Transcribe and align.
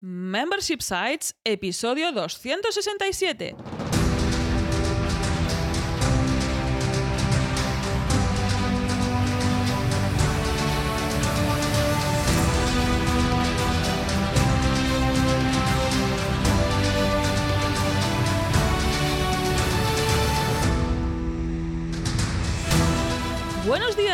Membership 0.00 0.80
Sites, 0.80 1.34
episodio 1.42 2.12
267. 2.38 3.97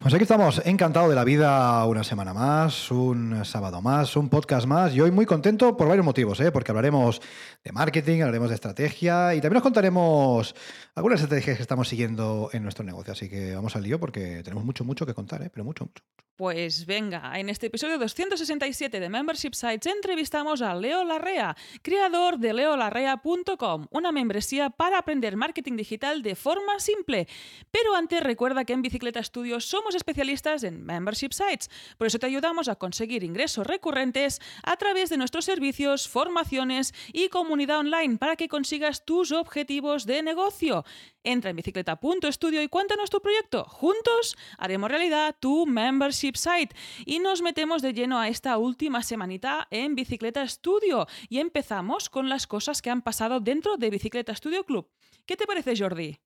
Pues 0.00 0.14
aquí 0.14 0.22
estamos, 0.22 0.62
encantado 0.64 1.10
de 1.10 1.14
la 1.14 1.24
vida 1.24 1.84
una 1.84 2.02
semana 2.04 2.32
más, 2.32 2.90
un 2.90 3.44
sábado 3.44 3.82
más, 3.82 4.16
un 4.16 4.30
podcast 4.30 4.66
más 4.66 4.94
y 4.94 5.00
hoy 5.02 5.10
muy 5.10 5.26
contento 5.26 5.76
por 5.76 5.88
varios 5.88 6.06
motivos, 6.06 6.40
¿eh? 6.40 6.50
porque 6.50 6.70
hablaremos 6.70 7.20
de 7.62 7.70
marketing, 7.70 8.22
hablaremos 8.22 8.48
de 8.48 8.54
estrategia 8.54 9.34
y 9.34 9.42
también 9.42 9.58
os 9.58 9.62
contaremos 9.62 10.54
algunas 10.94 11.20
estrategias 11.20 11.58
que 11.58 11.62
estamos 11.62 11.86
siguiendo 11.86 12.48
en 12.54 12.62
nuestro 12.62 12.82
negocio. 12.82 13.12
Así 13.12 13.28
que 13.28 13.54
vamos 13.54 13.76
al 13.76 13.82
lío 13.82 14.00
porque 14.00 14.42
tenemos 14.42 14.64
mucho, 14.64 14.84
mucho 14.84 15.04
que 15.04 15.12
contar, 15.12 15.42
¿eh? 15.42 15.50
pero 15.52 15.66
mucho, 15.66 15.84
mucho. 15.84 16.02
Pues 16.40 16.86
venga, 16.86 17.38
en 17.38 17.50
este 17.50 17.66
episodio 17.66 17.98
267 17.98 18.98
de 18.98 19.10
Membership 19.10 19.52
Sites 19.52 19.92
entrevistamos 19.92 20.62
a 20.62 20.74
Leo 20.74 21.04
Larrea, 21.04 21.54
creador 21.82 22.38
de 22.38 22.54
leolarrea.com, 22.54 23.88
una 23.90 24.10
membresía 24.10 24.70
para 24.70 24.96
aprender 24.96 25.36
marketing 25.36 25.76
digital 25.76 26.22
de 26.22 26.34
forma 26.34 26.80
simple. 26.80 27.28
Pero 27.70 27.94
antes 27.94 28.22
recuerda 28.22 28.64
que 28.64 28.72
en 28.72 28.80
Bicicleta 28.80 29.22
Studios 29.22 29.66
somos 29.66 29.89
especialistas 29.94 30.62
en 30.64 30.84
Membership 30.84 31.32
Sites, 31.32 31.70
por 31.98 32.06
eso 32.06 32.18
te 32.18 32.26
ayudamos 32.26 32.68
a 32.68 32.76
conseguir 32.76 33.24
ingresos 33.24 33.66
recurrentes 33.66 34.40
a 34.62 34.76
través 34.76 35.10
de 35.10 35.16
nuestros 35.16 35.44
servicios, 35.44 36.08
formaciones 36.08 36.94
y 37.12 37.28
comunidad 37.28 37.78
online 37.78 38.18
para 38.18 38.36
que 38.36 38.48
consigas 38.48 39.04
tus 39.04 39.32
objetivos 39.32 40.06
de 40.06 40.22
negocio. 40.22 40.84
Entra 41.22 41.50
en 41.50 41.56
bicicleta.studio 41.56 42.62
y 42.62 42.68
cuéntanos 42.68 43.10
tu 43.10 43.20
proyecto. 43.20 43.64
Juntos 43.64 44.36
haremos 44.58 44.90
realidad 44.90 45.36
tu 45.38 45.66
membership 45.66 46.36
site 46.36 46.74
y 47.04 47.18
nos 47.18 47.42
metemos 47.42 47.82
de 47.82 47.92
lleno 47.92 48.18
a 48.18 48.28
esta 48.28 48.56
última 48.58 49.02
semanita 49.02 49.68
en 49.70 49.94
Bicicleta 49.94 50.46
Studio 50.46 51.06
y 51.28 51.38
empezamos 51.38 52.08
con 52.08 52.28
las 52.28 52.46
cosas 52.46 52.82
que 52.82 52.90
han 52.90 53.02
pasado 53.02 53.40
dentro 53.40 53.76
de 53.76 53.90
Bicicleta 53.90 54.34
Studio 54.34 54.64
Club. 54.64 54.88
¿Qué 55.26 55.36
te 55.36 55.46
parece, 55.46 55.76
Jordi? 55.76 56.18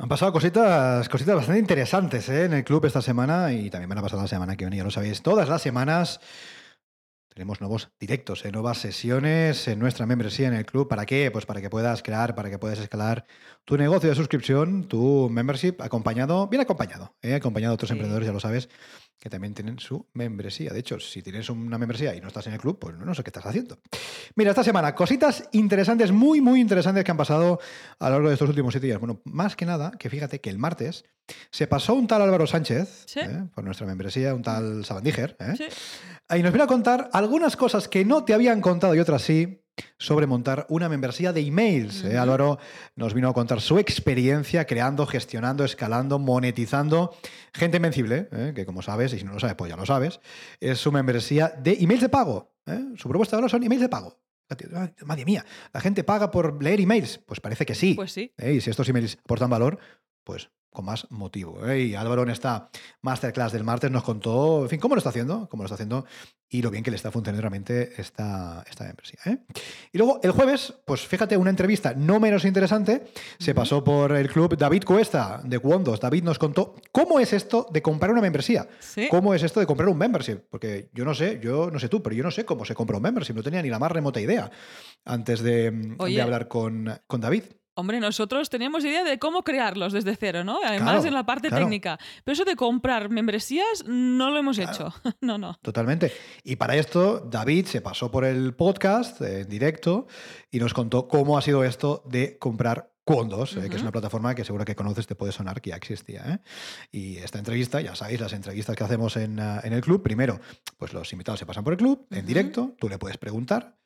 Han 0.00 0.08
pasado 0.08 0.32
cositas, 0.32 1.08
cositas 1.08 1.34
bastante 1.34 1.58
interesantes 1.58 2.28
¿eh? 2.28 2.44
en 2.44 2.52
el 2.52 2.62
club 2.64 2.84
esta 2.86 3.02
semana 3.02 3.52
y 3.52 3.68
también 3.68 3.88
van 3.88 3.98
a 3.98 4.02
pasar 4.02 4.20
la 4.20 4.28
semana 4.28 4.56
que 4.56 4.64
viene, 4.64 4.76
ya 4.76 4.84
lo 4.84 4.92
sabéis. 4.92 5.22
Todas 5.22 5.48
las 5.48 5.60
semanas 5.60 6.20
tenemos 7.34 7.60
nuevos 7.60 7.90
directos, 7.98 8.44
¿eh? 8.44 8.52
nuevas 8.52 8.78
sesiones 8.78 9.66
en 9.66 9.80
nuestra 9.80 10.06
membresía 10.06 10.46
en 10.46 10.54
el 10.54 10.66
club. 10.66 10.86
¿Para 10.88 11.04
qué? 11.04 11.32
Pues 11.32 11.46
para 11.46 11.60
que 11.60 11.68
puedas 11.68 12.04
crear, 12.04 12.36
para 12.36 12.48
que 12.48 12.60
puedas 12.60 12.78
escalar 12.78 13.26
tu 13.64 13.76
negocio 13.76 14.08
de 14.08 14.14
suscripción, 14.14 14.86
tu 14.86 15.28
membership, 15.30 15.74
acompañado, 15.80 16.46
bien 16.46 16.60
acompañado, 16.62 17.16
¿eh? 17.20 17.34
acompañado 17.34 17.72
de 17.72 17.74
otros 17.74 17.88
Sí. 17.88 17.94
emprendedores, 17.94 18.26
ya 18.28 18.32
lo 18.32 18.40
sabes, 18.40 18.68
que 19.18 19.28
también 19.28 19.54
tienen 19.54 19.78
su 19.78 20.06
membresía. 20.12 20.72
De 20.72 20.78
hecho, 20.80 21.00
si 21.00 21.22
tienes 21.22 21.50
una 21.50 21.76
membresía 21.78 22.14
y 22.14 22.20
no 22.20 22.28
estás 22.28 22.46
en 22.46 22.52
el 22.52 22.60
club, 22.60 22.78
pues 22.78 22.96
no 22.96 23.14
sé 23.14 23.22
qué 23.24 23.30
estás 23.30 23.46
haciendo. 23.46 23.78
Mira, 24.36 24.50
esta 24.50 24.62
semana, 24.62 24.94
cositas 24.94 25.48
interesantes, 25.52 26.12
muy, 26.12 26.40
muy 26.40 26.60
interesantes 26.60 27.04
que 27.04 27.10
han 27.10 27.16
pasado 27.16 27.58
a 27.98 28.08
lo 28.08 28.14
largo 28.16 28.28
de 28.28 28.34
estos 28.34 28.48
últimos 28.48 28.72
siete 28.72 28.86
días. 28.86 28.98
Bueno, 29.00 29.20
más 29.24 29.56
que 29.56 29.66
nada, 29.66 29.90
que 29.98 30.08
fíjate 30.08 30.40
que 30.40 30.50
el 30.50 30.58
martes 30.58 31.04
se 31.50 31.66
pasó 31.66 31.94
un 31.94 32.06
tal 32.06 32.22
Álvaro 32.22 32.46
Sánchez 32.46 33.04
Sí. 33.06 33.20
¿eh? 33.20 33.44
por 33.54 33.64
nuestra 33.64 33.86
membresía, 33.86 34.34
un 34.34 34.42
tal 34.42 34.84
Sabandíger, 34.84 35.36
¿eh? 35.40 35.54
Sí. 35.56 36.36
y 36.36 36.42
nos 36.42 36.52
viene 36.52 36.64
a 36.64 36.68
contar 36.68 37.10
algunas 37.12 37.56
cosas 37.56 37.88
que 37.88 38.04
no 38.04 38.24
te 38.24 38.34
habían 38.34 38.60
contado 38.60 38.94
y 38.94 39.00
otras 39.00 39.22
sí 39.22 39.62
sobre 39.98 40.26
montar 40.26 40.66
una 40.68 40.88
membresía 40.88 41.32
de 41.32 41.40
emails. 41.40 42.04
¿eh? 42.04 42.18
Álvaro 42.18 42.58
nos 42.96 43.14
vino 43.14 43.28
a 43.28 43.34
contar 43.34 43.60
su 43.60 43.78
experiencia 43.78 44.66
creando, 44.66 45.06
gestionando, 45.06 45.64
escalando, 45.64 46.18
monetizando 46.18 47.14
gente 47.52 47.76
invencible, 47.76 48.28
¿eh? 48.32 48.52
que 48.54 48.64
como 48.64 48.82
sabes, 48.82 49.12
y 49.12 49.18
si 49.18 49.24
no 49.24 49.32
lo 49.32 49.40
sabes, 49.40 49.56
pues 49.56 49.70
ya 49.70 49.76
lo 49.76 49.86
sabes, 49.86 50.20
es 50.60 50.78
su 50.78 50.92
membresía 50.92 51.48
de 51.48 51.74
emails 51.80 52.02
de 52.02 52.08
pago. 52.08 52.54
¿eh? 52.66 52.80
Su 52.96 53.08
propuesta 53.08 53.36
de 53.36 53.38
valor 53.38 53.50
son 53.50 53.62
emails 53.62 53.82
de 53.82 53.88
pago. 53.88 54.18
Madre 55.04 55.26
mía, 55.26 55.44
¿la 55.74 55.80
gente 55.80 56.04
paga 56.04 56.30
por 56.30 56.62
leer 56.62 56.80
emails? 56.80 57.18
Pues 57.18 57.40
parece 57.40 57.66
que 57.66 57.74
sí. 57.74 57.94
Pues 57.94 58.12
sí. 58.12 58.32
¿eh? 58.38 58.54
Y 58.54 58.60
si 58.60 58.70
estos 58.70 58.88
emails 58.88 59.18
aportan 59.22 59.50
valor, 59.50 59.78
pues 60.24 60.50
con 60.70 60.84
más 60.84 61.10
motivo. 61.10 61.66
¿eh? 61.66 61.80
Y 61.80 61.94
Álvaro 61.94 62.22
en 62.22 62.30
esta 62.30 62.70
masterclass 63.02 63.52
del 63.52 63.64
martes 63.64 63.90
nos 63.90 64.02
contó, 64.02 64.62
en 64.62 64.68
fin, 64.68 64.80
cómo 64.80 64.94
lo 64.94 64.98
está 64.98 65.10
haciendo, 65.10 65.48
cómo 65.48 65.62
lo 65.62 65.66
está 65.66 65.74
haciendo 65.74 66.04
y 66.50 66.62
lo 66.62 66.70
bien 66.70 66.82
que 66.82 66.90
le 66.90 66.96
está 66.96 67.10
funcionando 67.10 67.42
realmente 67.42 68.00
esta, 68.00 68.64
esta 68.68 68.84
membresía. 68.84 69.18
¿eh? 69.26 69.38
Y 69.92 69.98
luego 69.98 70.20
el 70.22 70.30
jueves, 70.30 70.74
pues 70.86 71.06
fíjate, 71.06 71.36
una 71.36 71.50
entrevista 71.50 71.92
no 71.94 72.20
menos 72.20 72.44
interesante, 72.44 73.04
se 73.38 73.54
pasó 73.54 73.84
por 73.84 74.12
el 74.12 74.30
club 74.30 74.56
David 74.56 74.84
Cuesta 74.84 75.42
de 75.44 75.58
Wondos. 75.58 76.00
David 76.00 76.22
nos 76.22 76.38
contó 76.38 76.74
cómo 76.90 77.20
es 77.20 77.32
esto 77.32 77.66
de 77.70 77.82
comprar 77.82 78.12
una 78.12 78.22
membresía. 78.22 78.66
Sí. 78.78 79.08
¿Cómo 79.10 79.34
es 79.34 79.42
esto 79.42 79.60
de 79.60 79.66
comprar 79.66 79.88
un 79.88 79.98
membership? 79.98 80.40
Porque 80.48 80.88
yo 80.94 81.04
no 81.04 81.14
sé, 81.14 81.38
yo 81.42 81.70
no 81.70 81.78
sé 81.78 81.88
tú, 81.88 82.02
pero 82.02 82.16
yo 82.16 82.22
no 82.24 82.30
sé 82.30 82.44
cómo 82.44 82.64
se 82.64 82.74
compra 82.74 82.96
un 82.96 83.02
membership. 83.02 83.34
No 83.34 83.42
tenía 83.42 83.60
ni 83.60 83.68
la 83.68 83.78
más 83.78 83.92
remota 83.92 84.20
idea 84.20 84.50
antes 85.04 85.40
de, 85.40 85.70
de 85.70 85.96
Oye. 85.98 86.22
hablar 86.22 86.48
con, 86.48 86.90
con 87.06 87.20
David. 87.20 87.44
Hombre, 87.78 88.00
nosotros 88.00 88.50
teníamos 88.50 88.84
idea 88.84 89.04
de 89.04 89.20
cómo 89.20 89.44
crearlos 89.44 89.92
desde 89.92 90.16
cero, 90.16 90.42
¿no? 90.42 90.58
Además, 90.64 90.94
Claro, 90.94 91.06
en 91.06 91.14
la 91.14 91.24
parte 91.24 91.46
claro. 91.48 91.64
técnica. 91.64 91.96
Pero 92.24 92.32
eso 92.32 92.44
de 92.44 92.56
comprar 92.56 93.08
membresías 93.08 93.84
no 93.86 94.32
lo 94.32 94.38
hemos 94.38 94.56
Claro. 94.56 94.72
hecho. 94.72 94.94
no, 95.20 95.38
no. 95.38 95.56
Totalmente. 95.62 96.12
Y 96.42 96.56
para 96.56 96.74
esto, 96.74 97.20
David 97.20 97.66
se 97.66 97.80
pasó 97.80 98.10
por 98.10 98.24
el 98.24 98.52
podcast 98.54 99.20
eh, 99.20 99.42
en 99.42 99.48
directo 99.48 100.08
y 100.50 100.58
nos 100.58 100.74
contó 100.74 101.06
cómo 101.06 101.38
ha 101.38 101.42
sido 101.42 101.62
esto 101.62 102.02
de 102.06 102.36
comprar 102.36 102.90
Quondos, 103.04 103.56
eh, 103.56 103.70
que 103.70 103.76
es 103.76 103.82
una 103.82 103.92
plataforma 103.92 104.34
que 104.34 104.44
seguro 104.44 104.64
que 104.66 104.74
conoces, 104.74 105.06
te 105.06 105.14
puede 105.14 105.32
sonar 105.32 105.62
que 105.62 105.70
ya 105.70 105.76
existía. 105.76 106.24
¿eh? 106.26 106.38
Y 106.92 107.16
esta 107.18 107.38
entrevista, 107.38 107.80
ya 107.80 107.94
sabéis, 107.94 108.20
las 108.20 108.32
entrevistas 108.34 108.76
que 108.76 108.84
hacemos 108.84 109.16
en, 109.16 109.38
en 109.38 109.72
el 109.72 109.80
club, 109.80 110.02
primero, 110.02 110.40
pues 110.76 110.92
los 110.92 111.10
invitados 111.12 111.38
se 111.38 111.46
pasan 111.46 111.64
por 111.64 111.72
el 111.72 111.78
club 111.78 112.06
en 112.10 112.26
directo, 112.26 112.74
tú 112.78 112.88
le 112.88 112.98
puedes 112.98 113.16
preguntar. 113.16 113.76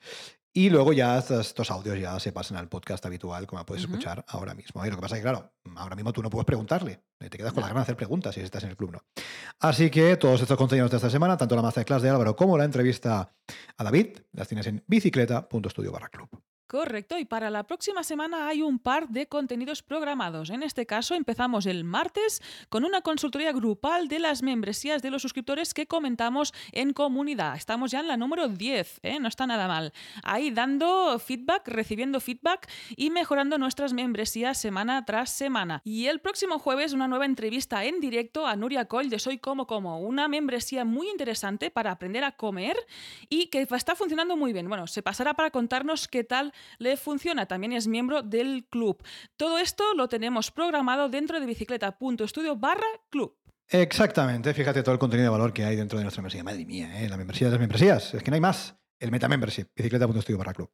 Y 0.55 0.69
luego 0.69 0.93
ya 0.93 1.17
estos, 1.19 1.71
audios 1.71 1.99
ya 1.99 2.21
se 2.21 2.31
pasan 2.31 2.59
al 2.59 2.69
podcast 2.69 3.05
habitual, 3.07 3.47
como 3.47 3.65
puedes 3.65 3.85
escuchar 3.85 4.23
ahora 4.29 4.55
mismo. 4.55 4.85
Y 4.85 4.91
lo 4.91 4.97
que 4.97 5.01
pasa 5.03 5.15
es 5.17 5.21
que, 5.21 5.23
claro, 5.23 5.51
ahora 5.77 5.97
mismo 5.97 6.13
tú 6.13 6.23
no 6.23 6.29
puedes 6.29 6.45
preguntarle. 6.45 7.03
eh, 7.21 7.31
Te 7.31 7.39
quedas 7.39 7.53
con 7.53 7.61
No. 7.63 7.67
las 7.67 7.71
ganas 7.71 7.81
de 7.87 7.93
hacer 7.93 7.97
preguntas 7.97 8.35
si 8.35 8.43
estás 8.43 8.63
en 8.65 8.71
el 8.71 8.77
club, 8.77 8.93
¿no? 8.93 9.03
Así 9.61 9.89
que 9.91 10.17
todos 10.19 10.43
estos 10.43 10.59
contenidos 10.59 10.91
de 10.91 10.99
esta 10.99 11.09
semana, 11.09 11.39
tanto 11.39 11.57
la 11.57 11.63
masterclass 11.63 12.03
de 12.03 12.11
Álvaro 12.11 12.37
como 12.37 12.59
la 12.59 12.65
entrevista 12.65 13.33
a 13.79 13.85
David, 13.85 14.19
las 14.33 14.47
tienes 14.47 14.67
en 14.67 14.85
bicicleta.studio 14.87 15.91
barra 15.91 16.11
club. 16.11 16.29
Correcto, 16.73 17.19
y 17.19 17.27
para 17.27 17.51
la 17.51 17.65
próxima 17.65 18.03
semana 18.03 18.49
hay 18.49 18.63
un 18.63 18.79
par 18.79 19.11
de 19.11 19.27
contenidos 19.27 19.83
programados. 19.83 20.49
En 20.49 20.63
este 20.63 20.87
caso 20.87 21.15
empezamos 21.15 21.67
el 21.67 21.85
martes 21.85 22.41
con 22.71 22.87
una 22.87 23.03
consultoría 23.03 23.53
grupal 23.53 24.09
de 24.09 24.19
las 24.19 24.43
membresías 24.43 25.03
de 25.03 25.11
los 25.11 25.21
suscriptores 25.21 25.75
que 25.75 25.87
comentamos 25.87 26.55
en 26.73 26.95
comunidad. 26.95 27.57
Estamos 27.57 27.91
ya 27.91 28.01
en 28.01 28.09
la 28.09 28.17
número 28.17 28.49
10, 28.49 29.01
¿eh? 29.03 29.21
no 29.21 29.29
está 29.29 29.47
nada 29.47 29.69
mal. 29.69 29.93
Ahí 30.23 30.51
dando 30.51 31.19
feedback, 31.19 31.69
recibiendo 31.69 32.21
feedback 32.21 32.67
y 32.97 33.11
mejorando 33.11 33.59
nuestras 33.59 33.93
membresías 33.93 34.57
semana 34.57 35.05
tras 35.05 35.29
semana. 35.29 35.83
Y 35.85 36.07
el 36.07 36.21
próximo 36.21 36.59
jueves 36.59 36.95
una 36.95 37.07
nueva 37.07 37.27
entrevista 37.27 37.85
en 37.85 38.01
directo 38.01 38.47
a 38.47 38.57
Nuria 38.57 38.87
Coll 38.87 39.11
de 39.11 39.19
Soy 39.19 39.37
Como 39.37 39.67
Como, 39.67 40.01
una 40.01 40.27
membresía 40.27 40.87
muy 40.87 41.11
interesante 41.11 41.71
para 41.71 41.91
aprender 41.91 42.25
a 42.25 42.33
comer 42.33 42.79
y 43.29 43.49
que 43.49 43.69
está 43.71 43.95
funcionando 43.95 44.39
muy 44.39 44.55
bien. 44.55 44.71
Bueno, 44.71 44.87
se 44.87 45.03
pasará 45.03 45.35
para 45.35 45.51
contarnos 45.51 46.09
qué 46.09 46.25
tal 46.25 46.55
le 46.79 46.97
funciona. 46.97 47.47
También 47.47 47.73
es 47.73 47.87
miembro 47.87 48.23
del 48.23 48.67
club. 48.71 49.03
Todo 49.37 49.59
esto 49.59 49.85
lo 49.95 50.09
tenemos 50.09 50.51
programado 50.51 51.09
dentro 51.09 51.41
de 51.41 51.47
bicicleta.studio 51.47 52.57
barra 52.57 52.87
club. 53.11 53.37
Exactamente, 53.69 54.53
fíjate 54.53 54.83
todo 54.83 54.93
el 54.93 54.99
contenido 54.99 55.33
de 55.33 55.39
valor 55.39 55.53
que 55.53 55.65
hay 55.65 55.77
dentro 55.77 55.99
de 55.99 56.05
nuestra 56.05 56.21
membresía. 56.21 56.45
Madre 56.45 56.67
mía, 56.67 57.03
¿eh? 57.03 57.09
la 57.09 57.17
membresía 57.17 57.47
de 57.47 57.53
las 57.53 57.61
membresías. 57.61 58.15
Es 58.15 58.23
que 58.23 58.31
no 58.31 58.35
hay 58.35 58.41
más. 58.41 58.77
El 58.99 59.11
meta 59.11 59.29
membership, 59.29 59.69
bicicleta.studio 59.75 60.39
barra 60.39 60.53
club. 60.53 60.71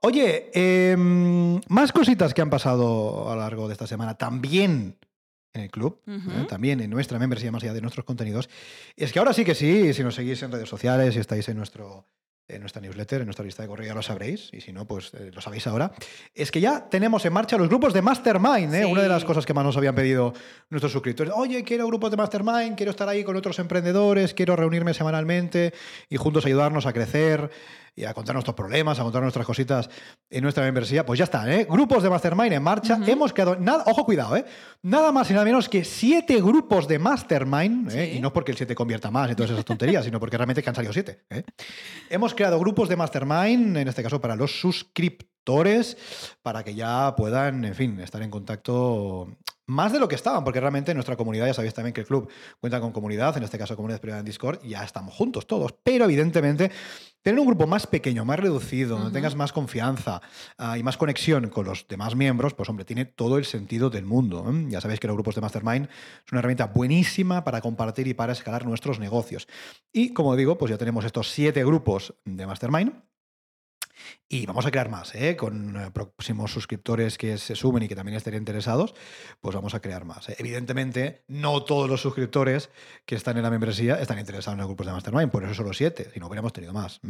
Oye, 0.00 0.50
em, 0.52 1.60
más 1.68 1.92
cositas 1.92 2.34
que 2.34 2.42
han 2.42 2.50
pasado 2.50 3.30
a 3.30 3.34
lo 3.34 3.40
largo 3.40 3.66
de 3.66 3.72
esta 3.72 3.86
semana. 3.86 4.14
También 4.16 4.98
en 5.56 5.62
el 5.62 5.70
club. 5.70 6.00
¿eh? 6.06 6.46
también 6.48 6.80
en 6.80 6.90
nuestra 6.90 7.18
membresía, 7.18 7.50
más 7.50 7.62
allá 7.62 7.72
de 7.72 7.80
nuestros 7.80 8.04
contenidos. 8.04 8.48
Es 8.94 9.12
que 9.12 9.18
ahora 9.18 9.32
sí 9.32 9.44
que 9.44 9.54
sí, 9.54 9.92
si 9.94 10.04
nos 10.04 10.14
seguís 10.14 10.42
en 10.42 10.52
redes 10.52 10.68
sociales, 10.68 11.14
si 11.14 11.20
estáis 11.20 11.48
en 11.48 11.56
nuestro 11.56 12.06
en 12.48 12.60
nuestra 12.60 12.80
newsletter, 12.80 13.20
en 13.20 13.26
nuestra 13.26 13.44
lista 13.44 13.62
de 13.62 13.68
correo, 13.68 13.86
ya 13.86 13.94
lo 13.94 14.02
sabréis, 14.02 14.50
y 14.52 14.60
si 14.60 14.72
no, 14.72 14.86
pues 14.86 15.12
eh, 15.14 15.30
lo 15.34 15.40
sabéis 15.40 15.66
ahora, 15.66 15.92
es 16.34 16.50
que 16.50 16.60
ya 16.60 16.88
tenemos 16.88 17.24
en 17.24 17.32
marcha 17.32 17.56
los 17.56 17.68
grupos 17.68 17.92
de 17.92 18.02
Mastermind, 18.02 18.74
¿eh? 18.74 18.84
Sí. 18.84 18.92
una 18.92 19.02
de 19.02 19.08
las 19.08 19.24
cosas 19.24 19.44
que 19.44 19.54
más 19.54 19.64
nos 19.64 19.76
habían 19.76 19.94
pedido 19.94 20.32
nuestros 20.70 20.92
suscriptores. 20.92 21.32
Oye, 21.36 21.64
quiero 21.64 21.86
grupos 21.86 22.10
de 22.10 22.16
Mastermind, 22.16 22.76
quiero 22.76 22.90
estar 22.90 23.08
ahí 23.08 23.24
con 23.24 23.36
otros 23.36 23.58
emprendedores, 23.58 24.34
quiero 24.34 24.54
reunirme 24.54 24.94
semanalmente 24.94 25.72
y 26.08 26.16
juntos 26.16 26.46
ayudarnos 26.46 26.86
a 26.86 26.92
crecer 26.92 27.50
y 27.96 28.04
a 28.04 28.12
contar 28.12 28.34
nuestros 28.34 28.54
problemas, 28.54 29.00
a 29.00 29.02
contar 29.02 29.22
nuestras 29.22 29.46
cositas 29.46 29.88
en 30.28 30.42
nuestra 30.42 30.62
membresía. 30.62 31.06
Pues 31.06 31.18
ya 31.18 31.24
está, 31.24 31.50
¿eh? 31.50 31.66
Grupos 31.68 32.02
de 32.02 32.10
Mastermind 32.10 32.52
en 32.52 32.62
marcha. 32.62 33.00
Hemos 33.06 33.32
creado, 33.32 33.56
nada, 33.56 33.84
ojo, 33.86 34.04
cuidado, 34.04 34.36
¿eh? 34.36 34.44
Nada 34.82 35.10
más 35.12 35.30
y 35.30 35.32
nada 35.32 35.46
menos 35.46 35.66
que 35.70 35.82
siete 35.82 36.42
grupos 36.42 36.86
de 36.86 36.98
Mastermind, 36.98 37.90
¿eh? 37.90 38.10
Sí. 38.12 38.18
y 38.18 38.20
no 38.20 38.34
porque 38.34 38.52
el 38.52 38.58
7 38.58 38.74
convierta 38.74 39.10
más 39.10 39.30
y 39.30 39.34
todas 39.34 39.50
esas 39.50 39.64
tonterías, 39.64 40.04
sino 40.04 40.20
porque 40.20 40.36
realmente 40.36 40.62
que 40.62 40.68
han 40.68 40.74
salido 40.74 40.92
siete. 40.92 41.24
¿eh? 41.30 41.42
Hemos 42.10 42.34
creado 42.34 42.58
grupos 42.58 42.90
de 42.90 42.96
Mastermind, 42.96 43.78
en 43.78 43.88
este 43.88 44.02
caso 44.02 44.20
para 44.20 44.36
los 44.36 44.60
suscriptores, 44.60 45.96
para 46.42 46.62
que 46.62 46.74
ya 46.74 47.14
puedan, 47.16 47.64
en 47.64 47.74
fin, 47.74 47.98
estar 48.00 48.20
en 48.20 48.30
contacto 48.30 49.28
más 49.66 49.92
de 49.92 49.98
lo 49.98 50.08
que 50.08 50.14
estaban, 50.14 50.44
porque 50.44 50.60
realmente 50.60 50.92
en 50.92 50.96
nuestra 50.96 51.16
comunidad, 51.16 51.46
ya 51.46 51.54
sabéis 51.54 51.74
también 51.74 51.92
que 51.92 52.00
el 52.00 52.06
club 52.06 52.30
cuenta 52.60 52.80
con 52.80 52.92
comunidad, 52.92 53.36
en 53.36 53.42
este 53.42 53.58
caso 53.58 53.76
comunidad 53.76 54.00
privada 54.00 54.20
en 54.20 54.26
Discord, 54.26 54.62
ya 54.62 54.84
estamos 54.84 55.14
juntos 55.14 55.46
todos, 55.46 55.74
pero 55.82 56.04
evidentemente 56.04 56.70
tener 57.22 57.40
un 57.40 57.46
grupo 57.46 57.66
más 57.66 57.88
pequeño, 57.88 58.24
más 58.24 58.38
reducido, 58.38 58.96
donde 58.96 59.12
tengas 59.12 59.34
más 59.34 59.52
confianza 59.52 60.22
ah, 60.58 60.78
y 60.78 60.84
más 60.84 60.96
conexión 60.96 61.48
con 61.48 61.66
los 61.66 61.88
demás 61.88 62.14
miembros, 62.14 62.54
pues 62.54 62.68
hombre, 62.68 62.84
tiene 62.84 63.04
todo 63.04 63.38
el 63.38 63.44
sentido 63.44 63.90
del 63.90 64.04
mundo. 64.04 64.46
¿eh? 64.48 64.66
Ya 64.68 64.80
sabéis 64.80 65.00
que 65.00 65.08
los 65.08 65.16
grupos 65.16 65.34
de 65.34 65.40
Mastermind 65.40 65.88
es 66.24 66.32
una 66.32 66.38
herramienta 66.38 66.66
buenísima 66.66 67.42
para 67.42 67.60
compartir 67.60 68.06
y 68.06 68.14
para 68.14 68.32
escalar 68.32 68.64
nuestros 68.64 69.00
negocios. 69.00 69.48
Y 69.92 70.12
como 70.12 70.36
digo, 70.36 70.56
pues 70.56 70.70
ya 70.70 70.78
tenemos 70.78 71.04
estos 71.04 71.28
siete 71.30 71.64
grupos 71.64 72.14
de 72.24 72.46
Mastermind. 72.46 72.92
Y 74.28 74.44
vamos 74.46 74.66
a 74.66 74.70
crear 74.70 74.88
más, 74.90 75.14
¿eh? 75.14 75.36
con 75.36 75.76
eh, 75.76 75.90
próximos 75.92 76.50
suscriptores 76.50 77.16
que 77.16 77.38
se 77.38 77.54
sumen 77.54 77.84
y 77.84 77.88
que 77.88 77.94
también 77.94 78.16
estén 78.16 78.34
interesados, 78.34 78.94
pues 79.40 79.54
vamos 79.54 79.74
a 79.74 79.80
crear 79.80 80.04
más. 80.04 80.28
¿eh? 80.28 80.36
Evidentemente, 80.38 81.22
no 81.28 81.62
todos 81.62 81.88
los 81.88 82.00
suscriptores 82.00 82.68
que 83.04 83.14
están 83.14 83.36
en 83.36 83.44
la 83.44 83.50
membresía 83.50 83.94
están 84.00 84.18
interesados 84.18 84.54
en 84.54 84.58
los 84.58 84.66
grupos 84.66 84.86
de 84.86 84.92
Mastermind, 84.92 85.30
por 85.30 85.44
eso 85.44 85.54
solo 85.54 85.72
siete, 85.72 86.10
si 86.12 86.18
no 86.18 86.26
hubiéramos 86.26 86.52
tenido 86.52 86.72
más. 86.72 87.00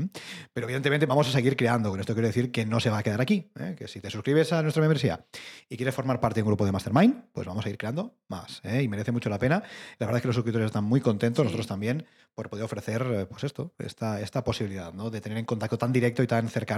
Pero 0.52 0.66
evidentemente 0.66 1.06
vamos 1.06 1.26
a 1.28 1.32
seguir 1.32 1.56
creando, 1.56 1.90
con 1.90 2.00
esto 2.00 2.12
quiero 2.12 2.28
decir 2.28 2.52
que 2.52 2.66
no 2.66 2.80
se 2.80 2.90
va 2.90 2.98
a 2.98 3.02
quedar 3.02 3.20
aquí, 3.20 3.50
que 3.76 3.88
si 3.88 4.00
te 4.00 4.10
suscribes 4.10 4.52
a 4.52 4.62
nuestra 4.62 4.82
membresía 4.82 5.24
y 5.70 5.76
quieres 5.76 5.94
formar 5.94 6.20
parte 6.20 6.40
de 6.40 6.42
un 6.42 6.48
grupo 6.48 6.66
de 6.66 6.72
Mastermind, 6.72 7.24
pues 7.32 7.46
vamos 7.46 7.64
a 7.64 7.70
ir 7.70 7.78
creando 7.78 8.14
más, 8.28 8.60
y 8.64 8.88
merece 8.88 9.10
mucho 9.12 9.30
la 9.30 9.38
pena. 9.38 9.62
La 9.98 10.06
verdad 10.06 10.18
es 10.18 10.22
que 10.22 10.28
los 10.28 10.34
suscriptores 10.36 10.66
están 10.66 10.84
muy 10.84 11.00
contentos, 11.00 11.42
Sí. 11.42 11.46
nosotros 11.46 11.66
también, 11.66 12.06
por 12.34 12.50
poder 12.50 12.64
ofrecer, 12.64 13.26
pues 13.30 13.44
esto, 13.44 13.74
esta, 13.78 14.20
esta 14.20 14.44
posibilidad, 14.44 14.92
¿no? 14.92 15.08
De 15.10 15.20
tener 15.22 15.38
en 15.38 15.46
contacto 15.46 15.78
tan 15.78 15.92
directo 15.92 16.22
y 16.22 16.26
tan 16.26 16.48
cercano 16.50 16.75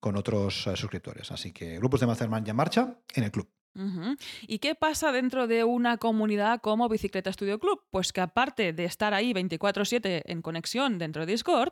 con 0.00 0.16
otros 0.16 0.66
eh, 0.66 0.76
suscriptores. 0.76 1.30
Así 1.32 1.52
que 1.52 1.78
grupos 1.78 2.00
de 2.00 2.06
Mastermind 2.06 2.46
ya 2.46 2.50
en 2.50 2.56
marcha 2.56 2.98
en 3.14 3.24
el 3.24 3.30
club. 3.30 3.48
¿Y 4.46 4.60
qué 4.60 4.76
pasa 4.76 5.10
dentro 5.10 5.48
de 5.48 5.64
una 5.64 5.96
comunidad 5.96 6.60
como 6.60 6.88
Bicicleta 6.88 7.32
Studio 7.32 7.58
Club? 7.58 7.80
Pues 7.90 8.12
que 8.12 8.20
aparte 8.20 8.72
de 8.72 8.84
estar 8.84 9.14
ahí 9.14 9.32
24/7 9.32 10.22
en 10.26 10.42
conexión 10.42 10.96
dentro 10.96 11.26
de 11.26 11.32
Discord, 11.32 11.70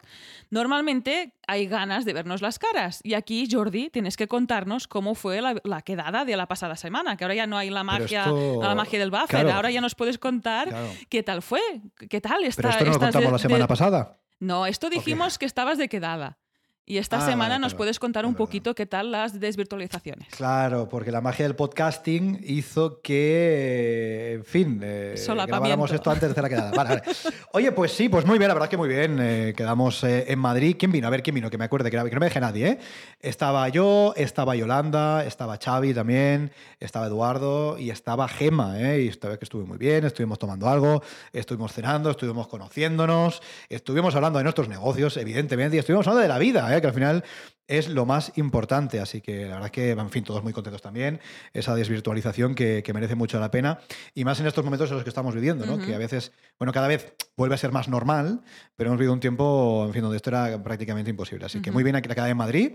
normalmente 0.51 1.35
hay 1.47 1.67
ganas 1.67 2.05
de 2.05 2.13
vernos 2.13 2.43
las 2.43 2.59
caras. 2.59 3.01
Y 3.03 3.15
aquí, 3.15 3.49
Jordi, 3.51 3.91
tienes 3.91 4.17
que 4.17 4.29
contarnos 4.29 4.89
cómo 4.89 5.15
fue 5.15 5.41
la, 5.41 5.55
la 5.65 5.83
quedada 5.83 6.25
de 6.25 6.37
la 6.37 6.47
pasada 6.47 6.77
semana, 6.77 7.17
que 7.17 7.25
ahora 7.25 7.35
ya 7.35 7.47
no 7.47 7.57
hay 7.57 7.71
la 7.71 7.85
magia, 7.85 8.23
esto- 8.25 8.61
la 8.63 8.75
magia 8.75 8.99
del 8.99 9.11
buffer, 9.11 9.29
claro. 9.43 9.53
ahora 9.53 9.71
ya 9.71 9.81
nos 9.81 9.95
puedes 9.95 10.19
contar 10.19 10.69
Claro. 10.69 10.89
qué 11.09 11.23
tal 11.23 11.43
fue, 11.43 11.61
qué 12.09 12.21
tal 12.21 12.45
está. 12.45 12.63
Pero 12.63 12.71
esto 12.71 12.85
no 12.85 12.93
lo 12.93 12.99
contamos 12.99 13.27
de- 13.27 13.33
la 13.33 13.39
semana 13.39 13.65
de- 13.65 13.69
pasada. 13.69 14.19
No, 14.41 14.67
esto 14.67 14.91
dijimos 14.91 15.39
que 15.39 15.47
estabas 15.47 15.79
de 15.79 15.89
quedada. 15.89 16.39
Y 16.85 16.99
esta 16.99 17.19
Ah, 17.19 17.21
semana 17.21 17.51
vale, 17.51 17.61
nos 17.61 17.73
claro. 17.73 17.79
puedes 17.79 17.99
contar 18.01 18.27
un 18.27 18.35
poquito 18.35 18.75
qué 18.75 18.87
tal 18.87 19.13
las 19.13 19.39
desvirtualizaciones. 19.39 20.27
Claro, 20.31 20.89
porque 20.89 21.13
la 21.13 21.21
magia 21.21 21.45
del 21.47 21.55
podcasting 21.55 22.41
hizo 22.45 23.01
que, 23.03 24.33
en 24.35 24.45
fin, 24.45 24.81
eh, 24.83 25.15
grabáramos 25.47 25.93
esto 25.93 26.11
antes 26.11 26.29
de 26.29 26.33
hacer 26.33 26.43
la 26.43 26.49
quedada. 26.49 26.71
Vale, 26.73 26.91
vale. 26.91 27.03
Oye, 27.53 27.71
pues 27.73 27.93
sí, 27.93 28.09
pues 28.09 28.27
muy 28.27 28.37
bien, 28.39 28.49
la 28.49 28.55
verdad 28.55 28.67
es 28.67 28.71
que 28.71 28.77
muy 28.77 28.89
bien. 28.89 29.19
eh, 29.21 29.55
quedamos 29.57 30.03
eh, 30.05 30.25
en 30.29 30.39
Madrid. 30.41 30.75
¿Quién 30.79 30.91
vino? 30.91 31.07
A 31.07 31.11
ver, 31.11 31.23
¿quién 31.23 31.35
vino? 31.35 31.51
Que 31.51 31.57
me 31.59 31.65
acuerde, 31.65 31.89
que, 31.91 31.97
era- 31.97 32.05
que 32.09 32.15
no 32.15 32.21
me 32.21 32.27
deje 32.27 32.41
nadie, 32.41 32.67
¿eh? 32.69 32.79
Estaba 33.21 33.69
yo, 33.69 34.13
estaba 34.17 34.57
Yolanda, 34.57 35.25
estaba 35.25 35.59
Xavi 35.63 35.95
también, 35.95 36.51
estaba 36.81 37.07
Eduardo 37.07 37.79
y 37.79 37.91
estaba 37.91 38.27
Gema, 38.27 38.81
¿eh? 38.81 39.03
Y 39.03 39.09
esta 39.09 39.29
vez 39.29 39.39
que 39.39 39.45
estuve 39.45 39.65
muy 39.65 39.79
bien, 39.79 40.05
estuvimos 40.05 40.39
tomando 40.41 40.69
algo, 40.69 41.03
estuvimos 41.33 41.73
cenando, 41.73 42.11
estuvimos 42.11 42.49
conociéndonos, 42.49 43.41
estuvimos 43.69 44.15
hablando 44.17 44.39
de 44.39 44.43
nuestros 44.45 44.69
negocios, 44.69 45.17
evidentemente, 45.17 45.77
y 45.77 45.79
estuvimos 45.79 46.07
hablando 46.09 46.23
de 46.23 46.29
la 46.29 46.39
vida, 46.39 46.72
¿eh? 46.73 46.81
Que 46.81 46.87
al 46.87 46.95
final 46.95 47.25
es 47.67 47.89
lo 47.89 48.07
más 48.07 48.33
importante. 48.37 49.01
Así 49.01 49.21
que 49.21 49.43
la 49.43 49.55
verdad 49.55 49.67
es 49.67 49.73
que, 49.73 49.91
en 49.91 50.11
fin, 50.11 50.25
todos 50.25 50.43
muy 50.43 50.53
contentos 50.53 50.83
también. 50.83 51.21
Esa 51.53 51.75
desvirtualización 51.75 52.55
que, 52.55 52.83
que 52.83 52.93
merece 52.93 53.15
mucho 53.15 53.41
la 53.41 53.51
pena. 53.51 53.79
Y 54.15 54.25
más 54.25 54.41
en 54.41 54.47
estos 54.47 54.65
momentos 54.65 54.91
en 54.91 54.97
los 54.97 55.05
que 55.05 55.11
estamos 55.11 55.35
viviendo, 55.35 55.65
¿no? 55.65 55.79
Que 55.79 55.95
a 55.95 55.99
veces, 55.99 56.33
bueno, 56.59 56.73
cada 56.73 56.89
vez 56.89 57.15
vuelve 57.37 57.55
a 57.55 57.59
ser 57.59 57.73
más 57.73 57.89
normal, 57.89 58.43
pero 58.77 58.89
hemos 58.89 58.99
vivido 58.99 59.13
un 59.13 59.21
tiempo, 59.21 59.85
en 59.87 59.93
fin, 59.93 60.03
donde 60.03 60.17
esto 60.17 60.31
era 60.31 60.63
prácticamente 60.63 61.11
imposible. 61.11 61.47
Así 61.47 61.61
que 61.63 61.71
muy 61.71 61.83
bien 61.83 61.97
aquí 61.97 62.09
la 62.09 62.29
en 62.29 62.37
Madrid 62.37 62.73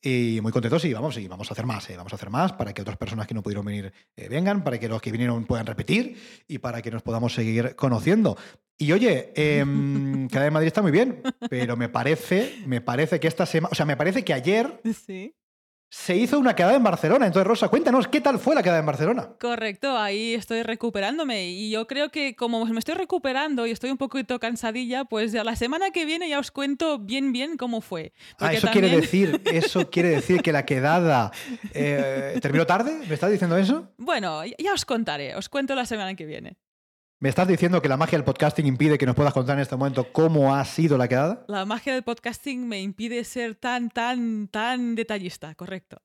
y 0.00 0.38
muy 0.40 0.52
contentos 0.52 0.84
y 0.84 0.92
vamos, 0.92 1.16
y 1.18 1.26
vamos 1.26 1.50
a 1.50 1.54
hacer 1.54 1.66
más, 1.66 1.88
¿eh? 1.90 1.96
vamos 1.96 2.12
a 2.12 2.16
hacer 2.16 2.30
más 2.30 2.52
para 2.52 2.72
que 2.72 2.82
otras 2.82 2.96
personas 2.96 3.26
que 3.26 3.34
no 3.34 3.42
pudieron 3.42 3.64
venir 3.64 3.92
eh, 4.16 4.28
vengan, 4.28 4.62
para 4.62 4.78
que 4.78 4.88
los 4.88 5.02
que 5.02 5.10
vinieron 5.10 5.44
puedan 5.44 5.66
repetir 5.66 6.16
y 6.46 6.58
para 6.58 6.80
que 6.82 6.90
nos 6.90 7.02
podamos 7.02 7.34
seguir 7.34 7.74
conociendo. 7.74 8.36
Y 8.78 8.92
oye, 8.92 9.32
em, 9.34 10.28
Quedada 10.28 10.48
en 10.48 10.52
Madrid 10.52 10.66
está 10.66 10.82
muy 10.82 10.92
bien, 10.92 11.22
pero 11.48 11.76
me 11.76 11.88
parece, 11.88 12.56
me 12.66 12.80
parece 12.80 13.18
que 13.20 13.28
esta 13.28 13.46
semana, 13.46 13.70
o 13.72 13.74
sea, 13.74 13.86
me 13.86 13.96
parece 13.96 14.22
que 14.24 14.34
ayer 14.34 14.80
Sí. 15.06 15.34
se 15.88 16.14
hizo 16.16 16.38
una 16.38 16.54
quedada 16.54 16.74
en 16.76 16.82
Barcelona. 16.82 17.26
Entonces, 17.26 17.46
Rosa, 17.46 17.68
cuéntanos, 17.68 18.06
¿qué 18.08 18.20
tal 18.20 18.38
fue 18.38 18.54
la 18.54 18.62
quedada 18.62 18.80
en 18.80 18.84
Barcelona? 18.86 19.30
Correcto, 19.40 19.96
ahí 19.96 20.34
estoy 20.34 20.62
recuperándome 20.62 21.48
y 21.48 21.70
yo 21.70 21.86
creo 21.86 22.10
que 22.10 22.36
como 22.36 22.66
me 22.66 22.78
estoy 22.78 22.96
recuperando 22.96 23.66
y 23.66 23.70
estoy 23.70 23.90
un 23.90 23.96
poquito 23.96 24.38
cansadilla, 24.40 25.04
pues 25.06 25.32
ya 25.32 25.42
la 25.42 25.56
semana 25.56 25.90
que 25.90 26.04
viene 26.04 26.28
ya 26.28 26.38
os 26.38 26.50
cuento 26.50 26.98
bien 26.98 27.32
bien 27.32 27.56
cómo 27.56 27.80
fue. 27.80 28.12
Ah, 28.40 28.52
eso 28.52 28.68
quiere 28.70 28.90
decir, 28.90 29.40
eso 29.50 29.88
quiere 29.88 30.10
decir 30.10 30.42
que 30.42 30.52
la 30.52 30.66
quedada 30.66 31.30
eh, 31.72 32.38
terminó 32.42 32.66
tarde. 32.66 32.98
¿Me 33.08 33.14
estás 33.14 33.30
diciendo 33.30 33.56
eso? 33.56 33.90
Bueno, 33.96 34.42
ya 34.44 34.74
os 34.74 34.84
contaré, 34.84 35.34
os 35.34 35.48
cuento 35.48 35.74
la 35.74 35.86
semana 35.86 36.14
que 36.14 36.26
viene. 36.26 36.58
¿Me 37.18 37.30
estás 37.30 37.48
diciendo 37.48 37.80
que 37.80 37.88
la 37.88 37.96
magia 37.96 38.18
del 38.18 38.24
podcasting 38.24 38.66
impide 38.66 38.98
que 38.98 39.06
nos 39.06 39.14
puedas 39.14 39.32
contar 39.32 39.56
en 39.56 39.62
este 39.62 39.74
momento 39.74 40.12
cómo 40.12 40.54
ha 40.54 40.62
sido 40.66 40.98
la 40.98 41.08
quedada? 41.08 41.44
La 41.48 41.64
magia 41.64 41.94
del 41.94 42.02
podcasting 42.02 42.68
me 42.68 42.82
impide 42.82 43.24
ser 43.24 43.54
tan, 43.54 43.88
tan, 43.88 44.48
tan 44.48 44.94
detallista, 44.94 45.54
correcto. 45.54 45.96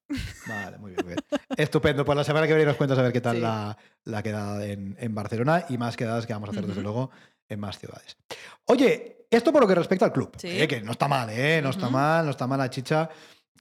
Vale, 0.47 0.77
muy 0.77 0.91
bien, 0.93 1.05
muy 1.05 1.13
bien. 1.15 1.39
Estupendo. 1.57 2.05
Pues 2.05 2.15
la 2.15 2.23
semana 2.23 2.47
que 2.47 2.53
viene 2.53 2.67
nos 2.69 2.77
cuentas 2.77 2.97
a 2.97 3.01
ver 3.01 3.11
qué 3.11 3.19
tal 3.19 3.35
Sí. 3.35 3.41
la, 3.41 3.77
la 4.05 4.23
quedada 4.23 4.65
en, 4.65 4.95
en 4.99 5.13
Barcelona 5.13 5.65
y 5.67 5.77
más 5.77 5.97
quedadas 5.97 6.25
que 6.25 6.31
vamos 6.31 6.47
a 6.47 6.51
hacer, 6.53 6.65
desde 6.65 6.81
luego, 6.81 7.11
en 7.49 7.59
más 7.59 7.77
ciudades. 7.77 8.15
Oye, 8.65 9.25
esto 9.29 9.51
por 9.51 9.61
lo 9.61 9.67
que 9.67 9.75
respecta 9.75 10.05
al 10.05 10.13
club, 10.13 10.31
Sí. 10.37 10.47
eh, 10.61 10.65
que 10.67 10.79
no 10.81 10.93
está 10.93 11.09
mal, 11.09 11.29
¿eh? 11.29 11.61
No 11.61 11.71
está 11.71 11.89
mal, 11.89 12.23
no 12.23 12.31
está 12.31 12.47
mal 12.47 12.57
la 12.59 12.69
chicha 12.69 13.09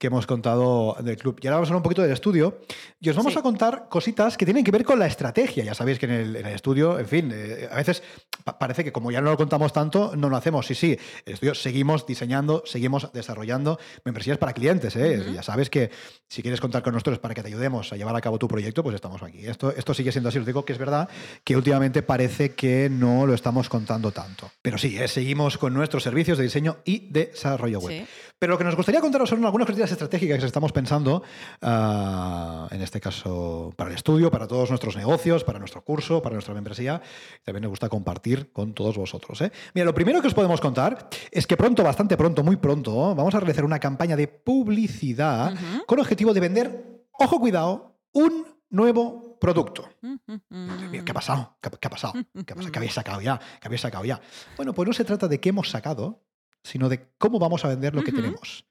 que 0.00 0.06
hemos 0.06 0.26
contado 0.26 0.96
del 1.02 1.18
club. 1.18 1.38
Y 1.42 1.46
ahora 1.46 1.56
vamos 1.58 1.68
a 1.68 1.70
hablar 1.72 1.76
un 1.80 1.82
poquito 1.82 2.00
del 2.00 2.12
estudio 2.12 2.58
y 2.98 3.10
os 3.10 3.16
vamos 3.16 3.34
Sí. 3.34 3.38
a 3.38 3.42
contar 3.42 3.86
cositas 3.90 4.38
que 4.38 4.46
tienen 4.46 4.64
que 4.64 4.70
ver 4.70 4.82
con 4.82 4.98
la 4.98 5.06
estrategia. 5.06 5.62
Ya 5.62 5.74
sabéis 5.74 5.98
que 5.98 6.06
en 6.06 6.12
el, 6.12 6.36
en 6.36 6.46
el 6.46 6.54
estudio, 6.54 6.98
en 6.98 7.06
fin, 7.06 7.30
eh, 7.34 7.68
a 7.70 7.76
veces 7.76 8.02
pa- 8.42 8.58
parece 8.58 8.82
que 8.82 8.92
como 8.92 9.10
ya 9.10 9.20
no 9.20 9.30
lo 9.30 9.36
contamos 9.36 9.74
tanto, 9.74 10.16
no 10.16 10.30
lo 10.30 10.36
hacemos. 10.38 10.66
Sí, 10.66 10.74
sí, 10.74 10.98
el 11.26 11.34
estudio 11.34 11.54
seguimos 11.54 12.06
diseñando, 12.06 12.62
seguimos 12.64 13.12
desarrollando 13.12 13.78
membresías 14.06 14.38
para 14.38 14.54
clientes. 14.54 14.96
¿eh? 14.96 15.32
Ya 15.34 15.42
sabes 15.42 15.68
que 15.68 15.90
si 16.28 16.40
quieres 16.40 16.62
contar 16.62 16.82
con 16.82 16.94
nosotros 16.94 17.18
para 17.18 17.34
que 17.34 17.42
te 17.42 17.48
ayudemos 17.48 17.92
a 17.92 17.96
llevar 17.96 18.16
a 18.16 18.22
cabo 18.22 18.38
tu 18.38 18.48
proyecto, 18.48 18.82
pues 18.82 18.94
estamos 18.94 19.22
aquí. 19.22 19.46
Esto, 19.46 19.70
esto 19.76 19.92
sigue 19.92 20.12
siendo 20.12 20.30
así. 20.30 20.38
Os 20.38 20.46
digo 20.46 20.64
que 20.64 20.72
es 20.72 20.78
verdad 20.78 21.10
que 21.44 21.56
últimamente 21.56 22.02
parece 22.02 22.54
que 22.54 22.88
no 22.90 23.26
lo 23.26 23.34
estamos 23.34 23.68
contando 23.68 24.12
tanto. 24.12 24.50
Pero 24.62 24.78
sí, 24.78 24.96
¿eh? 24.98 25.08
seguimos 25.08 25.58
con 25.58 25.74
nuestros 25.74 26.02
servicios 26.02 26.38
de 26.38 26.44
diseño 26.44 26.78
y 26.86 27.10
desarrollo 27.12 27.80
web. 27.80 27.98
Sí. 28.00 28.06
Pero 28.40 28.54
lo 28.54 28.58
que 28.58 28.64
nos 28.64 28.74
gustaría 28.74 29.02
contaros 29.02 29.28
son 29.28 29.44
algunas 29.44 29.66
cositas 29.66 29.92
estratégicas 29.92 30.40
que 30.40 30.46
estamos 30.46 30.72
pensando, 30.72 31.22
ah, 31.60 32.66
en 32.70 32.80
este 32.80 32.98
caso 32.98 33.70
para 33.76 33.90
el 33.90 33.96
estudio, 33.96 34.30
para 34.30 34.48
todos 34.48 34.70
nuestros 34.70 34.96
negocios, 34.96 35.44
para 35.44 35.58
nuestro 35.58 35.84
curso, 35.84 36.22
para 36.22 36.36
nuestra 36.36 36.54
membresía. 36.54 37.02
También 37.44 37.64
nos 37.64 37.68
gusta 37.68 37.90
compartir 37.90 38.50
con 38.50 38.72
todos 38.72 38.96
vosotros. 38.96 39.42
¿eh? 39.42 39.52
Mira, 39.74 39.84
lo 39.84 39.92
primero 39.92 40.22
que 40.22 40.28
os 40.28 40.32
podemos 40.32 40.58
contar 40.58 41.10
es 41.30 41.46
que 41.46 41.58
pronto, 41.58 41.84
bastante 41.84 42.16
pronto, 42.16 42.42
muy 42.42 42.56
pronto, 42.56 43.14
vamos 43.14 43.34
a 43.34 43.40
realizar 43.40 43.62
una 43.62 43.78
campaña 43.78 44.16
de 44.16 44.26
publicidad 44.26 45.54
con 45.86 46.00
objetivo 46.00 46.32
de 46.32 46.40
vender, 46.40 47.04
ojo 47.12 47.38
cuidado, 47.40 48.00
un 48.12 48.46
nuevo 48.70 49.38
producto. 49.38 49.86
¿Qué 50.00 51.10
ha 51.10 51.14
pasado? 51.14 51.58
¿Qué, 51.60 51.68
qué 51.78 51.88
ha 51.88 51.90
pasado? 51.90 52.14
¿Qué 52.14 52.52
ha 52.54 52.56
pasado? 52.56 52.72
¿Qué 52.72 52.78
habéis 52.78 52.94
sacado 52.94 53.20
ya? 53.20 53.38
¿Qué 53.60 53.68
habéis 53.68 53.82
sacado 53.82 54.06
ya? 54.06 54.18
Bueno, 54.56 54.72
pues 54.72 54.86
no 54.86 54.94
se 54.94 55.04
trata 55.04 55.28
de 55.28 55.40
qué 55.40 55.50
hemos 55.50 55.68
sacado, 55.68 56.22
sino 56.62 56.88
de 56.88 57.12
cómo 57.18 57.38
vamos 57.38 57.64
a 57.64 57.68
vender 57.68 57.94
lo 57.94 58.02
que 58.02 58.12
tenemos. 58.12 58.66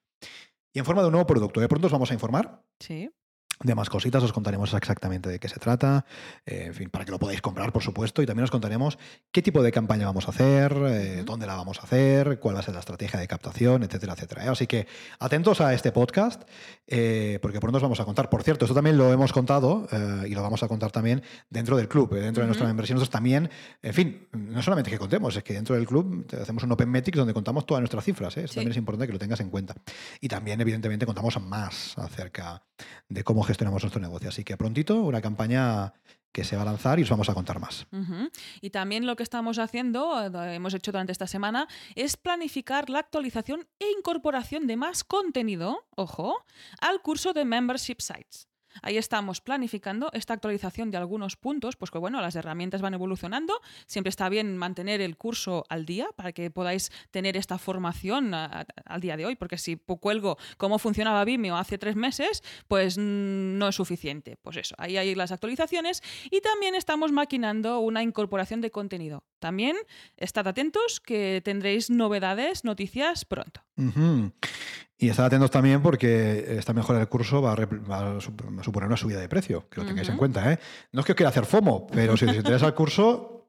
Y 0.74 0.80
en 0.80 0.86
forma 0.86 1.02
de 1.02 1.08
un 1.08 1.14
nuevo 1.14 1.28
producto. 1.28 1.60
De 1.60 1.68
pronto 1.68 1.88
os 1.88 1.94
vamos 1.94 2.12
a 2.12 2.14
informar. 2.14 2.64
Sí. 2.80 3.10
De 3.62 3.76
más 3.76 3.90
cositas, 3.90 4.24
os 4.24 4.32
contaremos 4.32 4.74
exactamente 4.74 5.30
de 5.30 5.40
qué 5.40 5.50
se 5.50 5.60
trata, 5.60 6.06
eh, 6.46 6.64
en 6.68 6.74
fin, 6.74 6.90
para 6.90 7.04
que 7.04 7.12
lo 7.12 7.20
podáis 7.20 7.42
comprar, 7.42 7.74
por 7.74 7.84
supuesto, 7.84 8.22
y 8.22 8.26
también 8.26 8.46
os 8.46 8.52
contaremos 8.52 8.98
qué 9.32 9.42
tipo 9.42 9.62
de 9.62 9.72
campaña 9.72 10.06
vamos 10.06 10.28
a 10.28 10.32
hacer, 10.32 10.74
eh, 10.88 11.24
dónde 11.26 11.46
la 11.46 11.56
vamos 11.56 11.80
a 11.80 11.84
hacer, 11.84 12.40
cuál 12.40 12.56
va 12.56 12.60
a 12.60 12.64
ser 12.64 12.74
la 12.74 12.80
estrategia 12.80 13.20
de 13.20 13.28
captación, 13.28 13.84
etcétera, 13.84 14.14
etcétera. 14.14 14.46
¿eh? 14.46 14.50
Así 14.50 14.66
que 14.66 14.88
atentos 15.20 15.60
a 15.60 15.74
este 15.74 15.92
podcast, 15.92 16.44
porque 17.42 17.60
pronto 17.60 17.78
os 17.78 17.84
vamos 17.84 18.00
a 18.00 18.06
contar. 18.06 18.30
Por 18.30 18.44
cierto, 18.44 18.66
esto 18.66 18.74
también 18.74 18.98
lo 18.98 19.12
hemos 19.12 19.34
contado 19.34 19.88
y 20.26 20.34
lo 20.34 20.42
vamos 20.42 20.64
a 20.64 20.68
contar 20.68 20.92
también 20.92 21.22
dentro 21.50 21.78
del 21.78 21.88
club, 21.88 22.14
dentro 22.16 22.42
de 22.42 22.48
nuestra 22.48 22.66
membresía. 22.66 22.96
Nosotros 22.96 23.12
también, 23.12 23.50
en 23.82 23.94
fin, 23.94 24.28
no 24.32 24.62
solamente 24.64 24.90
que 24.90 24.98
contemos, 24.98 25.36
es 25.36 25.44
que 25.44 25.54
dentro 25.54 25.76
del 25.76 25.86
club 25.86 26.26
hacemos 26.42 26.64
un 26.64 26.72
Open 26.72 26.90
Metrics 26.90 27.18
donde 27.18 27.34
contamos 27.34 27.66
todas 27.66 27.82
nuestras 27.82 28.04
cifras. 28.04 28.38
Eso 28.38 28.56
también 28.56 28.72
es 28.72 28.78
importante 28.78 29.08
que 29.08 29.14
lo 29.14 29.20
tengas 29.20 29.40
en 29.42 29.50
cuenta. 29.50 29.76
Y 30.20 30.28
también, 30.28 30.60
evidentemente, 30.62 31.06
contamos 31.06 31.40
más 31.42 31.98
acerca 31.98 32.64
de 33.08 33.24
cómo 33.24 33.44
gestionamos 33.44 33.84
nuestro 33.84 34.02
negocio. 34.02 34.30
Así 34.30 34.44
que 34.44 34.58
prontito 34.58 35.02
una 35.02 35.22
campaña 35.22 35.94
que 36.32 36.44
se 36.44 36.56
va 36.56 36.62
a 36.62 36.66
lanzar 36.66 37.00
y 37.00 37.04
os 37.04 37.10
vamos 37.10 37.30
a 37.30 37.34
contar 37.34 37.60
más. 37.60 37.88
Y 38.62 38.70
también 38.70 39.06
lo 39.06 39.16
que 39.16 39.24
estamos 39.24 39.58
haciendo, 39.58 40.22
eh, 40.24 40.56
hemos 40.56 40.74
hecho 40.74 40.92
durante 40.92 41.12
esta 41.12 41.28
semana, 41.28 41.68
es 41.96 42.18
planificar 42.18 42.90
la 42.90 43.00
actualización 43.00 43.68
e 43.80 43.90
incorporación 43.98 44.68
de 44.68 44.78
más 44.78 45.04
contenido, 45.04 45.88
ojo, 45.96 46.36
al 46.82 47.02
curso 47.02 47.34
de 47.34 47.46
Membership 47.46 48.00
Sites. 48.00 48.49
Ahí 48.82 48.98
estamos 48.98 49.42
planificando 49.42 50.10
esta 50.14 50.34
actualización 50.34 50.92
de 50.92 50.98
algunos 50.98 51.36
puntos, 51.36 51.76
pues 51.76 51.92
que 51.92 51.98
bueno, 51.98 52.22
las 52.22 52.36
herramientas 52.36 52.82
van 52.82 52.94
evolucionando, 52.94 53.62
siempre 53.86 54.10
está 54.10 54.30
bien 54.30 54.58
mantener 54.58 55.02
el 55.02 55.18
curso 55.18 55.66
al 55.70 55.86
día 55.86 56.08
para 56.16 56.32
que 56.32 56.52
podáis 56.52 56.92
tener 57.12 57.38
esta 57.38 57.58
formación 57.58 58.34
al 58.34 59.02
día 59.02 59.18
de 59.18 59.26
hoy, 59.26 59.36
porque 59.36 59.58
si 59.58 59.76
cuelgo 59.76 60.38
cómo 60.58 60.80
funcionaba 60.80 61.26
Vimeo 61.26 61.56
hace 61.56 61.78
tres 61.78 61.96
meses, 61.96 62.44
pues 62.68 62.98
no 62.98 63.68
es 63.68 63.76
suficiente. 63.76 64.38
Pues 64.42 64.58
eso, 64.58 64.76
ahí 64.78 64.98
hay 64.98 65.16
las 65.16 65.32
actualizaciones 65.32 66.02
y 66.30 66.42
también 66.42 66.76
estamos 66.76 67.12
maquinando 67.12 67.80
una 67.80 68.04
incorporación 68.04 68.62
de 68.62 68.72
contenido. 68.72 69.24
También 69.40 69.78
estad 70.18 70.48
atentos 70.48 71.00
que 71.00 71.42
tendréis 71.44 71.90
novedades, 71.90 72.64
noticias 72.64 73.26
pronto. 73.26 73.62
Y 75.02 75.08
estad 75.08 75.28
atentos 75.28 75.50
también 75.50 75.82
porque 75.82 76.58
esta 76.58 76.74
mejora 76.74 77.00
del 77.00 77.08
curso 77.08 77.42
va 77.42 77.54
a, 77.54 78.20
suponer 78.20 78.88
una 78.88 78.98
subida 78.98 79.22
de 79.22 79.30
precio, 79.30 79.70
que 79.70 79.80
lo 79.80 79.88
tengáis 79.88 80.10
en 80.10 80.18
cuenta. 80.18 80.52
¿eh? 80.52 80.60
No 80.92 81.00
es 81.00 81.06
que 81.06 81.14
os 81.14 81.16
quiera 81.16 81.30
hacer 81.30 81.46
FOMO, 81.46 81.88
pero 81.88 82.18
si 82.18 82.26
os 82.26 82.36
interesa 82.36 82.68
el 82.68 82.74
curso, 82.74 83.48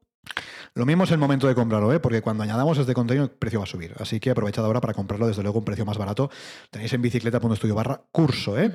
lo 0.73 0.85
mismo 0.85 1.03
es 1.03 1.11
el 1.11 1.17
momento 1.17 1.47
de 1.47 1.55
comprarlo, 1.55 1.93
¿eh? 1.93 1.99
porque 1.99 2.21
cuando 2.21 2.43
añadamos 2.43 2.77
este 2.77 2.93
contenido 2.93 3.25
el 3.25 3.31
precio 3.31 3.59
va 3.59 3.63
a 3.65 3.67
subir. 3.67 3.93
Así 3.99 4.21
que 4.21 4.29
aprovechad 4.29 4.63
ahora 4.63 4.79
para 4.79 4.93
comprarlo 4.93 5.27
desde 5.27 5.43
luego 5.43 5.57
a 5.57 5.59
un 5.59 5.65
precio 5.65 5.85
más 5.85 5.97
barato. 5.97 6.31
Tenéis 6.69 6.93
en 6.93 7.01
bicicleta.studio 7.01 7.75
barra 7.75 8.01
curso. 8.13 8.57
¿eh? 8.57 8.71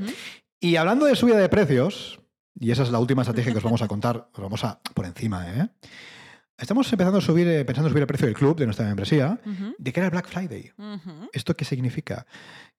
Y 0.61 0.77
hablando 0.77 1.07
de 1.07 1.17
subida 1.17 1.39
de 1.39 1.49
precios, 1.49 2.21
y 2.61 2.71
esa 2.71 2.83
es 2.83 2.91
la 2.91 2.99
última 2.99 3.23
estrategia 3.23 3.53
que 3.53 3.59
os 3.59 3.65
vamos 3.65 3.81
a 3.81 3.89
contar, 3.89 4.29
os 4.35 4.41
vamos 4.43 4.63
a 4.65 4.81
por 4.93 5.07
encima, 5.07 5.49
¿eh? 5.49 5.69
Estamos 6.59 6.91
empezando 6.91 7.19
a 7.19 7.21
subir, 7.21 7.47
eh, 7.49 7.65
pensando 7.67 7.89
en 7.89 7.93
subir 7.93 8.03
el 8.03 8.07
precio 8.07 8.27
del 8.27 8.35
club, 8.35 8.57
de 8.57 8.65
nuestra 8.65 8.87
membresía, 8.87 9.39
de 9.79 9.93
que 9.93 10.01
era 10.01 10.07
el 10.07 10.11
Black 10.11 10.27
Friday. 10.27 10.73
¿Esto 11.33 11.55
qué 11.55 11.65
significa? 11.67 12.27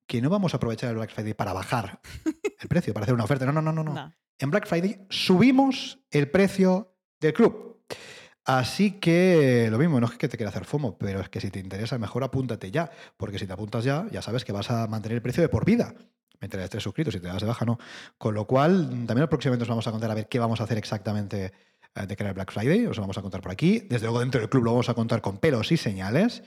Que 0.08 0.20
no 0.22 0.30
vamos 0.30 0.54
a 0.54 0.58
aprovechar 0.58 0.90
el 0.90 0.96
Black 0.96 1.12
Friday 1.12 1.36
para 1.36 1.54
bajar 1.54 2.00
el 2.60 2.68
precio, 2.68 2.94
para 2.94 3.04
hacer 3.04 3.14
una 3.14 3.26
oferta. 3.26 3.46
No, 3.46 3.52
no, 3.52 3.62
no, 3.62 3.72
no. 3.72 3.84
no. 3.84 4.14
En 4.40 4.50
Black 4.50 4.68
Friday 4.68 5.06
subimos 5.10 6.00
el 6.10 6.30
precio 6.32 6.96
del 7.20 7.34
club. 7.34 7.86
Así 8.46 8.94
que 8.94 9.68
lo 9.70 9.78
mismo, 9.78 10.00
no 10.00 10.08
es 10.08 10.14
que 10.14 10.28
te 10.28 10.38
quiera 10.38 10.50
hacer 10.50 10.66
FOMO, 10.66 10.98
pero 10.98 11.20
es 11.20 11.30
que 11.30 11.42
si 11.42 11.52
te 11.52 11.60
interesa, 11.60 11.98
mejor 12.00 12.24
apúntate 12.24 12.72
ya, 12.72 12.90
porque 13.18 13.38
si 13.38 13.46
te 13.46 13.54
apuntas 13.54 13.84
ya, 13.84 14.08
ya 14.10 14.22
sabes 14.22 14.46
que 14.46 14.54
vas 14.54 14.72
a 14.72 14.88
mantener 14.88 15.18
el 15.18 15.22
precio 15.22 15.44
de 15.44 15.50
por 15.50 15.66
vida. 15.66 15.94
Mientras 16.40 16.64
estés 16.64 16.84
suscrito, 16.84 17.12
si 17.12 17.20
te 17.20 17.28
das 17.28 17.42
de 17.42 17.48
baja, 17.48 17.66
no. 17.66 17.78
Con 18.18 18.36
lo 18.36 18.46
cual, 18.46 19.06
también 19.06 19.28
próximamente 19.28 19.64
os 19.64 19.70
vamos 19.70 19.88
a 19.88 19.92
contar 19.92 20.12
a 20.12 20.16
ver 20.16 20.28
qué 20.28 20.40
vamos 20.40 20.62
a 20.62 20.64
hacer 20.64 20.78
exactamente 20.78 21.46
eh, 21.46 21.52
de 22.06 22.16
cara 22.16 22.30
al 22.30 22.34
Black 22.34 22.52
Friday, 22.52 22.86
os 22.86 22.98
lo 22.98 23.02
vamos 23.02 23.18
a 23.18 23.22
contar 23.22 23.42
por 23.42 23.52
aquí. 23.52 23.80
Desde 23.80 24.06
luego 24.06 24.20
dentro 24.20 24.40
del 24.42 24.50
club 24.50 24.66
lo 24.66 24.72
vamos 24.72 24.90
a 24.90 24.94
contar 24.94 25.22
con 25.22 25.38
pelos 25.40 25.72
y 25.72 25.78
señales 25.78 26.44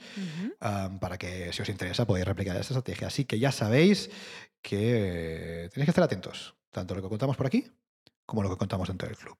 para 0.59 1.17
que 1.17 1.51
si 1.51 1.61
os 1.61 1.69
interesa 1.69 2.05
podáis 2.05 2.25
replicar 2.25 2.55
esta 2.55 2.73
estrategia. 2.73 3.07
Así 3.07 3.25
que 3.25 3.39
ya 3.39 3.51
sabéis 3.51 4.09
que 4.61 5.69
tenéis 5.73 5.85
que 5.87 5.91
estar 5.91 6.03
atentos, 6.03 6.55
tanto 6.69 6.95
lo 6.95 7.01
que 7.01 7.09
contamos 7.09 7.35
por 7.35 7.47
aquí 7.47 7.65
como 8.25 8.43
lo 8.43 8.49
que 8.49 8.57
contamos 8.57 8.87
dentro 8.87 9.07
del 9.07 9.17
club. 9.17 9.37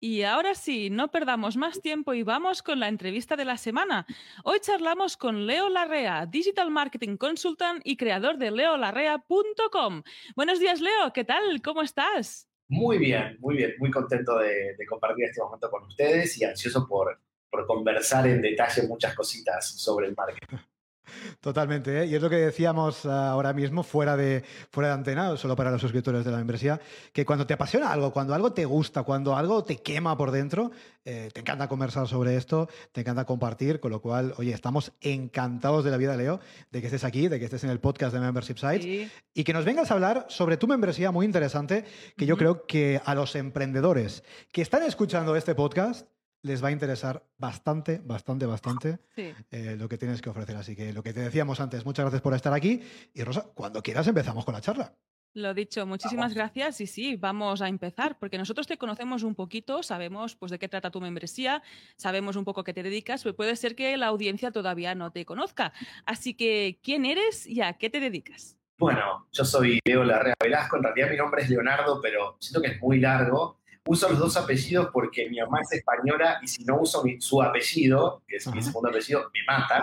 Y 0.00 0.22
ahora 0.22 0.54
sí, 0.54 0.90
no 0.90 1.10
perdamos 1.10 1.56
más 1.56 1.80
tiempo 1.80 2.12
y 2.12 2.22
vamos 2.22 2.62
con 2.62 2.78
la 2.78 2.88
entrevista 2.88 3.36
de 3.36 3.46
la 3.46 3.56
semana. 3.56 4.06
Hoy 4.44 4.58
charlamos 4.60 5.16
con 5.16 5.46
Leo 5.46 5.70
Larrea, 5.70 6.26
Digital 6.26 6.70
Marketing 6.70 7.16
Consultant 7.16 7.80
y 7.84 7.96
creador 7.96 8.36
de 8.36 8.50
leolarrea.com. 8.50 10.02
Buenos 10.36 10.60
días, 10.60 10.82
Leo, 10.82 11.12
¿qué 11.14 11.24
tal? 11.24 11.62
¿Cómo 11.62 11.80
estás? 11.80 12.50
Muy 12.68 12.98
bien, 12.98 13.36
muy 13.40 13.56
bien, 13.56 13.74
muy 13.78 13.90
contento 13.90 14.38
de, 14.38 14.76
compartir 14.88 15.26
este 15.26 15.42
momento 15.42 15.70
con 15.70 15.84
ustedes 15.84 16.38
y 16.38 16.44
ansioso 16.44 16.86
por, 16.86 17.20
por 17.50 17.66
conversar 17.66 18.26
en 18.26 18.40
detalle 18.40 18.86
muchas 18.88 19.14
cositas 19.14 19.66
sobre 19.80 20.08
el 20.08 20.14
marketing. 20.16 20.56
Totalmente, 21.40 22.02
¿eh? 22.02 22.06
y 22.06 22.14
es 22.14 22.22
lo 22.22 22.30
que 22.30 22.36
decíamos 22.36 23.06
ah, 23.06 23.30
ahora 23.30 23.52
mismo 23.52 23.82
fuera 23.82 24.16
de, 24.16 24.44
fuera 24.70 24.88
de 24.88 24.94
antena, 24.94 25.36
solo 25.36 25.56
para 25.56 25.70
los 25.70 25.80
suscriptores 25.80 26.24
de 26.24 26.30
la 26.30 26.38
membresía, 26.38 26.80
que 27.12 27.24
cuando 27.24 27.46
te 27.46 27.54
apasiona 27.54 27.92
algo, 27.92 28.12
cuando 28.12 28.34
algo 28.34 28.52
te 28.52 28.64
gusta, 28.64 29.02
cuando 29.02 29.36
algo 29.36 29.64
te 29.64 29.76
quema 29.76 30.16
por 30.16 30.30
dentro, 30.30 30.70
eh, 31.04 31.30
te 31.32 31.40
encanta 31.40 31.68
conversar 31.68 32.08
sobre 32.08 32.36
esto, 32.36 32.68
te 32.92 33.02
encanta 33.02 33.24
compartir, 33.24 33.80
con 33.80 33.90
lo 33.90 34.00
cual, 34.00 34.34
oye, 34.38 34.52
estamos 34.52 34.92
encantados 35.00 35.84
de 35.84 35.90
la 35.90 35.96
vida, 35.96 36.16
Leo, 36.16 36.40
de 36.70 36.80
que 36.80 36.86
estés 36.86 37.04
aquí, 37.04 37.28
de 37.28 37.38
que 37.38 37.44
estés 37.44 37.64
en 37.64 37.70
el 37.70 37.80
podcast 37.80 38.14
de 38.14 38.20
Membership 38.20 38.56
Sites 38.56 39.10
y 39.34 39.44
que 39.44 39.52
nos 39.52 39.64
vengas 39.64 39.90
a 39.90 39.94
hablar 39.94 40.26
sobre 40.28 40.56
tu 40.56 40.66
membresía 40.66 41.10
muy 41.10 41.26
interesante, 41.26 41.84
que 42.16 42.26
yo 42.26 42.36
creo 42.36 42.66
que 42.66 43.00
a 43.04 43.14
los 43.14 43.34
emprendedores 43.34 44.24
que 44.52 44.62
están 44.62 44.82
escuchando 44.82 45.36
este 45.36 45.54
podcast, 45.54 46.06
les 46.44 46.62
va 46.62 46.68
a 46.68 46.72
interesar 46.72 47.24
bastante, 47.38 48.00
bastante, 48.04 48.44
bastante 48.44 48.98
eh, 49.16 49.76
lo 49.78 49.88
que 49.88 49.96
tienes 49.96 50.20
que 50.20 50.28
ofrecer. 50.28 50.56
Así 50.56 50.76
que 50.76 50.92
lo 50.92 51.02
que 51.02 51.14
te 51.14 51.20
decíamos 51.20 51.58
antes, 51.58 51.84
muchas 51.86 52.04
gracias 52.04 52.20
por 52.20 52.34
estar 52.34 52.52
aquí. 52.52 52.82
Y 53.14 53.24
Rosa, 53.24 53.46
cuando 53.54 53.82
quieras 53.82 54.06
empezamos 54.06 54.44
con 54.44 54.52
la 54.52 54.60
charla. 54.60 54.94
Lo 55.32 55.52
dicho, 55.52 55.84
muchísimas 55.84 56.32
gracias 56.32 56.80
y 56.80 56.86
sí, 56.86 57.16
vamos 57.16 57.60
a 57.60 57.68
empezar, 57.68 58.18
porque 58.20 58.38
nosotros 58.38 58.68
te 58.68 58.78
conocemos 58.78 59.24
un 59.24 59.34
poquito, 59.34 59.82
sabemos 59.82 60.36
pues 60.36 60.52
de 60.52 60.60
qué 60.60 60.68
trata 60.68 60.92
tu 60.92 61.00
membresía, 61.00 61.60
sabemos 61.96 62.36
un 62.36 62.44
poco 62.44 62.60
a 62.60 62.64
qué 62.64 62.72
te 62.72 62.84
dedicas, 62.84 63.24
pero 63.24 63.34
puede 63.34 63.56
ser 63.56 63.74
que 63.74 63.96
la 63.96 64.06
audiencia 64.06 64.52
todavía 64.52 64.94
no 64.94 65.10
te 65.10 65.24
conozca. 65.24 65.72
Así 66.06 66.34
que, 66.34 66.78
¿quién 66.84 67.04
eres 67.04 67.48
y 67.48 67.62
a 67.62 67.72
qué 67.72 67.90
te 67.90 67.98
dedicas? 67.98 68.56
Bueno, 68.78 69.26
yo 69.32 69.44
soy 69.44 69.80
Leo 69.84 70.04
Larrea 70.04 70.34
Velasco, 70.40 70.76
en 70.76 70.84
realidad 70.84 71.10
mi 71.10 71.16
nombre 71.16 71.42
es 71.42 71.50
Leonardo, 71.50 72.00
pero 72.00 72.36
siento 72.38 72.60
que 72.60 72.68
es 72.68 72.80
muy 72.80 73.00
largo 73.00 73.58
uso 73.86 74.08
los 74.08 74.18
dos 74.18 74.36
apellidos 74.36 74.88
porque 74.92 75.28
mi 75.28 75.38
mamá 75.40 75.60
es 75.60 75.72
española 75.72 76.38
y 76.42 76.48
si 76.48 76.64
no 76.64 76.80
uso 76.80 77.02
su 77.18 77.42
apellido, 77.42 78.22
que 78.26 78.36
es 78.36 78.46
mi 78.48 78.62
segundo 78.62 78.88
apellido, 78.88 79.30
me 79.32 79.40
mata. 79.46 79.82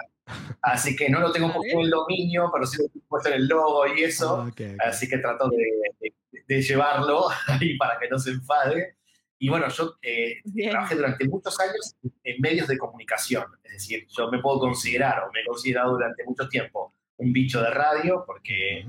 Así 0.62 0.96
que 0.96 1.10
no 1.10 1.20
lo 1.20 1.32
tengo 1.32 1.54
puesto 1.54 1.78
en 1.78 1.86
el 1.86 1.90
dominio, 1.90 2.50
pero 2.54 2.66
sí 2.66 2.82
lo 2.82 2.88
tengo 2.90 3.06
puesto 3.08 3.30
en 3.30 3.36
el 3.36 3.48
logo 3.48 3.86
y 3.88 4.04
eso. 4.04 4.42
Ah, 4.42 4.88
Así 4.88 5.08
que 5.08 5.18
trato 5.18 5.50
de, 5.50 6.14
de, 6.48 6.62
llevarlo 6.62 7.28
ahí 7.48 7.78
para 7.78 8.00
que 8.00 8.08
no 8.08 8.18
se 8.18 8.32
enfade. 8.32 8.96
Y 9.38 9.50
bueno, 9.50 9.68
yo 9.70 9.96
eh, 10.04 10.36
trabajé 10.70 10.96
durante 10.96 11.28
muchos 11.28 11.60
años 11.60 11.96
en 12.24 12.42
medios 12.42 12.68
de 12.68 12.78
comunicación. 12.78 13.46
Es 13.64 13.74
decir, 13.74 14.08
yo 14.10 14.30
me 14.30 14.40
puedo 14.40 14.60
considerar, 14.60 15.24
o 15.24 15.32
me 15.32 15.42
he 15.42 15.46
considerado 15.46 15.94
durante 15.94 16.24
mucho 16.26 16.48
tiempo, 16.48 16.94
un 17.18 17.34
bicho 17.34 17.62
de 17.62 17.72
radio, 17.72 18.24
porque 18.26 18.86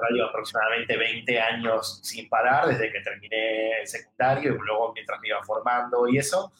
radio 0.00 0.26
aproximadamente 0.26 0.96
20 0.96 1.40
años 1.40 2.00
sin 2.02 2.28
parar, 2.28 2.68
desde 2.68 2.92
que 2.92 3.00
terminé 3.00 3.80
el 3.80 3.86
secundario 3.86 4.54
y 4.54 4.58
luego 4.58 4.92
mientras 4.92 5.20
me 5.20 5.28
iba 5.28 5.42
formando 5.42 6.08
y 6.08 6.18
eso. 6.18 6.52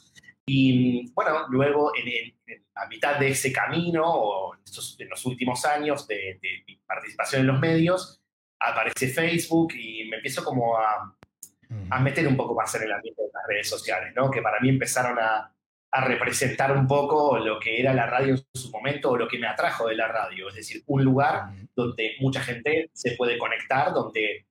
Y 0.47 1.13
bueno, 1.13 1.47
luego 1.49 1.93
en, 1.97 2.35
a 2.75 2.87
mitad 2.87 3.19
de 3.19 3.29
ese 3.29 3.53
camino, 3.53 4.05
o 4.05 4.55
en, 4.55 5.09
los 5.09 5.27
últimos 5.27 5.65
años 5.65 6.07
de, 6.09 6.39
mi 6.67 6.77
participación 6.77 7.43
en 7.43 7.47
los 7.47 7.61
medios, 7.61 8.21
aparece 8.59 9.09
Facebook 9.09 9.75
y 9.75 10.09
me 10.09 10.17
empiezo 10.17 10.45
como 10.45 10.79
a, 10.79 11.17
a 11.91 12.01
meter 12.01 12.27
un 12.27 12.37
poco 12.37 12.55
más 12.55 12.75
en 12.75 12.83
el 12.83 12.93
ambiente 12.93 13.23
de 13.23 13.29
las 13.33 13.47
redes 13.47 13.69
sociales, 13.69 14.13
¿no? 14.15 14.31
Que 14.31 14.43
para 14.43 14.61
mí 14.61 14.69
empezaron 14.69 15.19
a, 15.19 15.52
a 15.95 16.05
representar 16.05 16.75
un 16.75 16.87
poco 16.87 17.39
lo 17.39 17.61
que 17.61 17.79
era 17.79 17.93
la 17.93 18.07
radio 18.07 18.35
en 18.35 18.43
su 18.55 18.71
momento 18.71 19.11
o 19.11 19.17
lo 19.17 19.29
que 19.29 19.39
me 19.39 19.47
atrajo 19.47 19.87
de 19.87 19.95
la 19.95 20.09
radio, 20.09 20.49
es 20.49 20.55
decir, 20.55 20.83
un 20.87 21.05
lugar 21.05 21.51
donde 21.77 22.17
mucha 22.21 22.41
gente 22.41 22.91
se 22.95 23.13
puede 23.13 23.37
conectar, 23.37 23.93
donde, 23.93 24.47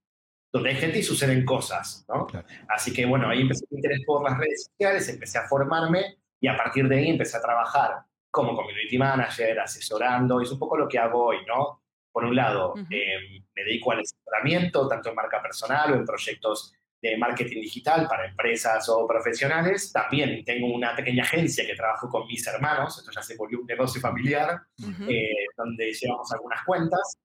donde 0.53 0.69
hay 0.69 0.75
gente 0.75 0.99
y 0.99 1.03
suceden 1.03 1.43
cosas, 1.43 2.05
¿no? 2.07 2.27
Así 2.69 2.93
que 2.93 3.07
bueno, 3.07 3.27
ahí 3.27 3.41
empecé 3.41 3.65
a 3.65 3.75
interés 3.75 4.01
por 4.05 4.23
las 4.23 4.37
redes 4.37 4.65
sociales, 4.65 5.09
empecé 5.09 5.39
a 5.39 5.47
formarme 5.47 6.17
y 6.39 6.47
a 6.47 6.55
partir 6.55 6.87
de 6.87 6.99
ahí 6.99 7.09
empecé 7.09 7.37
a 7.37 7.41
trabajar 7.41 8.03
como 8.29 8.55
community 8.55 8.99
manager, 8.99 9.59
asesorando, 9.59 10.41
es 10.41 10.51
un 10.51 10.59
poco 10.59 10.77
lo 10.77 10.87
que 10.87 10.99
hago 10.99 11.25
hoy, 11.25 11.37
¿no? 11.47 11.81
Por 12.11 12.25
un 12.25 12.35
lado, 12.35 12.75
eh, 12.89 13.41
me 13.55 13.63
dedico 13.63 13.93
al 13.93 14.01
asesoramiento, 14.01 14.87
tanto 14.87 15.09
en 15.09 15.15
marca 15.15 15.41
personal 15.41 15.91
o 15.91 15.95
en 15.95 16.05
proyectos 16.05 16.75
de 17.01 17.17
marketing 17.17 17.61
digital 17.61 18.07
para 18.07 18.27
empresas 18.27 18.87
o 18.89 19.07
profesionales. 19.07 19.91
También 19.91 20.45
tengo 20.45 20.67
una 20.67 20.95
pequeña 20.95 21.23
agencia 21.23 21.65
que 21.65 21.75
trabajo 21.75 22.07
con 22.09 22.27
mis 22.27 22.45
hermanos, 22.45 22.97
esto 22.99 23.11
ya 23.11 23.21
se 23.21 23.35
volvió 23.35 23.59
un 23.59 23.65
negocio 23.65 23.99
familiar, 23.99 24.61
eh, 25.09 25.47
donde 25.57 25.91
llevamos 25.91 26.31
algunas 26.31 26.63
cuentas. 26.63 27.17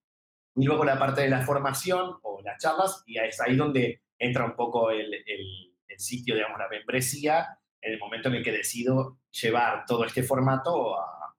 y 0.58 0.64
luego 0.64 0.84
la 0.84 0.98
parte 0.98 1.20
de 1.20 1.28
la 1.28 1.42
formación 1.42 2.16
o 2.22 2.40
las 2.42 2.58
charlas, 2.58 3.02
y 3.06 3.18
es 3.18 3.38
ahí 3.42 3.56
donde 3.56 4.00
entra 4.18 4.46
un 4.46 4.56
poco 4.56 4.90
el, 4.90 5.12
el, 5.12 5.72
sitio, 5.98 6.34
digamos, 6.34 6.58
la 6.58 6.68
membresía, 6.68 7.58
en 7.80 7.94
el 7.94 7.98
momento 7.98 8.28
en 8.28 8.34
el 8.34 8.44
que 8.44 8.52
decido 8.52 9.18
llevar 9.30 9.86
todo 9.86 10.04
este 10.04 10.22
formato 10.22 10.98
a, 10.98 11.34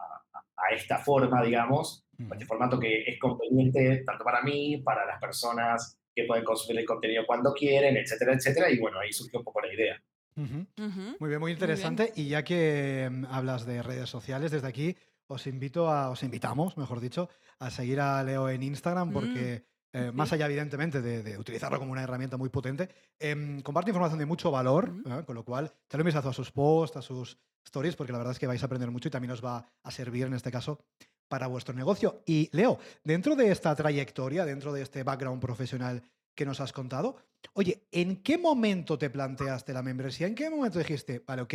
a, 0.56 0.74
esta 0.74 0.98
forma, 0.98 1.44
digamos, 1.44 2.08
este 2.32 2.46
formato 2.46 2.79
que 2.79 3.03
es 3.03 3.20
conveniente 3.20 4.03
tanto 4.03 4.24
para 4.24 4.41
mí, 4.41 4.77
para 4.77 5.06
las 5.06 5.20
personas 5.20 5.97
que 6.18 6.24
pueden 6.24 6.44
consumir 6.44 6.80
el 6.80 6.86
contenido 6.86 7.24
cuando 7.28 7.54
quieren, 7.54 7.96
etcétera, 7.96 8.34
etcétera, 8.34 8.72
y 8.72 8.80
bueno, 8.80 8.98
ahí 9.00 9.14
surgió 9.14 9.38
un 9.38 9.46
poco 9.46 9.62
la 9.62 9.72
idea. 9.72 10.02
Muy 10.36 11.30
bien, 11.30 11.40
muy 11.40 11.52
interesante. 11.52 12.12
Y 12.16 12.30
ya 12.30 12.44
que 12.44 13.08
mm, 13.12 13.26
hablas 13.26 13.68
de 13.68 13.84
redes 13.84 14.10
sociales, 14.10 14.50
desde 14.50 14.68
aquí 14.68 14.96
os 15.28 15.46
invito 15.46 15.90
a, 15.90 16.10
os 16.10 16.24
invitamos, 16.24 16.76
mejor 16.76 17.02
dicho, 17.02 17.30
a 17.60 17.70
seguir 17.70 18.00
a 18.00 18.24
Leo 18.24 18.50
en 18.50 18.64
Instagram 18.64 19.14
porque 19.14 19.64
mm, 19.94 19.98
eh, 19.98 20.12
más 20.12 20.34
allá, 20.34 20.48
evidentemente, 20.48 21.04
de, 21.04 21.38
utilizarlo 21.38 21.78
como 21.78 21.92
una 21.92 22.02
herramienta 22.02 22.36
muy 22.36 22.50
potente, 22.50 22.90
em, 23.20 23.62
comparte 23.62 23.92
información 23.92 24.18
de 24.18 24.26
mucho 24.26 24.50
valor, 24.50 24.92
¿eh? 25.06 25.22
con 25.24 25.36
lo 25.36 25.46
cual, 25.46 25.72
echale 25.86 26.02
un 26.02 26.08
vistazo 26.08 26.30
a 26.30 26.34
sus 26.34 26.52
posts, 26.52 26.98
a 26.98 27.02
sus 27.04 27.38
stories, 27.64 27.96
porque 27.96 28.12
la 28.12 28.18
verdad 28.18 28.32
es 28.32 28.40
que 28.40 28.48
vais 28.48 28.64
a 28.64 28.66
aprender 28.66 28.90
mucho 28.90 29.10
y 29.10 29.12
también 29.12 29.32
os 29.32 29.46
va 29.46 29.72
a 29.84 29.92
servir 29.92 30.26
en 30.26 30.34
este 30.34 30.52
caso 30.52 30.80
para 31.28 31.48
vuestro 31.48 31.74
negocio. 31.74 32.22
Y 32.26 32.50
Leo, 32.52 32.80
dentro 33.04 33.36
de 33.36 33.52
esta 33.52 33.76
trayectoria, 33.76 34.46
dentro 34.46 34.74
de 34.74 34.82
este 34.82 35.04
background 35.04 35.42
profesional 35.42 36.04
que 36.38 36.46
nos 36.46 36.62
has 36.62 36.72
contado. 36.72 37.18
Oye, 37.54 37.88
¿en 37.92 38.22
qué 38.22 38.38
momento 38.38 38.98
te 38.98 39.10
planteaste 39.10 39.74
la 39.74 39.82
membresía? 39.82 40.28
¿En 40.28 40.36
qué 40.36 40.50
momento 40.50 40.80
dijiste, 40.80 41.24
vale, 41.26 41.42
ok, 41.42 41.54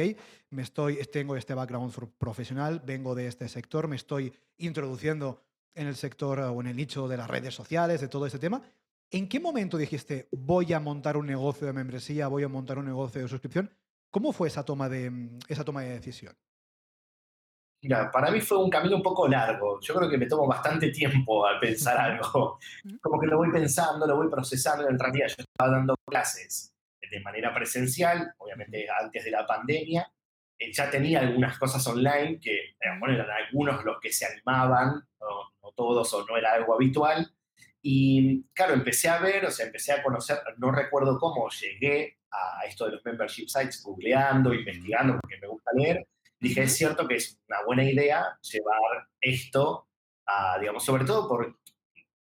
me 0.50 0.62
estoy, 0.62 0.96
tengo 1.12 1.36
este 1.36 1.54
background 1.54 1.94
profesional, 2.18 2.82
vengo 2.84 3.14
de 3.14 3.28
este 3.28 3.48
sector, 3.48 3.86
me 3.86 3.96
estoy 3.96 4.32
introduciendo 4.58 5.40
en 5.74 5.86
el 5.86 5.96
sector 5.96 6.40
o 6.40 6.60
en 6.60 6.66
el 6.66 6.76
nicho 6.76 7.08
de 7.08 7.16
las 7.16 7.30
redes 7.30 7.54
sociales, 7.54 8.00
de 8.00 8.08
todo 8.08 8.26
este 8.26 8.38
tema? 8.38 8.60
¿En 9.10 9.28
qué 9.28 9.40
momento 9.40 9.76
dijiste, 9.76 10.28
voy 10.32 10.72
a 10.72 10.80
montar 10.80 11.16
un 11.16 11.26
negocio 11.26 11.66
de 11.66 11.72
membresía, 11.72 12.28
voy 12.28 12.42
a 12.42 12.48
montar 12.48 12.78
un 12.78 12.86
negocio 12.86 13.22
de 13.22 13.28
suscripción? 13.28 13.70
¿Cómo 14.10 14.32
fue 14.32 14.48
esa 14.48 14.64
toma 14.64 14.88
de, 14.88 15.30
esa 15.48 15.64
toma 15.64 15.82
de 15.82 15.90
decisión? 15.90 16.34
Mira, 17.82 18.12
para 18.12 18.30
mí 18.30 18.40
fue 18.40 18.58
un 18.58 18.70
camino 18.70 18.94
un 18.94 19.02
poco 19.02 19.26
largo. 19.26 19.80
Yo 19.80 19.94
creo 19.94 20.08
que 20.08 20.16
me 20.16 20.26
tomo 20.26 20.46
bastante 20.46 20.90
tiempo 20.90 21.44
al 21.44 21.58
pensar 21.58 21.98
algo. 21.98 22.60
Como 23.00 23.20
que 23.20 23.26
lo 23.26 23.38
voy 23.38 23.50
pensando, 23.50 24.06
lo 24.06 24.16
voy 24.16 24.30
procesando. 24.30 24.88
En 24.88 24.96
realidad 24.96 25.26
yo 25.26 25.42
estaba 25.42 25.72
dando 25.72 25.96
clases 26.06 26.72
de 27.10 27.20
manera 27.20 27.52
presencial, 27.52 28.32
obviamente 28.38 28.86
antes 28.88 29.24
de 29.24 29.30
la 29.32 29.44
pandemia. 29.44 30.08
Eh, 30.56 30.72
ya 30.72 30.88
tenía 30.90 31.20
algunas 31.20 31.58
cosas 31.58 31.84
online 31.88 32.38
que, 32.40 32.76
bueno, 33.00 33.14
eran 33.14 33.30
algunos 33.30 33.84
los 33.84 33.98
que 34.00 34.12
se 34.12 34.26
animaban, 34.26 35.04
no, 35.20 35.72
todos 35.74 36.14
o 36.14 36.24
no 36.24 36.36
era 36.36 36.52
algo 36.52 36.74
habitual. 36.74 37.34
Y 37.82 38.44
claro, 38.52 38.74
empecé 38.74 39.08
a 39.08 39.18
ver, 39.18 39.44
o 39.44 39.50
sea, 39.50 39.66
empecé 39.66 39.92
a 39.92 40.04
conocer, 40.04 40.38
no 40.58 40.70
recuerdo 40.70 41.18
cómo 41.18 41.48
llegué 41.50 42.18
a 42.30 42.64
esto 42.64 42.86
de 42.86 42.92
los 42.92 43.04
membership 43.04 43.48
sites, 43.48 43.82
googleando, 43.82 44.54
investigando, 44.54 45.18
porque 45.20 45.38
me 45.40 45.48
gusta 45.48 45.72
leer 45.74 46.06
dije, 46.42 46.62
es 46.62 46.76
cierto 46.76 47.06
que 47.06 47.14
es 47.14 47.40
una 47.48 47.64
buena 47.64 47.84
idea 47.84 48.38
llevar 48.42 49.08
esto 49.20 49.86
a, 50.26 50.58
digamos, 50.58 50.84
sobre 50.84 51.04
todo 51.04 51.28
por, 51.28 51.56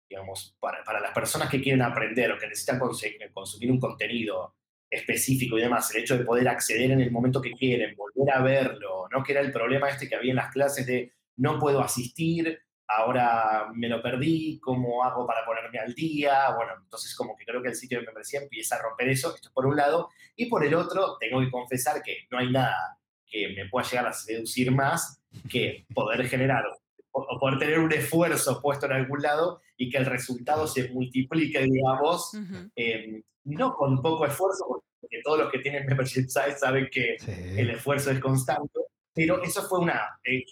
digamos, 0.10 0.56
para, 0.60 0.84
para 0.84 1.00
las 1.00 1.14
personas 1.14 1.50
que 1.50 1.62
quieren 1.62 1.82
aprender 1.82 2.32
o 2.32 2.38
que 2.38 2.48
necesitan 2.48 2.80
consumir 2.80 3.72
un 3.72 3.80
contenido 3.80 4.56
específico 4.90 5.58
y 5.58 5.62
demás, 5.62 5.94
el 5.96 6.02
hecho 6.02 6.18
de 6.18 6.26
poder 6.26 6.48
acceder 6.50 6.92
en 6.92 7.00
el 7.00 7.12
momento 7.12 7.42
que 7.42 7.54
quieren, 7.54 7.96
volver 7.96 8.36
a 8.36 8.42
verlo, 8.42 9.08
¿no? 9.10 9.24
Que 9.24 9.32
era 9.32 9.42
el 9.42 9.52
problema 9.52 9.88
este 9.88 10.10
que 10.10 10.16
había 10.16 10.32
en 10.32 10.38
las 10.38 10.52
clases 10.52 10.86
de 10.86 11.14
no 11.38 11.58
puedo 11.58 11.80
asistir, 11.80 12.60
ahora 12.88 13.68
me 13.74 13.88
lo 13.88 14.02
perdí, 14.02 14.60
¿cómo 14.60 15.04
hago 15.04 15.26
para 15.26 15.46
ponerme 15.46 15.80
al 15.80 15.94
día? 15.94 16.54
Bueno, 16.56 16.74
entonces 16.82 17.16
como 17.16 17.38
que 17.38 17.46
creo 17.46 17.62
que 17.62 17.70
el 17.70 17.76
sitio 17.76 18.00
de 18.00 18.06
membresía 18.06 18.42
empieza 18.42 18.76
a 18.76 18.82
romper 18.82 19.10
eso, 19.10 19.34
esto 19.34 19.52
por 19.54 19.66
un 19.68 19.78
lado, 19.78 20.10
y 20.36 20.48
por 20.48 20.66
el 20.66 20.74
otro, 20.74 21.18
tengo 21.20 21.40
que 21.40 21.52
confesar 21.52 22.02
que 22.02 22.28
no 22.32 22.40
hay 22.40 22.52
nada 22.52 22.99
que 23.30 23.50
me 23.56 23.70
pueda 23.70 23.88
llegar 23.88 24.08
a 24.08 24.14
seducir 24.14 24.72
más 24.72 25.22
que 25.50 25.86
poder 25.94 26.28
generar 26.28 26.64
o 27.12 27.40
poder 27.40 27.60
tener 27.60 27.80
un 27.80 27.92
esfuerzo 27.92 28.62
puesto 28.62 28.86
en 28.86 28.94
algún 28.94 29.22
lado 29.22 29.62
y 29.78 29.90
que 29.90 29.98
el 29.98 30.06
resultado 30.06 30.68
se 30.68 30.90
multiplique, 30.90 31.60
digamos, 31.64 32.32
em, 32.76 33.22
no 33.46 33.76
con 33.76 34.02
poco 34.02 34.26
esfuerzo, 34.26 34.84
porque 35.00 35.22
todos 35.24 35.40
los 35.40 35.52
que 35.52 35.60
tienen 35.60 35.86
membership 35.86 36.28
site 36.28 36.58
saben 36.58 36.88
que 36.92 37.18
el 37.58 37.72
esfuerzo 37.72 38.12
es 38.12 38.20
constante, 38.20 38.80
pero 39.14 39.42
eso 39.42 39.64
fue 39.64 39.80
una, 39.80 40.20
eh, 40.24 40.44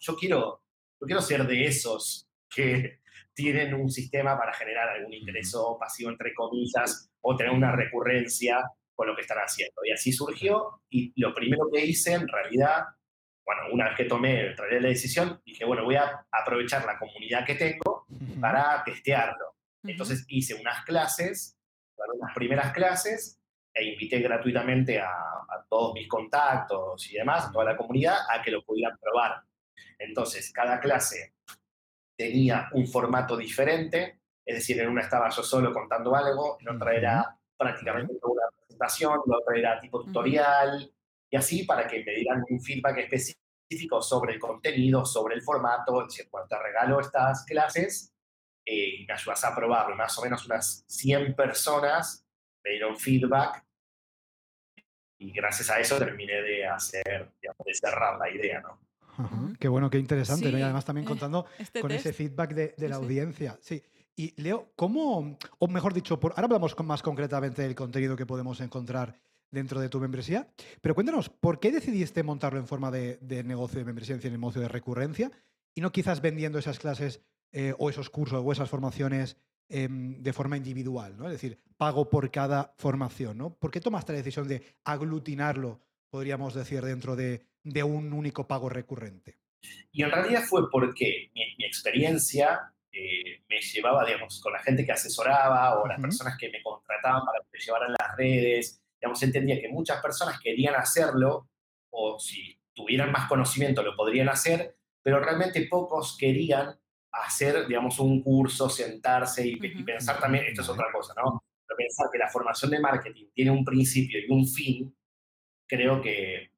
yo, 0.00 0.16
quiero, 0.16 0.62
yo 1.00 1.06
quiero 1.06 1.22
ser 1.22 1.46
de 1.46 1.66
esos 1.66 2.26
que 2.54 2.98
tienen 3.34 3.74
un 3.74 3.90
sistema 3.90 4.36
para 4.36 4.52
generar 4.52 4.88
algún 4.90 5.14
interés 5.14 5.54
pasivo, 5.78 6.10
entre 6.10 6.34
comillas, 6.34 7.10
o 7.20 7.36
tener 7.36 7.52
una 7.52 7.72
recurrencia 7.72 8.62
con 9.00 9.08
lo 9.08 9.16
que 9.16 9.22
están 9.22 9.38
haciendo. 9.38 9.80
Y 9.82 9.92
así 9.92 10.12
surgió 10.12 10.82
y 10.90 11.10
lo 11.18 11.34
primero 11.34 11.70
que 11.72 11.82
hice 11.82 12.12
en 12.12 12.28
realidad, 12.28 12.84
bueno, 13.46 13.62
una 13.72 13.86
vez 13.86 13.96
que 13.96 14.04
tomé, 14.04 14.54
la 14.54 14.88
decisión, 14.88 15.40
dije, 15.42 15.64
bueno, 15.64 15.84
voy 15.84 15.94
a 15.94 16.26
aprovechar 16.30 16.84
la 16.84 16.98
comunidad 16.98 17.46
que 17.46 17.54
tengo 17.54 18.04
para 18.38 18.84
testearlo. 18.84 19.56
Entonces 19.84 20.26
hice 20.28 20.54
unas 20.54 20.84
clases, 20.84 21.56
unas 22.14 22.34
primeras 22.34 22.74
clases, 22.74 23.40
e 23.72 23.84
invité 23.84 24.18
gratuitamente 24.18 25.00
a, 25.00 25.08
a, 25.08 25.64
todos 25.66 25.94
mis 25.94 26.06
contactos 26.06 27.10
y 27.10 27.14
demás, 27.14 27.46
a 27.46 27.52
toda 27.52 27.64
la 27.64 27.78
comunidad, 27.78 28.18
a 28.30 28.42
que 28.42 28.50
lo 28.50 28.62
pudieran 28.62 28.98
probar. 28.98 29.42
Entonces, 29.98 30.52
cada 30.52 30.78
clase 30.78 31.32
tenía 32.18 32.68
un 32.74 32.86
formato 32.86 33.34
diferente, 33.34 34.20
es 34.44 34.56
decir, 34.56 34.78
en 34.78 34.90
una 34.90 35.00
estaba 35.00 35.30
yo 35.30 35.42
solo 35.42 35.72
contando 35.72 36.14
algo, 36.14 36.58
en 36.60 36.68
otra 36.68 36.94
era 36.94 37.38
prácticamente 37.56 38.12
una 38.22 38.42
presentación, 38.80 39.20
la 39.26 39.36
otra 39.38 39.56
era 39.56 39.80
tipo 39.80 40.02
tutorial, 40.02 40.92
y 41.30 41.36
así 41.36 41.64
para 41.64 41.86
que 41.86 42.04
me 42.04 42.14
dieran 42.14 42.44
un 42.48 42.60
feedback 42.60 42.98
específico 42.98 44.02
sobre 44.02 44.34
el 44.34 44.40
contenido, 44.40 45.04
sobre 45.04 45.36
el 45.36 45.42
formato, 45.42 46.04
decir, 46.04 46.28
bueno, 46.30 46.46
te 46.48 46.58
regalo 46.58 47.00
estas 47.00 47.44
clases 47.44 48.12
eh, 48.64 49.00
y 49.00 49.06
me 49.06 49.14
ayudas 49.14 49.44
a 49.44 49.54
probarlo. 49.54 49.94
Más 49.94 50.18
o 50.18 50.22
menos 50.22 50.44
unas 50.46 50.84
100 50.88 51.36
personas 51.36 52.26
me 52.64 52.72
dieron 52.72 52.96
feedback 52.96 53.64
y 55.18 55.32
gracias 55.32 55.70
a 55.70 55.78
eso 55.78 55.98
terminé 55.98 56.42
de 56.42 56.66
hacer, 56.66 57.30
de 57.40 57.74
cerrar 57.74 58.18
la 58.18 58.30
idea, 58.30 58.60
¿no? 58.60 58.80
Qué 59.58 59.68
bueno, 59.68 59.90
qué 59.90 59.98
interesante. 59.98 60.48
Y 60.48 60.62
además 60.62 60.86
también 60.86 61.04
eh, 61.04 61.08
contando 61.08 61.46
este 61.58 61.80
con 61.80 61.90
ese 61.90 62.14
feedback 62.14 62.54
de, 62.54 62.88
la 62.88 62.96
audiencia. 62.96 63.58
Sí. 63.60 63.82
Y 64.20 64.34
Leo, 64.36 64.70
¿cómo, 64.76 65.38
o 65.58 65.66
mejor 65.68 65.94
dicho, 65.94 66.20
ahora 66.22 66.44
hablamos 66.44 66.78
más 66.84 67.00
concretamente 67.00 67.62
del 67.62 67.74
contenido 67.74 68.16
que 68.16 68.26
podemos 68.26 68.60
encontrar 68.60 69.18
dentro 69.50 69.80
de 69.80 69.88
tu 69.88 69.98
membresía, 69.98 70.46
pero 70.82 70.94
cuéntanos, 70.94 71.30
¿por 71.30 71.58
qué 71.58 71.72
decidiste 71.72 72.22
montarlo 72.22 72.60
en 72.60 72.66
forma 72.66 72.90
de, 72.90 73.18
negocio 73.46 73.78
de 73.78 73.86
membresía, 73.86 74.16
en 74.22 74.32
negocio 74.32 74.60
de 74.60 74.68
recurrencia, 74.68 75.32
y 75.74 75.80
no 75.80 75.90
quizás 75.90 76.20
vendiendo 76.20 76.58
esas 76.58 76.78
clases 76.78 77.22
eh, 77.52 77.72
o 77.78 77.88
esos 77.88 78.10
cursos 78.10 78.42
o 78.44 78.52
esas 78.52 78.68
formaciones 78.68 79.38
em, 79.70 80.22
de 80.22 80.32
forma 80.34 80.58
individual, 80.58 81.16
¿no? 81.16 81.24
Es 81.24 81.32
decir, 81.32 81.58
pago 81.78 82.10
por 82.10 82.30
cada 82.30 82.74
formación, 82.76 83.38
¿no? 83.38 83.54
¿Por 83.54 83.70
qué 83.70 83.80
tomaste 83.80 84.12
la 84.12 84.18
decisión 84.18 84.46
de 84.46 84.62
aglutinarlo, 84.84 85.80
podríamos 86.10 86.52
decir, 86.52 86.82
dentro 86.82 87.16
de, 87.16 87.46
un 87.82 88.12
único 88.12 88.46
pago 88.46 88.68
recurrente? 88.68 89.38
Y 89.92 90.02
en 90.02 90.10
realidad 90.10 90.42
fue 90.42 90.70
porque 90.70 91.30
mi 91.34 91.64
experiencia 91.64 92.74
eh, 92.92 93.42
me 93.48 93.60
llevaba, 93.60 94.04
digamos, 94.04 94.40
con 94.40 94.52
la 94.52 94.60
gente 94.60 94.84
que 94.84 94.92
asesoraba 94.92 95.80
o 95.80 95.86
las 95.86 96.00
personas 96.00 96.36
que 96.38 96.50
me 96.50 96.62
contrataban 96.62 97.24
para 97.24 97.40
que 97.40 97.48
me 97.52 97.58
llevaran 97.58 97.92
las 97.92 98.16
redes, 98.16 98.82
digamos, 99.00 99.22
entendía 99.22 99.60
que 99.60 99.68
muchas 99.68 100.02
personas 100.02 100.40
querían 100.40 100.74
hacerlo 100.74 101.48
o 101.90 102.18
si 102.18 102.58
tuvieran 102.74 103.12
más 103.12 103.28
conocimiento 103.28 103.82
lo 103.82 103.96
podrían 103.96 104.28
hacer, 104.28 104.76
pero 105.02 105.20
realmente 105.20 105.66
pocos 105.68 106.16
querían 106.18 106.78
hacer, 107.12 107.66
digamos, 107.66 107.98
un 107.98 108.22
curso, 108.22 108.68
sentarse 108.68 109.46
y, 109.46 109.56
pensar 109.56 110.20
también, 110.20 110.44
esto 110.44 110.62
es 110.62 110.68
otra 110.68 110.86
cosa, 110.92 111.14
¿no? 111.16 111.42
Pero 111.66 111.76
pensar 111.76 112.08
que 112.12 112.18
la 112.18 112.28
formación 112.28 112.70
de 112.70 112.80
marketing 112.80 113.26
tiene 113.34 113.50
un 113.50 113.64
principio 113.64 114.18
y 114.20 114.30
un 114.30 114.46
fin, 114.46 114.96
creo 115.66 116.00
que, 116.00 116.52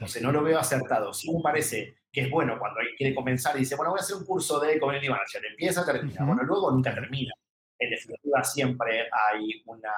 no 0.00 0.08
sé, 0.08 0.20
no 0.20 0.32
lo 0.32 0.42
veo 0.42 0.58
acertado. 0.58 1.12
Sí 1.12 1.32
me 1.32 1.42
parece 1.42 1.96
que 2.14 2.20
es 2.20 2.30
bueno 2.30 2.56
cuando 2.58 2.80
quiere 2.96 3.12
comenzar 3.12 3.56
y 3.56 3.60
dice, 3.60 3.74
bueno, 3.74 3.90
voy 3.90 3.98
a 3.98 4.02
hacer 4.02 4.16
un 4.16 4.24
curso 4.24 4.60
de 4.60 4.78
community 4.78 5.08
manager. 5.08 5.44
Empieza, 5.44 5.84
termina. 5.84 6.24
Bueno, 6.24 6.44
luego 6.44 6.70
nunca 6.70 6.94
termina. 6.94 7.34
En 7.76 7.90
definitiva, 7.90 8.44
siempre 8.44 9.08
hay 9.12 9.62
una, 9.66 9.92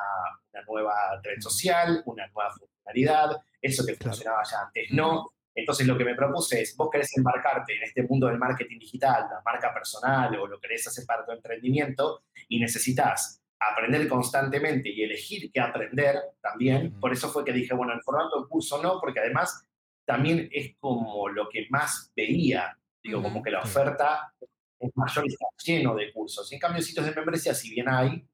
una, 0.52 0.64
nueva 0.66 0.94
red 1.22 1.38
social, 1.38 2.02
una 2.06 2.26
nueva 2.28 2.50
funcionalidad, 2.50 3.36
eso 3.60 3.84
que 3.84 3.94
funcionaba 3.94 4.42
ya 4.50 4.62
antes 4.62 4.90
no. 4.92 5.26
Entonces, 5.54 5.86
lo 5.86 5.96
que 5.96 6.04
me 6.04 6.14
propuse 6.14 6.62
es, 6.62 6.74
vos 6.74 6.88
querés 6.90 7.14
embarcarte 7.16 7.76
en 7.76 7.82
este 7.82 8.02
mundo 8.02 8.28
del 8.28 8.38
marketing 8.38 8.78
digital, 8.78 9.26
la 9.30 9.42
marca 9.44 9.72
personal 9.74 10.34
o 10.36 10.46
lo 10.46 10.58
querés 10.58 10.86
hacer 10.86 11.04
para 11.06 11.24
tu 11.24 11.32
emprendimiento 11.32 12.22
y 12.48 12.58
necesitas 12.58 13.42
aprender 13.58 14.08
constantemente 14.08 14.88
y 14.88 15.02
elegir 15.02 15.50
qué 15.52 15.60
aprender 15.60 16.16
también. 16.40 16.98
Por 16.98 17.12
eso 17.12 17.28
fue 17.28 17.44
que 17.44 17.52
dije, 17.52 17.74
bueno, 17.74 17.92
el 17.92 18.02
formato 18.02 18.40
de 18.40 18.48
curso 18.48 18.82
no, 18.82 18.98
porque 19.00 19.20
además 19.20 19.66
también 20.06 20.48
es 20.52 20.76
como 20.78 21.28
lo 21.28 21.48
que 21.48 21.66
más 21.68 22.12
veía, 22.16 22.78
digo, 23.02 23.22
como 23.22 23.42
que 23.42 23.50
la 23.50 23.60
oferta 23.60 24.32
es 24.78 24.90
mayor 24.94 25.24
y 25.26 25.28
está 25.28 25.46
lleno 25.64 25.94
de 25.94 26.12
cursos. 26.12 26.50
En 26.52 26.58
cambio, 26.58 26.80
sitios 26.80 27.06
de 27.06 27.14
membresía, 27.14 27.54
si 27.54 27.70
bien 27.70 27.88
hay, 27.88 28.26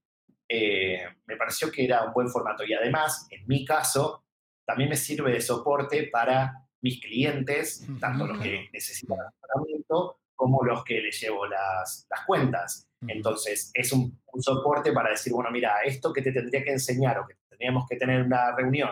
eh, 0.49 1.05
me 1.27 1.37
pareció 1.37 1.71
que 1.71 1.85
era 1.85 2.05
un 2.05 2.13
buen 2.13 2.29
formato. 2.29 2.65
Y 2.65 2.75
además, 2.75 3.27
en 3.31 3.47
mi 3.47 3.65
caso, 3.65 4.25
también 4.67 4.91
me 4.91 4.97
sirve 4.97 5.33
de 5.33 5.41
soporte 5.41 6.05
para 6.05 6.67
mis 6.83 7.01
clientes, 7.01 7.87
tanto 8.01 8.27
los 8.27 8.39
que 8.39 8.69
necesitan 8.73 9.19
asesoramiento 9.21 10.19
como 10.35 10.65
los 10.65 10.83
que 10.85 11.01
les 11.01 11.21
llevo 11.21 11.47
las, 11.47 12.07
las 12.11 12.27
cuentas. 12.27 12.89
Entonces, 13.07 13.71
es 13.75 13.93
un, 13.93 14.21
soporte 14.39 14.93
para 14.93 15.11
decir, 15.11 15.33
bueno, 15.33 15.51
mira, 15.51 15.81
esto 15.85 16.13
que 16.13 16.23
te 16.23 16.33
tendría 16.33 16.65
que 16.65 16.73
enseñar 16.73 17.19
o 17.19 17.27
que 17.27 17.35
tendríamos 17.49 17.87
que 17.89 17.97
tener 17.97 18.23
una 18.23 18.55
reunión 18.57 18.91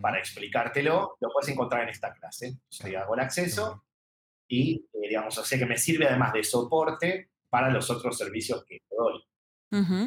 para 0.00 0.18
explicártelo, 0.18 1.16
lo 1.20 1.30
puedes 1.30 1.48
encontrar 1.48 1.82
en 1.82 1.90
esta 1.90 2.12
clase. 2.12 2.58
Yo 2.70 3.00
hago 3.00 3.14
el 3.14 3.20
acceso 3.20 3.84
y, 4.48 4.86
eh, 4.92 5.08
digamos, 5.08 5.36
o 5.38 5.44
sea 5.44 5.58
que 5.58 5.66
me 5.66 5.76
sirve 5.76 6.06
además 6.06 6.32
de 6.32 6.44
soporte 6.44 7.30
para 7.48 7.70
los 7.70 7.90
otros 7.90 8.16
servicios 8.16 8.64
que 8.64 8.80
doy. 8.90 9.22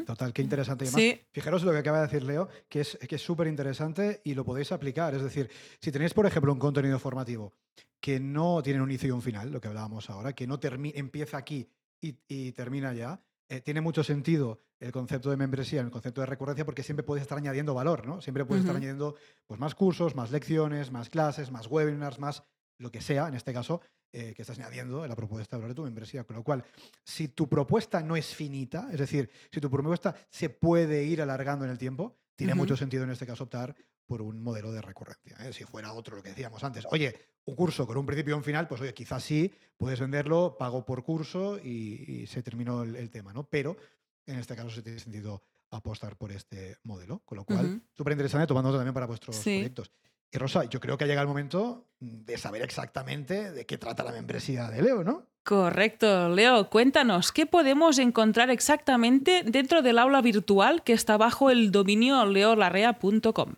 Total, 0.06 0.34
qué 0.34 0.42
interesante. 0.42 0.86
Y 0.86 1.22
fijaros 1.32 1.64
lo 1.64 1.72
que 1.72 1.78
acaba 1.78 2.00
de 2.00 2.08
decir 2.08 2.24
Leo, 2.24 2.50
que 2.68 2.82
es 2.82 2.98
que 2.98 3.16
es 3.16 3.22
súper 3.22 3.48
interesante 3.48 4.22
y 4.24 4.34
lo 4.34 4.46
podéis 4.46 4.72
aplicar. 4.72 5.14
Es 5.14 5.22
decir, 5.22 5.50
si 5.82 5.92
tenéis, 5.92 6.14
por 6.14 6.26
ejemplo, 6.26 6.52
un 6.52 6.60
contenido 6.60 6.98
formativo 6.98 7.54
que 8.00 8.20
no 8.20 8.64
tiene 8.64 8.82
un 8.82 8.90
inicio 8.90 9.10
y 9.10 9.12
un 9.12 9.22
final, 9.22 9.52
lo 9.52 9.60
que 9.60 9.68
hablábamos 9.68 10.10
ahora, 10.10 10.34
que 10.34 10.48
no 10.48 10.60
empieza 10.62 11.38
aquí 11.38 11.70
y, 12.02 12.52
termina 12.54 12.94
ya, 12.94 13.22
eh, 13.50 13.62
tiene 13.62 13.82
mucho 13.82 14.04
sentido 14.04 14.60
el 14.80 14.92
concepto 14.92 15.30
de 15.32 15.38
membresía, 15.38 15.82
el 15.82 15.90
concepto 15.90 16.22
de 16.22 16.28
recurrencia, 16.28 16.66
porque 16.66 16.84
siempre 16.84 17.04
puedes 17.04 17.24
estar 17.24 17.38
añadiendo 17.38 17.74
valor, 17.74 18.06
¿no? 18.06 18.22
Siempre 18.22 18.46
puedes 18.46 18.64
estar 18.64 18.76
añadiendo 18.76 19.16
pues, 19.48 19.60
más 19.60 19.74
cursos, 19.76 20.16
más 20.16 20.32
lecciones, 20.32 20.92
más 20.92 21.10
clases, 21.10 21.52
más 21.52 21.68
webinars, 21.68 22.20
más 22.20 22.44
lo 22.78 22.92
que 22.92 23.02
sea, 23.02 23.28
en 23.28 23.34
este 23.34 23.52
caso, 23.52 23.82
eh, 24.14 24.34
que 24.36 24.44
estás 24.44 24.58
añadiendo 24.60 25.04
en 25.04 25.10
la 25.10 25.16
propuesta 25.16 25.58
de 25.58 25.74
tu 25.74 25.84
membresía. 25.84 26.24
Con 26.24 26.36
lo 26.36 26.44
cual, 26.44 26.64
si 27.04 27.30
tu 27.30 27.50
propuesta 27.50 28.02
no 28.02 28.16
es 28.16 28.34
finita, 28.34 28.88
es 28.92 29.00
decir, 29.00 29.30
si 29.52 29.60
tu 29.60 29.70
propuesta 29.70 30.16
se 30.30 30.50
puede 30.50 31.04
ir 31.04 31.22
alargando 31.22 31.66
en 31.66 31.72
el 31.72 31.78
tiempo, 31.78 32.18
tiene 32.36 32.56
mucho 32.56 32.78
sentido 32.78 33.04
en 33.04 33.10
este 33.10 33.26
caso 33.26 33.44
optar 33.44 33.76
por 34.06 34.22
un 34.22 34.42
modelo 34.42 34.72
de 34.72 34.82
recurrencia. 34.82 35.38
¿eh? 35.42 35.54
Si 35.54 35.64
fuera 35.66 35.94
otro, 35.94 36.16
lo 36.16 36.24
que 36.24 36.30
decíamos 36.30 36.64
antes, 36.64 36.88
oye, 36.90 37.16
un 37.50 37.56
curso 37.56 37.86
con 37.86 37.98
un 37.98 38.06
principio 38.06 38.36
y 38.36 38.38
un 38.38 38.44
final, 38.44 38.68
pues 38.68 38.82
oye, 38.82 38.94
quizás 38.94 39.24
sí, 39.24 39.54
puedes 39.78 40.00
venderlo, 40.00 40.56
pago 40.58 40.86
por 40.86 41.04
curso 41.04 41.58
y, 41.58 42.26
se 42.28 42.44
terminó 42.44 42.84
el, 42.84 43.10
tema, 43.10 43.34
¿no? 43.34 43.44
Pero 43.44 43.78
en 44.26 44.40
este 44.40 44.56
caso 44.56 44.70
se 44.70 44.82
tiene 44.82 45.00
sentido 45.00 45.44
apostar 45.72 46.16
por 46.16 46.32
este 46.32 46.78
modelo, 46.84 47.22
con 47.26 47.38
lo 47.38 47.46
cual, 47.46 47.82
súper 47.94 48.14
interesante 48.14 48.48
tomando 48.48 48.72
también 48.72 48.94
para 48.94 49.06
vuestros 49.06 49.38
proyectos. 49.40 49.92
Y 50.32 50.38
Rosa, 50.38 50.66
yo 50.66 50.80
creo 50.80 50.98
que 50.98 51.06
ha 51.06 51.08
llegado 51.08 51.24
el 51.24 51.30
momento 51.30 51.88
de 52.00 52.38
saber 52.38 52.62
exactamente 52.62 53.52
de 53.52 53.66
qué 53.66 53.78
trata 53.78 54.04
la 54.04 54.12
membresía 54.12 54.70
de 54.70 54.82
Leo, 54.84 55.04
¿no? 55.04 55.28
Correcto. 55.44 56.30
Leo, 56.30 56.70
cuéntanos, 56.70 57.32
¿qué 57.32 57.48
podemos 57.48 57.98
encontrar 57.98 58.52
exactamente 58.52 59.44
dentro 59.44 59.82
del 59.82 59.98
aula 59.98 60.22
virtual 60.22 60.84
que 60.84 60.94
está 60.94 61.18
bajo 61.18 61.50
el 61.50 61.72
dominio 61.72 62.24
leolarrea.com? 62.26 63.56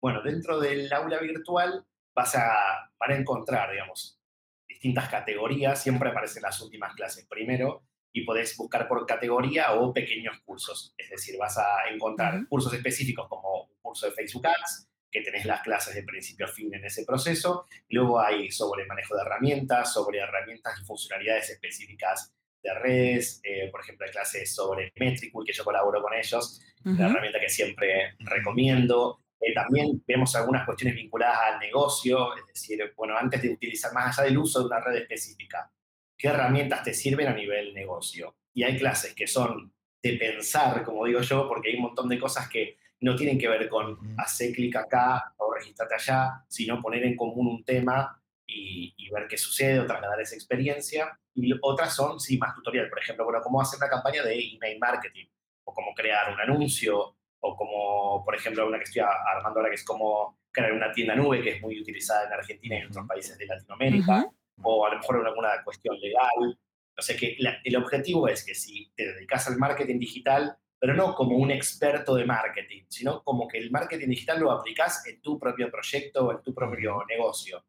Bueno, 0.00 0.22
dentro 0.22 0.60
del 0.60 0.92
aula 0.92 1.18
virtual 1.18 1.84
vas 2.14 2.34
a, 2.36 2.90
van 2.98 3.10
a 3.10 3.16
encontrar, 3.16 3.70
digamos, 3.72 4.20
distintas 4.68 5.08
categorías, 5.08 5.82
siempre 5.82 6.10
aparecen 6.10 6.42
las 6.42 6.60
últimas 6.60 6.94
clases 6.94 7.26
primero, 7.26 7.84
y 8.12 8.24
podés 8.24 8.56
buscar 8.56 8.86
por 8.86 9.04
categoría 9.06 9.72
o 9.72 9.92
pequeños 9.92 10.40
cursos. 10.44 10.94
Es 10.96 11.10
decir, 11.10 11.36
vas 11.36 11.58
a 11.58 11.88
encontrar 11.92 12.46
cursos 12.48 12.72
específicos 12.72 13.28
como 13.28 13.64
un 13.64 13.76
curso 13.82 14.06
de 14.06 14.12
Facebook 14.12 14.46
Ads, 14.46 14.88
que 15.10 15.20
tenés 15.20 15.44
las 15.44 15.62
clases 15.62 15.94
de 15.94 16.04
principio 16.04 16.46
a 16.46 16.48
fin 16.48 16.72
en 16.74 16.84
ese 16.84 17.04
proceso. 17.04 17.66
Luego 17.88 18.20
hay 18.20 18.50
sobre 18.50 18.86
manejo 18.86 19.16
de 19.16 19.22
herramientas, 19.22 19.92
sobre 19.92 20.18
herramientas 20.18 20.80
y 20.80 20.84
funcionalidades 20.84 21.50
específicas 21.50 22.32
de 22.62 22.74
redes, 22.74 23.40
eh, 23.44 23.68
por 23.70 23.82
ejemplo, 23.82 24.06
hay 24.06 24.12
clases 24.12 24.54
sobre 24.54 24.90
Metricool, 24.96 25.44
que 25.44 25.52
yo 25.52 25.64
colaboro 25.64 26.00
con 26.00 26.14
ellos, 26.14 26.60
una 26.84 27.10
herramienta 27.10 27.38
que 27.38 27.48
siempre 27.48 28.14
recomiendo. 28.20 29.23
Eh, 29.44 29.52
también 29.52 30.02
vemos 30.06 30.34
algunas 30.36 30.64
cuestiones 30.64 30.96
vinculadas 30.96 31.38
al 31.52 31.58
negocio, 31.58 32.34
es 32.36 32.46
decir, 32.46 32.94
bueno, 32.96 33.16
antes 33.16 33.42
de 33.42 33.50
utilizar 33.50 33.92
más 33.92 34.18
allá 34.18 34.28
del 34.28 34.38
uso 34.38 34.60
de 34.60 34.66
una 34.66 34.80
red 34.80 34.96
específica, 34.96 35.70
¿qué 36.16 36.28
herramientas 36.28 36.82
te 36.82 36.94
sirven 36.94 37.28
a 37.28 37.34
nivel 37.34 37.74
negocio? 37.74 38.36
Y 38.54 38.62
hay 38.62 38.78
clases 38.78 39.14
que 39.14 39.26
son 39.26 39.74
de 40.02 40.12
pensar, 40.14 40.82
como 40.82 41.04
digo 41.04 41.20
yo, 41.20 41.46
porque 41.46 41.70
hay 41.70 41.76
un 41.76 41.82
montón 41.82 42.08
de 42.08 42.18
cosas 42.18 42.48
que 42.48 42.78
no 43.00 43.14
tienen 43.16 43.38
que 43.38 43.48
ver 43.48 43.68
con 43.68 43.98
hacer 44.16 44.52
clic 44.52 44.76
acá 44.76 45.34
o 45.36 45.52
registrarte 45.52 45.94
allá, 45.96 46.44
sino 46.48 46.80
poner 46.80 47.04
en 47.04 47.16
común 47.16 47.46
un 47.46 47.64
tema 47.64 48.18
y, 48.46 48.94
ver 49.10 49.28
qué 49.28 49.38
sucede 49.38 49.78
o 49.78 49.86
trasladar 49.86 50.20
esa 50.20 50.34
experiencia. 50.34 51.18
Y 51.34 51.52
otras 51.60 51.94
son, 51.94 52.18
sí, 52.18 52.38
más 52.38 52.54
tutorial, 52.54 52.88
por 52.88 52.98
ejemplo, 52.98 53.24
bueno, 53.24 53.40
cómo 53.42 53.60
hacer 53.60 53.76
una 53.76 53.88
campaña 53.88 54.24
de 54.24 54.34
email 54.34 54.78
marketing, 54.78 55.26
o 55.64 55.72
cómo 55.72 55.94
crear 55.94 56.32
un 56.32 56.40
anuncio, 56.40 57.16
o 57.46 57.56
como, 57.56 58.24
por 58.24 58.34
ejemplo, 58.34 58.66
una 58.66 58.78
que 58.78 58.84
estoy 58.84 59.02
armando 59.02 59.60
ahora 59.60 59.68
que 59.68 59.76
es 59.76 59.84
cómo 59.84 60.38
crear 60.50 60.72
una 60.72 60.90
tienda 60.92 61.14
nube, 61.14 61.42
que 61.42 61.50
es 61.50 61.60
muy 61.60 61.78
utilizada 61.78 62.26
en 62.26 62.32
Argentina 62.32 62.76
y 62.76 62.78
en 62.78 62.86
otros 62.86 63.06
países 63.06 63.36
de 63.36 63.46
Latinoamérica, 63.46 64.26
o 64.62 64.86
a 64.86 64.94
lo 64.94 64.98
mejor 64.98 65.26
alguna 65.26 65.62
cuestión 65.62 65.98
legal. 66.00 66.58
O 66.96 67.02
sea 67.02 67.16
que 67.16 67.36
el 67.64 67.76
objetivo 67.76 68.28
es 68.28 68.46
que 68.46 68.54
si 68.54 68.90
te 68.96 69.12
dedicas 69.12 69.46
al 69.48 69.58
marketing 69.58 69.98
digital, 69.98 70.56
pero 70.78 70.94
no 70.94 71.14
como 71.14 71.36
un 71.36 71.50
experto 71.50 72.14
de 72.14 72.24
marketing, 72.24 72.84
sino 72.88 73.22
como 73.22 73.46
que 73.46 73.58
el 73.58 73.70
marketing 73.70 74.08
digital 74.08 74.40
lo 74.40 74.50
aplicas 74.50 75.06
en 75.06 75.20
tu 75.20 75.38
propio 75.38 75.70
proyecto 75.70 76.26
o 76.26 76.32
en 76.32 76.42
tu 76.42 76.54
propio 76.54 77.04
negocio. 77.08 77.64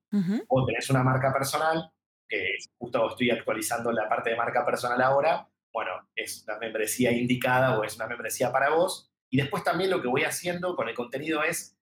O 0.47 0.65
tenés 0.65 0.89
una 0.89 1.03
marca 1.03 1.33
personal, 1.33 1.91
que 2.29 2.55
justo 2.77 3.09
estoy 3.09 3.31
actualizando 3.31 3.91
la 3.91 4.07
parte 4.07 4.29
de 4.29 4.37
marca 4.37 4.65
personal 4.65 5.01
ahora, 5.01 5.49
bueno, 5.73 5.91
es 6.15 6.45
una 6.47 6.57
membresía 6.59 7.11
indicada 7.11 7.77
o 7.77 7.83
es 7.83 7.95
una 7.97 8.07
membresía 8.07 8.51
para 8.51 8.69
vos. 8.69 9.11
Y 9.29 9.37
después 9.37 9.63
también 9.63 9.89
lo 9.89 10.01
que 10.01 10.07
voy 10.07 10.23
haciendo 10.23 10.75
con 10.75 10.87
el 10.87 10.95
contenido 10.95 11.43
es, 11.43 11.77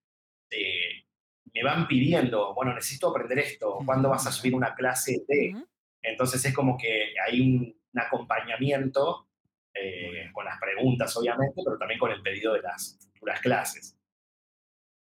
eh, 0.49 1.06
me 1.53 1.63
van 1.63 1.88
pidiendo, 1.88 2.53
bueno, 2.53 2.73
necesito 2.73 3.10
aprender 3.10 3.39
esto, 3.39 3.79
¿cuándo 3.86 4.10
vas 4.10 4.25
a 4.25 4.32
subir 4.32 4.56
una 4.56 4.73
clase 4.73 5.23
de? 5.27 5.56
Entonces 6.01 6.43
es 6.43 6.53
como 6.53 6.77
que 6.77 7.13
hay 7.25 7.41
un 7.41 7.75
acompañamiento 7.95 9.27
eh, 9.73 10.29
con 10.34 10.45
las 10.45 10.60
preguntas, 10.60 11.15
obviamente, 11.17 11.62
pero 11.63 11.77
también 11.77 11.99
con 11.99 12.12
el 12.12 12.21
pedido 12.21 12.53
de 12.53 12.62
las 12.62 12.99
futuras 13.13 13.39
clases. 13.39 13.97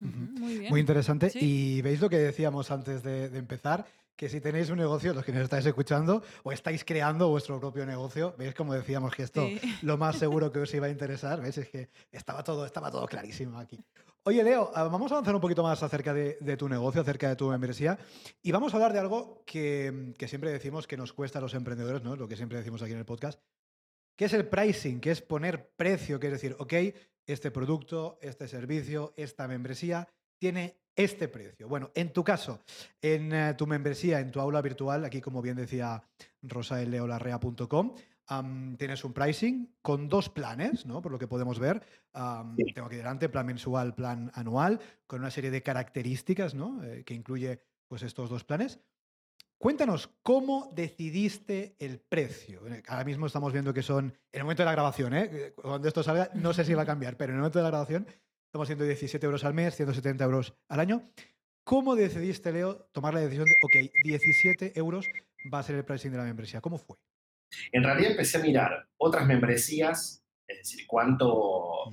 Muy, 0.01 0.81
interesante. 0.81 1.31
Y 1.35 1.81
veis 1.83 2.01
lo 2.01 2.11
que 2.11 2.19
decíamos 2.19 2.71
antes 2.71 3.03
de, 3.03 3.27
empezar, 3.37 3.87
que 4.17 4.29
si 4.29 4.41
tenéis 4.41 4.71
un 4.71 4.79
negocio, 4.79 5.13
los 5.13 5.25
que 5.25 5.33
nos 5.33 5.43
estáis 5.43 5.67
escuchando, 5.67 6.23
o 6.43 6.53
estáis 6.53 6.85
creando 6.85 7.29
vuestro 7.29 7.59
propio 7.59 7.85
negocio, 7.87 8.35
veis 8.39 8.55
como 8.55 8.75
decíamos 8.75 9.15
que 9.15 9.25
esto 9.25 9.49
lo 9.83 9.97
más 9.99 10.17
seguro 10.17 10.51
que 10.53 10.61
os 10.61 10.75
iba 10.75 10.87
a 10.87 10.91
interesar, 10.91 11.41
veis 11.41 11.59
es 11.59 11.69
que 11.69 11.89
estaba 12.11 12.43
todo, 12.43 12.65
estaba 12.65 12.91
todo 12.91 13.07
clarísimo 13.07 13.59
aquí. 13.59 13.79
Oye, 14.25 14.43
Leo, 14.43 14.71
ah, 14.75 14.85
vamos 14.85 15.13
a 15.13 15.17
avanzar 15.17 15.35
un 15.35 15.41
poquito 15.41 15.63
más 15.63 15.83
acerca 15.83 16.15
de, 16.15 16.57
tu 16.57 16.69
negocio, 16.69 17.03
acerca 17.03 17.29
de 17.29 17.37
tu 17.37 17.49
membresía, 17.49 17.99
y 18.43 18.53
vamos 18.53 18.73
a 18.73 18.77
hablar 18.77 18.93
de 18.93 19.01
algo 19.01 19.43
que, 19.45 20.15
que, 20.17 20.29
siempre 20.29 20.51
decimos 20.51 20.87
que 20.87 20.97
nos 20.97 21.13
cuesta 21.13 21.41
a 21.41 21.43
los 21.43 21.53
emprendedores, 21.53 22.03
¿no? 22.03 22.17
Lo 22.17 22.27
que 22.27 22.37
siempre 22.37 22.57
decimos 22.57 22.81
aquí 22.83 22.93
en 22.93 22.99
el 22.99 23.05
podcast, 23.05 23.39
¿Qué 24.17 24.27
es 24.27 24.33
el 24.33 24.47
pricing? 24.47 25.01
¿Qué 25.01 25.11
es 25.11 25.21
poner 25.21 25.71
precio? 25.77 26.21
Que 26.21 26.29
es 26.29 26.33
decir, 26.35 26.55
ok, 26.59 26.73
este 27.27 27.51
producto, 27.51 28.19
este 28.23 28.47
servicio, 28.47 29.13
esta 29.17 29.49
membresía 29.49 30.09
tiene 30.39 30.79
este 30.97 31.29
precio. 31.29 31.69
Bueno, 31.69 31.91
en 31.95 32.13
tu 32.13 32.23
caso, 32.25 32.61
en 33.01 33.33
eh, 33.33 33.55
tu 33.55 33.67
membresía, 33.67 34.21
en 34.21 34.31
tu 34.31 34.41
aula 34.41 34.63
virtual, 34.63 35.05
aquí 35.05 35.21
como 35.21 35.43
bien 35.43 35.57
decía 35.57 36.03
rosaeleolarrea.com, 36.43 37.95
tienes 38.79 39.05
un 39.05 39.13
pricing 39.13 39.75
con 39.83 40.09
dos 40.09 40.29
planes, 40.29 40.87
¿no? 40.87 41.03
Por 41.03 41.13
lo 41.13 41.19
que 41.19 41.29
podemos 41.29 41.59
ver. 41.59 41.83
Tengo 42.13 42.87
aquí 42.87 42.97
delante 42.97 43.29
plan 43.29 43.47
mensual, 43.47 43.95
plan 43.95 44.31
anual, 44.35 44.81
con 45.07 45.21
una 45.21 45.31
serie 45.31 45.51
de 45.51 45.63
características, 45.63 46.55
¿no? 46.55 46.83
Eh, 46.85 47.05
que 47.05 47.15
incluye 47.15 47.61
pues 47.89 48.03
estos 48.03 48.31
dos 48.31 48.45
planes. 48.45 48.81
Cuéntanos, 49.59 50.11
¿cómo 50.23 50.71
decidiste 50.75 51.77
el 51.79 52.01
precio? 52.01 52.67
Eh, 52.67 52.83
ahora 52.89 53.05
mismo 53.05 53.27
estamos 53.27 53.53
viendo 53.53 53.73
que 53.73 53.83
son, 53.83 54.07
en 54.07 54.13
el 54.33 54.45
momento 54.45 54.63
de 54.63 54.67
la 54.67 54.73
grabación, 54.73 55.15
¿eh? 55.15 55.55
cuando 55.55 55.87
esto 55.89 56.03
salga, 56.03 56.31
no 56.35 56.53
sé 56.53 56.65
si 56.65 56.75
va 56.75 56.83
a 56.83 56.87
cambiar, 56.87 57.17
pero 57.17 57.31
en 57.31 57.37
el 57.37 57.41
momento 57.41 57.59
de 57.59 57.63
la 57.63 57.71
grabación 57.71 58.07
estamos 58.55 58.67
haciendo 58.67 58.85
17 58.85 59.27
euros 59.27 59.45
al 59.45 59.53
mes, 59.53 59.75
170 59.75 60.23
euros 60.23 60.55
al 60.69 60.79
año. 60.79 61.11
¿Cómo 61.65 61.97
decidiste, 61.97 62.53
Leo, 62.53 62.89
tomar 62.93 63.13
la 63.13 63.19
decisión 63.19 63.47
de, 63.47 63.55
ok, 63.61 63.91
17 64.05 64.79
euros 64.79 65.09
va 65.53 65.59
a 65.59 65.63
ser 65.65 65.75
el 65.75 65.85
pricing 65.85 66.13
de 66.13 66.19
la 66.19 66.23
membresía? 66.23 66.61
¿Cómo 66.61 66.79
fue? 66.79 66.97
En 67.73 67.83
realidad 67.83 68.13
empecé 68.13 68.39
a 68.39 68.43
mirar 68.43 68.87
otras 68.97 69.27
membresías, 69.27 70.25
es 70.47 70.59
decir, 70.59 70.87
cuánto, 70.87 71.91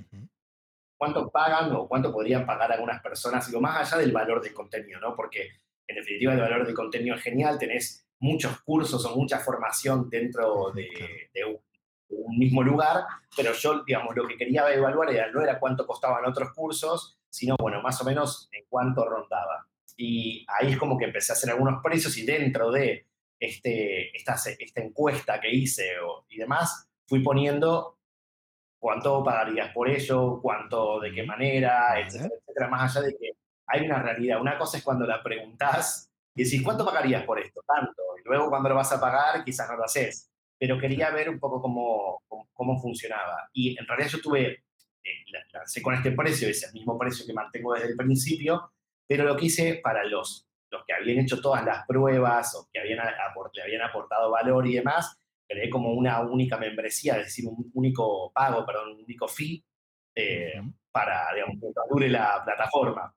cuánto 0.99 1.31
pagan 1.31 1.71
o 1.71 1.87
cuánto 1.87 2.13
podrían 2.13 2.45
pagar 2.45 2.71
algunas 2.71 3.01
personas, 3.01 3.47
digo, 3.47 3.59
más 3.59 3.91
allá 3.91 3.99
del 3.99 4.11
valor 4.11 4.39
del 4.39 4.53
contenido, 4.53 4.99
¿no? 4.99 5.15
Porque 5.15 5.49
en 5.87 5.95
definitiva 5.95 6.33
el 6.33 6.41
valor 6.41 6.63
del 6.63 6.75
contenido 6.75 7.15
es 7.15 7.23
genial, 7.23 7.57
tenés 7.57 8.07
muchos 8.19 8.61
cursos 8.61 9.03
o 9.03 9.15
mucha 9.15 9.39
formación 9.39 10.11
dentro 10.11 10.71
de, 10.75 11.59
un, 12.11 12.37
mismo 12.37 12.63
lugar, 12.63 13.05
pero 13.35 13.53
yo, 13.53 13.83
digamos, 13.83 14.15
lo 14.15 14.27
que 14.27 14.37
quería 14.37 14.71
evaluar 14.73 15.11
era, 15.11 15.31
no 15.31 15.41
era 15.41 15.59
cuánto 15.59 15.85
costaban 15.85 16.25
otros 16.25 16.51
cursos, 16.53 17.17
sino, 17.29 17.55
bueno, 17.59 17.81
más 17.81 18.01
o 18.01 18.05
menos 18.05 18.49
en 18.51 18.65
cuánto 18.69 19.07
rondaba. 19.07 19.67
Y 19.97 20.45
ahí 20.47 20.73
es 20.73 20.77
como 20.77 20.97
que 20.97 21.05
empecé 21.05 21.31
a 21.31 21.35
hacer 21.35 21.51
algunos 21.51 21.81
precios 21.83 22.17
y 22.17 22.25
dentro 22.25 22.71
de 22.71 23.07
este, 23.39 24.15
esta, 24.15 24.35
esta 24.35 24.81
encuesta 24.81 25.39
que 25.39 25.53
hice 25.53 25.93
y 26.29 26.37
demás, 26.37 26.87
fui 27.07 27.19
poniendo 27.21 27.97
cuánto 28.79 29.23
pagarías 29.23 29.71
por 29.73 29.89
ello, 29.89 30.39
cuánto, 30.41 30.99
de 30.99 31.11
qué 31.11 31.23
manera, 31.23 31.99
etcétera, 31.99 32.33
etcétera, 32.39 32.67
más 32.67 32.95
allá 32.95 33.07
de 33.07 33.17
que 33.17 33.31
hay 33.67 33.85
una 33.85 34.01
realidad. 34.01 34.41
Una 34.41 34.57
cosa 34.57 34.77
es 34.77 34.83
cuando 34.83 35.05
la 35.05 35.21
preguntás 35.21 36.09
y 36.33 36.43
decís, 36.43 36.63
¿cuánto 36.63 36.85
pagarías 36.85 37.23
por 37.23 37.39
esto? 37.39 37.61
Tanto. 37.67 38.01
Y 38.17 38.27
luego 38.27 38.49
cuando 38.49 38.69
lo 38.69 38.75
vas 38.75 38.91
a 38.91 38.99
pagar, 38.99 39.43
quizás 39.43 39.69
no 39.69 39.77
lo 39.77 39.83
haces. 39.83 40.30
Pero 40.61 40.77
quería 40.77 41.09
ver 41.09 41.27
un 41.27 41.39
poco 41.39 41.59
cómo, 41.59 42.21
cómo, 42.53 42.79
funcionaba. 42.79 43.49
Y 43.51 43.75
en 43.79 43.87
realidad 43.87 44.09
yo 44.09 44.21
tuve, 44.21 44.63
eh, 45.03 45.09
lancé 45.51 45.81
con 45.81 45.95
este 45.95 46.11
precio, 46.11 46.47
es 46.47 46.63
el 46.63 46.73
mismo 46.73 46.99
precio 46.99 47.25
que 47.25 47.33
mantengo 47.33 47.73
desde 47.73 47.87
el 47.87 47.95
principio, 47.97 48.71
pero 49.07 49.23
lo 49.23 49.35
que 49.35 49.45
hice 49.45 49.81
para 49.83 50.03
los, 50.03 50.47
los 50.69 50.85
que 50.85 50.93
habían 50.93 51.17
hecho 51.17 51.41
todas 51.41 51.65
las 51.65 51.83
pruebas 51.87 52.53
o 52.53 52.69
que 52.71 52.79
habían 52.79 52.99
le 52.99 53.63
habían 53.63 53.81
aportado 53.81 54.29
valor 54.29 54.67
y 54.67 54.75
demás, 54.75 55.17
creé 55.47 55.67
como 55.67 55.93
una 55.93 56.21
única 56.21 56.57
membresía, 56.57 57.17
es 57.17 57.25
decir, 57.25 57.47
un 57.47 57.71
único 57.73 58.31
pago, 58.31 58.63
perdón, 58.63 58.91
un 58.91 59.03
único 59.03 59.27
fee 59.27 59.65
eh, 60.13 60.61
para, 60.91 61.33
digamos, 61.33 61.57
que 61.59 61.67
dure 61.89 62.07
la 62.07 62.43
plataforma. 62.45 63.11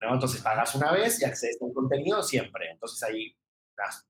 ¿no? 0.00 0.14
Entonces 0.14 0.42
pagas 0.42 0.74
una 0.74 0.90
vez 0.90 1.22
y 1.22 1.24
accedes 1.24 1.62
a 1.62 1.64
un 1.64 1.72
contenido 1.72 2.20
siempre. 2.24 2.70
Entonces 2.72 3.00
hay 3.04 3.32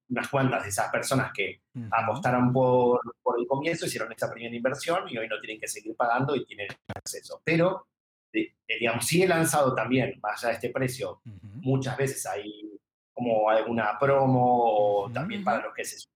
unas, 0.09 0.29
cuantas 0.29 0.63
de 0.63 0.69
esas 0.69 0.91
personas 0.91 1.33
que 1.33 1.63
apostaron 1.91 2.53
por, 2.53 3.01
por, 3.23 3.39
el 3.39 3.47
comienzo, 3.47 3.87
hicieron 3.87 4.13
esa 4.13 4.31
primera 4.31 4.55
inversión 4.55 5.09
y 5.09 5.17
hoy 5.19 5.29
no 5.29 5.41
tienen 5.41 5.61
que 5.61 5.69
seguir 5.69 5.97
pagando 5.97 6.35
y 6.37 6.45
tienen 6.45 6.69
acceso. 6.95 7.41
Pero, 7.45 7.87
eh, 8.33 8.53
digamos, 8.67 9.07
sí 9.07 9.23
he 9.23 9.29
lanzado 9.29 9.75
también, 9.75 10.19
más 10.23 10.43
allá 10.43 10.51
de 10.51 10.55
este 10.55 10.71
precio, 10.71 11.21
muchas 11.25 11.97
veces 11.97 12.27
hay 12.27 12.71
como 13.13 13.51
alguna 13.51 13.99
promo 13.99 15.05
o 15.05 15.11
también 15.11 15.45
para 15.45 15.63
los 15.63 15.75
que 15.75 15.85
se 15.85 16.07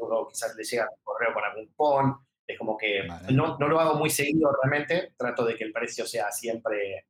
o 0.00 0.28
quizás 0.28 0.54
les 0.56 0.70
llega 0.70 0.88
un 0.88 1.02
correo 1.02 1.34
con 1.34 1.44
algún 1.44 1.66
cupón. 1.66 2.16
Es 2.46 2.58
como 2.58 2.76
que 2.76 3.06
no, 3.30 3.56
no, 3.58 3.68
lo 3.68 3.80
hago 3.80 3.94
muy 3.94 4.10
seguido 4.10 4.52
realmente, 4.62 5.14
trato 5.16 5.44
de 5.44 5.54
que 5.54 5.64
el 5.64 5.72
precio 5.72 6.06
sea 6.06 6.30
siempre 6.30 7.06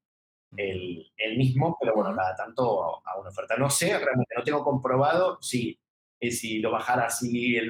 el, 0.57 1.11
el 1.17 1.39
mismo, 1.39 1.77
pero 1.81 1.95
bueno, 1.95 2.15
cada 2.15 2.37
tanto 2.37 3.03
a, 3.05 3.19
una 3.19 3.31
oferta. 3.31 3.57
No 3.57 3.71
sé, 3.71 3.99
realmente 3.99 4.35
no 4.37 4.45
tengo 4.45 4.63
comprobado 4.63 5.39
si, 5.41 5.79
eh, 6.23 6.31
si 6.31 6.61
lo 6.61 6.71
bajara 6.71 7.07
así 7.07 7.57
el 7.57 7.69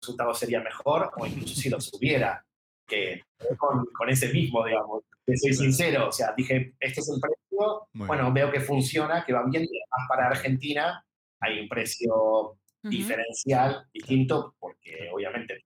resultado 0.00 0.34
sería 0.34 0.60
mejor 0.60 1.10
o 1.16 1.26
incluso 1.26 1.54
si 1.54 1.70
lo 1.70 1.80
subiera, 1.80 2.44
que 2.86 3.22
con, 3.56 3.86
con 3.86 4.10
ese 4.10 4.30
mismo, 4.30 4.64
digamos. 4.64 5.04
Que 5.24 5.36
soy 5.36 5.54
sincero, 5.54 6.08
o 6.08 6.12
sea, 6.12 6.34
dije, 6.36 6.74
este 6.80 7.00
es 7.00 7.08
el 7.08 7.20
precio, 7.20 7.88
bueno, 7.92 8.32
veo 8.32 8.50
que 8.50 8.60
funciona, 8.60 9.24
que 9.24 9.32
va 9.32 9.44
bien, 9.48 9.62
más 9.62 10.08
para 10.08 10.26
Argentina 10.26 11.02
hay 11.40 11.60
un 11.60 11.68
precio 11.68 12.58
diferencial, 12.82 13.88
distinto, 13.92 14.54
porque 14.58 15.08
obviamente 15.12 15.64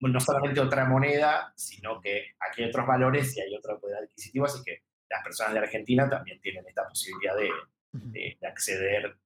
no 0.00 0.20
solamente 0.20 0.60
otra 0.60 0.84
moneda, 0.84 1.52
sino 1.56 2.00
que 2.00 2.34
aquí 2.38 2.62
hay 2.62 2.68
otros 2.68 2.86
valores 2.86 3.36
y 3.36 3.40
hay 3.40 3.56
otro 3.56 3.80
poder 3.80 4.04
adquisitivo, 4.04 4.44
así 4.44 4.62
que 4.62 4.82
las 5.08 5.24
personas 5.24 5.54
de 5.54 5.60
Argentina 5.60 6.08
también 6.08 6.40
tienen 6.40 6.64
esta 6.68 6.86
posibilidad 6.86 7.34
de, 7.36 7.50
de, 7.92 8.38
acceder 8.46 9.16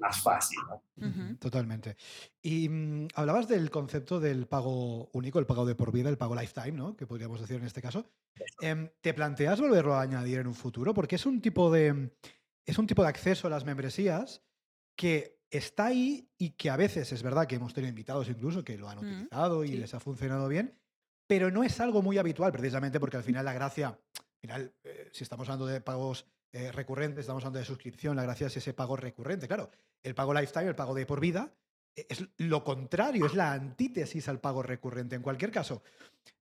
más 0.00 0.20
fácil. 0.22 0.58
¿no? 0.96 1.36
Totalmente. 1.38 1.96
Y 2.42 2.68
mm, 2.68 3.08
hablabas 3.14 3.48
del 3.48 3.70
concepto 3.70 4.20
del 4.20 4.46
pago 4.46 5.08
único, 5.12 5.38
el 5.38 5.46
pago 5.46 5.66
de 5.66 5.74
por 5.74 5.92
vida, 5.92 6.08
el 6.08 6.18
pago 6.18 6.34
lifetime, 6.34 6.72
¿no? 6.72 6.96
Que 6.96 7.06
podríamos 7.06 7.40
decir 7.40 7.56
en 7.56 7.64
este 7.64 7.82
caso. 7.82 8.10
Em, 8.60 8.90
¿Te 9.00 9.14
planteas 9.14 9.60
volverlo 9.60 9.94
a 9.94 10.02
añadir 10.02 10.38
en 10.38 10.46
un 10.46 10.54
futuro? 10.54 10.94
Porque 10.94 11.16
es 11.16 11.26
un 11.26 11.40
tipo 11.40 11.70
de, 11.70 12.10
es 12.64 12.78
un 12.78 12.86
tipo 12.86 13.02
de 13.02 13.08
acceso 13.08 13.46
a 13.46 13.50
las 13.50 13.64
membresías 13.64 14.42
que 14.96 15.40
está 15.50 15.86
ahí 15.86 16.28
y 16.38 16.50
que 16.50 16.70
a 16.70 16.76
veces 16.76 17.12
es 17.12 17.22
verdad 17.22 17.46
que 17.46 17.56
hemos 17.56 17.72
tenido 17.72 17.90
invitados 17.90 18.28
incluso 18.28 18.64
que 18.64 18.76
lo 18.76 18.88
han 18.88 18.98
utilizado 18.98 19.64
y 19.64 19.72
les 19.76 19.94
ha 19.94 20.00
funcionado 20.00 20.48
bien, 20.48 20.76
pero 21.26 21.50
no 21.50 21.62
es 21.62 21.80
algo 21.80 22.02
muy 22.02 22.18
habitual 22.18 22.52
precisamente 22.52 23.00
porque 23.00 23.16
al 23.16 23.22
final 23.22 23.44
la 23.44 23.52
gracia, 23.52 23.88
al 23.88 24.40
final, 24.40 24.74
eh, 24.84 25.08
si 25.12 25.22
estamos 25.22 25.48
hablando 25.48 25.66
de 25.66 25.80
pagos 25.80 26.26
eh, 26.56 26.72
recurrentes, 26.72 27.20
estamos 27.20 27.44
hablando 27.44 27.58
de 27.58 27.66
suscripción, 27.66 28.16
la 28.16 28.22
gracia 28.22 28.46
es 28.46 28.56
ese 28.56 28.72
pago 28.72 28.96
recurrente. 28.96 29.46
Claro, 29.46 29.70
el 30.02 30.14
pago 30.14 30.32
lifetime, 30.32 30.68
el 30.68 30.74
pago 30.74 30.94
de 30.94 31.04
por 31.04 31.20
vida, 31.20 31.52
e, 31.94 32.06
es 32.08 32.26
lo 32.38 32.64
contrario, 32.64 33.26
es 33.26 33.34
la 33.34 33.52
antítesis 33.52 34.26
al 34.30 34.40
pago 34.40 34.62
recurrente. 34.62 35.16
En 35.16 35.20
cualquier 35.20 35.50
caso, 35.50 35.82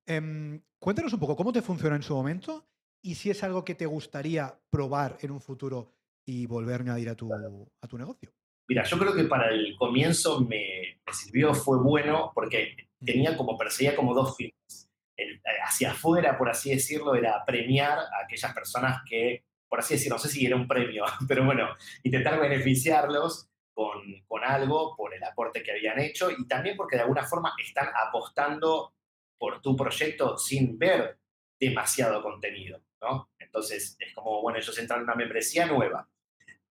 em, 0.06 0.62
cuéntanos 0.80 1.12
un 1.12 1.20
poco 1.20 1.36
cómo 1.36 1.52
te 1.52 1.62
funciona 1.62 1.98
en 1.98 2.02
su 2.02 2.16
momento 2.16 2.66
y 3.02 3.16
si 3.16 3.30
es 3.30 3.44
algo 3.44 3.66
que 3.66 3.76
te 3.76 3.86
gustaría 3.86 4.58
probar 4.70 5.18
en 5.20 5.32
un 5.32 5.42
futuro 5.42 5.92
y 6.26 6.46
volver 6.46 6.80
a 6.80 6.84
añadir 6.84 7.10
a 7.10 7.16
tu, 7.16 7.30
a 7.34 7.88
tu 7.88 7.98
negocio. 7.98 8.32
Mira, 8.70 8.84
yo 8.84 8.98
creo 8.98 9.14
que 9.14 9.26
para 9.26 9.50
el 9.50 9.76
comienzo 9.78 10.40
me, 10.40 11.02
sirvió, 11.12 11.54
fue 11.54 11.78
bueno, 11.84 12.32
porque 12.34 12.88
tenía 13.04 13.36
como, 13.36 13.58
perseguía 13.58 13.98
como 13.98 14.14
dos 14.14 14.38
fines. 14.38 14.90
El, 15.18 15.42
hacia 15.62 15.92
afuera, 15.92 16.38
por 16.38 16.50
así 16.50 16.70
decirlo, 16.70 17.16
era 17.16 17.44
premiar 17.46 18.00
a 18.00 18.24
aquellas 18.24 18.54
personas 18.54 19.02
que, 19.10 19.44
por 19.70 19.80
así 19.80 19.96
decirlo, 19.96 20.16
no 20.16 20.22
sé 20.22 20.30
si 20.30 20.46
era 20.46 20.56
un 20.56 20.68
premio, 20.68 21.04
pero 21.28 21.46
bueno, 21.46 21.76
intentar 22.04 22.40
beneficiarlos 22.40 23.50
con, 23.74 24.02
con 24.28 24.44
algo 24.44 24.96
por 24.96 25.14
el 25.14 25.24
aporte 25.24 25.62
que 25.62 25.72
habían 25.72 26.00
hecho 26.00 26.30
y 26.32 26.48
también 26.48 26.78
porque 26.78 26.96
de 26.96 27.02
alguna 27.02 27.24
forma 27.24 27.54
están 27.62 27.90
apostando 28.08 28.94
por 29.38 29.62
tu 29.62 29.76
proyecto 29.76 30.38
sin 30.38 30.78
ver 30.78 31.20
demasiado 31.60 32.22
contenido, 32.22 32.82
¿no? 33.02 33.30
Entonces, 33.38 33.98
es 34.00 34.14
como, 34.14 34.42
bueno, 34.42 34.60
ellos 34.60 34.78
entran 34.78 35.00
en 35.00 35.04
una 35.06 35.16
membresía 35.16 35.66
nueva. 35.66 36.08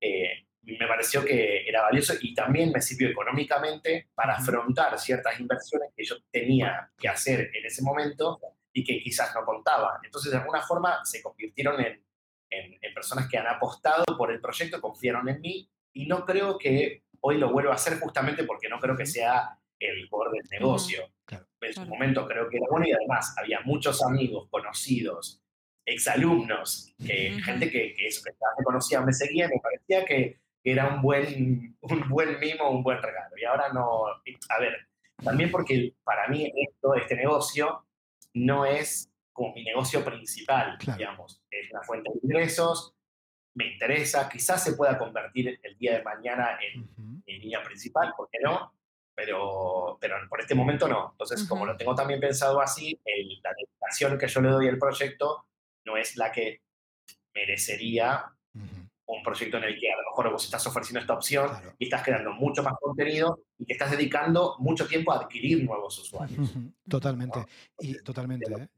Eh, 0.01 0.47
me 0.63 0.87
pareció 0.87 1.25
que 1.25 1.69
era 1.69 1.83
valioso 1.83 2.15
y 2.21 2.35
también 2.35 2.73
me 2.73 2.81
sirvió 2.81 3.09
económicamente 3.09 4.09
para 4.15 4.35
afrontar 4.35 4.99
ciertas 4.99 5.39
inversiones 5.39 5.91
que 5.95 6.05
yo 6.05 6.17
tenía 6.31 6.91
que 6.99 7.09
hacer 7.09 7.51
en 7.55 7.67
ese 7.67 7.83
momento 7.83 8.41
y 8.73 8.83
que 8.83 9.01
quizás 9.01 9.35
no 9.35 9.45
contaba. 9.45 10.01
Entonces, 10.03 10.33
de 10.33 10.39
alguna 10.39 10.63
forma, 10.63 11.05
se 11.05 11.23
convirtieron 11.23 11.81
en, 11.81 12.03
en, 12.81 12.95
personas 12.95 13.29
que 13.29 13.39
han 13.39 13.47
apostado 13.47 14.05
por 14.17 14.31
el 14.31 14.41
proyecto, 14.41 14.81
confiaron 14.81 15.29
en 15.29 15.41
mí 15.41 15.69
y 15.93 16.07
no 16.07 16.25
creo 16.25 16.59
que 16.59 17.05
hoy 17.21 17.39
lo 17.39 17.53
vuelva 17.53 17.73
a 17.73 17.75
hacer 17.75 17.99
justamente 17.99 18.45
porque 18.45 18.69
no 18.69 18.79
creo 18.79 18.97
que 18.97 19.07
sea 19.07 19.59
el 19.79 20.09
core 20.09 20.39
del 20.39 20.49
negocio. 20.51 21.11
En 21.61 21.73
su 21.73 21.87
momento 21.87 22.27
creo 22.27 22.49
que 22.49 22.59
era 22.59 22.67
bueno 22.71 22.87
y 22.87 22.93
además 22.93 23.35
había 23.39 23.61
muchos 23.65 24.03
amigos, 24.03 24.49
conocidos, 24.51 25.43
exalumnos, 25.87 26.95
que, 27.05 27.39
gente 27.43 27.71
que, 27.71 27.95
que, 27.95 28.07
eso, 28.07 28.23
que 28.23 28.31
me 28.31 28.65
conocía, 28.65 29.01
me 29.01 29.13
seguía, 29.13 29.49
me 29.49 29.61
parecía 29.61 30.05
que 30.05 30.41
era 30.63 30.95
un 30.95 31.03
buen, 31.03 31.77
un 31.83 32.09
buen 32.09 32.39
mimo, 32.41 32.71
un 32.71 32.83
buen 32.83 33.01
regalo. 33.03 33.37
Y 33.37 33.45
ahora 33.45 33.73
no, 33.73 34.07
a 34.07 34.61
ver, 34.61 34.89
también 35.23 35.51
porque 35.51 35.95
para 36.03 36.29
mí 36.29 36.51
esto, 36.57 36.95
este 36.95 37.17
negocio, 37.17 37.87
no 38.33 38.65
es 38.65 39.11
como 39.35 39.53
mi 39.53 39.65
negocio 39.65 40.03
principal, 40.03 40.79
digamos. 40.79 41.43
Es 41.51 41.71
una 41.71 41.83
fuente 41.83 42.11
de 42.11 42.21
ingresos, 42.23 42.95
me 43.55 43.67
interesa, 43.73 44.29
quizás 44.29 44.63
se 44.65 44.75
pueda 44.75 44.97
convertir 44.97 45.61
el 45.63 45.77
día 45.77 45.99
de 45.99 46.03
mañana 46.03 46.59
en 46.63 47.23
mi 47.27 47.39
línea 47.39 47.63
principal, 47.63 48.15
¿por 48.17 48.31
qué 48.31 48.39
no? 48.41 48.73
Pero, 49.15 49.99
pero 50.01 50.17
por 50.29 50.41
este 50.41 50.55
momento 50.55 50.89
no. 50.89 51.11
Entonces, 51.13 51.47
como 51.49 51.67
lo 51.67 51.77
tengo 51.77 51.95
también 51.95 52.21
pensado 52.21 52.61
así, 52.61 52.99
la 53.43 53.53
dedicación 53.53 54.19
que 54.19 54.29
yo 54.29 54.41
le 54.41 54.49
doy 54.49 54.69
al 54.69 54.79
proyecto 54.79 55.47
no 55.85 55.97
es 55.97 56.17
la 56.17 56.33
que 56.33 56.63
merecería 57.35 58.34
un 59.07 59.23
proyecto 59.23 59.59
en 59.59 59.65
el 59.65 59.79
que 59.79 59.91
a 59.93 59.97
lo 59.97 60.11
mejor 60.11 60.33
vos 60.33 60.45
estás 60.45 60.67
ofreciendo 60.67 61.01
esta 61.01 61.15
opción 61.15 61.51
y 61.79 61.85
estás 61.85 62.03
creando 62.03 62.33
mucho 62.33 62.63
más 62.63 62.75
contenido 62.81 63.41
y 63.59 63.67
te 63.67 63.75
estás 63.75 63.91
dedicando 63.91 64.57
mucho 64.59 64.87
tiempo 64.87 65.13
a 65.13 65.21
adquirir 65.21 65.65
nuevos 65.65 65.99
usuarios. 65.99 66.51
Totalmente. 66.89 67.45
Y 67.79 68.03
totalmente. 68.03 68.53
¿eh? 68.53 68.69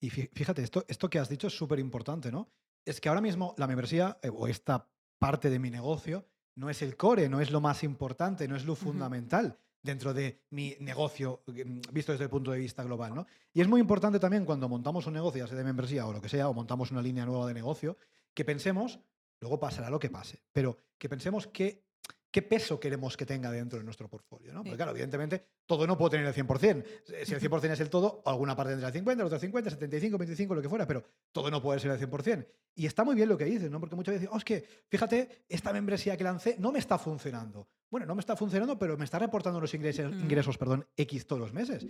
Y 0.00 0.10
fíjate, 0.10 0.62
esto, 0.62 0.84
esto 0.88 1.08
que 1.08 1.18
has 1.18 1.28
dicho 1.28 1.46
es 1.46 1.56
súper 1.56 1.78
importante, 1.78 2.30
¿no? 2.30 2.48
Es 2.84 3.00
que 3.00 3.08
ahora 3.08 3.20
mismo 3.20 3.54
la 3.58 3.66
membresía 3.66 4.18
eh, 4.22 4.30
o 4.32 4.46
esta 4.48 4.88
parte 5.18 5.50
de 5.50 5.58
mi 5.58 5.70
negocio 5.70 6.26
no 6.56 6.68
es 6.68 6.82
el 6.82 6.96
core, 6.96 7.28
no 7.28 7.40
es 7.40 7.50
lo 7.50 7.60
más 7.60 7.84
importante, 7.84 8.48
no 8.48 8.56
es 8.56 8.64
lo 8.64 8.74
fundamental 8.74 9.56
dentro 9.82 10.14
de 10.14 10.42
mi 10.50 10.76
negocio 10.80 11.42
mm, 11.46 11.80
visto 11.92 12.12
desde 12.12 12.24
el 12.24 12.30
punto 12.30 12.52
de 12.52 12.58
vista 12.58 12.82
global, 12.82 13.14
¿no? 13.14 13.26
Y 13.52 13.60
es 13.60 13.68
muy 13.68 13.80
importante 13.80 14.18
también 14.18 14.44
cuando 14.44 14.68
montamos 14.68 15.06
un 15.06 15.14
negocio, 15.14 15.44
ya 15.44 15.48
sea 15.48 15.56
de 15.56 15.64
membresía 15.64 16.06
o 16.06 16.12
lo 16.12 16.20
que 16.20 16.28
sea, 16.28 16.48
o 16.48 16.54
montamos 16.54 16.90
una 16.90 17.02
línea 17.02 17.26
nueva 17.26 17.46
de 17.46 17.54
negocio, 17.54 17.96
que 18.34 18.44
pensemos, 18.44 19.00
luego 19.40 19.58
pasará 19.60 19.90
lo 19.90 19.98
que 19.98 20.10
pase, 20.10 20.42
pero 20.52 20.76
que 20.98 21.08
pensemos 21.08 21.46
qué, 21.48 21.84
qué 22.30 22.42
peso 22.42 22.80
queremos 22.80 23.16
que 23.16 23.26
tenga 23.26 23.50
dentro 23.50 23.78
de 23.78 23.84
nuestro 23.84 24.08
portfolio. 24.08 24.52
¿no? 24.52 24.62
Porque 24.62 24.76
claro, 24.76 24.92
evidentemente, 24.92 25.44
todo 25.66 25.86
no 25.86 25.98
puede 25.98 26.12
tener 26.12 26.26
el 26.26 26.34
100%. 26.34 26.84
Si 27.24 27.34
el 27.34 27.40
100% 27.40 27.72
es 27.72 27.80
el 27.80 27.90
todo, 27.90 28.22
alguna 28.24 28.56
parte 28.56 28.72
tendrá 28.72 28.88
el 28.88 28.94
50, 28.94 29.22
la 29.22 29.26
otra 29.26 29.38
50, 29.38 29.70
75, 29.70 30.18
25, 30.18 30.54
lo 30.54 30.62
que 30.62 30.68
fuera, 30.68 30.86
pero 30.86 31.04
todo 31.30 31.50
no 31.50 31.60
puede 31.60 31.78
ser 31.78 31.90
el 31.90 32.00
100%. 32.00 32.46
Y 32.74 32.86
está 32.86 33.04
muy 33.04 33.14
bien 33.14 33.28
lo 33.28 33.36
que 33.36 33.44
dices, 33.44 33.70
¿no? 33.70 33.78
Porque 33.78 33.94
muchas 33.94 34.14
veces 34.14 34.28
oh, 34.32 34.38
es 34.38 34.44
que, 34.44 34.64
fíjate, 34.88 35.44
esta 35.48 35.72
membresía 35.72 36.16
que 36.16 36.24
lancé 36.24 36.56
no 36.58 36.72
me 36.72 36.78
está 36.78 36.98
funcionando. 36.98 37.68
Bueno, 37.90 38.06
no 38.06 38.14
me 38.14 38.20
está 38.20 38.34
funcionando, 38.34 38.78
pero 38.78 38.96
me 38.96 39.04
está 39.04 39.18
reportando 39.18 39.58
unos 39.58 39.74
ingresos, 39.74 40.10
mm. 40.10 40.20
ingresos 40.20 40.56
perdón, 40.56 40.86
X 40.96 41.26
todos 41.26 41.40
los 41.40 41.52
meses. 41.52 41.86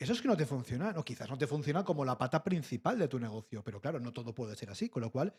Eso 0.00 0.14
es 0.14 0.22
que 0.22 0.28
no 0.28 0.36
te 0.36 0.46
funciona, 0.46 0.94
o 0.96 1.04
quizás 1.04 1.28
no 1.28 1.36
te 1.38 1.46
funciona 1.46 1.84
como 1.84 2.04
la 2.04 2.16
pata 2.16 2.42
principal 2.42 2.98
de 2.98 3.06
tu 3.06 3.18
negocio, 3.20 3.62
pero 3.62 3.80
claro, 3.80 4.00
no 4.00 4.12
todo 4.12 4.34
puede 4.34 4.56
ser 4.56 4.70
así, 4.70 4.88
con 4.88 5.02
lo 5.02 5.10
cual 5.12 5.34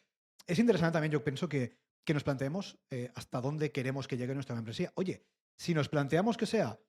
es 0.47 0.59
interesante 0.59 0.93
también, 0.93 1.11
yo 1.11 1.23
pienso 1.23 1.49
que, 1.49 1.75
que 2.05 2.13
nos 2.13 2.23
planteemos 2.23 2.79
eh, 2.91 3.11
hasta 3.15 3.41
dónde 3.41 3.71
queremos 3.71 4.07
que 4.07 4.17
llegue 4.17 4.33
nuestra 4.35 4.55
membresía. 4.55 4.91
Oye, 4.95 5.25
Si 5.57 5.73
nos 5.73 5.89
planteamos 5.89 6.37
que 6.37 6.45
sea 6.45 6.79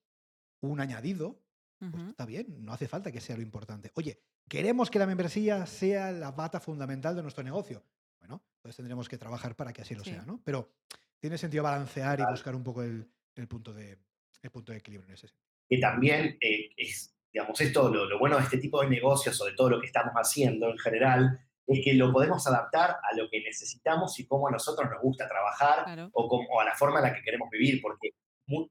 un 0.63 0.81
añadido, 0.81 1.43
pues 1.79 2.09
está 2.11 2.25
bien, 2.27 2.47
no 2.65 2.73
hace 2.73 2.87
falta 2.87 3.11
que 3.11 3.21
sea 3.21 3.37
lo 3.37 3.43
importante. 3.43 3.91
Oye, 3.95 4.21
queremos 4.49 4.89
que 4.91 4.99
la 5.01 5.07
membresía 5.07 5.67
sea 5.67 6.13
la 6.13 6.31
bata 6.31 6.61
fundamental 6.61 7.17
de 7.17 7.23
nuestro 7.23 7.43
negocio. 7.43 7.85
Bueno, 8.21 8.41
entonces 8.57 8.77
tendremos 8.77 9.09
que 9.09 9.19
trabajar 9.19 9.57
para 9.57 9.73
que 9.73 9.83
así 9.83 9.95
lo 9.97 10.05
Sí. 10.05 10.11
sea, 10.11 10.25
¿no? 10.25 10.41
Pero 10.45 10.71
tiene 11.19 11.37
sentido 11.39 11.65
balancear 11.65 12.21
y 12.21 12.25
buscar 12.31 12.55
un 12.55 12.63
poco 12.63 12.83
el, 12.83 13.11
el 13.35 13.49
punto, 13.49 13.73
de, 13.75 13.99
el 14.43 14.51
punto 14.51 14.73
de 14.73 14.79
equilibrio 14.79 15.09
en 15.09 15.15
ese 15.15 15.27
sentido. 15.29 15.43
que 15.69 15.79
también 15.79 16.39
eh, 16.41 16.71
digamos, 17.33 17.61
esto, 17.61 17.89
lo, 17.89 18.05
lo 18.07 18.19
bueno 18.19 18.37
de 18.37 18.43
este 18.45 18.59
tipo 18.59 18.81
de 18.83 18.89
negocios 18.89 19.41
o 19.41 19.45
de 19.47 19.55
todo 19.55 19.71
lo 19.71 19.81
que 19.81 19.87
estamos 19.87 20.13
haciendo 20.15 20.69
en 20.71 20.79
general, 20.79 21.41
es 21.67 21.81
que 21.85 21.95
lo 21.95 22.13
podemos 22.13 22.47
adaptar 22.47 22.91
a 22.91 23.17
lo 23.17 23.29
que 23.31 23.41
necesitamos 23.41 24.19
y 24.19 24.27
cómo 24.27 24.49
a 24.49 24.51
nosotros 24.51 24.91
nos 24.91 25.01
gusta 25.01 25.29
trabajar 25.29 25.85
Claro. 25.85 26.11
o, 26.13 26.25
o 26.25 26.61
a 26.61 26.65
la 26.65 26.75
forma 26.75 26.99
en 26.99 27.05
la 27.07 27.15
que 27.15 27.23
queremos 27.23 27.49
vivir, 27.51 27.81
porque 27.81 28.11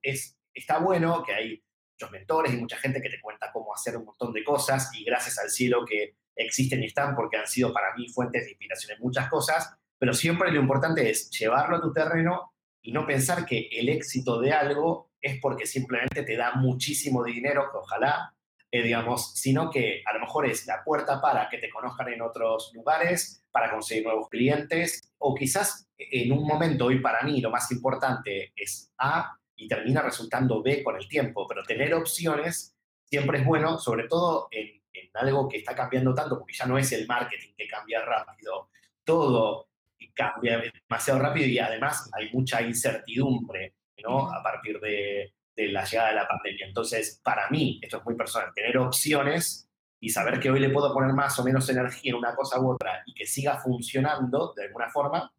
es, 0.01 0.37
está 0.53 0.79
bueno 0.79 1.23
que 1.23 1.33
hay 1.33 1.63
muchos 1.93 2.11
mentores 2.11 2.53
y 2.53 2.57
mucha 2.57 2.77
gente 2.77 3.01
que 3.01 3.09
te 3.09 3.21
cuenta 3.21 3.51
cómo 3.51 3.73
hacer 3.73 3.97
un 3.97 4.05
montón 4.05 4.33
de 4.33 4.43
cosas 4.43 4.91
y 4.93 5.03
gracias 5.03 5.39
al 5.39 5.49
cielo 5.49 5.85
que 5.85 6.15
existen 6.35 6.83
y 6.83 6.87
están 6.87 7.15
porque 7.15 7.37
han 7.37 7.47
sido 7.47 7.73
para 7.73 7.95
mí 7.95 8.07
fuentes 8.09 8.43
de 8.43 8.51
inspiración 8.51 8.93
en 8.97 9.01
muchas 9.01 9.29
cosas, 9.29 9.73
pero 9.97 10.13
siempre 10.13 10.51
lo 10.51 10.59
importante 10.59 11.09
es 11.09 11.29
llevarlo 11.31 11.77
a 11.77 11.81
tu 11.81 11.93
terreno 11.93 12.53
y 12.81 12.91
no 12.91 13.05
pensar 13.05 13.45
que 13.45 13.69
el 13.71 13.89
éxito 13.89 14.39
de 14.41 14.51
algo 14.51 15.11
es 15.21 15.39
porque 15.39 15.65
simplemente 15.65 16.23
te 16.23 16.35
da 16.35 16.53
muchísimo 16.55 17.23
dinero, 17.23 17.69
que 17.71 17.77
ojalá, 17.77 18.35
eh, 18.71 18.81
digamos, 18.81 19.33
sino 19.35 19.69
que 19.69 20.01
a 20.05 20.13
lo 20.13 20.21
mejor 20.21 20.45
es 20.45 20.65
la 20.65 20.83
puerta 20.83 21.21
para 21.21 21.49
que 21.49 21.57
te 21.57 21.69
conozcan 21.69 22.07
en 22.09 22.21
otros 22.21 22.71
lugares, 22.73 23.43
para 23.51 23.69
conseguir 23.69 24.05
nuevos 24.05 24.29
clientes, 24.29 25.11
o 25.17 25.35
quizás 25.35 25.87
en 25.97 26.31
un 26.31 26.47
momento, 26.47 26.85
hoy 26.85 26.99
para 26.99 27.21
mí 27.23 27.41
lo 27.41 27.49
más 27.49 27.69
importante 27.71 28.53
es 28.55 28.91
A 28.97 29.37
y 29.55 29.67
termina 29.67 30.01
resultando 30.01 30.63
B 30.63 30.83
con 30.83 30.95
el 30.95 31.07
tiempo, 31.07 31.47
pero 31.47 31.63
tener 31.63 31.93
opciones 31.93 32.75
siempre 33.03 33.39
es 33.39 33.45
bueno, 33.45 33.77
sobre 33.77 34.07
todo 34.07 34.47
en, 34.51 34.81
en 34.93 35.09
algo 35.15 35.49
que 35.49 35.57
está 35.57 35.75
cambiando 35.75 36.13
tanto, 36.13 36.39
porque 36.39 36.53
ya 36.53 36.65
no 36.65 36.77
es 36.77 36.91
el 36.93 37.05
marketing 37.05 37.53
que 37.57 37.67
cambia 37.67 38.01
rápido, 38.03 38.69
todo 39.03 39.67
cambia 40.13 40.61
demasiado 40.89 41.19
rápido 41.19 41.47
y 41.47 41.59
además 41.59 42.09
hay 42.13 42.29
mucha 42.31 42.61
incertidumbre, 42.61 43.75
¿no? 44.03 44.31
A 44.31 44.41
partir 44.41 44.79
de, 44.79 45.33
de 45.61 45.71
la 45.71 45.83
llegada 45.85 46.09
de 46.09 46.15
la 46.15 46.27
pandemia. 46.27 46.65
Entonces, 46.67 47.19
para 47.23 47.49
mí, 47.49 47.79
esto 47.81 47.97
es 47.97 48.05
muy 48.05 48.15
personal, 48.15 48.51
tener 48.53 48.77
opciones 48.77 49.69
y 49.99 50.09
saber 50.09 50.39
que 50.39 50.49
hoy 50.49 50.59
le 50.59 50.69
puedo 50.69 50.93
poner 50.93 51.13
más 51.13 51.37
o 51.39 51.43
menos 51.43 51.69
energía 51.69 52.11
en 52.11 52.17
una 52.17 52.35
cosa 52.35 52.59
u 52.59 52.71
otra 52.71 53.03
y 53.05 53.13
que 53.13 53.25
siga 53.25 53.59
funcionando 53.59 54.53
de 54.55 54.65
alguna 54.65 54.89
forma, 54.89 55.31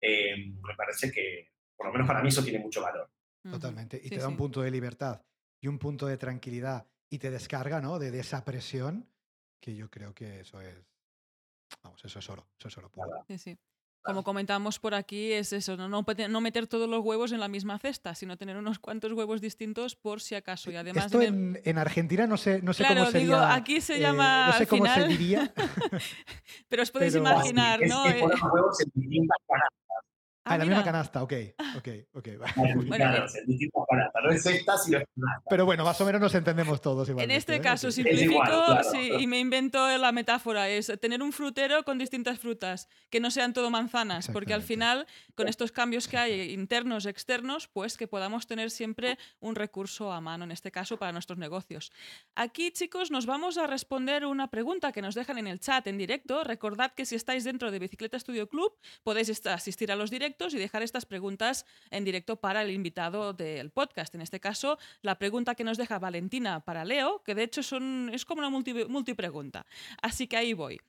eh, 0.00 0.50
me 0.50 0.74
parece 0.76 1.10
que, 1.10 1.48
por 1.76 1.86
lo 1.86 1.92
menos 1.92 2.06
para 2.06 2.22
mí, 2.22 2.28
eso 2.28 2.42
tiene 2.42 2.58
mucho 2.58 2.82
valor. 2.82 3.10
Totalmente. 3.50 3.96
Y 3.96 4.04
Sí, 4.04 4.10
te 4.10 4.16
da 4.16 4.26
sí. 4.26 4.28
un 4.28 4.36
punto 4.36 4.60
de 4.60 4.70
libertad 4.70 5.22
y 5.62 5.68
un 5.68 5.78
punto 5.78 6.06
de 6.06 6.18
tranquilidad 6.18 6.86
y 7.08 7.18
te 7.18 7.30
descarga, 7.30 7.80
¿no? 7.80 7.98
De, 7.98 8.10
de 8.10 8.20
esa 8.20 8.44
presión 8.44 9.08
que 9.60 9.74
yo 9.74 9.90
creo 9.90 10.14
que 10.14 10.40
eso 10.40 10.60
es. 10.60 10.76
Vamos, 11.82 12.04
eso 12.04 12.18
es 12.18 12.28
oro. 12.28 12.46
Eso 12.58 12.68
es 12.68 12.78
oro 12.78 12.90
puro. 12.90 13.24
Sí, 13.26 13.38
sí. 13.38 13.58
Como 14.02 14.24
comentamos 14.24 14.78
por 14.78 14.94
aquí, 14.94 15.32
es 15.32 15.52
eso, 15.52 15.76
no, 15.76 15.88
no, 15.88 16.04
meter 16.40 16.66
todos 16.66 16.88
los 16.88 17.04
huevos 17.04 17.32
en 17.32 17.40
la 17.40 17.48
misma 17.48 17.78
cesta, 17.78 18.14
sino 18.14 18.36
tener 18.38 18.56
unos 18.56 18.78
cuantos 18.78 19.12
huevos 19.12 19.40
distintos 19.42 19.94
por 19.94 20.20
si 20.22 20.34
acaso. 20.34 20.70
Y 20.70 20.76
además 20.76 21.06
Esto 21.06 21.18
de- 21.18 21.26
en, 21.26 21.60
en 21.64 21.78
Argentina 21.78 22.26
no 22.26 22.36
sé, 22.38 22.62
no 22.62 22.72
sé 22.72 22.82
Claro, 22.84 23.00
cómo 23.00 23.10
sería. 23.10 23.26
digo, 23.26 23.36
aquí 23.38 23.80
se 23.82 23.96
eh, 23.96 24.00
llama 24.00 24.46
no 24.46 24.52
sé 24.54 24.58
al 24.62 24.68
cómo 24.68 24.86
se 24.86 25.04
diría. 25.06 25.52
Pero 26.68 26.82
os 26.82 26.90
podéis 26.90 27.12
pero- 27.12 27.24
imaginar, 27.24 27.80
¿no? 27.86 28.06
es 28.06 28.14
Eh, 28.14 28.20
poner 28.20 28.38
los 28.38 28.52
huevos 28.52 28.80
en 28.80 28.90
Ah, 30.50 30.54
en 30.54 30.60
la 30.60 30.66
misma 30.66 30.82
canasta, 30.84 31.22
ok, 31.22 31.32
ok, 31.76 31.88
ok. 32.14 32.28
va. 32.42 32.46
claro, 32.52 32.86
canastas. 32.98 33.42
No 34.24 34.30
es 34.30 34.46
esta, 34.46 34.76
sino 34.78 34.98
es 34.98 35.04
canasta. 35.14 35.44
Pero 35.48 35.64
bueno, 35.64 35.84
más 35.84 36.00
o 36.00 36.04
menos 36.04 36.20
nos 36.20 36.34
entendemos 36.34 36.80
todos 36.80 37.08
En 37.08 37.30
este 37.30 37.56
¿eh? 37.56 37.60
caso 37.60 37.92
simplifico 37.92 38.32
igual, 38.32 38.48
claro. 38.48 38.90
sí, 38.90 39.12
y 39.20 39.26
me 39.28 39.38
invento 39.38 39.86
la 39.96 40.10
metáfora, 40.10 40.68
es 40.68 40.92
tener 41.00 41.22
un 41.22 41.32
frutero 41.32 41.84
con 41.84 41.98
distintas 41.98 42.38
frutas, 42.40 42.88
que 43.10 43.20
no 43.20 43.30
sean 43.30 43.52
todo 43.52 43.70
manzanas, 43.70 44.28
porque 44.28 44.52
al 44.52 44.62
final, 44.62 45.06
con 45.36 45.46
estos 45.46 45.70
cambios 45.70 46.08
que 46.08 46.16
hay 46.16 46.52
internos, 46.52 47.06
externos, 47.06 47.68
pues 47.68 47.96
que 47.96 48.08
podamos 48.08 48.48
tener 48.48 48.70
siempre 48.70 49.18
un 49.38 49.54
recurso 49.54 50.12
a 50.12 50.20
mano, 50.20 50.44
en 50.44 50.50
este 50.50 50.72
caso 50.72 50.96
para 50.96 51.12
nuestros 51.12 51.38
negocios. 51.38 51.92
Aquí, 52.34 52.72
chicos, 52.72 53.12
nos 53.12 53.26
vamos 53.26 53.56
a 53.56 53.68
responder 53.68 54.26
una 54.26 54.50
pregunta 54.50 54.90
que 54.90 55.02
nos 55.02 55.14
dejan 55.14 55.38
en 55.38 55.46
el 55.46 55.60
chat 55.60 55.86
en 55.86 55.96
directo. 55.96 56.42
Recordad 56.42 56.92
que 56.92 57.06
si 57.06 57.14
estáis 57.14 57.44
dentro 57.44 57.70
de 57.70 57.78
Bicicleta 57.78 58.18
Studio 58.18 58.48
Club, 58.48 58.72
podéis 59.04 59.46
asistir 59.46 59.92
a 59.92 59.96
los 59.96 60.10
directos 60.10 60.39
y 60.48 60.58
dejar 60.58 60.82
estas 60.82 61.06
preguntas 61.06 61.66
en 61.90 62.04
directo 62.04 62.36
para 62.36 62.62
el 62.62 62.70
invitado 62.70 63.32
del 63.32 63.70
podcast. 63.70 64.14
En 64.14 64.22
este 64.22 64.40
caso, 64.40 64.78
la 65.02 65.18
pregunta 65.18 65.54
que 65.54 65.64
nos 65.64 65.76
deja 65.76 65.98
Valentina 65.98 66.60
para 66.60 66.84
Leo, 66.84 67.22
que 67.22 67.34
de 67.34 67.42
hecho 67.42 67.62
son, 67.62 68.10
es 68.12 68.24
como 68.24 68.40
una 68.40 68.50
multi, 68.50 68.72
multipregunta. 68.86 69.66
Así 70.02 70.26
que 70.26 70.36
ahí 70.36 70.54
voy. 70.54 70.80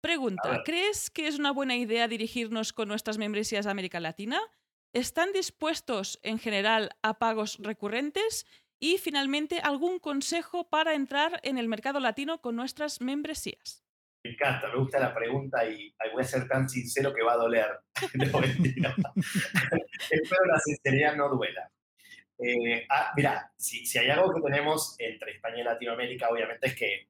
Pregunta. 0.00 0.62
¿crees 0.64 1.10
que 1.10 1.26
es 1.26 1.38
una 1.38 1.50
buena 1.50 1.76
idea 1.76 2.06
dirigirnos 2.06 2.72
con 2.72 2.88
nuestras 2.88 3.18
membresías 3.18 3.66
a 3.66 3.70
América 3.70 4.00
Latina? 4.00 4.40
¿Están 4.92 5.32
dispuestos 5.32 6.18
en 6.22 6.38
general 6.38 6.90
a 7.02 7.18
pagos 7.18 7.58
recurrentes? 7.60 8.46
Y 8.80 8.98
finalmente, 8.98 9.60
¿algún 9.60 9.98
consejo 9.98 10.68
para 10.68 10.94
entrar 10.94 11.40
en 11.42 11.58
el 11.58 11.68
mercado 11.68 11.98
latino 12.00 12.40
con 12.40 12.54
nuestras 12.54 13.00
membresías? 13.00 13.87
Me 14.28 14.34
encanta, 14.34 14.68
me 14.68 14.76
gusta 14.76 15.00
la 15.00 15.14
pregunta 15.14 15.64
y 15.64 15.94
voy 16.12 16.22
a 16.22 16.26
ser 16.26 16.46
tan 16.46 16.68
sincero 16.68 17.14
que 17.14 17.22
va 17.22 17.32
a 17.32 17.36
doler. 17.36 17.80
No, 18.14 18.40
mentira. 18.40 18.94
Espero 20.10 20.44
la 20.44 20.58
sinceridad 20.60 21.16
no 21.16 21.30
duela. 21.30 21.70
Eh, 22.38 22.86
ah, 22.90 23.12
mira, 23.16 23.50
si, 23.56 23.86
si 23.86 23.98
hay 23.98 24.10
algo 24.10 24.32
que 24.34 24.42
tenemos 24.42 24.94
entre 24.98 25.32
España 25.32 25.60
y 25.60 25.64
Latinoamérica, 25.64 26.28
obviamente 26.28 26.66
es 26.68 26.76
que 26.76 27.08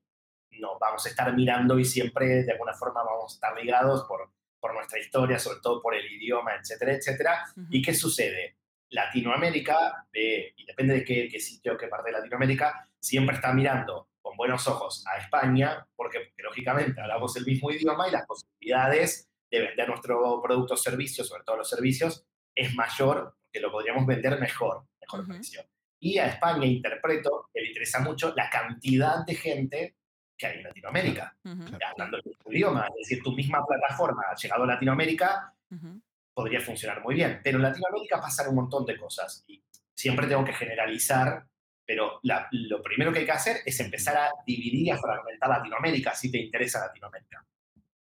nos 0.61 0.78
vamos 0.78 1.04
a 1.04 1.09
estar 1.09 1.35
mirando 1.35 1.78
y 1.78 1.85
siempre 1.85 2.44
de 2.44 2.52
alguna 2.52 2.72
forma 2.72 3.02
vamos 3.02 3.33
a 3.33 3.35
estar 3.35 3.61
ligados 3.61 4.04
por, 4.07 4.31
por 4.61 4.74
nuestra 4.74 5.00
historia, 5.00 5.40
sobre 5.40 5.59
todo 5.61 5.83
por 5.83 5.96
el 5.96 6.11
idioma, 6.11 6.54
etcétera, 6.54 6.92
etcétera. 6.92 7.44
Ujú. 7.57 7.66
¿Y 7.70 7.83
qué 7.83 7.94
sucede? 7.94 8.59
Latinoamérica, 8.90 10.07
ve, 10.12 10.54
y 10.57 10.64
depende 10.64 10.94
de 10.94 11.04
qué, 11.04 11.28
qué 11.28 11.40
sitio, 11.40 11.76
qué 11.76 11.88
parte 11.88 12.11
de 12.11 12.18
Latinoamérica, 12.18 12.88
siempre 13.00 13.35
está 13.35 13.52
mirando 13.52 14.09
con 14.29 14.37
buenos 14.37 14.67
ojos 14.69 15.03
a 15.07 15.17
España, 15.17 15.87
porque, 15.97 16.19
porque, 16.19 16.43
lógicamente 16.43 17.01
hablamos 17.01 17.35
el 17.38 17.47
mismo 17.47 17.71
idioma 17.71 18.09
y 18.09 18.11
las 18.11 18.27
posibilidades 18.27 19.27
de 19.51 19.61
vender 19.61 19.88
nuestro 19.88 20.43
producto 20.43 20.75
o 20.75 20.77
servicio, 20.77 21.25
sobre 21.25 21.45
todo 21.45 21.57
los 21.57 21.71
servicios, 21.71 22.27
es 22.55 22.75
mayor, 22.75 23.35
porque 23.43 23.61
lo 23.61 23.73
podríamos 23.73 24.05
vender 24.05 24.38
mejor, 24.38 24.85
mejor 25.01 25.21
Ujú. 25.21 25.33
precio. 25.33 25.62
Y 25.99 26.19
a 26.19 26.27
España 26.27 26.67
interpreto 26.67 27.49
que 27.55 27.62
le 27.62 27.69
interesa 27.69 28.01
mucho 28.01 28.35
la 28.37 28.51
cantidad 28.51 29.25
de 29.25 29.35
gente 29.35 29.97
que 30.37 30.47
hay 30.47 30.59
en 30.59 30.64
Latinoamérica, 30.64 31.35
Ujú. 31.45 31.79
hablando 31.91 32.19
el 32.19 32.23
mismo 32.27 32.53
idioma, 32.53 32.87
es 32.88 33.09
decir, 33.09 33.23
tu 33.23 33.33
misma 33.33 33.64
plataforma 33.64 34.25
ha 34.31 34.37
llegado 34.37 34.64
a 34.64 34.67
Latinoamérica, 34.67 35.55
Ujú. 35.71 36.03
podría 36.35 36.61
funcionar 36.61 37.03
muy 37.03 37.14
bien. 37.14 37.41
Pero 37.43 37.57
en 37.57 37.62
Latinoamérica 37.62 38.21
pasan 38.21 38.51
un 38.51 38.57
montón 38.57 38.85
de 38.85 38.99
cosas 38.99 39.43
y 39.47 39.64
siempre 39.97 40.27
tengo 40.27 40.45
que 40.45 40.53
generalizar, 40.53 41.47
pero 41.88 42.20
la- 42.24 42.46
lo 42.53 42.83
primero 42.83 43.11
que 43.11 43.20
hay 43.20 43.24
que 43.24 43.33
hacer 43.33 43.57
es 43.64 43.81
empezar 43.81 44.14
a 44.18 44.31
dividir 44.46 44.74
y 44.88 44.90
a 44.90 44.98
fragmentar 44.98 45.48
Latinoamérica 45.48 46.14
si 46.14 46.31
te 46.31 46.37
interesa 46.38 46.81
Latinoamérica. 46.87 47.42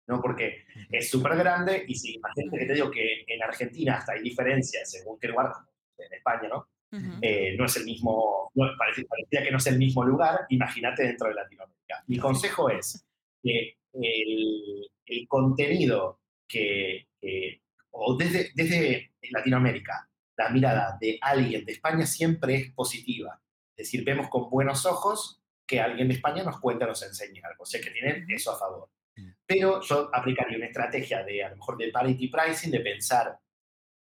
¿no? 0.09 0.21
Porque 0.21 0.65
es 0.91 1.09
súper 1.09 1.37
grande 1.37 1.85
y 1.87 1.95
si 1.95 2.15
imagínate 2.17 2.59
que 2.59 2.67
te 2.67 2.75
digo 2.75 2.91
que 2.91 3.25
en 3.27 3.43
Argentina 3.43 3.99
hasta 3.99 4.15
hay 4.15 4.23
diferencias 4.23 4.91
según 4.91 5.19
qué 5.21 5.29
lugar, 5.29 5.53
en 5.99 6.13
España, 6.13 6.49
¿no? 6.49 6.69
Ujú. 6.91 7.19
Eh, 7.23 7.55
no 7.59 7.67
es 7.67 7.77
el 7.77 7.85
mismo, 7.85 8.51
no, 8.55 8.65
parece, 8.79 9.05
parecía 9.05 9.43
que 9.45 9.51
no 9.53 9.59
es 9.59 9.67
el 9.67 9.77
mismo 9.79 10.03
lugar, 10.05 10.41
imagínate 10.49 11.03
dentro 11.05 11.29
de 11.29 11.35
Latinoamérica. 11.35 12.03
Mi 12.07 12.19
consejo 12.19 12.71
es 12.71 13.05
que 13.43 13.77
el, 13.93 14.89
el 15.07 15.29
contenido 15.29 16.21
que, 16.49 17.07
que- 17.21 17.61
o 17.91 18.17
desde, 18.17 18.51
desde 18.55 19.13
Latinoamérica, 19.31 20.09
la 20.37 20.49
mirada 20.51 20.97
de 21.01 21.19
alguien 21.21 21.65
de 21.65 21.73
España 21.73 22.07
siempre 22.07 22.55
es 22.55 22.73
positiva. 22.73 23.39
Es 23.79 23.87
decir, 23.87 24.05
vemos 24.05 24.29
con 24.29 24.51
buenos 24.51 24.85
ojos 24.87 25.41
que 25.65 25.81
alguien 25.81 26.09
de 26.09 26.15
España 26.15 26.43
nos 26.43 26.59
cuenta, 26.59 26.85
nos 26.85 27.01
enseña 27.03 27.43
algo. 27.49 27.63
O 27.63 27.67
sea, 27.67 27.81
que 27.81 27.91
tienen 27.91 28.29
eso 28.29 28.51
a 28.51 28.59
favor. 28.59 28.91
Mm. 29.17 29.31
Pero 29.47 29.81
yo 29.83 30.11
aplicaría 30.13 30.57
una 30.57 30.67
estrategia 30.67 31.23
de, 31.23 31.45
a 31.45 31.51
lo 31.51 31.57
mejor, 31.57 31.79
de 31.79 31.93
parity 31.93 32.27
pricing, 32.27 32.73
de 32.73 32.81
pensar 32.81 33.39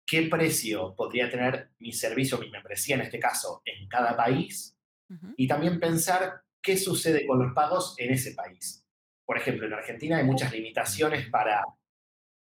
qué 0.06 0.24
precio 0.24 0.94
podría 0.96 1.30
tener 1.30 1.70
mi 1.80 1.94
servicio, 1.94 2.38
mi 2.40 2.50
membresía 2.50 2.96
en 2.96 3.02
este 3.02 3.20
caso, 3.20 3.62
en 3.64 3.88
cada 3.88 4.18
país, 4.18 4.78
Ujú. 5.10 5.34
y 5.38 5.48
también 5.48 5.80
pensar 5.80 6.42
qué 6.62 6.76
sucede 6.76 7.26
con 7.26 7.40
los 7.40 7.54
pagos 7.54 7.96
en 8.00 8.12
ese 8.12 8.34
país. 8.34 8.86
Por 9.26 9.38
ejemplo, 9.38 9.66
en 9.66 9.74
Argentina 9.74 10.18
hay 10.18 10.26
muchas 10.26 10.52
limitaciones 10.52 11.30
para 11.30 11.64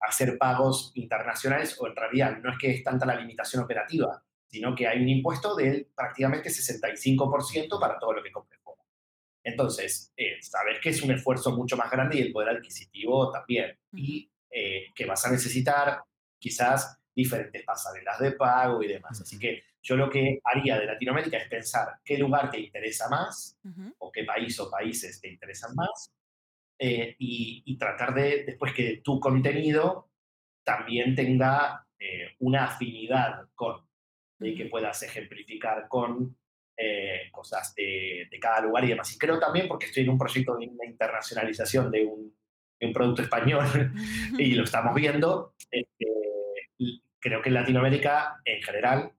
hacer 0.01 0.37
pagos 0.37 0.91
internacionales, 0.97 1.77
o 1.79 1.87
en 1.87 1.95
realidad 1.95 2.39
no 2.39 2.51
es 2.51 2.59
que 2.59 2.73
es 2.73 2.83
tanta 2.83 3.07
la 3.07 3.15
limitación 3.15 3.63
operativa, 3.63 4.25
sino 4.55 4.73
que 4.73 4.87
hay 4.87 5.03
un 5.03 5.09
impuesto 5.09 5.57
del 5.57 5.89
prácticamente 5.93 6.49
65% 6.49 7.81
para 7.81 7.99
todo 7.99 8.13
lo 8.13 8.23
que 8.23 8.31
compre 8.31 8.57
fuera. 8.63 8.81
Entonces, 9.43 10.13
eh, 10.17 10.37
sabes 10.41 10.79
que 10.81 10.91
es 10.91 11.03
un 11.03 11.11
esfuerzo 11.11 11.57
mucho 11.57 11.77
más 11.77 11.91
grande 11.91 12.19
y 12.19 12.21
el 12.21 12.33
poder 12.33 12.51
adquisitivo 12.51 13.33
también. 13.33 13.77
Y 13.93 14.31
eh, 14.49 14.93
que 14.95 15.07
vas 15.07 15.27
a 15.27 15.33
necesitar 15.33 16.05
quizás 16.39 16.97
diferentes 17.13 17.65
pasarelas 17.65 18.21
de 18.21 18.31
pago 18.31 18.81
y 18.81 18.87
demás. 18.87 19.21
Así 19.21 19.41
que 19.41 19.65
yo 19.83 19.97
lo 19.97 20.09
que 20.09 20.39
haría 20.45 20.79
de 20.79 20.87
Latinoamérica 20.87 21.37
es 21.39 21.49
pensar 21.49 21.99
qué 22.05 22.17
lugar 22.17 22.49
te 22.49 22.61
interesa 22.61 23.09
más 23.09 23.59
o 23.99 24.13
qué 24.13 24.23
país 24.23 24.59
o 24.61 24.71
países 24.71 25.21
te 25.21 25.29
interesan 25.29 25.75
más 25.75 26.13
eh, 26.79 27.17
y, 27.19 27.77
tratar 27.77 28.15
de 28.15 28.45
después 28.45 28.73
que 28.73 29.01
tu 29.03 29.19
contenido 29.19 30.11
también 30.63 31.17
tenga 31.17 31.85
eh, 31.99 32.37
una 32.39 32.67
afinidad 32.67 33.49
con, 33.57 33.85
y 34.41 34.55
que 34.55 34.67
puedas 34.67 35.03
ejemplificar 35.03 35.89
con 35.89 36.37
eh, 36.77 37.29
cosas 37.31 37.75
de, 37.75 38.29
cada 38.41 38.61
lugar 38.61 38.85
y 38.85 38.89
demás. 38.89 39.13
Y 39.15 39.19
creo 39.19 39.39
también, 39.39 39.69
porque 39.69 39.87
estoy 39.87 40.03
en 40.03 40.11
un 40.11 40.19
proyecto 40.19 40.57
de 40.57 40.65
internacionalización 40.65 41.91
de 41.91 42.05
un, 42.05 42.37
de 42.81 42.87
un 42.87 42.93
producto 42.93 43.23
español 43.23 43.93
y 44.39 44.55
lo 44.55 44.65
estamos 44.65 44.95
viendo, 44.97 45.55
este, 45.71 46.07
creo 47.21 47.41
que 47.41 47.49
en 47.49 47.55
Latinoamérica 47.55 48.41
en 48.45 48.63
general 48.63 49.13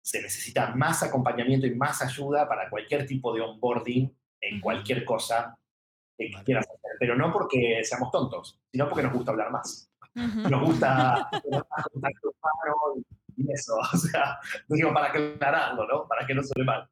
se 0.00 0.22
necesita 0.22 0.74
más 0.74 1.02
acompañamiento 1.02 1.66
y 1.66 1.74
más 1.74 2.02
ayuda 2.02 2.48
para 2.48 2.68
cualquier 2.70 3.06
tipo 3.06 3.34
de 3.34 3.40
onboarding 3.40 4.16
en 4.40 4.60
cualquier 4.60 5.04
cosa 5.04 5.56
que 6.16 6.30
quieras 6.44 6.66
hacer. 6.66 6.92
Pero 6.98 7.16
no 7.16 7.32
porque 7.32 7.80
seamos 7.84 8.10
tontos, 8.10 8.60
sino 8.70 8.88
porque 8.88 9.02
nos 9.02 9.12
gusta 9.12 9.32
hablar 9.32 9.50
más. 9.50 9.90
Nos 10.14 10.62
gusta 10.64 11.28
tener 11.42 11.62
más 11.68 11.84
contacto 11.92 12.30
humano 12.30 13.04
y 13.36 13.52
eso. 13.52 13.76
O 13.92 13.96
sea, 13.96 14.38
digo 14.68 14.92
para 14.92 15.08
aclararlo, 15.08 15.86
¿no? 15.86 16.06
Para 16.08 16.26
que 16.26 16.34
no 16.34 16.42
suene 16.42 16.64
mal. 16.64 16.88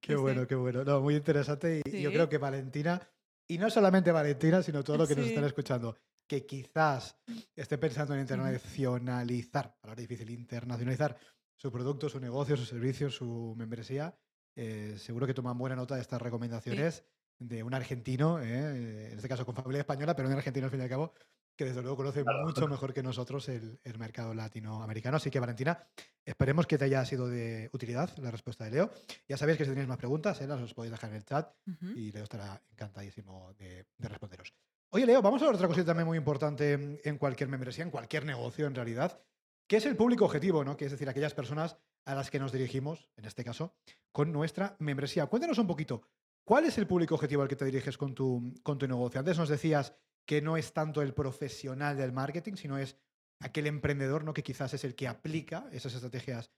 Qué 0.00 0.16
bueno, 0.16 0.46
qué 0.46 0.54
bueno. 0.54 0.84
No, 0.84 1.00
muy 1.00 1.16
interesante. 1.16 1.82
Y 1.84 2.02
yo 2.02 2.10
creo 2.10 2.28
que 2.28 2.38
Valentina, 2.38 3.00
y 3.46 3.58
no 3.58 3.68
solamente 3.70 4.12
Valentina, 4.12 4.62
sino 4.62 4.82
todo 4.82 4.98
lo 4.98 5.06
que 5.06 5.16
nos 5.16 5.26
están 5.26 5.44
escuchando, 5.44 5.96
que 6.26 6.46
quizás 6.46 7.18
esté 7.56 7.78
pensando 7.78 8.14
en 8.14 8.20
internacionalizar, 8.20 9.76
ahora 9.82 9.92
es 9.92 10.08
difícil, 10.08 10.30
internacionalizar 10.30 11.16
su 11.56 11.72
producto, 11.72 12.08
su 12.08 12.20
negocio, 12.20 12.56
su 12.56 12.64
servicio, 12.64 13.10
su 13.10 13.54
membresía, 13.56 14.16
eh, 14.54 14.96
seguro 14.98 15.26
que 15.26 15.34
toman 15.34 15.58
buena 15.58 15.76
nota 15.76 15.94
de 15.94 16.02
estas 16.02 16.20
recomendaciones 16.20 17.04
de 17.38 17.62
un 17.62 17.74
argentino, 17.74 18.40
eh, 18.40 19.12
en 19.12 19.16
este 19.16 19.28
caso 19.28 19.46
con 19.46 19.54
familia 19.54 19.80
española, 19.80 20.14
pero 20.14 20.28
un 20.28 20.34
argentino 20.34 20.66
al 20.66 20.70
fin 20.70 20.80
y 20.80 20.82
al 20.82 20.88
cabo, 20.88 21.14
que 21.58 21.64
desde 21.64 21.82
luego 21.82 21.96
conoce 21.96 22.24
mucho 22.44 22.68
mejor 22.68 22.94
que 22.94 23.02
nosotros 23.02 23.48
el, 23.48 23.80
mercado 23.98 24.32
latinoamericano. 24.32 25.16
Así 25.16 25.28
que, 25.28 25.40
Valentina, 25.40 25.86
esperemos 26.24 26.68
que 26.68 26.78
te 26.78 26.84
haya 26.84 27.04
sido 27.04 27.28
de 27.28 27.68
utilidad 27.72 28.16
la 28.18 28.30
respuesta 28.30 28.64
de 28.64 28.70
Leo. 28.70 28.90
Ya 29.28 29.36
sabéis 29.36 29.58
que 29.58 29.64
si 29.64 29.70
tenéis 29.70 29.88
más 29.88 29.98
preguntas, 29.98 30.40
eh, 30.40 30.46
las 30.46 30.62
os 30.62 30.72
podéis 30.72 30.92
dejar 30.92 31.10
en 31.10 31.16
el 31.16 31.24
chat 31.24 31.52
y 31.96 32.12
Leo 32.12 32.22
estará 32.22 32.62
encantadísimo 32.70 33.52
de, 33.58 33.86
de, 33.98 34.08
responderos. 34.08 34.54
Oye, 34.90 35.04
Leo, 35.04 35.20
vamos 35.20 35.42
a 35.42 35.46
ver 35.46 35.56
otra 35.56 35.66
cosita 35.66 35.86
también 35.86 36.06
muy 36.06 36.16
importante 36.16 37.00
en 37.02 37.18
cualquier 37.18 37.48
membresía, 37.48 37.82
en 37.82 37.90
cualquier 37.90 38.24
negocio 38.24 38.66
en 38.66 38.76
realidad, 38.76 39.20
¿Qué 39.68 39.76
es 39.76 39.84
el 39.84 39.96
público 39.96 40.24
objetivo, 40.24 40.64
¿no? 40.64 40.78
Que 40.78 40.86
es 40.86 40.92
decir, 40.92 41.10
aquellas 41.10 41.34
personas 41.34 41.76
a 42.06 42.14
las 42.14 42.30
que 42.30 42.38
nos 42.38 42.52
dirigimos, 42.52 43.10
en 43.16 43.26
este 43.26 43.44
caso, 43.44 43.74
con 44.12 44.32
nuestra 44.32 44.76
membresía. 44.78 45.26
Cuéntanos 45.26 45.58
un 45.58 45.66
poquito, 45.66 46.00
¿cuál 46.42 46.64
es 46.64 46.78
el 46.78 46.86
público 46.86 47.16
objetivo 47.16 47.42
al 47.42 47.48
que 47.48 47.56
te 47.56 47.66
diriges 47.66 47.98
con 47.98 48.14
tu, 48.14 48.54
con 48.62 48.78
tu 48.78 48.88
negocio? 48.88 49.20
Antes 49.20 49.36
nos 49.36 49.50
decías 49.50 49.94
que 50.28 50.42
no 50.42 50.58
es 50.58 50.74
tanto 50.74 51.00
el 51.00 51.14
profesional 51.14 51.96
del 51.96 52.12
marketing, 52.12 52.56
sino 52.56 52.76
es 52.76 52.98
aquel 53.40 53.66
emprendedor, 53.66 54.24
¿no? 54.24 54.34
Que 54.34 54.42
quizás 54.42 54.74
es 54.74 54.84
el 54.84 54.94
que 54.94 55.08
aplica 55.08 55.66
esas 55.72 55.94
estrategias 55.94 56.52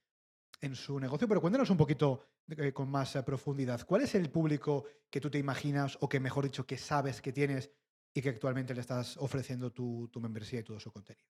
en 0.59 0.75
su 0.75 0.99
negocio. 0.99 1.25
Pero 1.25 1.39
cuéntanos 1.39 1.69
un 1.69 1.77
poquito 1.77 2.21
eh, 2.49 2.73
con 2.73 2.91
más 2.91 3.15
eh, 3.15 3.23
profundidad. 3.23 3.85
¿Cuál 3.85 4.01
es 4.01 4.13
el 4.13 4.29
público 4.29 4.85
que 5.09 5.21
tú 5.21 5.29
te 5.29 5.37
imaginas, 5.37 5.97
o 6.01 6.09
que 6.09 6.19
mejor 6.19 6.43
dicho, 6.43 6.67
que 6.67 6.77
sabes 6.77 7.21
que 7.21 7.31
tienes 7.31 7.71
y 8.13 8.21
que 8.21 8.27
actualmente 8.27 8.75
le 8.75 8.81
estás 8.81 9.15
ofreciendo 9.15 9.71
tu, 9.71 10.09
tu 10.11 10.19
membresía 10.19 10.59
y 10.59 10.63
todo 10.63 10.77
su 10.77 10.91
contenido? 10.91 11.29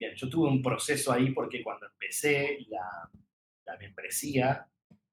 Bien, 0.00 0.14
yo 0.16 0.30
tuve 0.30 0.48
un 0.48 0.62
proceso 0.62 1.12
ahí 1.12 1.32
porque 1.32 1.62
cuando 1.62 1.84
empecé 1.84 2.64
la, 2.70 3.10
la 3.66 3.76
membresía 3.76 4.66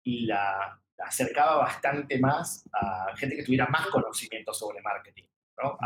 y 0.04 0.26
la, 0.26 0.82
acercaba 1.00 1.58
bastante 1.58 2.18
más 2.18 2.64
a 2.72 3.14
gente 3.18 3.36
que 3.36 3.44
tuviera 3.44 3.68
más 3.68 3.88
conocimiento 3.88 4.54
sobre 4.54 4.82
marketing. 4.82 5.26
¿No? 5.62 5.78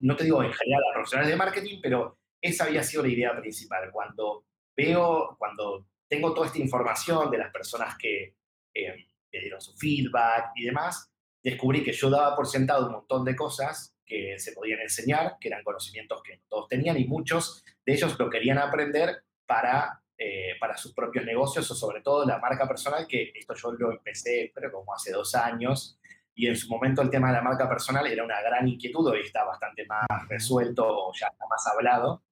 no 0.00 0.16
te 0.16 0.24
digo 0.24 0.42
en 0.42 0.52
general 0.52 0.82
a 0.90 0.94
profesionales 0.94 1.30
de 1.30 1.36
marketing, 1.36 1.78
pero 1.82 2.18
esa 2.40 2.64
había 2.64 2.82
sido 2.82 3.02
la 3.02 3.08
idea 3.08 3.40
principal. 3.40 3.90
Cuando 3.92 4.46
veo, 4.76 5.36
cuando 5.38 5.86
tengo 6.08 6.34
toda 6.34 6.48
esta 6.48 6.58
información 6.58 7.30
de 7.30 7.38
las 7.38 7.52
personas 7.52 7.96
que 7.96 8.34
eh, 8.74 9.06
dieron 9.30 9.60
su 9.60 9.74
feedback 9.76 10.52
y 10.56 10.64
demás, 10.64 11.10
descubrí 11.42 11.82
que 11.82 11.92
yo 11.92 12.10
daba 12.10 12.36
por 12.36 12.46
sentado 12.46 12.86
un 12.86 12.92
montón 12.92 13.24
de 13.24 13.36
cosas 13.36 13.94
que 14.04 14.38
se 14.38 14.52
podían 14.52 14.80
enseñar, 14.80 15.36
que 15.40 15.48
eran 15.48 15.62
conocimientos 15.62 16.22
que 16.22 16.42
todos 16.48 16.68
tenían 16.68 16.98
y 16.98 17.06
muchos 17.06 17.64
de 17.86 17.94
ellos 17.94 18.18
lo 18.18 18.28
querían 18.28 18.58
aprender 18.58 19.24
para, 19.46 20.02
eh, 20.18 20.54
para 20.60 20.76
sus 20.76 20.92
propios 20.92 21.24
negocios 21.24 21.70
o 21.70 21.74
sobre 21.74 22.02
todo 22.02 22.26
la 22.26 22.38
marca 22.38 22.66
personal, 22.66 23.06
que 23.06 23.32
esto 23.34 23.54
yo 23.54 23.72
lo 23.72 23.92
empecé 23.92 24.52
pero 24.54 24.70
como 24.70 24.94
hace 24.94 25.12
dos 25.12 25.34
años 25.34 25.98
y 26.34 26.46
en 26.46 26.56
su 26.56 26.68
momento 26.68 27.02
el 27.02 27.10
tema 27.10 27.28
de 27.28 27.34
la 27.34 27.42
marca 27.42 27.68
personal 27.68 28.06
era 28.06 28.24
una 28.24 28.40
gran 28.40 28.66
inquietud, 28.66 29.06
hoy 29.06 29.20
está 29.20 29.44
bastante 29.44 29.84
más 29.86 30.06
resuelto 30.28 30.84
o 30.86 31.12
ya 31.14 31.26
está 31.26 31.46
más 31.48 31.66
hablado. 31.66 32.22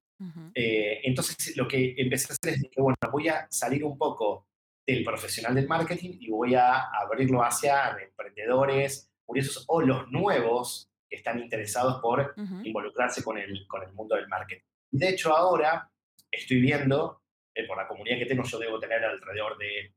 Eh, 0.55 1.01
entonces 1.05 1.57
lo 1.57 1.67
que 1.67 1.95
empecé 1.97 2.33
a 2.33 2.35
hacer 2.35 2.55
es 2.55 2.71
que, 2.71 2.81
bueno, 2.83 2.97
voy 3.11 3.29
a 3.29 3.47
salir 3.51 3.85
un 3.85 3.97
poco 3.97 4.47
del 4.87 5.03
profesional 5.03 5.55
del 5.55 5.67
marketing 5.67 6.19
y 6.21 6.31
voy 6.31 6.55
a 6.55 6.89
abrirlo 6.89 7.43
hacia 7.43 7.97
emprendedores 7.99 9.11
curiosos 9.25 9.65
o 9.69 9.81
los 9.81 10.11
nuevos 10.11 10.91
que 11.09 11.17
están 11.17 11.39
interesados 11.39 12.01
por 12.01 12.35
involucrarse 12.63 13.23
con 13.23 13.39
el, 13.39 13.67
con 13.67 13.83
el 13.83 13.93
mundo 13.93 14.17
del 14.17 14.29
marketing. 14.29 14.63
De 14.91 15.09
hecho, 15.09 15.35
ahora 15.35 15.91
estoy 16.31 16.61
viendo, 16.61 17.23
eh, 17.55 17.67
por 17.67 17.77
la 17.77 17.89
comunidad 17.89 18.19
que 18.19 18.27
tengo, 18.27 18.45
yo 18.45 18.59
debo 18.59 18.79
tener 18.79 19.05
alrededor 19.05 19.57
de 19.59 19.95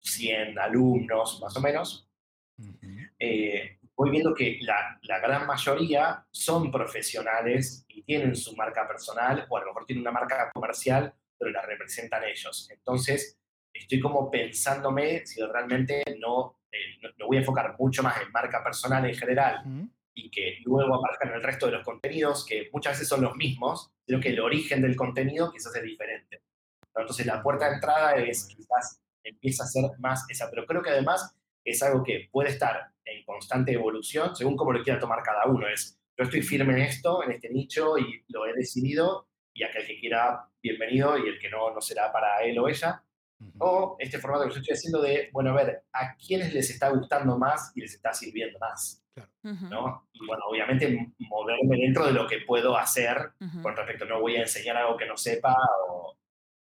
100 0.00 0.58
alumnos, 0.58 1.40
más 1.40 1.56
o 1.56 1.60
menos. 1.60 2.08
Eh, 3.18 3.78
voy 3.96 4.10
viendo 4.10 4.34
que 4.34 4.58
la, 4.62 4.98
la, 5.02 5.20
gran 5.20 5.46
mayoría 5.46 6.26
son 6.30 6.70
profesionales 6.70 7.84
y 7.88 8.02
tienen 8.02 8.34
su 8.34 8.56
marca 8.56 8.86
personal, 8.88 9.46
o 9.48 9.56
a 9.56 9.60
lo 9.60 9.66
mejor 9.66 9.86
tienen 9.86 10.02
una 10.02 10.10
marca 10.10 10.50
comercial, 10.52 11.14
pero 11.38 11.50
la 11.50 11.62
representan 11.62 12.24
ellos. 12.24 12.68
Entonces, 12.70 13.38
estoy 13.72 14.00
como 14.00 14.30
pensándome 14.30 15.26
si 15.26 15.42
realmente 15.42 16.02
no, 16.18 16.60
eh, 16.70 17.00
no, 17.18 17.26
voy 17.26 17.36
a 17.36 17.40
enfocar 17.40 17.76
mucho 17.78 18.02
más 18.02 18.20
en 18.22 18.30
marca 18.32 18.62
personal 18.62 19.04
en 19.04 19.14
general 19.14 19.90
y 20.14 20.30
que 20.30 20.58
luego 20.64 20.94
aparezcan 20.94 21.34
el 21.34 21.42
resto 21.42 21.66
de 21.66 21.72
los 21.72 21.84
contenidos, 21.84 22.46
que 22.46 22.68
muchas 22.72 22.94
veces 22.94 23.08
son 23.08 23.22
los 23.22 23.34
mismos, 23.36 23.90
sino 24.06 24.20
que 24.20 24.28
el 24.28 24.40
origen 24.40 24.80
del 24.80 24.94
contenido 24.94 25.50
quizás 25.50 25.74
es 25.74 25.82
diferente. 25.82 26.42
Entonces 26.94 27.26
la 27.26 27.42
puerta 27.42 27.68
de 27.68 27.74
entrada 27.74 28.14
es 28.14 28.46
quizás 28.46 29.00
empieza 29.24 29.64
a 29.64 29.66
ser 29.66 29.84
más 29.98 30.24
esa, 30.28 30.48
pero 30.50 30.66
creo 30.66 30.82
que 30.82 30.90
además 30.90 31.34
es 31.64 31.82
algo 31.82 32.02
que 32.02 32.28
puede 32.30 32.50
estar 32.50 32.90
en 33.04 33.24
constante 33.24 33.72
evolución 33.72 34.34
según 34.34 34.56
cómo 34.56 34.72
lo 34.72 34.82
quiera 34.82 34.98
tomar 34.98 35.22
cada 35.22 35.46
uno. 35.46 35.68
Es, 35.68 35.98
yo 36.16 36.24
estoy 36.24 36.42
firme 36.42 36.74
en 36.74 36.82
esto, 36.82 37.22
en 37.22 37.32
este 37.32 37.50
nicho 37.50 37.98
y 37.98 38.24
lo 38.28 38.46
he 38.46 38.52
decidido 38.52 39.28
y 39.52 39.62
aquel 39.62 39.86
que 39.86 39.98
quiera, 39.98 40.48
bienvenido 40.62 41.16
y 41.16 41.28
el 41.28 41.38
que 41.38 41.48
no, 41.48 41.72
no 41.72 41.80
será 41.80 42.12
para 42.12 42.42
él 42.42 42.58
o 42.58 42.68
ella. 42.68 43.02
O 43.58 43.96
este 43.98 44.18
formato 44.18 44.44
que 44.44 44.54
yo 44.54 44.60
estoy 44.60 44.74
haciendo 44.74 45.02
de, 45.02 45.28
bueno, 45.32 45.50
a 45.50 45.54
ver, 45.54 45.82
a 45.92 46.16
quiénes 46.16 46.54
les 46.54 46.70
está 46.70 46.88
gustando 46.88 47.36
más 47.36 47.72
y 47.74 47.80
les 47.80 47.94
está 47.94 48.12
sirviendo 48.12 48.58
más. 48.58 49.04
¿no? 49.42 50.08
Y 50.12 50.26
bueno, 50.26 50.44
obviamente 50.48 51.12
moverme 51.18 51.76
dentro 51.76 52.06
de 52.06 52.12
lo 52.12 52.26
que 52.26 52.40
puedo 52.40 52.76
hacer 52.76 53.32
con 53.62 53.76
respecto, 53.76 54.06
no 54.06 54.20
voy 54.20 54.36
a 54.36 54.42
enseñar 54.42 54.76
algo 54.76 54.96
que 54.96 55.06
no 55.06 55.16
sepa 55.16 55.54
o, 55.88 56.16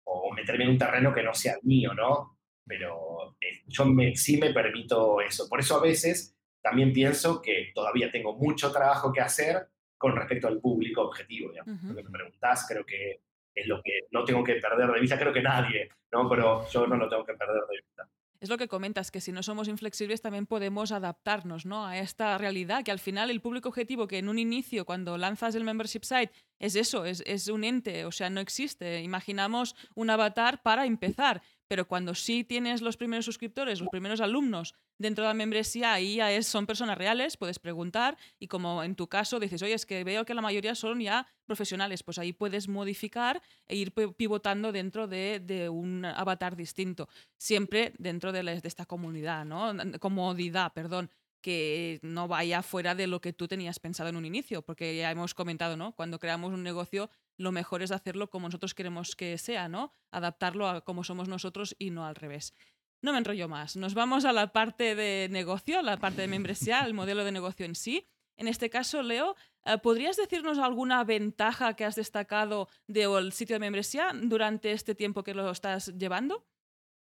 o 0.03 0.33
meterme 0.33 0.65
en 0.65 0.71
un 0.71 0.77
terreno 0.77 1.13
que 1.13 1.23
no 1.23 1.33
sea 1.33 1.55
mío, 1.63 1.93
¿no? 1.93 2.34
Pero 2.65 3.35
eh, 3.41 3.63
yo 3.67 3.85
me, 3.85 4.15
sí 4.15 4.37
me 4.37 4.53
permito 4.53 5.21
eso. 5.21 5.47
Por 5.47 5.59
eso 5.59 5.77
a 5.77 5.81
veces 5.81 6.35
también 6.61 6.91
pienso 6.91 7.41
que 7.41 7.71
todavía 7.73 8.11
tengo 8.11 8.35
mucho 8.35 8.71
trabajo 8.71 9.11
que 9.13 9.21
hacer 9.21 9.67
con 9.97 10.15
respecto 10.15 10.47
al 10.47 10.59
público 10.59 11.01
objetivo. 11.01 11.51
Lo 11.53 11.95
que 11.95 12.03
me 12.03 12.09
preguntás, 12.09 12.65
creo 12.67 12.85
que 12.85 13.21
es 13.53 13.67
lo 13.67 13.81
que 13.81 14.01
no 14.11 14.23
tengo 14.23 14.43
que 14.43 14.55
perder 14.55 14.91
de 14.91 14.99
vista, 14.99 15.17
creo 15.17 15.31
que 15.31 15.41
nadie, 15.41 15.89
¿no? 16.11 16.27
Pero 16.27 16.67
yo 16.69 16.87
no 16.87 16.97
lo 16.97 17.07
tengo 17.07 17.23
que 17.23 17.33
perder 17.33 17.61
de 17.69 17.77
vista 17.77 18.09
es 18.45 18.49
lo 18.49 18.57
que 18.57 18.67
comentas, 18.67 19.11
que 19.11 19.21
si 19.21 19.31
no 19.31 19.41
somos 19.41 19.67
inflexibles 19.67 20.21
también 20.21 20.45
podemos 20.45 20.91
adaptarnos 20.91 21.65
¿no? 21.65 21.85
a 21.85 21.97
esta 21.97 22.37
realidad, 22.37 22.83
que 22.83 22.91
al 22.91 22.99
final 22.99 23.31
el 23.31 23.41
público 23.41 23.69
objetivo 23.69 24.07
que 24.07 24.19
en 24.19 24.29
un 24.29 24.37
inicio, 24.37 24.85
cuando 24.85 25.17
lanzas 25.17 25.55
el 25.55 25.63
membership 25.63 26.03
site, 26.03 26.31
es 26.59 26.75
eso, 26.75 27.05
es, 27.05 27.23
es 27.25 27.47
un 27.47 27.63
ente, 27.63 28.05
o 28.05 28.11
sea, 28.11 28.29
no 28.29 28.39
existe. 28.39 29.01
Imaginamos 29.01 29.75
un 29.95 30.09
avatar 30.09 30.61
para 30.61 30.85
empezar, 30.85 31.41
pero 31.67 31.87
cuando 31.87 32.15
sí 32.15 32.43
tienes 32.43 32.81
los 32.81 32.97
primeros 32.97 33.25
suscriptores, 33.25 33.79
los 33.79 33.89
primeros 33.89 34.21
alumnos 34.21 34.75
dentro 34.97 35.23
de 35.23 35.29
la 35.29 35.33
membresía, 35.33 35.93
ahí 35.93 36.15
ya 36.17 36.31
es, 36.31 36.47
son 36.47 36.65
personas 36.65 36.97
reales, 36.97 37.37
puedes 37.37 37.59
preguntar 37.59 38.17
y 38.39 38.47
como 38.47 38.83
en 38.83 38.95
tu 38.95 39.07
caso 39.07 39.39
dices, 39.39 39.61
oye, 39.61 39.73
es 39.73 39.85
que 39.85 40.03
veo 40.03 40.25
que 40.25 40.33
la 40.33 40.41
mayoría 40.41 40.75
son 40.75 40.99
ya 40.99 41.27
profesionales, 41.45 42.03
pues 42.03 42.17
ahí 42.17 42.33
puedes 42.33 42.67
modificar 42.67 43.41
e 43.67 43.75
ir 43.75 43.93
pivotando 43.93 44.71
dentro 44.71 45.07
de, 45.07 45.69
un 45.69 46.05
avatar 46.05 46.55
distinto, 46.55 47.09
siempre 47.37 47.93
dentro 47.97 48.31
de, 48.31 48.43
de 48.43 48.67
esta 48.67 48.85
comunidad, 48.85 49.45
¿no? 49.45 49.73
Comodidad, 49.99 50.73
perdón 50.73 51.09
que 51.45 51.99
no 52.01 52.27
vaya 52.27 52.63
fuera 52.63 52.95
de 52.95 53.05
lo 53.05 53.21
que 53.21 53.31
tú 53.31 53.47
tenías 53.47 53.77
pensado 53.77 54.09
en 54.09 54.15
un 54.15 54.25
inicio, 54.25 54.63
porque 54.63 54.97
ya 54.97 55.11
hemos 55.11 55.35
comentado, 55.35 55.77
¿no? 55.77 55.95
Cuando 55.95 56.19
creamos 56.19 56.51
un 56.51 56.63
negocio, 56.63 57.11
lo 57.37 57.51
mejor 57.51 57.83
es 57.83 57.91
hacerlo 57.91 58.31
como 58.31 58.47
nosotros 58.47 58.73
queremos 58.73 59.15
que 59.15 59.37
sea, 59.37 59.69
¿no? 59.69 59.93
Adaptarlo 60.09 60.67
a 60.67 60.81
como 60.81 61.03
somos 61.03 61.27
nosotros 61.27 61.75
y 61.77 61.91
no 61.91 62.03
al 62.03 62.15
revés. 62.15 62.55
No 63.03 63.11
me 63.11 63.19
enrollo 63.19 63.47
más. 63.47 63.75
Nos 63.75 63.93
vamos 63.93 64.25
a 64.25 64.33
la 64.33 64.53
parte 64.53 64.95
de 64.95 65.27
negocio, 65.29 65.83
la 65.83 65.97
parte 65.97 66.21
de 66.21 66.27
membresía, 66.27 66.83
el 66.83 66.95
modelo 66.95 67.23
de 67.23 67.31
negocio 67.31 67.63
en 67.67 67.75
sí. 67.75 68.07
En 68.37 68.47
este 68.47 68.71
caso, 68.71 69.03
Leo, 69.03 69.35
eh, 69.65 69.77
¿podrías 69.77 70.17
decirnos 70.17 70.57
alguna 70.57 71.03
ventaja 71.03 71.75
que 71.75 71.85
has 71.85 71.93
destacado 71.93 72.69
del 72.87 73.33
sitio 73.33 73.53
de 73.57 73.59
membresía 73.59 74.13
durante 74.15 74.71
este 74.71 74.95
tiempo 74.95 75.23
que 75.23 75.35
lo 75.35 75.51
estás 75.51 75.93
llevando? 75.95 76.47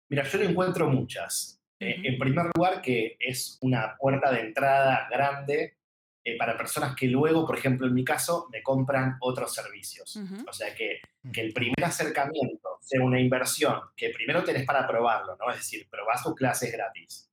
Mira, 0.08 0.24
yo 0.24 0.38
le 0.38 0.46
encuentro 0.46 0.90
muchas. 0.90 1.59
Eh, 1.80 2.02
en 2.04 2.20
primer 2.20 2.48
lugar, 2.56 2.82
que 2.82 3.16
es 3.20 3.58
una 3.62 3.96
puerta 3.98 4.32
de 4.32 4.42
entrada 4.42 5.08
grande 5.10 5.78
eh, 6.24 6.38
para 6.38 6.58
personas 6.58 6.96
que 6.96 7.08
luego, 7.08 7.46
por 7.46 7.58
ejemplo, 7.58 7.88
en 7.88 7.94
mi 7.94 8.04
caso, 8.04 8.48
me 8.52 8.62
compran 8.62 9.16
otros 9.22 9.54
servicios. 9.54 10.20
O 10.48 10.52
sea, 10.52 10.76
que, 10.76 11.00
que, 11.32 11.42
el 11.42 11.54
primer 11.54 11.84
acercamiento 11.84 12.78
sea 12.82 13.02
una 13.02 13.20
inversión 13.20 13.80
que 13.96 14.10
primero 14.10 14.44
tenés 14.44 14.66
para 14.66 14.86
probarlo, 14.86 15.38
¿no? 15.38 15.50
Es 15.52 15.58
decir, 15.58 15.88
probás 15.90 16.24
tus 16.24 16.36
clases 16.36 16.72
gratis. 16.72 17.30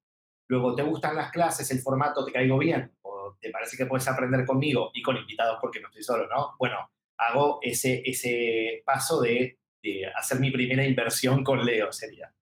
Luego, 0.49 0.77
¿te 0.77 0.83
gustan 0.83 1.17
las 1.17 1.33
clases, 1.33 1.69
el 1.73 1.81
formato, 1.81 2.25
te 2.25 2.33
caigo 2.33 2.57
bien? 2.59 2.93
¿O 3.03 3.37
te 3.41 3.51
parece 3.51 3.77
que 3.77 3.87
puedes 3.87 4.07
aprender 4.07 4.47
conmigo 4.47 4.93
y 4.95 5.03
con 5.03 5.17
invitados 5.17 5.59
porque 5.61 5.81
no 5.81 5.89
estoy 5.89 6.05
solo, 6.05 6.29
¿no? 6.29 6.55
Bueno, 6.59 6.89
hago 7.19 7.59
ese, 7.63 8.03
ese 8.05 8.83
paso 8.85 9.21
de 9.21 9.59
hacer 10.15 10.41
mi 10.41 10.51
primera 10.51 10.85
inversión 10.85 11.43
con 11.45 11.65
Leo, 11.65 11.93
sería. 11.93 12.33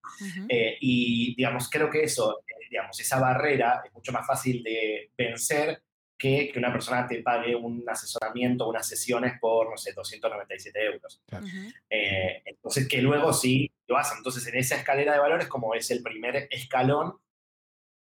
Eh, 0.49 0.77
y, 0.79 1.35
digamos, 1.35 1.69
creo 1.69 1.89
que 1.89 2.03
eso, 2.03 2.43
eh, 2.47 2.67
digamos, 2.69 2.99
esa 2.99 3.19
barrera 3.19 3.81
es 3.85 3.93
mucho 3.93 4.11
más 4.11 4.25
fácil 4.25 4.63
de 4.63 5.11
vencer 5.17 5.81
que 6.17 6.49
que 6.51 6.59
una 6.59 6.71
persona 6.71 7.05
te 7.05 7.21
pague 7.21 7.53
un 7.55 7.83
asesoramiento, 7.87 8.69
unas 8.69 8.87
sesiones 8.87 9.33
por, 9.39 9.69
no 9.69 9.77
sé, 9.77 9.91
297 9.91 10.85
euros. 10.85 11.21
Eh, 11.89 12.41
entonces, 12.45 12.87
que 12.87 13.01
luego 13.01 13.33
sí 13.33 13.69
lo 13.87 13.97
hacen. 13.97 14.17
Entonces, 14.17 14.47
en 14.47 14.57
esa 14.57 14.77
escalera 14.77 15.13
de 15.13 15.19
valores, 15.19 15.47
como 15.47 15.73
es 15.75 15.91
el 15.91 16.01
primer 16.01 16.47
escalón, 16.49 17.17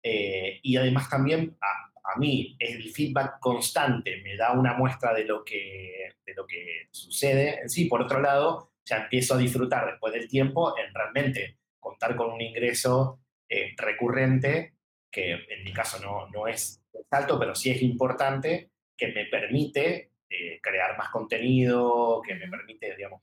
y 0.05 0.75
además 0.75 1.09
también 1.09 1.57
a, 1.61 1.93
a, 2.13 2.19
mí 2.19 2.57
el 2.59 2.91
feedback 2.91 3.39
constante 3.39 4.21
me 4.21 4.35
da 4.35 4.51
una 4.51 4.73
muestra 4.73 5.13
de 5.13 5.23
lo, 5.23 5.43
que, 5.43 6.15
de 6.25 6.33
lo 6.33 6.45
que 6.45 6.87
sucede 6.91 7.61
en 7.61 7.69
sí. 7.69 7.85
Por 7.85 8.01
otro 8.01 8.21
lado, 8.21 8.72
ya 8.85 8.97
empiezo 8.97 9.35
a 9.35 9.37
disfrutar 9.37 9.85
después 9.91 10.13
del 10.13 10.27
tiempo 10.27 10.77
en 10.77 10.93
realmente 10.93 11.57
contar 11.79 12.15
con 12.15 12.31
un 12.31 12.41
ingreso 12.41 13.19
eh, 13.49 13.73
recurrente, 13.77 14.75
que 15.11 15.31
en 15.31 15.63
mi 15.63 15.73
caso 15.73 15.99
no, 16.01 16.29
no 16.29 16.47
es 16.47 16.83
alto, 17.11 17.39
pero 17.39 17.53
sí 17.55 17.71
es 17.71 17.81
importante, 17.81 18.71
que 18.97 19.09
me 19.09 19.25
permite 19.25 20.11
eh, 20.29 20.59
crear 20.61 20.97
más 20.97 21.09
contenido, 21.09 22.21
que 22.25 22.35
me 22.35 22.47
permite, 22.47 22.95
digamos, 22.95 23.21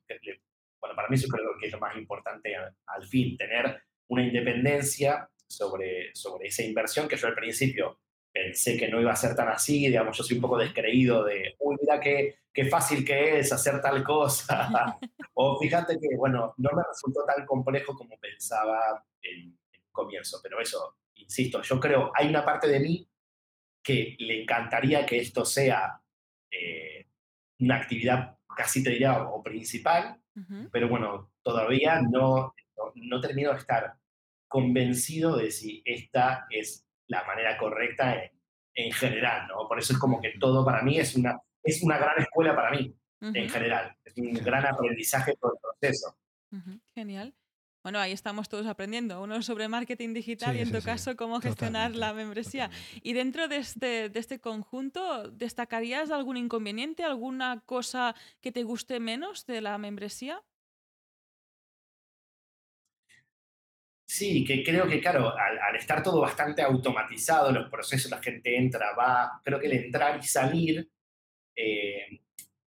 bueno, 0.80 0.96
para 0.96 1.08
mí 1.08 1.16
eso 1.16 1.28
creo 1.28 1.50
que 1.58 1.66
es 1.66 1.72
lo 1.72 1.78
más 1.78 1.96
importante 1.96 2.54
al, 2.54 3.06
fin, 3.06 3.36
tener 3.36 3.82
una 4.08 4.24
independencia 4.24 5.28
sobre, 5.46 6.14
sobre 6.14 6.48
esa 6.48 6.62
inversión 6.62 7.08
que 7.08 7.16
yo 7.16 7.26
al 7.26 7.34
principio 7.34 7.98
pensé 8.32 8.76
que 8.76 8.88
no 8.88 9.00
iba 9.00 9.12
a 9.12 9.16
ser 9.16 9.34
tan 9.34 9.48
así, 9.48 9.86
digamos, 9.86 10.16
yo 10.16 10.22
soy 10.22 10.36
un 10.36 10.42
poco 10.42 10.58
descreído 10.58 11.24
de, 11.24 11.56
uy, 11.58 11.76
mira 11.80 12.00
qué, 12.00 12.40
qué 12.52 12.66
fácil 12.66 13.04
que 13.04 13.38
es 13.38 13.52
hacer 13.52 13.80
tal 13.80 14.02
cosa. 14.04 14.68
o 15.34 15.58
fíjate 15.58 15.98
que, 15.98 16.16
bueno, 16.16 16.54
no 16.58 16.70
me 16.74 16.82
resultó 16.88 17.24
tan 17.24 17.44
complejo 17.46 17.94
como 17.94 18.18
pensaba 18.18 19.04
en, 19.22 19.58
el 19.72 19.80
comienzo, 19.90 20.38
pero 20.42 20.60
eso, 20.60 20.96
insisto, 21.14 21.62
yo 21.62 21.80
creo, 21.80 22.12
hay 22.14 22.28
una 22.28 22.44
parte 22.44 22.68
de 22.68 22.80
mí 22.80 23.08
que 23.82 24.16
le 24.18 24.42
encantaría 24.42 25.04
que 25.06 25.18
esto 25.18 25.44
sea 25.44 26.00
eh, 26.50 27.06
una 27.58 27.76
actividad 27.76 28.36
casi 28.56 28.82
te 28.82 28.90
diría 28.90 29.22
o 29.22 29.42
principal, 29.42 30.20
pero 30.72 30.88
bueno, 30.88 31.32
todavía 31.42 32.00
no, 32.00 32.54
no, 32.76 32.92
no 32.94 33.20
termino 33.20 33.52
de 33.52 33.58
estar 33.58 33.94
convencido 34.48 35.36
de 35.36 35.50
si 35.50 35.82
esta 35.84 36.46
es 36.50 36.86
la 37.10 37.24
manera 37.24 37.58
correcta 37.58 38.22
en, 38.74 38.92
general, 38.92 39.46
¿no? 39.48 39.68
Por 39.68 39.78
eso 39.78 39.92
es 39.92 39.98
como 39.98 40.20
que 40.20 40.34
todo 40.38 40.64
para 40.64 40.82
mí 40.82 40.98
es 40.98 41.14
una, 41.16 41.38
es 41.62 41.82
una 41.82 41.98
gran 41.98 42.18
escuela 42.18 42.54
para 42.54 42.70
mí, 42.70 42.94
en 43.20 43.48
general. 43.48 43.94
Es 44.04 44.16
un 44.16 44.32
gran 44.32 44.64
aprendizaje 44.64 45.36
todo 45.38 45.52
el 45.52 45.58
proceso. 45.60 46.16
Genial. 46.94 47.34
Bueno, 47.82 47.98
ahí 47.98 48.12
estamos 48.12 48.48
todos 48.48 48.66
aprendiendo. 48.66 49.22
Uno 49.22 49.42
sobre 49.42 49.68
marketing 49.68 50.14
digital 50.14 50.56
y 50.56 50.60
en 50.60 50.72
tu 50.72 50.82
caso 50.82 51.16
cómo 51.16 51.40
gestionar 51.40 51.94
la 51.94 52.12
membresía. 52.12 52.70
Y 53.02 53.14
dentro 53.14 53.48
de 53.48 53.56
este, 53.56 54.08
de 54.08 54.20
este 54.20 54.38
conjunto, 54.38 55.30
¿destacarías 55.30 56.10
algún 56.10 56.36
inconveniente, 56.36 57.04
alguna 57.04 57.62
cosa 57.66 58.14
que 58.40 58.52
te 58.52 58.62
guste 58.64 59.00
menos 59.00 59.46
de 59.46 59.62
la 59.62 59.78
membresía? 59.78 60.42
Sí, 64.12 64.44
que 64.44 64.64
creo 64.64 64.88
que, 64.88 65.00
claro, 65.00 65.32
al, 65.38 65.76
estar 65.76 66.02
todo 66.02 66.20
bastante 66.20 66.62
automatizado, 66.62 67.52
los 67.52 67.70
procesos, 67.70 68.10
la 68.10 68.20
gente 68.20 68.56
entra, 68.56 68.92
va, 68.92 69.40
creo 69.44 69.60
que 69.60 69.68
el 69.68 69.84
entrar 69.84 70.18
y 70.18 70.24
salir, 70.24 70.90
eh, 71.54 72.20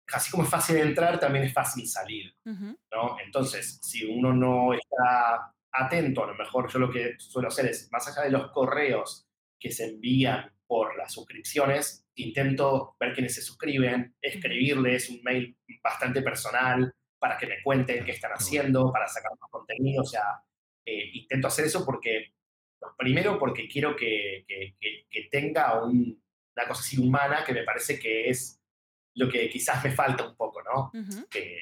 así 0.07 0.31
como 0.31 0.41
es 0.45 0.49
fácil 0.49 0.77
entrar, 0.77 1.19
también 1.19 1.45
es 1.45 1.53
fácil 1.53 1.87
salir, 1.87 2.35
¿no? 2.43 3.19
Entonces, 3.23 3.79
si 3.83 4.03
uno 4.03 4.33
no 4.33 4.73
está 4.73 5.53
atento, 5.73 6.23
a 6.23 6.27
lo 6.27 6.33
mejor 6.33 6.71
yo 6.73 6.79
lo 6.79 6.89
que 6.89 7.19
suelo 7.19 7.49
hacer 7.49 7.67
es, 7.67 7.87
más 7.91 8.07
allá 8.07 8.23
de 8.23 8.31
los 8.31 8.49
correos 8.49 9.27
que 9.59 9.71
se 9.71 9.89
envían 9.89 10.51
por 10.65 10.97
las 10.97 11.13
suscripciones, 11.13 12.07
intento 12.15 12.95
ver 12.99 13.13
quiénes 13.13 13.35
se 13.35 13.43
suscriben, 13.43 14.15
escribirles 14.19 15.11
un 15.11 15.21
mail 15.21 15.55
bastante 15.83 16.23
personal 16.23 16.91
para 17.19 17.37
que 17.37 17.45
me 17.45 17.61
cuenten 17.61 18.03
qué 18.05 18.13
están 18.13 18.31
haciendo, 18.31 18.91
para 18.91 19.07
sacar 19.07 19.33
más 19.39 19.51
contenido, 19.51 20.01
o 20.01 20.05
sea, 20.05 20.41
eh, 20.89 21.09
intento 21.15 21.47
hacer 21.47 21.65
eso 21.65 21.83
porque, 21.85 22.33
primero 22.97 23.37
porque 23.37 23.67
quiero 23.67 23.93
que, 23.93 24.45
que, 24.47 25.27
tenga 25.29 25.83
un, 25.83 26.23
una 26.55 26.67
cosa 26.67 26.79
así 26.79 26.97
humana 26.97 27.43
que 27.45 27.51
me 27.51 27.63
parece 27.63 27.99
que 27.99 28.29
es 28.29 28.61
lo 29.15 29.27
que 29.27 29.49
quizás 29.49 29.83
me 29.83 29.91
falta 29.91 30.25
un 30.25 30.37
poco, 30.37 30.61
¿no? 30.63 30.89
que, 31.29 31.59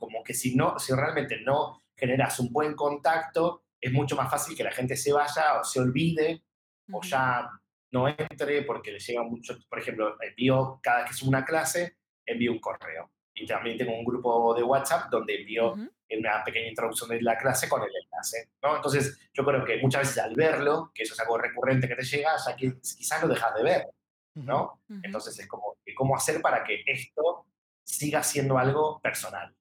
como 0.00 0.24
que 0.24 0.34
si, 0.34 0.56
no, 0.56 0.76
si 0.80 0.92
realmente 0.92 1.40
no 1.42 1.84
generas 1.96 2.40
un 2.40 2.52
buen 2.52 2.74
contacto, 2.74 3.66
es 3.80 3.92
mucho 3.92 4.16
más 4.16 4.28
fácil 4.28 4.56
que 4.56 4.64
la 4.64 4.72
gente 4.72 4.96
se 4.96 5.12
vaya 5.12 5.60
o 5.60 5.64
se 5.64 5.78
olvide 5.78 6.42
o 6.90 7.00
ya 7.02 7.48
no 7.92 8.08
entre 8.08 8.62
porque 8.62 8.90
le 8.90 8.98
llega 8.98 9.22
mucho, 9.22 9.56
por 9.68 9.78
ejemplo, 9.78 10.16
envío 10.20 10.80
cada 10.82 11.04
que 11.04 11.14
subo 11.14 11.28
una 11.28 11.44
clase, 11.44 11.98
envío 12.26 12.50
un 12.50 12.58
correo. 12.58 13.12
Y 13.32 13.46
también 13.46 13.78
tengo 13.78 13.96
un 13.96 14.04
grupo 14.04 14.54
de 14.54 14.64
WhatsApp 14.64 15.08
donde 15.08 15.40
envío 15.40 15.76
una 16.18 16.42
pequeña 16.44 16.68
introducción 16.68 17.10
de 17.10 17.22
la 17.22 17.36
clase 17.38 17.68
con 17.68 17.82
el 17.82 17.88
enlace. 17.88 18.50
¿no? 18.62 18.76
Entonces, 18.76 19.30
yo 19.32 19.44
creo 19.44 19.64
que 19.64 19.78
muchas 19.80 20.02
veces 20.02 20.18
al 20.18 20.34
verlo, 20.34 20.90
que 20.94 21.02
eso 21.02 21.14
es 21.14 21.20
algo 21.20 21.38
recurrente 21.38 21.88
que 21.88 21.96
te 21.96 22.04
llega, 22.04 22.36
ya 22.36 22.56
que 22.56 22.74
quizás 22.80 23.22
lo 23.22 23.28
dejas 23.28 23.54
de 23.54 23.62
ver. 23.62 23.86
¿no? 24.34 24.82
Entonces, 25.02 25.38
es 25.38 25.46
como, 25.46 25.76
¿cómo 25.94 26.16
hacer 26.16 26.40
para 26.40 26.64
que 26.64 26.82
esto 26.86 27.46
siga 27.84 28.22
siendo 28.22 28.58
algo 28.58 29.00
personal? 29.00 29.54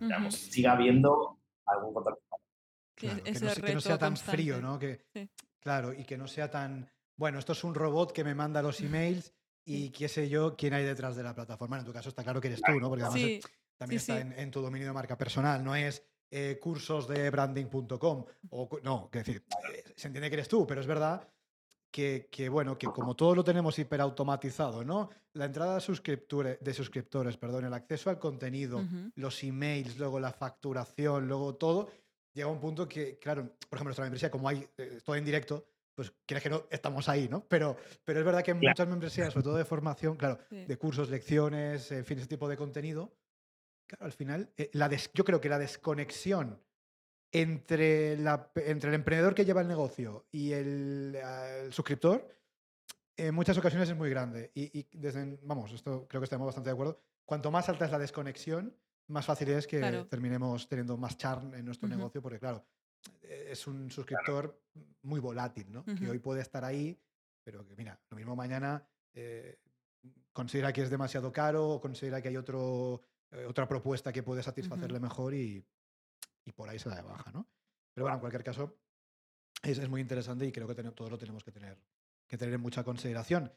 Digamos, 0.00 0.34
siga 0.34 0.72
habiendo 0.72 1.38
algún 1.64 1.94
contacto. 1.94 2.20
Claro, 2.96 3.22
que, 3.22 3.74
no, 3.74 3.80
sea 3.80 3.98
tan 3.98 4.16
frío, 4.16 4.60
¿no? 4.60 4.78
Que, 4.78 5.04
Claro, 5.66 5.92
y 5.92 6.04
que 6.04 6.16
no 6.16 6.28
sea 6.28 6.48
tan, 6.48 6.88
bueno, 7.16 7.40
esto 7.40 7.50
es 7.52 7.64
un 7.64 7.74
robot 7.74 8.12
que 8.12 8.22
me 8.22 8.36
manda 8.36 8.62
los 8.62 8.80
emails 8.80 9.34
y 9.64 9.90
qué 9.90 10.08
sé 10.08 10.28
yo 10.28 10.54
quién 10.56 10.74
hay 10.74 10.84
detrás 10.84 11.16
de 11.16 11.24
la 11.24 11.34
plataforma. 11.34 11.76
En 11.76 11.84
tu 11.84 11.92
caso 11.92 12.08
está 12.08 12.22
claro 12.22 12.40
que 12.40 12.46
eres 12.46 12.62
tú, 12.62 12.78
¿no? 12.78 12.88
Porque 12.88 13.02
además 13.02 13.50
también 13.76 13.98
está 13.98 14.20
En, 14.20 14.50
tu 14.50 14.60
dominio 14.60 14.86
de 14.86 14.92
marca 14.92 15.16
personal, 15.16 15.62
no 15.62 15.74
es 15.74 16.02
eh, 16.30 16.58
cursos 16.60 17.06
de 17.06 17.30
branding.com. 17.30 18.24
No, 18.82 19.08
que 19.10 19.18
decir, 19.18 19.44
eh, 19.72 19.84
se 19.94 20.08
entiende 20.08 20.28
que 20.28 20.34
eres 20.34 20.48
tú, 20.48 20.66
pero 20.66 20.80
es 20.80 20.86
verdad 20.86 21.28
que, 21.90 22.28
que, 22.30 22.48
bueno, 22.48 22.76
que 22.76 22.86
como 22.88 23.14
todo 23.14 23.34
lo 23.34 23.44
tenemos 23.44 23.78
hiperautomatizado, 23.78 24.84
¿no? 24.84 25.10
La 25.34 25.46
entrada 25.46 25.76
de 25.76 25.80
suscriptores, 25.80 26.58
de 26.60 26.74
suscriptores 26.74 27.36
perdón, 27.36 27.64
el 27.66 27.74
acceso 27.74 28.10
al 28.10 28.18
contenido, 28.18 28.82
los 29.14 29.42
emails, 29.44 29.98
luego 29.98 30.18
la 30.18 30.32
facturación, 30.32 31.28
luego 31.28 31.54
todo, 31.54 31.90
llega 32.34 32.48
a 32.48 32.52
un 32.52 32.60
punto 32.60 32.88
que, 32.88 33.18
claro, 33.18 33.44
por 33.44 33.76
ejemplo, 33.78 33.84
nuestra 33.84 34.04
membresía, 34.04 34.30
como 34.30 34.48
hay 34.48 34.66
eh, 34.76 34.98
todo 35.04 35.16
en 35.16 35.24
directo, 35.24 35.64
pues 35.94 36.12
quieres 36.26 36.42
que 36.42 36.50
no, 36.50 36.64
estamos 36.70 37.08
ahí, 37.08 37.28
¿no? 37.28 37.46
Pero, 37.48 37.76
pero 38.04 38.18
es 38.18 38.26
verdad 38.26 38.42
que 38.42 38.50
en 38.50 38.60
muchas 38.60 38.86
membresías, 38.86 39.32
sobre 39.32 39.44
todo 39.44 39.56
de 39.56 39.64
formación, 39.64 40.16
claro, 40.16 40.38
de 40.50 40.76
cursos, 40.76 41.08
lecciones, 41.08 41.90
en 41.92 42.04
fin, 42.04 42.18
ese 42.18 42.26
tipo 42.26 42.48
de 42.48 42.56
contenido, 42.58 43.14
Claro, 43.86 44.04
al 44.04 44.12
final, 44.12 44.50
eh, 44.56 44.70
la 44.72 44.90
yo 45.14 45.24
creo 45.24 45.40
que 45.40 45.48
la 45.48 45.58
desconexión 45.58 46.60
entre, 47.32 48.16
la, 48.18 48.50
entre 48.56 48.90
el 48.90 48.94
emprendedor 48.94 49.34
que 49.34 49.44
lleva 49.44 49.60
el 49.60 49.68
negocio 49.68 50.26
y 50.32 50.52
el, 50.52 51.18
suscriptor, 51.70 52.28
en 53.16 53.34
muchas 53.34 53.58
ocasiones 53.58 53.88
es 53.88 53.96
muy 53.96 54.10
grande. 54.10 54.50
Y, 54.54 54.86
desde, 54.96 55.38
vamos, 55.42 55.72
esto 55.72 56.06
creo 56.08 56.20
que 56.20 56.24
estamos 56.24 56.46
bastante 56.46 56.70
de 56.70 56.74
acuerdo. 56.74 57.00
Cuanto 57.24 57.50
más 57.50 57.68
alta 57.68 57.84
es 57.84 57.90
la 57.90 57.98
desconexión, 57.98 58.74
más 59.08 59.24
fácil 59.24 59.48
es 59.50 59.66
que 59.66 60.06
terminemos 60.08 60.68
teniendo 60.68 60.96
más 60.96 61.16
charm 61.16 61.54
en 61.54 61.64
nuestro 61.64 61.88
negocio, 61.88 62.20
porque 62.20 62.38
claro, 62.38 62.64
eh, 63.22 63.48
es 63.50 63.66
un 63.66 63.90
suscriptor 63.90 64.60
muy 65.02 65.20
volátil, 65.20 65.70
¿no? 65.70 65.84
Que 65.84 66.08
hoy 66.08 66.18
puede 66.18 66.42
estar 66.42 66.64
ahí, 66.64 66.98
pero 67.42 67.64
que 67.66 67.76
mira, 67.76 68.00
lo 68.10 68.16
mismo 68.16 68.34
mañana 68.34 68.84
eh, 69.14 69.58
considera 70.32 70.72
que 70.72 70.82
es 70.82 70.90
demasiado 70.90 71.32
caro 71.32 71.68
o 71.68 71.80
considera 71.80 72.20
que 72.20 72.28
hay 72.28 72.36
otro, 72.36 73.02
eh, 73.02 73.15
otra 73.48 73.66
propuesta 73.66 74.12
que 74.12 74.22
puede 74.22 74.42
satisfacerle 74.42 75.00
mejor 75.00 75.34
y, 75.34 75.64
y, 76.44 76.52
por 76.52 76.68
ahí 76.68 76.78
se 76.78 76.88
da 76.88 76.96
de 76.96 77.02
baja, 77.02 77.30
¿no? 77.32 77.46
Pero 77.92 78.04
bueno, 78.04 78.16
en 78.16 78.20
cualquier 78.20 78.44
caso, 78.44 78.78
es, 79.62 79.78
es 79.78 79.88
muy 79.88 80.00
interesante 80.00 80.46
y 80.46 80.52
creo 80.52 80.66
que 80.66 80.74
todos 80.74 81.10
lo 81.10 81.18
tenemos 81.18 81.44
que 81.44 81.52
tener, 81.52 81.78
que 82.26 82.38
tener 82.38 82.54
en 82.54 82.60
mucha 82.60 82.84
consideración. 82.84 83.52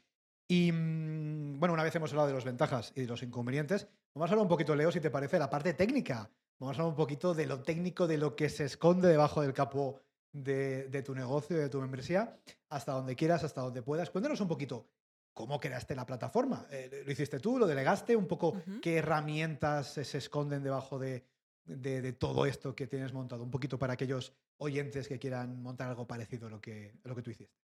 Y 0.48 0.72
mm, 0.72 1.60
bueno, 1.60 1.74
una 1.74 1.84
vez 1.84 1.94
hemos 1.94 2.10
hablado 2.10 2.28
de 2.28 2.34
las 2.34 2.44
ventajas 2.44 2.92
y 2.96 3.02
de 3.02 3.06
los 3.06 3.22
inconvenientes, 3.22 3.86
vamos 4.14 4.30
a 4.30 4.32
hablar 4.32 4.44
un 4.44 4.48
poquito, 4.48 4.74
Leo, 4.74 4.90
si 4.90 5.00
te 5.00 5.10
parece, 5.10 5.38
la 5.38 5.50
parte 5.50 5.74
técnica. 5.74 6.30
Vamos 6.58 6.76
a 6.76 6.82
hablar 6.82 6.90
un 6.90 6.96
poquito 6.96 7.34
de 7.34 7.46
lo 7.46 7.62
técnico, 7.62 8.06
de 8.06 8.18
lo 8.18 8.34
que 8.36 8.48
se 8.48 8.64
esconde 8.64 9.08
debajo 9.08 9.42
del 9.42 9.54
capó 9.54 10.00
de, 10.32 10.88
de 10.88 11.02
tu 11.02 11.14
negocio, 11.14 11.56
de 11.56 11.68
tu 11.68 11.80
membresía, 11.80 12.38
hasta 12.68 12.92
donde 12.92 13.16
quieras, 13.16 13.44
hasta 13.44 13.60
donde 13.60 13.82
puedas. 13.82 14.10
Cuéntanos 14.10 14.40
un 14.40 14.48
poquito 14.48 14.86
cómo 15.34 15.60
creaste 15.60 15.94
la 15.94 16.06
plataforma. 16.06 16.66
Eh, 16.70 17.02
¿Lo 17.04 17.12
hiciste 17.12 17.38
tú? 17.38 17.58
¿Lo 17.58 17.66
delegaste? 17.66 18.16
Un 18.16 18.26
poco 18.26 18.62
qué 18.82 18.98
herramientas 18.98 19.94
se 19.94 20.18
esconden 20.18 20.62
debajo 20.62 20.98
de, 20.98 21.24
de, 21.64 22.12
todo 22.12 22.46
esto 22.46 22.74
que 22.74 22.86
tienes 22.86 23.12
montado. 23.12 23.42
Un 23.42 23.50
poquito 23.50 23.78
para 23.78 23.94
aquellos 23.94 24.34
oyentes 24.58 25.08
que 25.08 25.18
quieran 25.18 25.62
montar 25.62 25.88
algo 25.88 26.06
parecido 26.06 26.48
a 26.48 26.50
lo 26.50 26.60
que, 26.60 26.92
a 27.04 27.08
lo 27.08 27.14
que 27.14 27.22
tú 27.22 27.30
hiciste. 27.30 27.54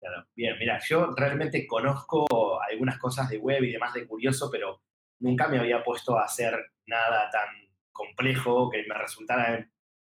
Claro. 0.00 0.26
Bien, 0.34 0.56
mira, 0.58 0.80
yo 0.86 1.12
realmente 1.16 1.66
conozco 1.66 2.60
algunas 2.62 2.98
cosas 2.98 3.28
de 3.28 3.38
web 3.38 3.62
y 3.64 3.72
demás 3.72 3.94
de 3.94 4.06
curioso, 4.06 4.50
pero 4.50 4.82
nunca 5.20 5.48
me 5.48 5.58
había 5.58 5.82
puesto 5.82 6.18
a 6.18 6.24
hacer 6.24 6.54
nada 6.86 7.30
tan 7.30 7.48
complejo 7.92 8.70
que 8.70 8.84
me 8.86 8.94
resultara 8.94 9.68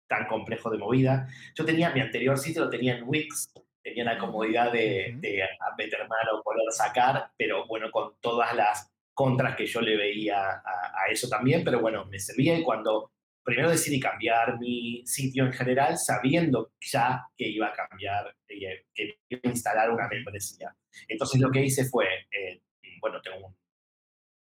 tan 0.07 0.27
complejo 0.27 0.69
de 0.69 0.77
movida. 0.77 1.27
Yo 1.55 1.65
tenía 1.65 1.91
mi 1.91 1.99
anterior 1.99 2.37
sitio, 2.37 2.63
lo 2.63 2.69
tenía 2.69 2.97
en 2.97 3.03
Wix, 3.07 3.51
tenía 3.83 4.05
la 4.05 4.17
comodidad 4.17 4.71
de, 4.71 5.15
de 5.19 5.43
meter 5.77 6.07
mano, 6.07 6.41
poder 6.43 6.71
sacar, 6.71 7.31
pero 7.37 7.67
bueno, 7.67 7.91
con 7.91 8.15
todas 8.21 8.55
las 8.55 8.93
contras 9.13 9.55
que 9.55 9.67
yo 9.67 9.81
le 9.81 9.95
veía 9.95 10.61
a, 10.65 11.07
eso 11.11 11.27
también, 11.27 11.63
pero 11.63 11.79
bueno, 11.79 12.05
me 12.05 12.19
servía 12.19 12.57
y 12.57 12.63
cuando 12.63 13.11
primero 13.43 13.69
decidí 13.69 13.99
cambiar 13.99 14.57
mi 14.57 15.03
sitio 15.05 15.45
en 15.45 15.53
general, 15.53 15.97
sabiendo 15.97 16.71
ya 16.79 17.27
que 17.37 17.47
iba 17.47 17.67
a 17.67 17.73
cambiar, 17.73 18.33
eh, 18.47 18.85
que 18.93 19.17
iba 19.29 19.41
a 19.43 19.49
instalar 19.49 19.91
una 19.91 20.07
membresía. 20.07 20.73
Entonces 21.07 21.41
lo 21.41 21.51
que 21.51 21.63
hice 21.63 21.85
fue, 21.85 22.07
eh, 22.31 22.61
bueno, 23.01 23.21
tengo 23.21 23.47
un 23.47 23.55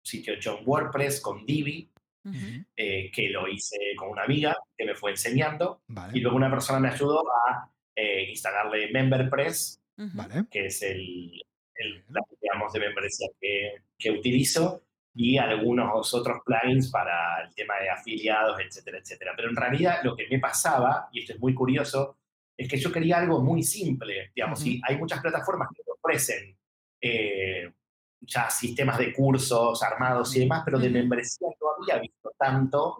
sitio 0.03 0.35
hecho 0.35 0.59
en 0.59 0.67
WordPress 0.67 1.19
con 1.19 1.45
Divi, 1.45 1.91
eh, 2.75 3.11
que 3.11 3.29
lo 3.29 3.47
hice 3.47 3.77
con 3.95 4.09
una 4.09 4.23
amiga 4.23 4.57
que 4.75 4.85
me 4.85 4.95
fue 4.95 5.11
enseñando, 5.11 5.81
y 6.13 6.21
luego 6.21 6.37
una 6.37 6.49
persona 6.49 6.79
me 6.79 6.89
ayudó 6.89 7.19
a 7.19 7.69
eh, 7.95 8.25
instalarle 8.29 8.91
MemberPress, 8.91 9.81
que 10.51 10.65
es 10.65 10.81
el, 10.81 11.41
el 11.75 12.03
digamos, 12.41 12.73
de 12.73 12.79
membresía 12.79 13.27
que, 13.39 13.83
que, 13.97 14.11
utilizo, 14.11 14.83
y 15.13 15.37
algunos 15.37 16.13
otros 16.13 16.39
plugins 16.45 16.91
para 16.91 17.41
el 17.45 17.55
tema 17.55 17.75
de 17.79 17.89
afiliados, 17.89 18.59
etcétera, 18.59 18.97
etcétera. 18.97 19.33
Pero 19.35 19.49
en 19.49 19.55
realidad 19.55 20.01
lo 20.03 20.15
que 20.15 20.27
me 20.29 20.39
pasaba, 20.39 21.07
y 21.13 21.21
esto 21.21 21.33
es 21.33 21.39
muy 21.39 21.53
curioso, 21.53 22.17
es 22.57 22.67
que 22.67 22.77
yo 22.77 22.91
quería 22.91 23.19
algo 23.19 23.41
muy 23.41 23.63
simple, 23.63 24.31
digamos, 24.35 24.65
y 24.65 24.81
hay 24.85 24.97
muchas 24.97 25.21
plataformas 25.21 25.69
que 25.73 25.81
ofrecen 25.89 26.57
eh, 26.99 27.71
ya 28.19 28.49
sistemas 28.49 28.97
de 28.97 29.13
cursos 29.13 29.81
armados 29.83 30.35
y 30.35 30.41
demás, 30.41 30.63
pero 30.65 30.79
de 30.79 30.89
membresía 30.89 31.47
no 31.61 31.67
había 31.81 32.01
visto 32.01 32.33
tanto, 32.37 32.97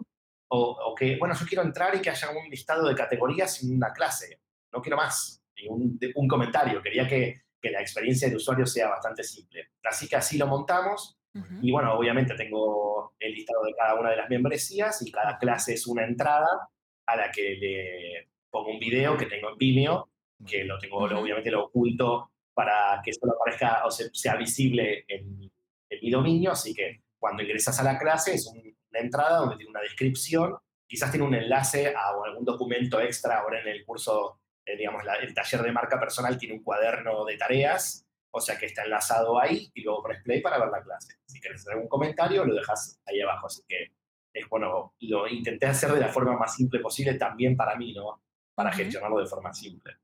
o, 0.48 0.58
o, 0.58 0.94
que, 0.94 1.16
bueno, 1.18 1.34
yo 1.38 1.46
quiero 1.46 1.64
entrar 1.64 1.94
y 1.94 2.00
que 2.00 2.10
haya 2.10 2.30
un 2.30 2.48
listado 2.48 2.88
de 2.88 2.94
categorías 2.94 3.62
en 3.62 3.76
una 3.76 3.92
clase 3.92 4.40
no 4.76 4.82
quiero 4.82 4.96
más, 4.96 5.42
un, 5.68 5.98
un 6.14 6.28
comentario, 6.28 6.82
quería 6.82 7.06
que, 7.06 7.42
que, 7.60 7.70
la 7.70 7.80
experiencia 7.80 8.28
de 8.28 8.36
usuario 8.36 8.66
sea 8.66 8.88
bastante 8.88 9.22
simple. 9.24 9.70
Así 9.84 10.06
que 10.06 10.16
así 10.16 10.38
lo 10.38 10.46
montamos. 10.46 11.18
Y 11.60 11.70
bueno, 11.70 11.92
obviamente 11.92 12.34
tengo 12.34 13.14
el 13.18 13.32
listado 13.34 13.62
de 13.64 13.74
cada 13.74 13.94
una 14.00 14.08
de 14.08 14.16
las 14.16 14.30
membresías 14.30 15.06
y 15.06 15.12
cada 15.12 15.36
clase 15.36 15.74
es 15.74 15.86
una 15.86 16.02
entrada 16.02 16.70
a 17.06 17.16
la 17.16 17.30
que 17.30 17.56
le 17.56 18.28
pongo 18.50 18.70
un 18.70 18.78
video 18.78 19.18
que 19.18 19.26
tengo 19.26 19.50
en 19.50 19.58
Vimeo, 19.58 20.08
que 20.48 20.64
lo 20.64 20.78
tengo, 20.78 20.96
obviamente 20.96 21.50
lo 21.50 21.66
oculto 21.66 22.30
para 22.54 23.02
que 23.04 23.12
solo 23.12 23.34
aparezca 23.34 23.84
o 23.84 23.90
sea 23.90 24.34
visible 24.36 25.04
en, 25.08 25.42
en, 25.90 26.00
mi 26.00 26.10
dominio, 26.10 26.52
así 26.52 26.72
que 26.72 27.02
cuando 27.18 27.42
ingresas 27.42 27.78
a 27.80 27.84
la 27.84 27.98
clase 27.98 28.32
es 28.32 28.46
una 28.46 29.00
entrada 29.00 29.40
donde 29.40 29.56
tiene 29.56 29.72
una 29.72 29.82
descripción, 29.82 30.56
quizás 30.88 31.10
tiene 31.10 31.26
un 31.26 31.34
enlace 31.34 31.94
a 31.94 32.14
algún 32.24 32.46
documento 32.46 32.98
extra 32.98 33.40
ahora 33.40 33.60
en 33.60 33.68
el 33.68 33.84
curso 33.84 34.40
eh, 34.66 34.76
digamos, 34.76 35.02
el 35.22 35.32
taller 35.32 35.62
de 35.62 35.72
marca 35.72 35.98
personal 35.98 36.36
tiene 36.36 36.56
un 36.56 36.62
cuaderno 36.62 37.24
de 37.24 37.36
tareas, 37.36 38.04
o 38.32 38.40
sea 38.40 38.58
que 38.58 38.66
está 38.66 38.82
enlazado 38.82 39.40
ahí 39.40 39.70
y 39.72 39.82
luego 39.82 40.02
pones 40.02 40.22
play 40.22 40.42
para 40.42 40.58
ver 40.58 40.68
la 40.68 40.82
clase. 40.82 41.14
Si 41.24 41.40
quieres 41.40 41.60
hacer 41.60 41.76
un 41.76 41.88
comentario, 41.88 42.44
lo 42.44 42.54
dejas 42.54 43.00
ahí 43.06 43.20
abajo. 43.20 43.46
Así 43.46 43.62
que 43.68 43.92
es 44.32 44.48
bueno, 44.48 44.94
lo 45.00 45.28
intenté 45.28 45.66
hacer 45.66 45.92
de 45.92 46.00
la 46.00 46.08
forma 46.08 46.36
más 46.36 46.54
simple 46.54 46.80
posible 46.80 47.14
también 47.14 47.56
para 47.56 47.76
mí, 47.76 47.94
¿no? 47.94 48.22
Para 48.54 48.72
gestionarlo 48.72 49.20
de 49.20 49.26
forma 49.26 49.54
simple. 49.54 49.94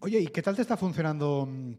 Oye, 0.00 0.20
¿y 0.20 0.28
qué 0.28 0.40
tal 0.40 0.54
te 0.54 0.62
está 0.62 0.76
funcionando, 0.76 1.46
mm, 1.46 1.74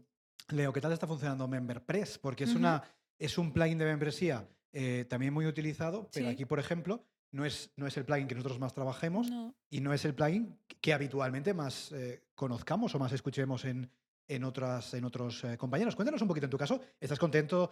Leo, 0.50 0.72
qué 0.72 0.80
tal 0.80 0.90
te 0.90 0.94
está 0.94 1.06
funcionando 1.06 1.48
MemberPress? 1.48 2.18
Porque 2.18 2.44
es, 2.44 2.54
una, 2.54 2.82
es 3.18 3.38
un 3.38 3.52
plugin 3.52 3.78
de 3.78 3.86
membresía 3.86 4.46
eh, 4.72 5.06
también 5.08 5.32
muy 5.32 5.46
utilizado, 5.46 6.08
pero 6.12 6.28
aquí, 6.28 6.44
por 6.44 6.58
ejemplo, 6.58 7.06
no 7.32 7.44
es, 7.44 7.72
no 7.76 7.86
es 7.86 7.96
el 7.96 8.04
plugin 8.04 8.26
que 8.26 8.34
nosotros 8.34 8.58
más 8.58 8.74
trabajemos 8.74 9.28
y 9.70 9.80
no 9.80 9.92
es 9.92 10.04
el 10.04 10.14
plugin 10.14 10.58
que 10.80 10.92
habitualmente 10.92 11.54
más 11.54 11.92
eh, 11.92 12.24
conozcamos 12.34 12.94
o 12.94 12.98
más 12.98 13.12
escuchemos 13.12 13.64
en, 13.64 13.90
en, 14.26 14.44
otras, 14.44 14.94
en 14.94 15.04
otros 15.04 15.44
eh, 15.44 15.56
compañeros. 15.56 15.94
Cuéntanos 15.96 16.22
un 16.22 16.28
poquito 16.28 16.46
en 16.46 16.50
tu 16.50 16.58
caso. 16.58 16.80
¿Estás 17.00 17.18
contento? 17.18 17.70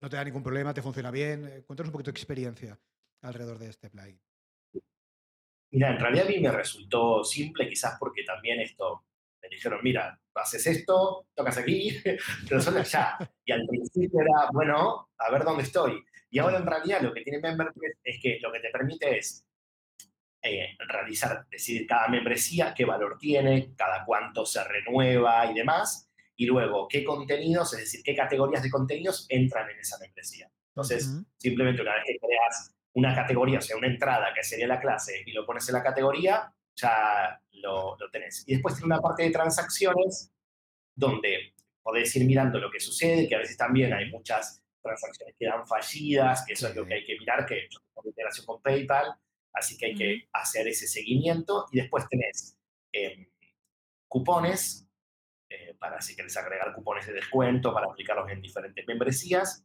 ¿No 0.00 0.08
te 0.08 0.16
da 0.16 0.24
ningún 0.24 0.42
problema? 0.42 0.74
¿Te 0.74 0.82
funciona 0.82 1.10
bien? 1.10 1.44
Eh, 1.46 1.62
cuéntanos 1.64 1.88
un 1.88 1.92
poquito 1.92 2.10
tu 2.10 2.10
experiencia 2.10 2.78
alrededor 3.22 3.58
de 3.58 3.68
este 3.68 3.90
plugin. 3.90 4.20
Mira, 5.70 5.90
en 5.90 6.00
realidad 6.00 6.26
a 6.26 6.30
mí 6.30 6.40
me 6.40 6.50
resultó 6.50 7.22
simple, 7.24 7.68
quizás 7.68 7.96
porque 7.98 8.24
también 8.24 8.60
esto 8.60 9.04
me 9.42 9.48
dijeron, 9.48 9.80
mira, 9.82 10.18
haces 10.34 10.66
esto, 10.66 11.26
tocas 11.34 11.58
aquí, 11.58 11.90
pero 12.48 12.60
solo 12.60 12.80
allá. 12.80 13.16
Y 13.44 13.52
al 13.52 13.66
principio 13.66 14.20
era, 14.20 14.48
bueno, 14.52 15.10
a 15.18 15.30
ver 15.30 15.44
dónde 15.44 15.64
estoy. 15.64 16.02
Y 16.30 16.38
ahora 16.38 16.58
en 16.58 16.66
realidad 16.66 17.00
lo 17.00 17.12
que 17.12 17.22
tiene 17.22 17.40
MemberPress 17.40 17.98
es 18.04 18.20
que 18.20 18.38
lo 18.40 18.52
que 18.52 18.60
te 18.60 18.70
permite 18.70 19.18
es 19.18 19.44
eh, 20.42 20.76
realizar, 20.86 21.46
decidir 21.50 21.86
cada 21.86 22.08
membresía, 22.08 22.72
qué 22.74 22.84
valor 22.84 23.18
tiene, 23.18 23.74
cada 23.76 24.04
cuánto 24.04 24.46
se 24.46 24.62
renueva 24.62 25.50
y 25.50 25.54
demás, 25.54 26.08
y 26.36 26.46
luego 26.46 26.86
qué 26.86 27.02
contenidos, 27.02 27.72
es 27.74 27.80
decir, 27.80 28.02
qué 28.04 28.14
categorías 28.14 28.62
de 28.62 28.70
contenidos 28.70 29.26
entran 29.28 29.68
en 29.70 29.78
esa 29.80 29.98
membresía. 29.98 30.50
Entonces, 30.68 31.10
simplemente 31.36 31.82
una 31.82 31.94
vez 31.94 32.04
que 32.06 32.18
creas 32.18 32.72
una 32.92 33.14
categoría, 33.14 33.58
o 33.58 33.62
sea, 33.62 33.76
una 33.76 33.88
entrada 33.88 34.32
que 34.32 34.44
sería 34.44 34.68
la 34.68 34.80
clase, 34.80 35.22
y 35.26 35.32
lo 35.32 35.44
pones 35.44 35.68
en 35.68 35.74
la 35.74 35.82
categoría, 35.82 36.52
ya 36.76 37.40
lo, 37.54 37.96
lo 37.98 38.10
tenés. 38.10 38.44
Y 38.46 38.52
después 38.52 38.74
tiene 38.74 38.86
una 38.86 39.00
parte 39.00 39.24
de 39.24 39.30
transacciones 39.30 40.32
donde 40.94 41.54
podés 41.82 42.14
ir 42.14 42.24
mirando 42.24 42.60
lo 42.60 42.70
que 42.70 42.78
sucede, 42.78 43.28
que 43.28 43.34
a 43.34 43.38
veces 43.38 43.56
también 43.56 43.92
hay 43.92 44.08
muchas 44.10 44.62
transacciones 44.88 45.36
quedan 45.38 45.66
fallidas, 45.66 46.44
que 46.46 46.54
eso 46.54 46.68
es 46.68 46.76
lo 46.76 46.86
que 46.86 46.94
hay 46.94 47.04
que 47.04 47.18
mirar, 47.18 47.46
que 47.46 47.68
yo 47.70 47.78
tengo 47.94 48.08
integración 48.08 48.46
con 48.46 48.62
PayPal, 48.62 49.14
así 49.52 49.76
que 49.76 49.86
hay 49.86 49.94
que 49.94 50.28
hacer 50.32 50.66
ese 50.68 50.86
seguimiento. 50.86 51.66
Y 51.72 51.80
después 51.80 52.08
tenés 52.08 52.56
em, 52.92 53.28
cupones, 54.08 54.86
eh, 55.50 55.74
para 55.78 56.00
si 56.00 56.16
querés 56.16 56.36
agregar 56.36 56.74
cupones 56.74 57.06
de 57.06 57.12
descuento, 57.12 57.72
para 57.72 57.86
aplicarlos 57.86 58.30
en 58.30 58.40
diferentes 58.40 58.86
membresías. 58.86 59.64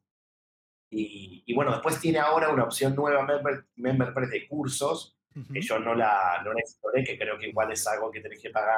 Y, 0.95 1.51
bueno, 1.55 1.71
después 1.71 1.99
tiene 1.99 2.19
ahora 2.19 2.49
una 2.49 2.65
opción 2.65 2.95
nueva, 2.95 3.25
Member, 3.25 3.65
MemberPress 3.77 4.29
de 4.29 4.47
cursos, 4.47 5.17
que 5.51 5.59
yo 5.59 5.79
no 5.79 5.95
la, 5.95 6.39
no 6.45 6.53
la 6.53 6.59
exploré, 6.59 7.03
que 7.03 7.17
creo 7.17 7.39
que 7.39 7.47
igual 7.47 7.71
es 7.71 7.87
algo 7.87 8.11
que 8.11 8.21
tenés 8.21 8.39
que 8.39 8.51
pagar 8.51 8.77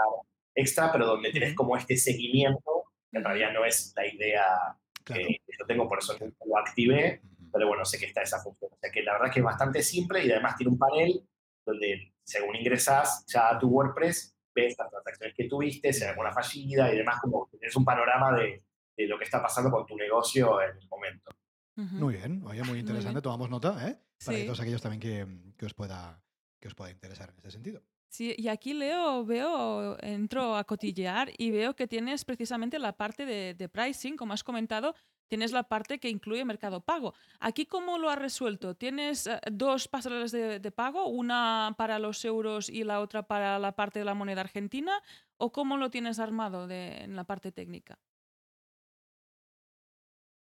extra, 0.55 0.89
pero 0.93 1.05
donde 1.05 1.31
tenés 1.31 1.53
como 1.53 1.75
este 1.75 1.97
seguimiento, 1.97 2.85
que 3.11 3.17
en 3.17 3.23
realidad 3.25 3.51
no 3.51 3.65
es 3.65 3.93
la 3.97 4.07
idea 4.07 4.77
que 5.05 5.41
yo 5.57 5.65
tengo, 5.65 5.87
por 5.87 5.99
eso 5.99 6.17
lo 6.45 6.57
activé, 6.57 7.21
pero 7.51 7.67
bueno, 7.67 7.85
sé 7.85 7.97
que 7.97 8.07
está 8.07 8.21
esa 8.21 8.41
función. 8.41 8.71
O 8.73 8.77
sea 8.77 8.91
que 8.91 9.03
la 9.03 9.13
verdad 9.13 9.27
es 9.27 9.33
que 9.33 9.39
es 9.39 9.45
bastante 9.45 9.83
simple 9.83 10.25
y 10.25 10.31
además 10.31 10.57
tiene 10.57 10.71
un 10.71 10.77
panel 10.77 11.23
donde 11.65 12.13
según 12.23 12.55
ingresas 12.55 13.25
ya 13.27 13.49
a 13.49 13.59
tu 13.59 13.67
WordPress, 13.67 14.35
ves 14.53 14.75
las 14.77 14.89
transacciones 14.89 15.35
que 15.35 15.47
tuviste, 15.47 15.93
si 15.93 16.03
hay 16.03 16.09
alguna 16.09 16.31
fallida 16.31 16.93
y 16.93 16.97
demás, 16.97 17.19
como 17.21 17.47
tienes 17.51 17.75
un 17.75 17.85
panorama 17.85 18.37
de, 18.37 18.63
de, 18.95 19.07
lo 19.07 19.17
que 19.17 19.25
está 19.25 19.41
pasando 19.41 19.71
con 19.71 19.85
tu 19.85 19.95
negocio 19.95 20.61
en 20.61 20.77
el 20.77 20.87
momento. 20.87 21.31
Muy 21.75 22.15
bien, 22.15 22.41
oye, 22.45 22.63
muy 22.63 22.79
interesante, 22.79 23.21
tomamos 23.21 23.49
nota, 23.49 23.87
¿eh? 23.87 23.99
Para 24.25 24.45
todos 24.45 24.61
aquellos 24.61 24.81
también 24.81 25.01
que, 25.01 25.53
que, 25.57 25.65
os 25.65 25.73
pueda, 25.73 26.23
que 26.59 26.69
os 26.69 26.75
pueda 26.75 26.89
interesar 26.89 27.29
en 27.29 27.39
ese 27.39 27.51
sentido. 27.51 27.83
Sí, 28.09 28.33
y 28.37 28.47
aquí 28.47 28.73
Leo, 28.73 29.25
veo, 29.25 29.97
entro 30.01 30.55
a 30.55 30.63
cotillear 30.63 31.31
y 31.37 31.51
veo 31.51 31.75
que 31.75 31.87
tienes 31.87 32.23
precisamente 32.23 32.79
la 32.79 32.93
parte 32.93 33.25
de, 33.25 33.69
pricing, 33.69 34.15
como 34.15 34.33
has 34.33 34.43
comentado, 34.43 34.95
tienes 35.27 35.51
la 35.51 35.63
parte 35.63 35.99
que 35.99 36.09
incluye 36.09 36.45
Mercado 36.45 36.81
Pago. 36.81 37.13
¿Aquí 37.39 37.65
cómo 37.65 37.97
lo 37.97 38.09
has 38.09 38.19
resuelto? 38.19 38.75
¿Tienes 38.75 39.27
eh, 39.27 39.39
dos 39.51 39.87
pasarelas 39.87 40.31
de, 40.31 40.59
de, 40.59 40.71
pago, 40.71 41.07
una 41.07 41.75
para 41.77 41.99
los 41.99 42.23
euros 42.23 42.69
y 42.69 42.83
la 42.85 43.01
otra 43.01 43.23
para 43.23 43.59
la 43.59 43.73
parte 43.73 43.99
de 43.99 44.05
la 44.05 44.13
moneda 44.13 44.41
argentina? 44.41 45.01
¿O 45.37 45.51
cómo 45.51 45.75
lo 45.75 45.89
tienes 45.89 46.19
armado 46.19 46.67
de, 46.67 47.03
en 47.03 47.15
la 47.15 47.25
parte 47.25 47.51
técnica? 47.51 47.99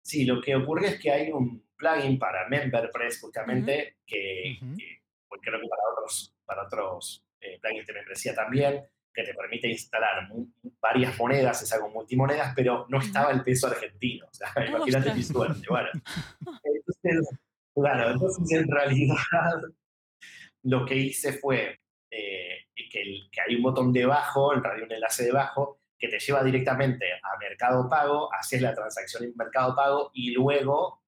Sí, 0.02 0.24
lo 0.24 0.40
que 0.40 0.56
ocurre 0.56 0.88
es 0.88 1.00
que 1.00 1.10
hay 1.10 1.30
un 1.30 1.64
plugin 1.76 2.18
para 2.18 2.48
MemberPress 2.48 3.20
justamente 3.20 3.98
que, 4.04 4.58
pues, 5.28 5.40
creo 5.42 5.60
que 5.60 5.68
para 5.68 5.82
otros, 5.92 6.34
para 6.44 6.66
otros 6.66 7.24
eh, 7.43 7.59
plugins 7.61 7.86
de 7.86 7.93
membresía 7.93 8.34
también, 8.34 8.82
que 9.12 9.22
te 9.24 9.34
permite 9.34 9.68
instalar 9.68 10.28
varias 10.80 11.18
monedas, 11.18 11.62
es 11.62 11.72
algo 11.72 11.90
multimonedas, 11.90 12.55
pero 12.57 12.86
no 12.88 12.99
estaba 12.99 13.30
el 13.30 13.43
peso 13.43 13.66
argentino. 13.66 14.26
O 14.26 14.34
sea, 14.34 14.49
imagínate 14.66 15.14
mi 15.14 15.22
suerte. 15.22 15.66
Bueno, 15.68 15.88
entonces, 16.64 17.38
claro, 17.74 18.12
entonces 18.12 18.59
en 18.59 18.70
realidad 18.70 19.16
lo 20.62 20.86
que 20.86 20.97
hice 20.97 21.34
fue 21.34 21.78
eh, 22.11 22.66
que, 22.74 23.03
que, 23.30 23.40
hay 23.40 23.57
un 23.57 23.62
botón 23.62 23.93
debajo, 23.93 24.55
en 24.55 24.62
realidad 24.62 24.86
un 24.86 24.95
enlace 24.95 25.24
debajo, 25.24 25.80
que 25.99 26.09
te 26.09 26.18
lleva 26.18 26.43
directamente 26.43 27.12
a 27.12 27.38
Mercado 27.38 27.88
Pago, 27.88 28.32
haces 28.34 28.61
la 28.61 28.74
transacción 28.74 29.24
en 29.24 29.36
Mercado 29.36 29.76
Pago 29.76 30.11
y 30.12 30.32
luego 30.32 31.03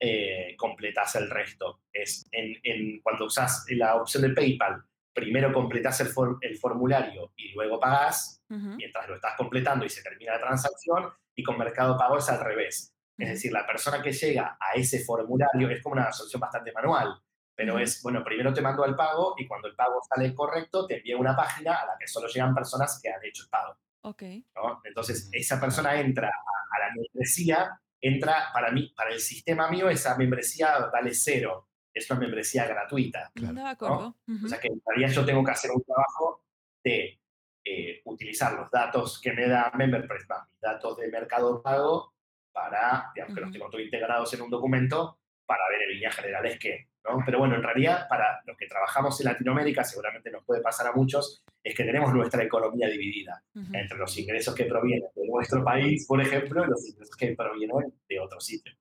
eh, 0.00 0.54
completas 0.56 1.16
el 1.16 1.28
resto. 1.28 1.82
Es 1.92 2.28
en, 2.30 3.00
cuando 3.02 3.26
usas 3.26 3.66
la 3.70 3.96
opción 3.96 4.22
de 4.22 4.30
PayPal, 4.30 4.82
primero 5.18 5.52
completas 5.52 6.00
el, 6.00 6.08
el 6.40 6.56
formulario 6.58 7.32
y 7.36 7.52
luego 7.52 7.80
pagas, 7.80 8.40
mientras 8.48 9.08
lo 9.08 9.16
estás 9.16 9.34
completando 9.36 9.84
y 9.84 9.88
se 9.88 10.02
termina 10.02 10.34
la 10.34 10.40
transacción, 10.40 11.12
y 11.34 11.42
con 11.42 11.58
Mercado 11.58 11.98
Pago 11.98 12.18
es 12.18 12.28
al 12.28 12.40
revés. 12.40 12.94
Es 13.18 13.28
decir, 13.28 13.52
la 13.52 13.66
persona 13.66 14.00
que 14.00 14.12
llega 14.12 14.56
a 14.60 14.74
ese 14.74 15.04
formulario 15.04 15.68
es 15.70 15.82
como 15.82 15.94
una 15.94 16.12
solución 16.12 16.40
bastante 16.40 16.72
manual, 16.72 17.20
pero 17.54 17.76
es, 17.80 18.00
bueno, 18.02 18.22
primero 18.22 18.54
te 18.54 18.60
mando 18.60 18.84
al 18.84 18.94
pago 18.94 19.34
y 19.36 19.46
cuando 19.46 19.66
el 19.66 19.74
pago 19.74 20.00
sale 20.08 20.32
correcto, 20.32 20.86
te 20.86 20.98
envía 20.98 21.16
una 21.16 21.34
página 21.34 21.74
a 21.74 21.86
la 21.86 21.98
que 21.98 22.06
solo 22.06 22.28
llegan 22.28 22.54
personas 22.54 23.00
que 23.02 23.10
han 23.10 23.24
hecho 23.24 23.42
el 23.42 23.48
pago. 23.48 23.76
Okay. 24.02 24.46
Entonces, 24.84 25.28
esa 25.32 25.60
persona 25.60 26.00
entra 26.00 26.28
a, 26.28 26.78
la 26.78 26.94
membresía, 26.94 27.80
entra, 28.00 28.50
para 28.52 28.70
mí, 28.70 28.94
para 28.96 29.10
el 29.10 29.18
sistema 29.18 29.68
mío, 29.68 29.90
esa 29.90 30.16
membresía 30.16 30.86
vale 30.92 31.12
cero. 31.12 31.67
Es 31.98 32.10
una 32.10 32.20
membresía 32.20 32.66
gratuita. 32.66 33.30
Claro. 33.34 34.16
O 34.44 34.48
sea 34.48 34.58
que 34.58 34.68
en 34.68 34.80
realidad 34.86 35.10
yo 35.10 35.24
tengo 35.24 35.44
que 35.44 35.50
hacer 35.50 35.70
un 35.70 35.82
trabajo 35.82 36.42
de 36.82 37.20
eh, 37.64 38.00
utilizar 38.04 38.54
los 38.54 38.70
datos 38.70 39.20
que 39.20 39.32
me 39.32 39.46
da 39.46 39.70
MemberPress, 39.74 40.26
mis 40.50 40.60
datos 40.60 40.96
de 40.96 41.08
mercado 41.08 41.62
pago, 41.62 42.14
para, 42.52 43.10
digamos, 43.14 43.34
que 43.34 43.40
los 43.40 43.52
tengo 43.52 43.70
todos 43.70 43.84
integrados 43.84 44.32
en 44.34 44.42
un 44.42 44.50
documento, 44.50 45.18
para 45.44 45.62
ver 45.70 45.82
en 45.82 45.94
líneas 45.94 46.14
generales 46.14 46.58
qué. 46.58 46.88
Pero 47.24 47.38
bueno, 47.38 47.56
en 47.56 47.62
realidad, 47.62 48.06
para 48.08 48.42
los 48.46 48.56
que 48.56 48.66
trabajamos 48.66 49.18
en 49.20 49.26
Latinoamérica, 49.26 49.82
seguramente 49.82 50.30
nos 50.30 50.44
puede 50.44 50.60
pasar 50.60 50.88
a 50.88 50.92
muchos, 50.92 51.42
es 51.62 51.74
que 51.74 51.84
tenemos 51.84 52.12
nuestra 52.12 52.42
economía 52.42 52.88
dividida 52.88 53.42
entre 53.54 53.96
los 53.96 54.16
ingresos 54.18 54.54
que 54.54 54.64
provienen 54.64 55.08
de 55.14 55.26
nuestro 55.26 55.64
país, 55.64 56.06
por 56.06 56.20
ejemplo, 56.20 56.64
y 56.64 56.68
los 56.68 56.86
ingresos 56.86 57.16
que 57.16 57.34
provienen 57.34 57.94
de 58.08 58.20
otro 58.20 58.40
sitio. 58.40 58.74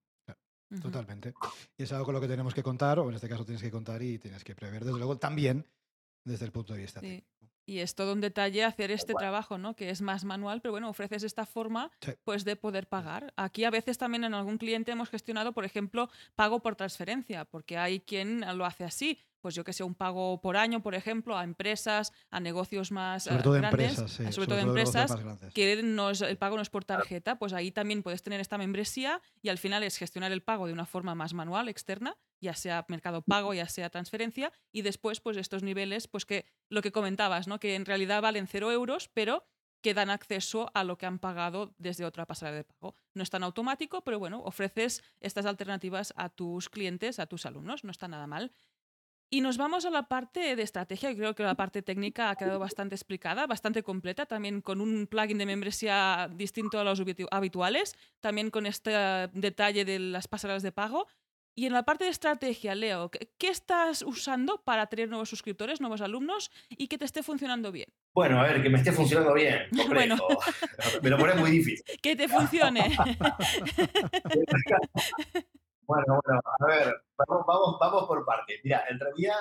Totalmente. 0.82 1.34
Y 1.78 1.84
es 1.84 1.92
algo 1.92 2.06
con 2.06 2.16
lo 2.16 2.22
que 2.22 2.28
tenemos 2.28 2.54
que 2.54 2.64
contar, 2.64 3.00
o 3.00 3.10
en 3.10 3.16
este 3.16 3.30
caso 3.30 3.46
tienes 3.46 3.62
que 3.62 3.72
contar 3.72 4.02
y 4.02 4.20
tienes 4.20 4.44
que 4.44 4.56
prever, 4.56 4.84
desde 4.84 4.98
luego, 4.98 5.18
también 5.18 5.66
desde 6.24 6.46
el 6.46 6.52
punto 6.52 6.74
de 6.74 6.80
vista 6.80 7.00
técnico. 7.00 7.28
Y 7.70 7.80
es 7.80 7.96
todo 7.96 8.14
un 8.14 8.22
detalle 8.22 8.64
hacer 8.64 8.92
este 8.92 9.14
trabajo, 9.14 9.58
¿no? 9.58 9.76
Que 9.76 9.90
es 9.90 10.02
más 10.02 10.24
manual, 10.24 10.62
pero 10.62 10.72
bueno, 10.72 10.90
ofreces 10.90 11.24
esta 11.24 11.46
forma 11.46 11.92
pues 12.24 12.46
de 12.46 12.56
poder 12.56 12.88
pagar. 12.88 13.34
Aquí 13.36 13.66
a 13.66 13.70
veces 13.70 13.98
también 13.98 14.24
en 14.24 14.34
algún 14.34 14.58
cliente 14.58 14.94
hemos 14.94 15.10
gestionado, 15.10 15.52
por 15.52 15.66
ejemplo, 15.66 16.10
pago 16.36 16.62
por 16.62 16.78
transferencia, 16.78 17.44
porque 17.44 17.78
hay 17.78 18.00
quien 18.00 18.40
lo 18.58 18.66
hace 18.66 18.86
así. 18.86 19.20
Pues 19.42 19.56
yo 19.56 19.64
que 19.64 19.74
sé, 19.74 19.84
un 19.84 19.96
pago 19.96 20.42
por 20.42 20.58
año, 20.58 20.82
por 20.82 20.96
ejemplo, 20.96 21.38
a 21.38 21.44
empresas, 21.44 22.12
a 22.30 22.40
negocios 22.40 22.92
más 22.92 23.24
sobre 23.24 23.40
eh, 23.40 23.44
todo 23.44 23.54
grandes, 23.54 23.90
empresas, 23.90 24.12
sí, 24.12 24.32
sobre, 24.32 24.48
todo 24.48 24.60
empresas 24.60 25.16
que 25.54 25.74
el 25.74 26.38
pago 26.38 26.56
no 26.56 26.62
es 26.62 26.70
por 26.70 26.86
tarjeta, 26.86 27.38
pues 27.38 27.54
ahí 27.54 27.72
también 27.72 28.04
puedes 28.04 28.24
tener 28.24 28.40
esta 28.40 28.58
membresía 28.58 29.22
y 29.42 29.50
al 29.50 29.58
final 29.58 29.84
es 29.84 29.98
gestionar 29.98 30.32
el 30.32 30.42
pago 30.42 30.68
de 30.68 30.74
una 30.74 30.86
forma 30.86 31.16
más 31.16 31.34
manual, 31.34 31.70
externa, 31.70 32.18
ya 32.40 32.54
sea 32.54 32.86
mercado 32.88 33.22
pago, 33.22 33.54
ya 33.54 33.68
sea 33.68 33.90
transferencia, 33.90 34.52
y 34.72 34.82
después, 34.82 35.20
pues 35.20 35.38
estos 35.38 35.64
niveles, 35.64 36.08
pues 36.08 36.26
que 36.26 36.46
lo 36.70 36.82
que 36.82 36.92
comentabas, 36.92 37.48
¿no? 37.48 37.60
Que 37.60 37.76
en 37.76 37.86
realidad 37.86 38.22
valen 38.22 38.48
cero 38.48 38.72
euros, 38.72 39.10
pero 39.14 39.44
que 39.82 39.94
dan 39.94 40.10
acceso 40.10 40.70
a 40.74 40.84
lo 40.84 40.98
que 40.98 41.06
han 41.06 41.20
pagado 41.20 41.74
desde 41.78 42.06
otra 42.06 42.26
pasarela 42.26 42.58
de 42.58 42.64
pago. 42.64 42.96
No 43.14 43.24
es 43.24 43.30
tan 43.30 43.44
automático, 43.44 44.04
pero 44.04 44.20
bueno, 44.20 44.42
ofreces 44.44 45.04
estas 45.20 45.46
alternativas 45.46 46.14
a 46.16 46.30
tus 46.30 46.70
clientes, 46.70 47.20
a 47.20 47.28
tus 47.28 47.46
alumnos, 47.46 47.84
no 47.84 47.92
está 47.92 48.08
nada 48.08 48.28
mal. 48.28 48.52
Y 49.30 49.42
nos 49.42 49.58
vamos 49.58 49.86
a 49.86 49.90
la 49.90 50.08
parte 50.08 50.56
de 50.56 50.64
estrategia. 50.64 51.14
Creo 51.16 51.36
que 51.36 51.44
la 51.44 51.56
parte 51.56 51.82
técnica 51.82 52.30
ha 52.30 52.36
quedado 52.36 52.60
bastante 52.60 52.96
explicada, 52.96 53.46
bastante 53.46 53.84
completa, 53.84 54.26
también 54.26 54.62
con 54.62 54.80
un 54.80 55.06
plugin 55.08 55.38
de 55.38 55.46
membresía 55.46 56.30
distinto 56.34 56.80
a 56.80 56.86
los 56.86 57.02
habituales, 57.32 57.96
también 58.22 58.50
con 58.50 58.66
este 58.66 58.92
detalle 59.34 59.84
de 59.84 60.00
las 60.00 60.28
pasarelas 60.28 60.64
de 60.64 60.72
pago. 60.72 61.08
Y 61.56 61.66
en 61.66 61.74
la 61.74 61.84
parte 61.84 62.04
de 62.04 62.12
estrategia, 62.12 62.76
Leo, 62.76 63.10
¿qué 63.10 63.48
estás 63.48 64.04
usando 64.04 64.62
para 64.64 64.86
tener 64.88 65.10
nuevos 65.10 65.28
suscriptores, 65.28 65.82
nuevos 65.82 66.02
alumnos 66.02 66.52
y 66.70 66.88
que 66.88 67.00
te 67.00 67.06
esté 67.06 67.24
funcionando 67.24 67.72
bien? 67.72 67.92
Bueno, 68.14 68.40
a 68.40 68.44
ver, 68.44 68.62
que 68.62 68.70
me 68.70 68.78
esté 68.78 68.92
funcionando 68.92 69.34
bien. 69.34 69.68
Bueno. 69.88 70.18
Me 71.02 71.10
lo 71.10 71.18
pone 71.18 71.34
muy 71.34 71.52
difícil. 71.52 71.84
Que 72.02 72.16
te 72.16 72.28
funcione. 72.28 72.96
Bueno, 75.88 76.20
bueno, 76.24 76.42
a 76.60 76.66
ver, 76.66 76.96
vamos, 77.18 77.46
vamos, 77.48 77.78
vamos 77.80 78.08
por 78.08 78.26
partes. 78.26 78.60
Mira, 78.64 78.84
en 78.90 79.00
realidad, 79.00 79.38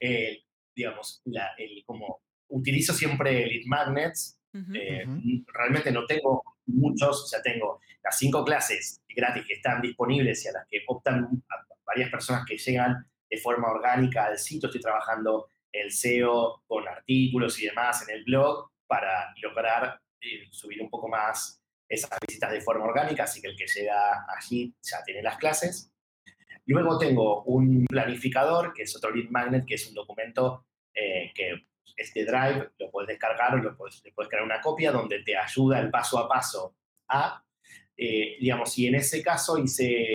eh, 0.00 0.44
digamos, 0.74 1.20
la, 1.24 1.50
el, 1.58 1.82
como 1.84 2.20
utilizo 2.48 2.92
siempre 2.92 3.46
lead 3.46 3.66
magnets, 3.66 4.40
eh, 4.74 5.04
realmente 5.52 5.92
no 5.92 6.06
tengo 6.06 6.42
muchos, 6.66 7.24
o 7.24 7.26
sea, 7.26 7.42
tengo 7.42 7.80
las 8.02 8.16
cinco 8.18 8.44
clases 8.44 9.02
gratis 9.08 9.44
que 9.46 9.54
están 9.54 9.82
disponibles 9.82 10.44
y 10.44 10.48
a 10.48 10.52
las 10.52 10.66
que 10.68 10.82
optan 10.86 11.42
varias 11.84 12.10
personas 12.10 12.44
que 12.46 12.56
llegan 12.56 13.06
de 13.28 13.36
forma 13.38 13.70
orgánica 13.70 14.24
al 14.24 14.38
sitio. 14.38 14.68
Estoy 14.68 14.80
trabajando 14.80 15.50
el 15.72 15.90
SEO 15.90 16.62
con 16.66 16.88
artículos 16.88 17.60
y 17.60 17.66
demás 17.66 18.06
en 18.08 18.16
el 18.16 18.24
blog 18.24 18.70
para 18.86 19.34
lograr 19.42 20.00
eh, 20.20 20.48
subir 20.50 20.80
un 20.80 20.90
poco 20.90 21.08
más 21.08 21.62
esas 21.88 22.10
visitas 22.26 22.52
de 22.52 22.60
forma 22.60 22.84
orgánica, 22.84 23.24
así 23.24 23.40
que 23.40 23.48
el 23.48 23.56
que 23.56 23.66
llega 23.66 24.26
allí 24.28 24.74
ya 24.82 25.02
tiene 25.04 25.22
las 25.22 25.38
clases. 25.38 25.92
Luego 26.66 26.98
tengo 26.98 27.44
un 27.44 27.86
planificador, 27.86 28.74
que 28.74 28.82
es 28.82 28.94
otro 28.94 29.10
lead 29.10 29.30
magnet, 29.30 29.64
que 29.64 29.74
es 29.74 29.88
un 29.88 29.94
documento 29.94 30.66
eh, 30.94 31.32
que 31.34 31.66
este 31.96 32.24
Drive 32.24 32.70
lo 32.78 32.90
puedes 32.90 33.08
descargar 33.08 33.54
o 33.54 33.58
lo 33.58 33.76
puedes, 33.76 34.02
le 34.04 34.12
puedes 34.12 34.28
crear 34.28 34.44
una 34.44 34.60
copia 34.60 34.92
donde 34.92 35.22
te 35.22 35.36
ayuda 35.36 35.80
el 35.80 35.90
paso 35.90 36.18
a 36.18 36.28
paso 36.28 36.76
a 37.08 37.42
eh, 38.00 38.36
digamos, 38.38 38.78
y 38.78 38.86
en 38.86 38.94
ese 38.94 39.20
caso 39.20 39.58
hice 39.58 40.12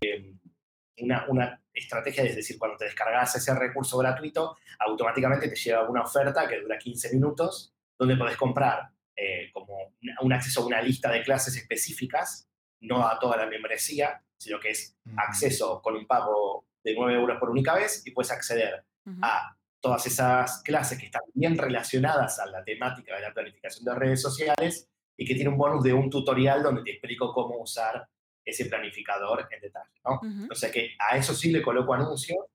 una, 1.00 1.26
una, 1.28 1.60
estrategia, 1.74 2.24
es 2.24 2.36
decir, 2.36 2.60
cuando 2.60 2.78
te 2.78 2.86
descargas 2.86 3.36
ese 3.36 3.54
recurso 3.56 3.98
gratuito, 3.98 4.58
automáticamente 4.80 5.50
te 5.50 5.56
lleva 5.56 5.90
una 5.90 6.04
oferta 6.04 6.48
que 6.48 6.62
dura 6.62 6.78
15 6.78 7.14
minutos, 7.14 7.74
donde 7.98 8.16
podés 8.16 8.38
comprar 8.38 8.93
eh, 9.16 9.52
como 9.54 9.94
un 10.22 10.34
acceso 10.34 10.62
a 10.62 10.66
una 10.66 10.82
lista 10.82 11.12
de 11.12 11.24
clases 11.24 11.56
específicas, 11.56 12.50
no 12.82 13.08
a 13.08 13.20
toda 13.20 13.38
la 13.38 13.46
membresía, 13.46 14.24
sino 14.38 14.60
que 14.60 14.72
es 14.72 14.98
acceso 15.16 15.82
con 15.82 15.96
un 15.96 16.06
pago 16.06 16.66
de 16.84 16.94
9 16.96 17.14
euros 17.14 17.40
por 17.40 17.50
única 17.50 17.76
vez 17.76 18.06
y 18.06 18.12
puedes 18.12 18.32
acceder 18.32 18.84
a 19.22 19.56
todas 19.80 20.06
esas 20.08 20.62
clases 20.64 20.98
que 20.98 21.06
están 21.06 21.22
bien 21.34 21.58
relacionadas 21.58 22.40
a 22.40 22.46
la 22.46 22.64
temática 22.64 23.16
de 23.16 23.22
la 23.22 23.34
planificación 23.34 23.86
de 23.86 23.96
redes 23.96 24.22
sociales 24.22 24.90
y 25.18 25.26
que 25.26 25.36
tiene 25.36 25.50
un 25.50 25.58
bonus 25.58 25.84
de 25.84 25.94
un 25.94 26.10
tutorial 26.10 26.64
donde 26.64 26.84
te 26.84 26.92
explico 26.92 27.34
cómo 27.34 27.58
usar 27.58 28.08
ese 28.44 28.66
planificador 28.66 29.48
en 29.52 29.62
detalle. 29.62 29.92
¿no? 30.06 30.22
O 30.50 30.56
sea 30.56 30.72
que 30.72 30.96
a 31.00 31.18
eso 31.18 31.34
sí 31.34 31.52
le 31.52 31.62
coloco 31.62 31.94
anuncios. 31.94 32.46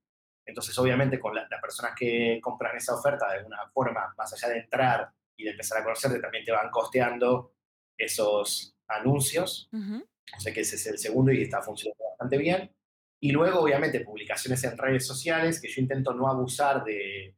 Entonces, 0.45 0.77
obviamente, 0.79 1.19
con 1.19 1.35
las 1.35 1.47
personas 1.61 1.93
que 1.95 2.39
compran 2.41 2.75
esa 2.75 2.95
oferta 2.95 3.27
de 3.29 3.37
alguna 3.37 3.67
forma, 3.71 4.13
más 4.17 4.33
allá 4.33 4.49
de 4.49 4.59
entrar 4.59 5.11
y 5.39 5.45
de 5.45 5.51
empezar 5.51 5.79
a 5.79 5.83
conocerte, 5.83 6.19
también 6.19 6.43
te 6.43 6.51
van 6.51 6.69
costeando 6.69 7.53
esos 7.97 8.75
anuncios. 8.87 9.69
O 9.73 10.39
sea 10.39 10.53
que 10.53 10.61
ese 10.61 10.75
es 10.75 10.85
el 10.87 10.97
segundo 10.97 11.31
y 11.31 11.41
está 11.41 11.61
funcionando 11.61 12.03
bastante 12.09 12.37
bien. 12.37 12.75
Y 13.21 13.31
luego, 13.31 13.61
obviamente, 13.61 14.01
publicaciones 14.01 14.63
en 14.65 14.77
redes 14.77 15.07
sociales, 15.07 15.61
que 15.61 15.69
yo 15.69 15.81
intento 15.81 16.13
no 16.13 16.27
abusar 16.27 16.83
de, 16.83 17.35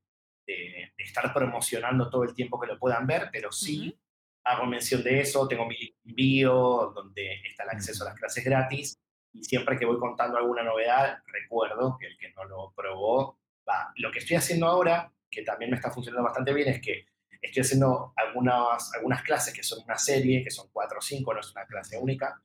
de, 0.47 0.93
estar 0.97 1.31
promocionando 1.31 2.09
todo 2.09 2.23
el 2.23 2.33
tiempo 2.33 2.59
que 2.59 2.67
lo 2.67 2.79
puedan 2.79 3.05
ver, 3.05 3.29
pero 3.31 3.51
sí 3.51 3.97
hago 4.43 4.65
mención 4.65 5.03
de 5.03 5.19
eso, 5.19 5.47
tengo 5.47 5.67
mi 5.67 5.95
bio 6.03 6.91
donde 6.95 7.41
está 7.47 7.63
el 7.63 7.69
acceso 7.69 8.03
a 8.03 8.09
las 8.09 8.19
clases 8.19 8.43
gratis 8.43 8.99
y 9.31 9.43
siempre 9.43 9.77
que 9.77 9.85
voy 9.85 9.99
contando 9.99 10.37
alguna 10.37 10.63
novedad, 10.63 11.19
recuerdo 11.27 11.97
que 11.99 12.07
el 12.07 12.17
que 12.17 12.33
no 12.33 12.45
lo 12.45 12.73
probó, 12.75 13.39
va. 13.67 13.93
Lo 13.97 14.11
que 14.11 14.19
estoy 14.19 14.37
haciendo 14.37 14.65
ahora, 14.65 15.13
que 15.29 15.43
también 15.43 15.69
me 15.69 15.77
está 15.77 15.91
funcionando 15.91 16.23
bastante 16.23 16.53
bien, 16.53 16.69
es 16.69 16.81
que 16.81 17.05
estoy 17.41 17.61
haciendo 17.61 18.13
algunas, 18.15 18.93
algunas 18.93 19.23
clases 19.23 19.53
que 19.53 19.63
son 19.63 19.83
una 19.83 19.97
serie, 19.97 20.43
que 20.43 20.51
son 20.51 20.69
cuatro 20.71 20.99
o 20.99 21.01
cinco, 21.01 21.33
no 21.33 21.39
es 21.39 21.51
una 21.51 21.65
clase 21.65 21.97
única, 21.97 22.41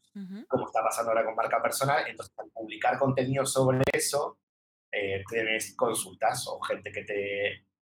como 0.48 0.66
está 0.66 0.82
pasando 0.82 1.10
ahora 1.10 1.24
con 1.24 1.34
marca 1.34 1.62
personal. 1.62 2.04
Entonces, 2.08 2.34
al 2.38 2.50
publicar 2.50 2.98
contenido 2.98 3.44
sobre 3.44 3.82
eso, 3.92 4.38
eh, 4.90 5.22
tienes 5.28 5.76
consultas 5.76 6.46
o 6.48 6.58
gente 6.60 6.90
que 6.90 7.02
te 7.02 7.46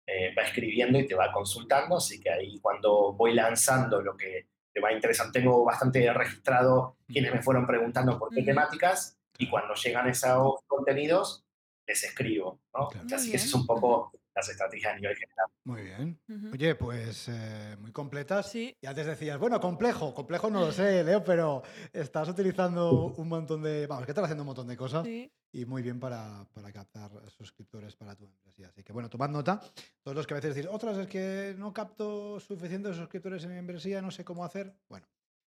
eh, 0.05 0.35
va 0.37 0.43
escribiendo 0.43 0.99
y 0.99 1.07
te 1.07 1.15
va 1.15 1.31
consultando. 1.31 1.97
Así 1.97 2.19
que 2.19 2.29
ahí 2.29 2.59
cuando 2.59 3.13
voy 3.13 3.33
lanzando 3.33 4.01
lo 4.01 4.15
que 4.15 4.47
te 4.71 4.79
va 4.79 4.93
interesando, 4.93 5.31
tengo 5.31 5.65
bastante 5.65 6.13
registrado 6.13 6.97
quienes 7.07 7.33
me 7.33 7.41
fueron 7.41 7.65
preguntando 7.65 8.19
por 8.19 8.29
qué 8.29 8.43
temáticas 8.43 9.17
y 9.37 9.49
cuando 9.49 9.73
llegan 9.73 10.07
esos 10.07 10.61
contenidos, 10.67 11.43
les 11.87 12.03
escribo. 12.03 12.59
¿no? 12.73 12.89
Así 13.13 13.31
que 13.31 13.37
ese 13.37 13.47
es 13.47 13.53
un 13.53 13.65
poco 13.65 14.11
las 14.35 14.49
estrategias 14.49 14.93
a 14.93 14.95
nivel 14.95 15.15
general. 15.15 15.47
Muy 15.63 15.81
bien. 15.83 16.19
Oye, 16.53 16.75
pues 16.75 17.27
eh, 17.29 17.75
muy 17.79 17.91
completas. 17.91 18.51
Sí. 18.51 18.75
Y 18.81 18.85
antes 18.87 19.05
decías, 19.05 19.37
bueno, 19.37 19.59
complejo. 19.59 20.13
Complejo 20.13 20.49
no 20.49 20.61
lo 20.61 20.71
sé, 20.71 21.03
Leo, 21.03 21.23
pero 21.23 21.63
estás 21.91 22.29
utilizando 22.29 23.13
un 23.17 23.27
montón 23.27 23.61
de. 23.61 23.87
Vamos, 23.87 24.05
que 24.05 24.11
estás 24.11 24.25
haciendo 24.25 24.43
un 24.43 24.47
montón 24.47 24.67
de 24.67 24.77
cosas. 24.77 25.05
Y 25.53 25.65
muy 25.65 25.81
bien 25.81 25.99
para, 25.99 26.45
para, 26.53 26.71
captar 26.71 27.11
suscriptores 27.29 27.95
para 27.95 28.15
tu 28.15 28.23
empresa. 28.23 28.69
Así 28.69 28.83
que 28.83 28.93
bueno, 28.93 29.09
tomad 29.09 29.29
nota. 29.29 29.59
Todos 30.01 30.15
los 30.15 30.25
que 30.25 30.33
a 30.33 30.35
veces 30.35 30.55
decís, 30.55 30.69
otras 30.71 30.97
es 30.97 31.07
que 31.07 31.55
no 31.57 31.73
capto 31.73 32.39
suficientes 32.39 32.95
suscriptores 32.95 33.43
en 33.43 33.49
mi 33.49 33.55
membresía, 33.55 34.01
no 34.01 34.11
sé 34.11 34.23
cómo 34.23 34.45
hacer. 34.45 34.73
Bueno, 34.87 35.07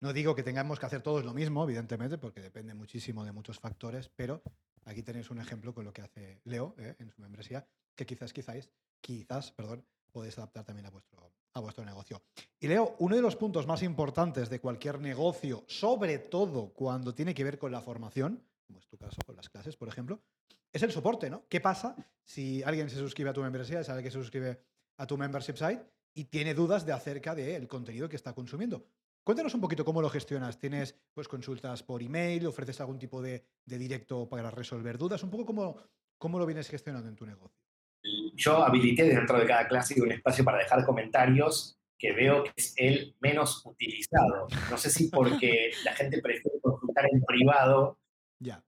no 0.00 0.12
digo 0.12 0.34
que 0.34 0.42
tengamos 0.42 0.80
que 0.80 0.86
hacer 0.86 1.02
todos 1.02 1.24
lo 1.24 1.34
mismo, 1.34 1.62
evidentemente, 1.64 2.16
porque 2.16 2.40
depende 2.40 2.74
muchísimo 2.74 3.24
de 3.24 3.32
muchos 3.32 3.58
factores, 3.58 4.08
pero 4.08 4.42
aquí 4.84 5.02
tenéis 5.02 5.30
un 5.30 5.40
ejemplo 5.40 5.74
con 5.74 5.84
lo 5.84 5.92
que 5.92 6.02
hace 6.02 6.40
Leo 6.44 6.74
eh, 6.78 6.96
en 6.98 7.10
su 7.10 7.20
membresía 7.20 7.66
que 7.94 8.06
quizás, 8.06 8.32
quizás, 8.32 8.70
quizás, 9.00 9.52
perdón, 9.52 9.84
podéis 10.10 10.38
adaptar 10.38 10.64
también 10.64 10.86
a 10.86 10.90
vuestro, 10.90 11.32
a 11.54 11.60
vuestro 11.60 11.84
negocio. 11.84 12.22
Y 12.60 12.68
Leo, 12.68 12.96
uno 12.98 13.16
de 13.16 13.22
los 13.22 13.36
puntos 13.36 13.66
más 13.66 13.82
importantes 13.82 14.48
de 14.50 14.60
cualquier 14.60 15.00
negocio, 15.00 15.64
sobre 15.66 16.18
todo 16.18 16.72
cuando 16.72 17.14
tiene 17.14 17.34
que 17.34 17.44
ver 17.44 17.58
con 17.58 17.72
la 17.72 17.80
formación, 17.80 18.42
como 18.66 18.78
es 18.78 18.86
tu 18.86 18.96
caso, 18.96 19.20
con 19.26 19.36
las 19.36 19.48
clases, 19.48 19.76
por 19.76 19.88
ejemplo, 19.88 20.20
es 20.72 20.82
el 20.82 20.92
soporte, 20.92 21.28
¿no? 21.28 21.44
¿Qué 21.48 21.60
pasa 21.60 21.96
si 22.22 22.62
alguien 22.62 22.88
se 22.88 22.96
suscribe 22.96 23.30
a 23.30 23.34
tu 23.34 23.42
membresía, 23.42 23.84
sabe 23.84 24.02
que 24.02 24.10
se 24.10 24.18
suscribe 24.18 24.62
a 24.96 25.06
tu 25.06 25.18
membership 25.18 25.56
site 25.56 25.84
y 26.14 26.24
tiene 26.24 26.54
dudas 26.54 26.86
de 26.86 26.92
acerca 26.92 27.34
del 27.34 27.68
contenido 27.68 28.08
que 28.08 28.16
está 28.16 28.32
consumiendo? 28.32 28.86
Cuéntanos 29.22 29.54
un 29.54 29.60
poquito 29.60 29.84
cómo 29.84 30.02
lo 30.02 30.08
gestionas. 30.10 30.58
¿Tienes 30.58 30.96
pues, 31.12 31.28
consultas 31.28 31.82
por 31.82 32.02
email? 32.02 32.46
¿Ofreces 32.46 32.80
algún 32.80 32.98
tipo 32.98 33.22
de, 33.22 33.44
directo 33.64 34.28
para 34.28 34.50
resolver 34.50 34.98
dudas? 34.98 35.22
Un 35.22 35.30
poco 35.30 35.46
cómo, 35.46 35.76
cómo 36.18 36.38
lo 36.38 36.46
vienes 36.46 36.68
gestionando 36.68 37.08
en 37.08 37.14
tu 37.14 37.26
negocio 37.26 37.61
yo 38.34 38.62
habilité 38.64 39.04
dentro 39.04 39.38
de 39.38 39.46
cada 39.46 39.68
clase 39.68 40.00
un 40.00 40.12
espacio 40.12 40.44
para 40.44 40.58
dejar 40.58 40.84
comentarios 40.84 41.78
que 41.98 42.12
veo 42.12 42.42
que 42.42 42.52
es 42.56 42.74
el 42.76 43.14
menos 43.20 43.64
utilizado. 43.64 44.48
No 44.70 44.76
sé 44.76 44.90
si 44.90 45.08
porque 45.08 45.70
la 45.84 45.92
gente 45.92 46.20
prefiere 46.20 46.60
consultar 46.60 47.06
en 47.10 47.22
privado. 47.22 47.98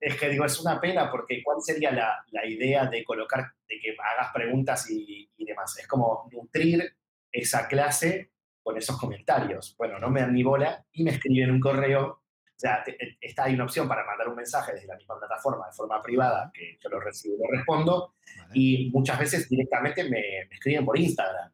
Es 0.00 0.16
que 0.16 0.28
digo, 0.28 0.44
es 0.44 0.60
una 0.60 0.80
pena 0.80 1.10
porque 1.10 1.42
¿cuál 1.42 1.56
sería 1.60 1.90
la, 1.90 2.24
la 2.30 2.46
idea 2.46 2.86
de 2.86 3.02
colocar, 3.02 3.54
de 3.68 3.80
que 3.80 3.96
hagas 3.98 4.32
preguntas 4.32 4.88
y, 4.88 5.28
y, 5.36 5.44
demás? 5.44 5.76
Es 5.78 5.88
como 5.88 6.28
nutrir 6.30 6.94
esa 7.32 7.66
clase 7.66 8.30
con 8.62 8.78
esos 8.78 8.96
comentarios. 8.96 9.74
Bueno, 9.76 9.98
no 9.98 10.10
me 10.10 10.20
dan 10.20 10.32
ni 10.32 10.44
bola 10.44 10.86
y 10.92 11.02
me 11.02 11.10
escriben 11.10 11.50
un 11.50 11.58
correo 11.58 12.22
o 12.56 12.58
sea, 12.58 12.84
eh, 12.86 13.16
está, 13.20 13.44
hay 13.44 13.54
una 13.54 13.64
opción 13.64 13.88
para 13.88 14.04
mandar 14.04 14.28
un 14.28 14.36
mensaje 14.36 14.72
desde 14.72 14.86
la 14.86 14.96
misma 14.96 15.18
plataforma 15.18 15.66
de 15.66 15.72
forma 15.72 16.00
privada, 16.00 16.50
que 16.54 16.78
yo 16.80 16.88
lo 16.88 17.00
recibo 17.00 17.34
y 17.34 17.38
lo 17.38 17.56
respondo, 17.56 18.14
y 18.52 18.90
muchas 18.92 19.18
veces 19.18 19.48
directamente 19.48 20.08
me, 20.08 20.42
escriben 20.50 20.84
por 20.84 20.98
Instagram. 20.98 21.50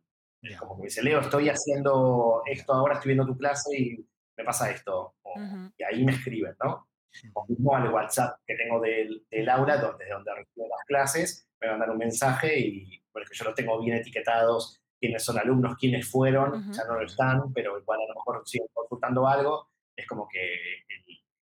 Como 0.59 0.76
que 0.76 0.82
me 0.82 0.86
dice, 0.86 1.03
Leo, 1.03 1.20
estoy 1.20 1.48
haciendo 1.48 2.42
esto 2.46 2.72
ahora, 2.72 2.94
estoy 2.94 3.11
viendo 3.11 3.26
tu 3.26 3.36
clase 3.36 3.76
y 3.76 4.07
me 4.36 4.44
pasa 4.44 4.70
esto. 4.70 5.14
Y 5.76 5.82
ahí 5.84 6.05
me 6.05 6.12
escriben, 6.12 6.55
¿no? 6.62 6.88
O 7.34 7.46
mismo 7.46 7.74
al 7.74 7.92
WhatsApp 7.92 8.38
que 8.46 8.55
tengo 8.55 8.80
del, 8.80 9.24
del 9.30 9.48
aula, 9.48 9.76
donde, 9.76 10.07
donde 10.09 10.34
recibo 10.34 10.66
las 10.68 10.86
clases, 10.86 11.48
me 11.61 11.68
mandan 11.68 11.90
un 11.90 11.98
mensaje 11.98 12.59
y, 12.59 13.03
bueno, 13.12 13.26
que 13.28 13.36
yo 13.36 13.44
los 13.44 13.55
tengo 13.55 13.80
bien 13.82 13.96
etiquetados, 13.96 14.80
quiénes 14.98 15.22
son 15.22 15.38
alumnos, 15.38 15.76
quiénes 15.76 16.09
fueron, 16.09 16.72
ya 16.72 16.84
no 16.84 16.94
lo 16.94 17.07
están, 17.07 17.53
pero 17.53 17.78
igual 17.78 18.01
a 18.01 18.09
lo 18.09 18.14
mejor 18.14 18.42
siguen 18.46 18.68
consultando 18.72 19.26
algo 19.26 19.69
es 20.01 20.07
como 20.07 20.28
que 20.28 20.55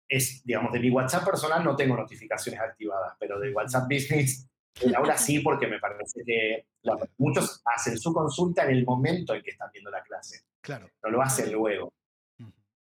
es, 0.08 0.44
digamos, 0.44 0.72
de 0.72 0.80
mi 0.80 0.90
WhatsApp 0.90 1.26
personal 1.26 1.64
no 1.64 1.76
tengo 1.76 1.96
notificaciones 1.96 2.62
activadas, 2.62 3.16
pero 3.20 3.40
de 3.40 3.52
WhatsApp 3.52 3.90
Business 3.90 4.48
ahora 4.96 5.18
sí 5.18 5.40
porque 5.40 5.68
me 5.68 5.80
parece 5.80 6.22
que 6.26 6.66
muchos 7.18 7.62
hacen 7.66 7.98
su 7.98 8.14
consulta 8.14 8.66
en 8.66 8.72
el 8.72 8.86
momento 8.86 9.34
en 9.34 9.42
que 9.42 9.52
están 9.52 9.70
viendo 9.72 9.90
la 9.90 10.04
clase. 10.04 10.42
Claro. 10.62 10.90
No 11.04 11.10
lo 11.10 11.22
hacen 11.22 11.52
luego. 11.52 11.94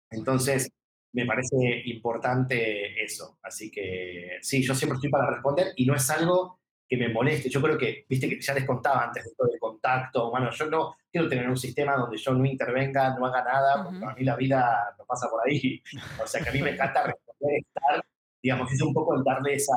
Entonces, 0.09 0.69
me 1.13 1.25
parece 1.25 1.83
importante 1.85 3.03
eso. 3.03 3.39
Así 3.41 3.71
que 3.71 4.37
sí, 4.41 4.61
yo 4.61 4.75
siempre 4.75 4.95
estoy 4.95 5.09
para 5.09 5.29
responder 5.31 5.73
y 5.75 5.85
no 5.85 5.95
es 5.95 6.09
algo 6.09 6.59
que 6.87 6.97
me 6.97 7.09
moleste. 7.09 7.49
Yo 7.49 7.61
creo 7.61 7.77
que, 7.77 8.05
viste 8.07 8.29
que 8.29 8.39
ya 8.39 8.53
les 8.53 8.65
contaba 8.65 9.05
antes 9.05 9.23
de 9.23 9.31
todo 9.35 9.51
el 9.51 9.59
contacto, 9.59 10.29
bueno, 10.29 10.51
yo 10.51 10.65
no 10.67 10.95
quiero 11.11 11.27
tener 11.27 11.49
un 11.49 11.57
sistema 11.57 11.95
donde 11.95 12.17
yo 12.17 12.33
no 12.33 12.45
intervenga, 12.45 13.15
no 13.17 13.25
haga 13.25 13.43
nada, 13.43 13.83
porque 13.83 14.05
a 14.05 14.13
mí 14.13 14.23
la 14.23 14.35
vida 14.35 14.95
no 14.97 15.05
pasa 15.05 15.29
por 15.29 15.47
ahí. 15.47 15.81
O 16.23 16.27
sea 16.27 16.41
que 16.41 16.49
a 16.49 16.53
mí 16.53 16.61
me 16.61 16.71
encanta 16.71 17.03
responder, 17.03 17.59
estar, 17.59 18.05
digamos, 18.41 18.71
es 18.71 18.81
un 18.81 18.93
poco 18.93 19.15
el 19.15 19.23
darle 19.23 19.55
esa, 19.55 19.75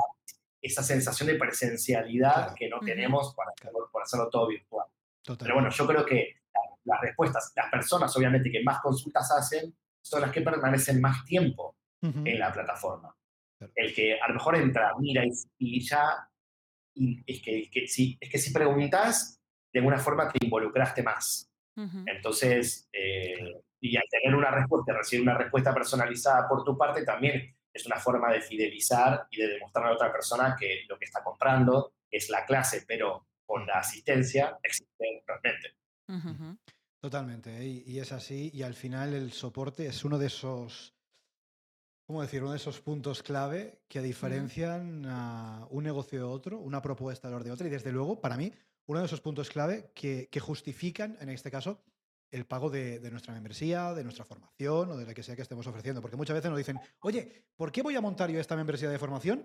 esa 0.61 0.82
sensación 0.82 1.28
de 1.28 1.36
presencialidad 1.36 2.54
que 2.54 2.68
no 2.68 2.80
tenemos 2.80 3.34
para 3.34 3.52
hacerlo, 3.52 3.88
por 3.90 4.02
hacerlo 4.02 4.28
todo 4.28 4.48
virtual. 4.48 4.86
Pero 5.38 5.54
bueno, 5.54 5.70
yo 5.70 5.86
creo 5.86 6.04
que 6.04 6.36
las 6.84 7.00
respuestas, 7.00 7.52
las 7.54 7.70
personas 7.70 8.16
obviamente 8.16 8.50
que 8.50 8.62
más 8.62 8.80
consultas 8.80 9.30
hacen, 9.30 9.74
son 10.00 10.22
las 10.22 10.32
que 10.32 10.40
permanecen 10.40 11.00
más 11.00 11.24
tiempo 11.24 11.76
en 12.00 12.38
la 12.38 12.52
plataforma. 12.52 13.14
El 13.74 13.94
que 13.94 14.18
a 14.18 14.28
lo 14.28 14.34
mejor 14.34 14.56
entra, 14.56 14.92
mira 14.98 15.22
y 15.59 15.86
ya 15.86 16.28
y 16.99 17.22
es 17.26 17.42
que, 17.42 17.86
si, 17.86 18.18
es 18.20 18.30
que 18.30 18.38
si 18.38 18.53
preguntas, 18.53 19.40
de 19.72 19.80
alguna 19.80 19.99
forma 19.99 20.28
te 20.28 20.44
involucraste 20.44 21.03
más. 21.03 21.51
Entonces, 22.07 22.88
eh, 22.92 23.62
y 23.80 23.96
al 23.96 24.03
tener 24.11 24.34
una 24.34 24.51
respuesta, 24.51 24.92
recibir 24.92 25.22
una 25.22 25.38
respuesta 25.38 25.72
personalizada 25.72 26.49
por 26.49 26.64
tu 26.64 26.76
parte, 26.76 27.05
también 27.05 27.55
es 27.72 27.86
una 27.86 28.01
forma 28.01 28.32
de 28.32 28.40
fidelizar 28.40 29.28
y 29.30 29.40
de 29.40 29.49
demostrar 29.49 29.84
a 29.84 29.88
la 29.90 29.94
otra 29.94 30.12
persona 30.12 30.57
que 30.59 30.82
lo 30.88 30.99
que 30.99 31.05
está 31.05 31.22
comprando 31.22 31.92
es 32.11 32.30
la 32.30 32.44
clase, 32.44 32.84
pero 32.86 33.28
con 33.46 33.64
la 33.64 33.74
asistencia 33.74 34.59
existe 34.61 35.22
realmente. 35.24 36.59
Totalmente, 37.01 37.57
¿eh? 37.59 37.84
y, 37.86 38.01
es 38.01 38.11
así, 38.11 38.51
y 38.53 38.62
al 38.62 38.74
final 38.74 39.14
el 39.14 39.30
soporte 39.30 39.86
es 39.86 40.05
uno 40.05 40.18
de 40.18 40.26
esos 40.26 40.97
¿cómo 42.09 42.22
decir? 42.22 42.42
Uno 42.42 42.52
de 42.52 42.56
esos 42.56 42.80
puntos 42.80 43.22
clave 43.22 43.80
que 43.86 44.00
diferencian 44.00 45.04
a 45.04 45.66
un 45.70 45.84
negocio 45.84 46.18
de 46.18 46.24
otro, 46.24 46.59
una 46.59 46.80
propuesta 46.80 47.28
de 47.28 47.44
de 47.44 47.50
otra, 47.50 47.66
y 47.66 47.70
desde 47.70 47.92
luego, 47.92 48.18
para 48.18 48.38
mí, 48.38 48.50
uno 48.86 49.00
de 49.00 49.04
esos 49.04 49.20
puntos 49.20 49.50
clave 49.50 49.90
que, 49.94 50.40
justifican, 50.40 51.18
en 51.20 51.28
este 51.28 51.50
caso, 51.50 51.82
el 52.30 52.46
pago 52.46 52.70
de, 52.70 52.98
nuestra 53.11 53.34
membresía, 53.34 53.92
de 53.92 54.04
nuestra 54.04 54.24
formación 54.24 54.90
o 54.90 54.96
de 54.96 55.04
la 55.04 55.12
que 55.12 55.22
sea 55.22 55.36
que 55.36 55.42
estemos 55.42 55.66
ofreciendo. 55.66 56.00
Porque 56.00 56.16
muchas 56.16 56.34
veces 56.34 56.50
nos 56.50 56.56
dicen, 56.56 56.80
oye, 57.00 57.44
¿por 57.54 57.70
qué 57.70 57.82
voy 57.82 57.94
a 57.94 58.00
montar 58.00 58.30
yo 58.30 58.40
esta 58.40 58.56
membresía 58.56 58.88
de 58.88 58.98
formación 58.98 59.44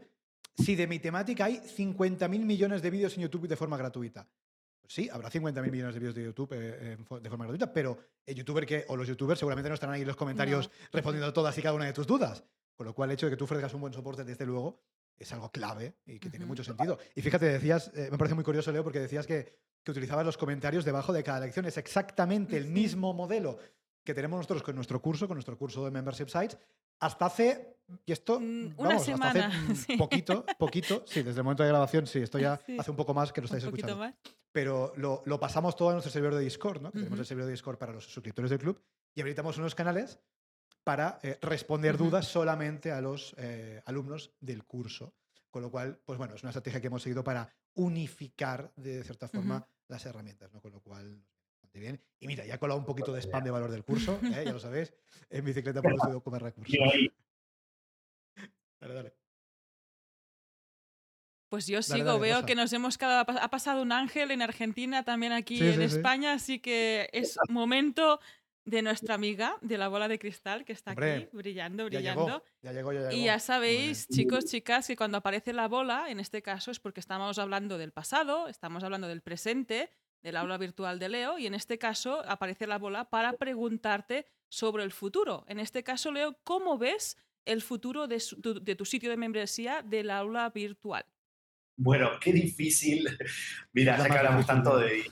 si 0.57 0.77
de 0.77 0.87
mi 0.87 0.99
temática 0.99 1.43
hay 1.43 1.57
50.000 1.57 2.29
millones 2.45 2.81
de 2.81 2.89
vídeos 2.89 3.17
en 3.17 3.23
YouTube 3.23 3.49
de 3.49 3.57
forma 3.57 3.75
gratuita? 3.75 4.25
Pues 4.83 4.93
sí, 4.93 5.09
habrá 5.09 5.31
50.000 5.31 5.71
millones 5.71 5.93
de 5.93 5.99
vídeos 5.99 6.15
de 6.15 6.23
YouTube 6.23 6.49
eh, 6.51 6.97
de 6.97 7.29
forma 7.29 7.45
gratuita, 7.45 7.71
pero 7.71 7.97
el 8.25 8.35
youtuber 8.35 8.65
que, 8.65 8.85
o 8.89 8.97
los 8.97 9.07
youtubers 9.07 9.39
seguramente 9.39 9.69
no 9.69 9.75
estarán 9.75 9.95
ahí 9.95 10.01
en 10.01 10.07
los 10.07 10.17
comentarios 10.17 10.69
respondiendo 10.91 11.27
a 11.27 11.33
todas 11.33 11.57
y 11.57 11.61
cada 11.61 11.73
una 11.73 11.85
de 11.85 11.93
tus 11.93 12.05
dudas. 12.05 12.43
Con 12.75 12.87
lo 12.87 12.93
cual, 12.93 13.09
el 13.09 13.13
hecho 13.13 13.27
de 13.27 13.31
que 13.31 13.37
tú 13.37 13.45
ofrezcas 13.45 13.73
un 13.73 13.81
buen 13.81 13.93
soporte, 13.93 14.23
desde 14.23 14.45
luego, 14.45 14.81
es 15.17 15.31
algo 15.31 15.51
clave 15.51 15.95
y 16.05 16.19
que 16.19 16.29
tiene 16.29 16.45
mucho 16.45 16.63
sentido. 16.63 16.99
Y 17.15 17.21
fíjate, 17.21 17.45
decías, 17.45 17.91
eh, 17.95 18.09
me 18.11 18.17
parece 18.17 18.35
muy 18.35 18.43
curioso, 18.43 18.71
Leo, 18.71 18.83
porque 18.83 18.99
decías 18.99 19.25
que, 19.25 19.57
que 19.83 19.91
utilizabas 19.91 20.25
los 20.25 20.37
comentarios 20.37 20.83
debajo 20.83 21.13
de 21.13 21.23
cada 21.23 21.39
lección. 21.39 21.65
Es 21.65 21.77
exactamente 21.77 22.57
el 22.57 22.67
mismo 22.67 23.13
modelo 23.13 23.57
que 24.03 24.13
tenemos 24.13 24.37
nosotros 24.37 24.63
con 24.63 24.75
nuestro 24.75 25.01
curso, 25.01 25.27
con 25.27 25.35
nuestro 25.35 25.57
curso 25.57 25.85
de 25.85 25.91
Membership 25.91 26.27
Sites, 26.27 26.57
hasta 26.99 27.25
hace, 27.25 27.77
y 28.05 28.11
esto, 28.11 28.39
mm, 28.39 28.73
una 28.77 28.99
semana, 28.99 29.51
hace 29.71 29.97
poquito, 29.97 30.45
poquito, 30.57 31.03
sí, 31.05 31.21
desde 31.21 31.39
el 31.39 31.43
momento 31.43 31.63
de 31.63 31.69
grabación, 31.69 32.07
sí, 32.07 32.19
esto 32.19 32.39
ya 32.39 32.59
hace 32.77 32.91
un 32.91 32.97
poco 32.97 33.13
más 33.13 33.31
que 33.31 33.41
lo 33.41 33.45
estáis 33.45 33.63
escuchando. 33.63 33.97
Más. 33.97 34.13
Pero 34.53 34.93
lo, 34.95 35.21
lo, 35.25 35.39
pasamos 35.39 35.75
todo 35.75 35.89
a 35.89 35.93
nuestro 35.93 36.11
servidor 36.11 36.35
de 36.35 36.43
Discord, 36.43 36.81
¿no? 36.81 36.91
tenemos 36.91 37.19
el 37.19 37.25
servidor 37.25 37.47
de 37.47 37.53
Discord 37.53 37.77
para 37.77 37.91
los 37.91 38.05
suscriptores 38.05 38.51
del 38.51 38.59
club, 38.59 38.81
y 39.15 39.21
habilitamos 39.21 39.57
unos 39.57 39.75
canales 39.75 40.19
para 40.83 41.19
eh, 41.23 41.37
responder 41.41 41.97
dudas 41.97 42.27
solamente 42.27 42.91
a 42.91 43.01
los 43.01 43.33
eh, 43.37 43.81
alumnos 43.85 44.33
del 44.39 44.63
curso. 44.63 45.13
Con 45.49 45.61
lo 45.61 45.71
cual, 45.71 45.99
pues 46.03 46.17
bueno, 46.17 46.35
es 46.35 46.41
una 46.43 46.49
estrategia 46.49 46.81
que 46.81 46.87
hemos 46.87 47.03
seguido 47.03 47.23
para 47.23 47.47
unificar 47.75 48.71
de 48.75 49.03
cierta 49.03 49.27
forma 49.27 49.67
las 49.87 50.05
herramientas, 50.05 50.51
¿no? 50.51 50.61
Con 50.61 50.71
lo 50.71 50.81
cual, 50.81 51.23
bastante 51.51 51.79
bien. 51.79 52.01
Y 52.19 52.27
mira, 52.27 52.45
ya 52.45 52.55
he 52.55 52.59
colado 52.59 52.79
un 52.79 52.85
poquito 52.85 53.13
de 53.13 53.21
spam 53.21 53.43
de 53.43 53.51
valor 53.51 53.69
del 53.69 53.83
curso, 53.83 54.19
¿eh? 54.23 54.43
ya 54.45 54.53
lo 54.53 54.59
sabéis, 54.59 54.93
en 55.29 55.45
bicicleta 55.45 55.81
por 55.83 56.23
comer 56.23 56.43
recursos. 56.43 56.75
Dale, 58.79 58.95
dale. 58.95 59.22
Pues 61.53 61.67
yo 61.67 61.83
sigo, 61.83 62.03
dale, 62.05 62.19
veo 62.19 62.45
que 62.47 62.55
nos 62.55 62.73
hemos 62.73 62.97
quedado, 62.97 63.23
ha 63.39 63.47
pasado 63.51 63.83
un 63.83 63.91
ángel 63.91 64.31
en 64.31 64.41
Argentina, 64.41 65.03
también 65.03 65.33
aquí 65.33 65.59
Sí, 65.59 65.63
en 65.67 65.73
sí, 65.73 65.77
sí. 65.77 65.83
España, 65.97 66.33
así 66.33 66.57
que 66.57 67.07
es 67.13 67.37
momento 67.47 68.19
de 68.65 68.81
nuestra 68.81 69.13
amiga 69.13 69.55
de 69.61 69.77
la 69.77 69.87
bola 69.87 70.07
de 70.07 70.17
cristal 70.17 70.65
que 70.65 70.73
está 70.73 70.93
Hombre, 70.93 71.13
aquí 71.13 71.29
brillando, 71.31 71.83
Ya 71.89 71.99
brillando. 71.99 72.25
llegó, 72.25 72.43
ya 72.63 72.71
llegó, 72.73 72.91
ya 72.93 72.99
llegó. 73.01 73.11
Y 73.11 73.25
ya 73.25 73.37
sabéis, 73.37 74.07
chicos, 74.07 74.45
chicas, 74.45 74.87
que 74.87 74.95
cuando 74.95 75.19
aparece 75.19 75.53
la 75.53 75.67
bola, 75.67 76.05
en 76.09 76.19
este 76.19 76.41
caso 76.41 76.71
es 76.71 76.79
porque 76.79 76.99
estamos 77.01 77.37
hablando 77.37 77.77
del 77.77 77.91
pasado, 77.91 78.47
estamos 78.47 78.83
hablando 78.83 79.07
del 79.07 79.21
presente, 79.21 79.91
del 80.23 80.37
aula 80.37 80.57
virtual 80.57 80.97
de 80.97 81.09
Leo, 81.09 81.37
y 81.37 81.45
en 81.45 81.53
este 81.53 81.77
caso 81.77 82.23
aparece 82.27 82.65
la 82.65 82.79
bola 82.79 83.11
para 83.11 83.33
preguntarte 83.33 84.25
sobre 84.49 84.83
el 84.85 84.91
futuro. 84.91 85.45
En 85.47 85.59
este 85.59 85.83
caso, 85.83 86.11
Leo, 86.11 86.35
¿cómo 86.43 86.79
ves 86.79 87.15
el 87.45 87.61
futuro 87.61 88.07
de, 88.07 88.19
su- 88.21 88.41
de 88.41 88.75
tu 88.75 88.85
sitio 88.85 89.11
de 89.11 89.17
membresía 89.17 89.83
del 89.83 90.09
aula 90.09 90.49
virtual? 90.49 91.05
Bueno, 91.75 92.11
qué 92.19 92.31
difícil. 92.33 93.07
Mira, 93.73 93.97
ya 93.97 94.05
que 94.09 94.17
hablamos 94.17 94.45
tanto 94.45 94.77
de, 94.77 95.03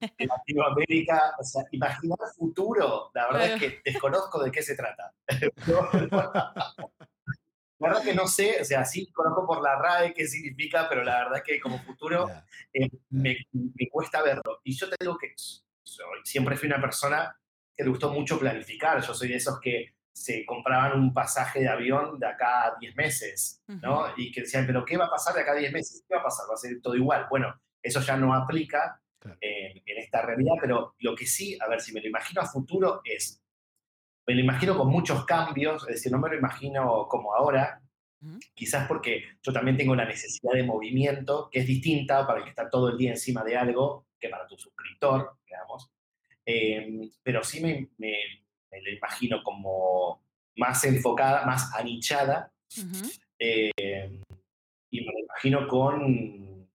de 0.00 0.26
Latinoamérica, 0.26 1.34
o 1.38 1.44
sea, 1.44 1.64
imaginar 1.72 2.18
futuro, 2.36 3.10
la 3.14 3.26
verdad 3.26 3.46
es 3.54 3.60
que 3.60 3.80
desconozco 3.84 4.42
de 4.42 4.50
qué 4.50 4.62
se 4.62 4.76
trata. 4.76 5.12
La 7.80 7.88
verdad 7.88 8.04
que 8.04 8.14
no 8.14 8.26
sé, 8.26 8.58
o 8.60 8.64
sea, 8.64 8.84
sí 8.84 9.10
conozco 9.12 9.46
por 9.46 9.60
la 9.60 9.76
RAE 9.76 10.14
qué 10.14 10.26
significa, 10.26 10.88
pero 10.88 11.02
la 11.04 11.24
verdad 11.24 11.42
que 11.44 11.60
como 11.60 11.78
futuro 11.82 12.30
eh, 12.72 12.88
me, 13.10 13.36
me 13.52 13.88
cuesta 13.90 14.22
verlo. 14.22 14.60
Y 14.62 14.74
yo 14.74 14.88
te 14.88 14.96
digo 15.00 15.18
que 15.18 15.34
soy- 15.36 16.20
siempre 16.24 16.56
fui 16.56 16.68
una 16.68 16.80
persona 16.80 17.36
que 17.76 17.82
le 17.82 17.90
gustó 17.90 18.10
mucho 18.10 18.38
planificar. 18.38 19.02
Yo 19.02 19.12
soy 19.12 19.28
de 19.28 19.34
esos 19.36 19.60
que 19.60 19.93
se 20.14 20.46
compraban 20.46 20.98
un 20.98 21.12
pasaje 21.12 21.60
de 21.60 21.68
avión 21.68 22.18
de 22.20 22.26
acá 22.26 22.66
a 22.68 22.76
10 22.78 22.94
meses, 22.96 23.62
¿no? 23.66 24.06
Y 24.16 24.30
que 24.30 24.42
decían, 24.42 24.64
pero 24.66 24.84
¿qué 24.84 24.96
va 24.96 25.06
a 25.06 25.10
pasar 25.10 25.34
de 25.34 25.40
acá 25.40 25.52
a 25.52 25.56
10 25.56 25.72
meses? 25.72 26.04
¿Qué 26.08 26.14
va 26.14 26.20
a 26.20 26.24
pasar? 26.24 26.46
Va 26.48 26.54
a 26.54 26.56
ser 26.56 26.80
todo 26.80 26.94
igual. 26.94 27.26
Bueno, 27.28 27.52
eso 27.82 28.00
ya 28.00 28.16
no 28.16 28.32
aplica 28.34 29.00
Claro. 29.18 29.38
en, 29.40 29.78
en 29.86 29.98
esta 29.98 30.20
realidad, 30.22 30.52
pero 30.60 30.94
lo 30.98 31.14
que 31.16 31.26
sí, 31.26 31.58
a 31.60 31.66
ver, 31.66 31.80
si 31.80 31.92
me 31.92 32.00
lo 32.00 32.08
imagino 32.08 32.42
a 32.42 32.46
futuro 32.46 33.00
es, 33.04 33.42
me 34.26 34.34
lo 34.34 34.40
imagino 34.40 34.76
con 34.76 34.88
muchos 34.88 35.24
cambios, 35.24 35.82
es 35.88 35.94
decir, 35.96 36.12
no 36.12 36.18
me 36.18 36.28
lo 36.28 36.36
imagino 36.36 37.06
como 37.08 37.34
ahora, 37.34 37.80
quizás 38.54 38.86
porque 38.86 39.24
yo 39.42 39.52
también 39.52 39.76
tengo 39.76 39.94
la 39.96 40.04
necesidad 40.04 40.52
de 40.52 40.62
movimiento, 40.62 41.48
que 41.50 41.60
es 41.60 41.66
distinta 41.66 42.26
para 42.26 42.38
el 42.38 42.44
que 42.44 42.50
está 42.50 42.68
todo 42.70 42.90
el 42.90 42.98
día 42.98 43.10
encima 43.10 43.42
de 43.42 43.56
algo 43.56 44.06
que 44.20 44.28
para 44.28 44.46
tu 44.46 44.56
suscriptor, 44.58 45.38
digamos. 45.46 45.90
Eh, 46.46 47.10
pero 47.22 47.42
sí 47.42 47.60
me, 47.62 47.88
me- 47.96 48.13
lo 48.84 48.90
imagino 48.92 49.42
como 49.42 50.22
más 50.56 50.84
enfocada, 50.84 51.44
más 51.46 51.74
anichada, 51.74 52.52
Ujú. 52.78 53.10
y 53.38 55.00
me 55.00 55.12
lo 55.12 55.18
imagino 55.18 55.66
con... 55.68 56.68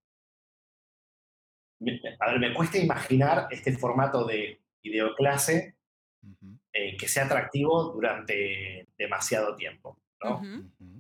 A 2.20 2.32
ver, 2.32 2.40
me 2.40 2.54
cuesta 2.54 2.78
imaginar 2.78 3.48
este 3.52 3.72
formato 3.78 4.26
de 4.26 4.62
videoclase 4.84 5.76
eh, 6.74 6.98
que 6.98 7.08
sea 7.08 7.26
atractivo 7.26 7.86
durante 7.94 8.88
demasiado 8.98 9.56
tiempo, 9.56 9.98
¿no? 10.22 10.42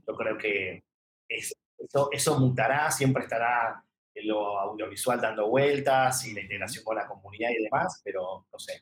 Yo 0.07 0.15
creo 0.15 0.37
que 0.37 0.83
es- 1.27 1.53
eso, 1.77 2.09
eso 2.11 2.39
mutará, 2.39 2.89
siempre 2.91 3.23
estará 3.23 3.83
en 4.15 4.27
lo 4.27 4.57
audiovisual 4.59 5.19
dando 5.21 5.49
vueltas 5.49 6.25
y 6.25 6.33
la 6.33 6.41
integración 6.41 6.83
con 6.83 6.95
la 6.95 7.07
comunidad 7.07 7.49
y 7.51 7.63
demás, 7.63 8.01
pero 8.03 8.47
no 8.51 8.59
sé, 8.59 8.81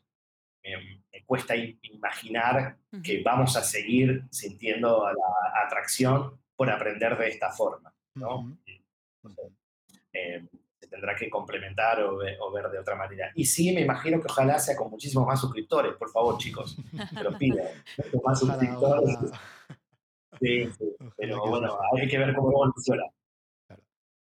me, 0.78 1.04
me 1.12 1.24
cuesta 1.26 1.56
imaginar 1.56 2.78
que 3.04 3.22
vamos 3.24 3.56
a 3.56 3.64
seguir 3.64 4.24
sintiendo 4.32 5.06
la 5.12 5.64
atracción 5.66 6.40
por 6.56 6.70
aprender 6.70 7.18
de 7.18 7.28
esta 7.30 7.52
forma, 7.52 7.94
¿no? 8.16 8.58
Eh, 10.14 10.46
se 10.80 10.88
tendrá 10.88 11.16
que 11.16 11.30
complementar 11.30 12.02
o, 12.02 12.18
ve- 12.18 12.38
o 12.40 12.52
ver 12.52 12.70
de 12.70 12.80
otra 12.80 12.96
manera. 12.96 13.32
Y 13.36 13.46
sí, 13.46 13.72
me 13.74 13.82
imagino 13.82 14.20
que 14.20 14.28
ojalá 14.30 14.58
sea 14.60 14.76
con 14.76 14.90
muchísimos 14.90 15.26
más 15.28 15.40
suscriptores, 15.40 15.96
por 15.96 16.10
favor, 16.10 16.38
chicos, 16.38 16.78
te 17.14 17.24
lo 17.24 17.38
pido. 17.38 17.58
muchos 17.98 18.24
más 18.24 18.42
Ojalá, 18.44 18.60
suscriptores. 18.60 19.16
ojalá. 19.18 19.42
Sí, 20.40 20.70
sí, 20.78 20.96
pero 21.18 21.40
bueno, 21.48 21.78
hay 21.96 22.08
que 22.08 22.18
ver 22.18 22.34
cómo 22.36 22.52
evoluciona. 22.52 23.04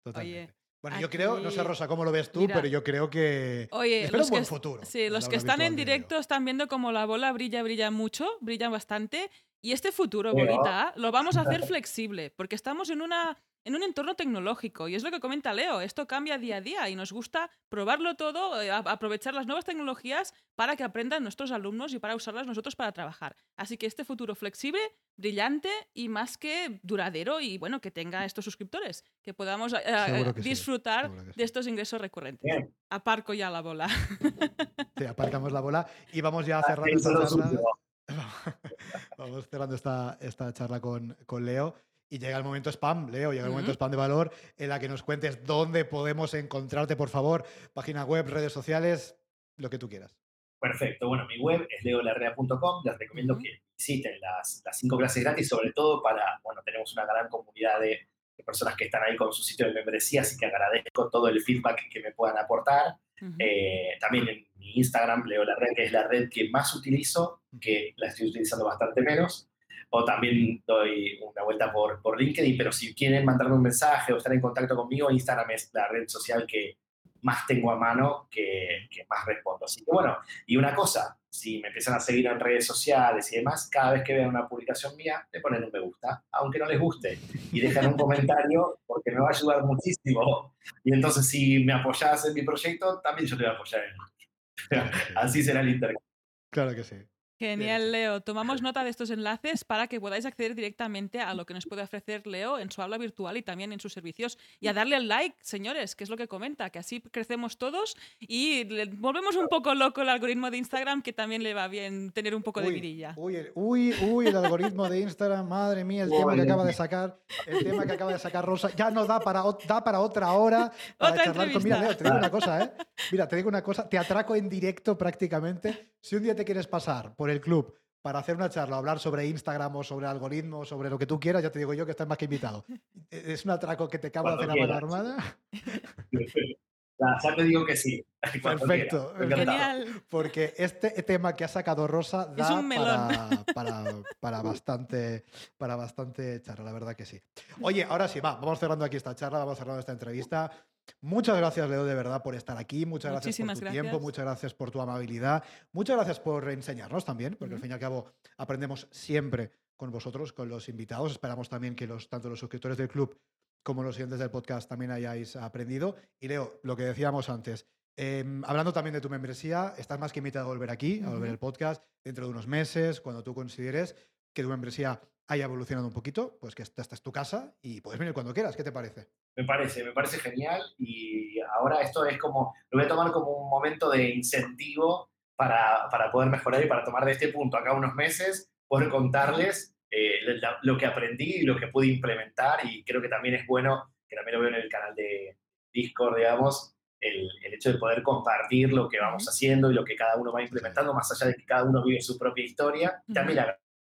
Totalmente. 0.03 0.53
Bueno, 0.81 0.99
yo 0.99 1.09
creo, 1.09 1.39
no 1.39 1.51
sé, 1.51 1.63
Rosa, 1.63 1.87
cómo 1.87 2.03
lo 2.03 2.11
ves 2.11 2.31
tú, 2.31 2.41
Mira. 2.41 2.55
pero 2.55 2.67
yo 2.67 2.83
creo 2.83 3.09
que. 3.09 3.67
Oye, 3.71 4.05
espero 4.05 4.19
los 4.19 4.27
un 4.27 4.31
buen 4.31 4.43
que, 4.43 4.49
futuro. 4.49 4.81
sí, 4.83 5.09
los 5.09 5.29
que 5.29 5.35
están 5.35 5.61
en 5.61 5.75
directo 5.75 6.17
están 6.17 6.43
viendo 6.43 6.67
como 6.67 6.91
la 6.91 7.05
bola 7.05 7.31
brilla, 7.31 7.61
brilla 7.61 7.91
mucho, 7.91 8.27
brilla 8.41 8.69
bastante. 8.69 9.29
Y 9.61 9.73
este 9.73 9.91
futuro, 9.91 10.33
bolita, 10.33 10.91
lo 10.95 11.11
vamos 11.11 11.37
a 11.37 11.41
hacer 11.41 11.63
flexible, 11.63 12.31
porque 12.31 12.55
estamos 12.55 12.89
en, 12.89 13.03
una, 13.03 13.37
en 13.63 13.75
un 13.75 13.83
entorno 13.83 14.15
tecnológico. 14.15 14.87
Y 14.87 14.95
es 14.95 15.03
lo 15.03 15.11
que 15.11 15.19
comenta 15.19 15.53
Leo, 15.53 15.81
esto 15.81 16.07
cambia 16.07 16.37
día 16.37 16.57
a 16.57 16.61
día 16.61 16.89
y 16.89 16.95
nos 16.95 17.11
gusta 17.11 17.49
probarlo 17.69 18.15
todo, 18.15 18.61
eh, 18.61 18.71
aprovechar 18.71 19.33
las 19.33 19.45
nuevas 19.45 19.65
tecnologías 19.65 20.33
para 20.55 20.75
que 20.75 20.83
aprendan 20.83 21.23
nuestros 21.23 21.51
alumnos 21.51 21.93
y 21.93 21.99
para 21.99 22.15
usarlas 22.15 22.47
nosotros 22.47 22.75
para 22.75 22.91
trabajar. 22.91 23.35
Así 23.55 23.77
que 23.77 23.85
este 23.85 24.05
futuro 24.05 24.35
flexible, 24.35 24.81
brillante 25.15 25.69
y 25.93 26.09
más 26.09 26.37
que 26.37 26.79
duradero 26.83 27.39
y 27.39 27.57
bueno, 27.57 27.81
que 27.81 27.91
tenga 27.91 28.25
estos 28.25 28.45
suscriptores, 28.45 29.03
que 29.21 29.33
podamos 29.33 29.73
eh, 29.73 29.79
Seguro 30.05 30.33
que 30.33 30.41
disfrutar 30.41 31.09
sí. 31.09 31.31
de 31.35 31.43
estos 31.43 31.67
ingresos 31.67 32.01
recurrentes. 32.01 32.43
Bien. 32.43 32.73
Aparco 32.89 33.33
ya 33.33 33.49
la 33.49 33.61
bola. 33.61 33.87
Sí, 34.97 35.07
aparcamos 35.07 35.51
la 35.51 35.61
bola 35.61 35.87
y 36.13 36.21
vamos 36.21 36.45
ya 36.45 36.59
a 36.59 36.63
cerrar 36.63 36.87
esta 36.89 37.25
charla. 37.25 37.59
Vamos 39.17 39.47
cerrando 39.47 39.75
esta, 39.75 40.17
esta 40.21 40.53
charla 40.53 40.79
con, 40.79 41.17
con 41.25 41.45
Leo. 41.45 41.75
Y 42.11 42.19
llega 42.19 42.37
el 42.37 42.43
momento 42.43 42.69
spam, 42.69 43.09
Leo, 43.09 43.31
llega 43.31 43.45
el 43.45 43.51
momento 43.51 43.71
spam 43.71 43.89
de 43.89 43.95
valor 43.95 44.31
en 44.57 44.67
la 44.67 44.81
que 44.81 44.89
nos 44.89 45.01
cuentes 45.01 45.45
dónde 45.45 45.85
podemos 45.85 46.33
encontrarte, 46.33 46.97
por 46.97 47.07
favor. 47.07 47.45
Página 47.73 48.03
web, 48.03 48.27
redes 48.27 48.51
sociales, 48.51 49.17
lo 49.55 49.69
que 49.69 49.77
tú 49.77 49.87
quieras. 49.87 50.13
Perfecto. 50.59 51.07
Bueno, 51.07 51.25
mi 51.25 51.39
web 51.39 51.65
es 51.69 51.85
leolarrea.com. 51.85 52.83
Les 52.83 52.99
recomiendo 52.99 53.37
que 53.37 53.61
visiten 53.77 54.19
las, 54.19 54.61
las 54.65 54.77
cinco 54.77 54.97
clases 54.97 55.23
gratis, 55.23 55.47
sobre 55.47 55.71
todo 55.71 56.03
para, 56.03 56.41
bueno, 56.43 56.61
tenemos 56.65 56.91
una 56.91 57.05
gran 57.05 57.29
comunidad 57.29 57.79
de, 57.79 58.09
de 58.37 58.43
personas 58.43 58.75
que 58.75 58.85
están 58.85 59.03
ahí 59.03 59.15
con 59.15 59.31
su 59.31 59.41
sitio 59.41 59.67
de 59.67 59.73
membresía, 59.73 60.19
así 60.19 60.37
que 60.37 60.47
agradezco 60.47 61.09
todo 61.09 61.29
el 61.29 61.41
feedback 61.41 61.89
que 61.89 62.01
me 62.01 62.11
puedan 62.11 62.37
aportar. 62.37 62.97
Eh, 63.37 63.97
también 63.99 64.27
en 64.27 64.47
mi 64.55 64.73
Instagram, 64.77 65.25
Leo 65.27 65.45
la 65.45 65.55
red, 65.55 65.75
que 65.75 65.83
es 65.83 65.91
la 65.91 66.07
red 66.07 66.27
que 66.27 66.49
más 66.49 66.75
utilizo, 66.75 67.43
que 67.61 67.93
la 67.95 68.07
estoy 68.07 68.29
utilizando 68.29 68.65
bastante 68.65 69.01
menos. 69.01 69.50
O 69.93 70.05
también 70.05 70.63
doy 70.65 71.19
una 71.21 71.43
vuelta 71.43 71.71
por, 71.71 72.01
por 72.01 72.19
LinkedIn, 72.19 72.57
pero 72.57 72.71
si 72.71 72.93
quieren 72.95 73.25
mandarme 73.25 73.55
un 73.55 73.61
mensaje 73.61 74.13
o 74.13 74.17
estar 74.17 74.31
en 74.33 74.41
contacto 74.41 74.75
conmigo, 74.75 75.11
Instagram 75.11 75.51
es 75.51 75.69
la 75.73 75.87
red 75.89 76.07
social 76.07 76.45
que 76.47 76.77
más 77.21 77.45
tengo 77.45 77.71
a 77.71 77.75
mano, 77.75 78.27
que, 78.29 78.87
que 78.89 79.05
más 79.09 79.25
respondo. 79.25 79.65
Así 79.65 79.83
que 79.83 79.91
bueno, 79.91 80.17
y 80.45 80.57
una 80.57 80.73
cosa, 80.73 81.17
si 81.29 81.59
me 81.59 81.67
empiezan 81.67 81.95
a 81.95 81.99
seguir 81.99 82.27
en 82.27 82.39
redes 82.39 82.65
sociales 82.65 83.31
y 83.31 83.37
demás, 83.37 83.69
cada 83.69 83.93
vez 83.93 84.03
que 84.03 84.13
vean 84.13 84.29
una 84.29 84.47
publicación 84.47 84.95
mía, 84.95 85.27
le 85.31 85.39
ponen 85.39 85.63
un 85.63 85.71
me 85.71 85.79
gusta, 85.79 86.23
aunque 86.31 86.59
no 86.59 86.65
les 86.65 86.79
guste, 86.79 87.19
y 87.51 87.59
dejan 87.59 87.87
un 87.87 87.97
comentario 87.97 88.79
porque 88.85 89.11
me 89.11 89.19
va 89.19 89.27
a 89.27 89.31
ayudar 89.31 89.63
muchísimo. 89.63 90.55
Y 90.83 90.93
entonces 90.93 91.27
si 91.27 91.63
me 91.63 91.73
apoyas 91.73 92.25
en 92.25 92.33
mi 92.33 92.43
proyecto, 92.43 92.99
también 93.01 93.27
yo 93.27 93.37
te 93.37 93.43
voy 93.43 93.51
a 93.51 93.55
apoyar 93.55 93.81
en 93.83 93.89
el. 93.89 94.91
Así 95.15 95.43
será 95.43 95.61
el 95.61 95.69
intercambio. 95.69 96.05
Claro 96.51 96.75
que 96.75 96.83
sí. 96.83 96.95
Genial, 97.41 97.91
Leo. 97.91 98.21
Tomamos 98.21 98.61
nota 98.61 98.83
de 98.83 98.91
estos 98.91 99.09
enlaces 99.09 99.63
para 99.63 99.87
que 99.87 99.99
podáis 99.99 100.27
acceder 100.27 100.53
directamente 100.53 101.19
a 101.19 101.33
lo 101.33 101.47
que 101.47 101.55
nos 101.55 101.65
puede 101.65 101.81
ofrecer 101.81 102.27
Leo 102.27 102.59
en 102.59 102.69
su 102.69 102.83
aula 102.83 102.99
virtual 102.99 103.35
y 103.35 103.41
también 103.41 103.73
en 103.73 103.79
sus 103.79 103.93
servicios. 103.93 104.37
Y 104.59 104.67
a 104.67 104.73
darle 104.73 104.95
al 104.95 105.07
like, 105.07 105.35
señores, 105.41 105.95
que 105.95 106.03
es 106.03 106.11
lo 106.11 106.17
que 106.17 106.27
comenta, 106.27 106.69
que 106.69 106.77
así 106.77 107.01
crecemos 107.01 107.57
todos 107.57 107.97
y 108.19 108.65
le 108.65 108.85
volvemos 108.85 109.35
un 109.35 109.47
poco 109.47 109.73
loco 109.73 110.03
el 110.03 110.09
algoritmo 110.09 110.51
de 110.51 110.57
Instagram, 110.57 111.01
que 111.01 111.13
también 111.13 111.41
le 111.41 111.55
va 111.55 111.67
bien 111.67 112.11
tener 112.11 112.35
un 112.35 112.43
poco 112.43 112.61
de 112.61 112.67
Uy, 112.67 112.73
vidilla. 112.75 113.13
Uy, 113.17 113.35
el, 113.35 113.51
uy, 113.55 113.95
uy, 114.03 114.27
el 114.27 114.35
algoritmo 114.35 114.87
de 114.87 114.99
Instagram, 114.99 115.47
madre 115.47 115.83
mía, 115.83 116.03
el 116.03 116.11
tema 116.11 116.35
que 116.35 116.41
acaba 116.43 116.63
de 116.63 116.73
sacar, 116.73 117.19
el 117.47 117.63
tema 117.63 117.87
que 117.87 117.93
acaba 117.93 118.13
de 118.13 118.19
sacar 118.19 118.45
Rosa, 118.45 118.69
ya 118.75 118.91
no 118.91 119.05
da 119.07 119.19
para, 119.19 119.43
da 119.67 119.83
para 119.83 119.99
otra 119.99 120.31
hora 120.33 120.71
para 120.97 121.13
Otra 121.13 121.25
charlar 121.25 121.51
con. 121.51 121.63
Mira. 121.63 121.79
Leo, 121.79 121.97
te 121.97 122.03
digo 122.03 122.17
una 122.17 122.29
cosa, 122.29 122.63
¿eh? 122.63 122.71
Mira, 123.11 123.27
te 123.27 123.35
digo 123.35 123.49
una 123.49 123.63
cosa, 123.63 123.89
te 123.89 123.97
atraco 123.97 124.35
en 124.35 124.47
directo 124.47 124.95
prácticamente. 124.95 125.91
Si 125.99 126.15
un 126.15 126.23
día 126.23 126.35
te 126.35 126.43
quieres 126.43 126.67
pasar 126.67 127.15
por 127.15 127.30
el 127.31 127.41
club 127.41 127.75
para 128.01 128.19
hacer 128.19 128.35
una 128.35 128.49
charla, 128.49 128.77
hablar 128.77 128.99
sobre 128.99 129.27
Instagram 129.27 129.75
o 129.75 129.83
sobre 129.83 130.07
algoritmos, 130.07 130.67
sobre 130.67 130.89
lo 130.89 130.97
que 130.97 131.05
tú 131.05 131.19
quieras, 131.19 131.43
ya 131.43 131.51
te 131.51 131.59
digo 131.59 131.73
yo 131.73 131.85
que 131.85 131.91
estás 131.91 132.07
más 132.07 132.17
que 132.17 132.25
invitado. 132.25 132.65
Es 133.09 133.45
un 133.45 133.51
atraco 133.51 133.87
que 133.89 133.99
te 133.99 134.07
acabo 134.07 134.29
de 134.29 134.35
hacer 134.35 134.47
Cuando 134.47 134.63
a 134.63 134.67
mano 134.67 134.77
armada. 134.77 135.37
Ya, 137.01 137.17
ya 137.23 137.35
te 137.35 137.43
digo 137.45 137.65
que 137.65 137.75
sí. 137.75 138.05
Perfecto. 138.43 139.15
Genial. 139.17 140.03
Porque 140.07 140.53
este 140.55 140.91
tema 141.01 141.35
que 141.35 141.43
ha 141.43 141.47
sacado 141.47 141.87
Rosa 141.87 142.27
da 142.27 142.45
Es 142.45 142.51
un 142.51 142.67
melón. 142.67 142.85
Para, 143.07 143.43
para, 143.55 143.93
para 144.19 144.41
bastante, 144.43 145.25
para 145.57 145.75
bastante 145.75 146.39
charla, 146.43 146.65
la 146.65 146.73
verdad 146.73 146.95
que 146.95 147.07
sí. 147.07 147.19
Oye, 147.61 147.83
ahora 147.83 148.07
sí, 148.07 148.19
va, 148.19 148.35
vamos 148.35 148.59
cerrando 148.59 148.85
aquí 148.85 148.97
esta 148.97 149.15
charla, 149.15 149.39
vamos 149.39 149.57
cerrando 149.57 149.79
esta 149.79 149.93
entrevista. 149.93 150.51
Muchas 150.99 151.37
gracias, 151.37 151.69
Leo, 151.69 151.85
de 151.85 151.95
verdad, 151.95 152.21
por 152.21 152.35
estar 152.35 152.57
aquí. 152.57 152.85
Muchas 152.85 153.11
gracias 153.11 153.27
Muchísimas 153.27 153.53
por 153.55 153.59
tu 153.59 153.65
gracias. 153.65 153.83
tiempo, 153.83 153.99
muchas 153.99 154.25
gracias 154.25 154.53
por 154.53 154.71
tu 154.71 154.81
amabilidad, 154.81 155.43
muchas 155.71 155.95
gracias 155.95 156.19
por 156.19 156.49
enseñarnos 156.49 157.05
también, 157.05 157.35
porque 157.39 157.55
al 157.55 157.61
fin 157.61 157.71
y 157.71 157.73
al 157.73 157.79
cabo 157.79 158.11
aprendemos 158.37 158.87
siempre 158.91 159.51
con 159.77 159.91
vosotros, 159.91 160.33
con 160.33 160.49
los 160.49 160.69
invitados. 160.69 161.11
Esperamos 161.13 161.49
también 161.49 161.75
que 161.75 161.87
los, 161.87 162.07
tanto 162.07 162.29
los 162.29 162.39
suscriptores 162.39 162.77
del 162.77 162.87
club 162.87 163.17
como 163.63 163.83
los 163.83 163.95
siguientes 163.95 164.19
del 164.19 164.29
podcast 164.29 164.69
también 164.69 164.91
hayáis 164.91 165.35
aprendido. 165.35 165.95
Y 166.19 166.27
Leo, 166.27 166.59
lo 166.63 166.75
que 166.75 166.83
decíamos 166.83 167.29
antes, 167.29 167.65
em, 167.95 168.43
hablando 168.45 168.73
también 168.73 168.93
de 168.93 169.01
tu 169.01 169.09
membresía, 169.09 169.73
estás 169.77 169.99
más 169.99 170.11
que 170.11 170.19
invitado 170.19 170.45
a 170.45 170.49
volver 170.49 170.69
aquí, 170.69 171.01
a 171.03 171.09
volver 171.09 171.29
al 171.29 171.39
podcast 171.39 171.83
dentro 172.03 172.25
de 172.25 172.31
unos 172.31 172.47
meses, 172.47 173.01
cuando 173.01 173.23
tú 173.23 173.33
consideres 173.33 173.95
que 174.33 174.43
tu 174.43 174.49
membresía 174.49 175.01
haya 175.27 175.45
evolucionado 175.45 175.87
un 175.87 175.93
poquito, 175.93 176.37
pues 176.39 176.55
que 176.55 176.63
esta, 176.63 176.81
esta 176.81 176.95
es 176.95 177.01
tu 177.01 177.11
casa 177.11 177.55
y 177.61 177.81
puedes 177.81 177.99
venir 177.99 178.13
cuando 178.13 178.33
quieras. 178.33 178.55
¿Qué 178.55 178.63
te 178.63 178.71
parece? 178.71 179.07
Me 179.35 179.45
parece, 179.45 179.83
me 179.83 179.93
parece 179.93 180.19
genial 180.19 180.61
y 180.77 181.39
ahora 181.39 181.81
esto 181.81 182.05
es 182.05 182.17
como, 182.17 182.53
lo 182.69 182.77
voy 182.77 182.85
a 182.85 182.89
tomar 182.89 183.11
como 183.11 183.31
un 183.31 183.49
momento 183.49 183.89
de 183.89 184.09
incentivo 184.09 185.09
para, 185.35 185.87
para 185.89 186.11
poder 186.11 186.29
mejorar 186.29 186.63
y 186.63 186.67
para 186.67 186.83
tomar 186.83 187.05
de 187.05 187.13
este 187.13 187.29
punto 187.29 187.57
acá 187.57 187.73
unos 187.73 187.95
meses, 187.95 188.51
poder 188.67 188.89
contarles 188.89 189.73
eh, 189.89 190.19
lo 190.63 190.77
que 190.77 190.85
aprendí 190.85 191.37
y 191.37 191.43
lo 191.43 191.57
que 191.57 191.67
pude 191.67 191.87
implementar 191.87 192.65
y 192.65 192.83
creo 192.83 193.01
que 193.01 193.09
también 193.09 193.35
es 193.35 193.47
bueno, 193.47 193.93
que 194.07 194.15
también 194.15 194.35
lo 194.35 194.41
veo 194.41 194.49
en 194.49 194.61
el 194.61 194.69
canal 194.69 194.93
de 194.95 195.37
Discord, 195.73 196.17
digamos, 196.17 196.75
el, 196.99 197.29
el, 197.43 197.53
hecho 197.53 197.73
de 197.73 197.79
poder 197.79 198.03
compartir 198.03 198.71
lo 198.71 198.87
que 198.87 198.99
vamos 198.99 199.25
haciendo 199.27 199.71
y 199.71 199.73
lo 199.73 199.83
que 199.83 199.95
cada 199.95 200.17
uno 200.17 200.31
va 200.31 200.43
implementando, 200.43 200.93
más 200.93 201.11
allá 201.11 201.31
de 201.31 201.35
que 201.35 201.45
cada 201.45 201.63
uno 201.63 201.83
vive 201.83 202.01
su 202.01 202.17
propia 202.17 202.45
historia. 202.45 203.03
También 203.13 203.43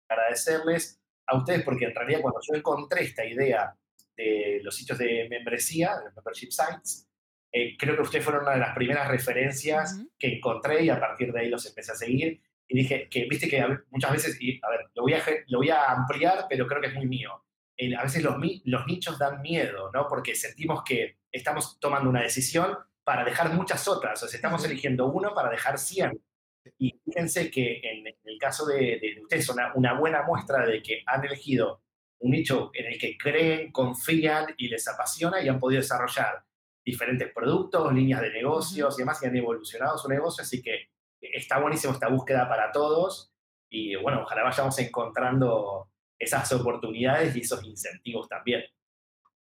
agradecerles 0.09 1.01
a 1.27 1.37
ustedes 1.37 1.63
porque 1.63 1.85
en 1.85 1.95
realidad 1.95 2.21
cuando 2.21 2.39
yo 2.41 2.55
encontré 2.55 3.03
esta 3.03 3.25
idea 3.25 3.75
de 4.15 4.59
los 4.63 4.75
sitios 4.75 4.97
de 4.97 5.27
membresía, 5.29 5.97
de 5.97 6.11
membership 6.15 6.51
sites, 6.51 7.07
eh, 7.51 7.77
creo 7.77 7.95
que 7.95 8.01
ustedes 8.01 8.23
fueron 8.23 8.43
una 8.43 8.53
de 8.53 8.59
las 8.59 8.75
primeras 8.75 9.07
referencias 9.07 10.01
que 10.19 10.35
encontré 10.35 10.83
y 10.83 10.89
a 10.89 10.99
partir 10.99 11.31
de 11.31 11.39
ahí 11.39 11.49
los 11.49 11.65
empecé 11.65 11.91
a 11.91 11.95
seguir. 11.95 12.41
Y 12.67 12.77
dije 12.77 13.07
que, 13.09 13.25
viste 13.29 13.47
que 13.47 13.65
muchas 13.91 14.11
veces, 14.11 14.37
y 14.41 14.59
a 14.61 14.69
ver, 14.69 14.87
lo 14.93 15.03
voy 15.03 15.13
a, 15.13 15.23
lo 15.47 15.59
voy 15.59 15.69
a 15.69 15.85
ampliar, 15.91 16.47
pero 16.49 16.67
creo 16.67 16.81
que 16.81 16.87
es 16.87 16.93
muy 16.93 17.05
mío. 17.05 17.43
a 17.97 18.03
veces 18.03 18.23
los, 18.23 18.35
los 18.63 18.87
nichos 18.87 19.19
dan 19.19 19.41
miedo, 19.41 19.91
¿no? 19.93 20.07
Porque 20.07 20.35
sentimos 20.35 20.83
que 20.83 21.17
estamos 21.31 21.79
tomando 21.79 22.09
una 22.09 22.21
decisión 22.21 22.77
para 23.05 23.23
dejar 23.23 23.53
muchas 23.53 23.87
otras. 23.87 24.21
O 24.23 24.27
sea, 24.27 24.37
estamos 24.37 24.65
eligiendo 24.65 25.05
uno 25.07 25.33
para 25.33 25.49
dejar 25.49 25.77
100. 25.77 26.19
Y 26.77 26.99
fíjense 27.03 27.49
que 27.51 27.79
en 27.83 28.07
el 28.07 28.37
caso 28.39 28.65
de, 28.65 28.99
de 28.99 29.21
ustedes, 29.21 29.49
una, 29.49 29.73
una 29.75 29.99
buena 29.99 30.23
muestra 30.23 30.65
de 30.65 30.81
que 30.81 31.03
han 31.05 31.23
elegido 31.23 31.83
un 32.19 32.31
nicho 32.31 32.71
en 32.73 32.93
el 32.93 32.97
que 32.97 33.17
creen, 33.17 33.71
confían 33.71 34.53
y 34.57 34.67
les 34.67 34.87
apasiona 34.87 35.41
y 35.41 35.49
han 35.49 35.59
podido 35.59 35.81
desarrollar 35.81 36.43
diferentes 36.83 37.31
productos, 37.33 37.93
líneas 37.93 38.21
de 38.21 38.31
negocios 38.31 38.95
y 38.95 39.01
demás 39.01 39.21
y 39.21 39.25
han 39.25 39.35
evolucionado 39.35 39.97
su 39.97 40.07
negocio. 40.07 40.43
Así 40.43 40.61
que 40.61 40.89
está 41.21 41.59
buenísimo 41.59 41.93
esta 41.93 42.09
búsqueda 42.09 42.47
para 42.47 42.71
todos 42.71 43.33
y 43.69 43.95
bueno, 43.95 44.21
ojalá 44.21 44.43
vayamos 44.43 44.77
encontrando 44.79 45.89
esas 46.17 46.51
oportunidades 46.53 47.35
y 47.35 47.41
esos 47.41 47.63
incentivos 47.65 48.29
también. 48.29 48.63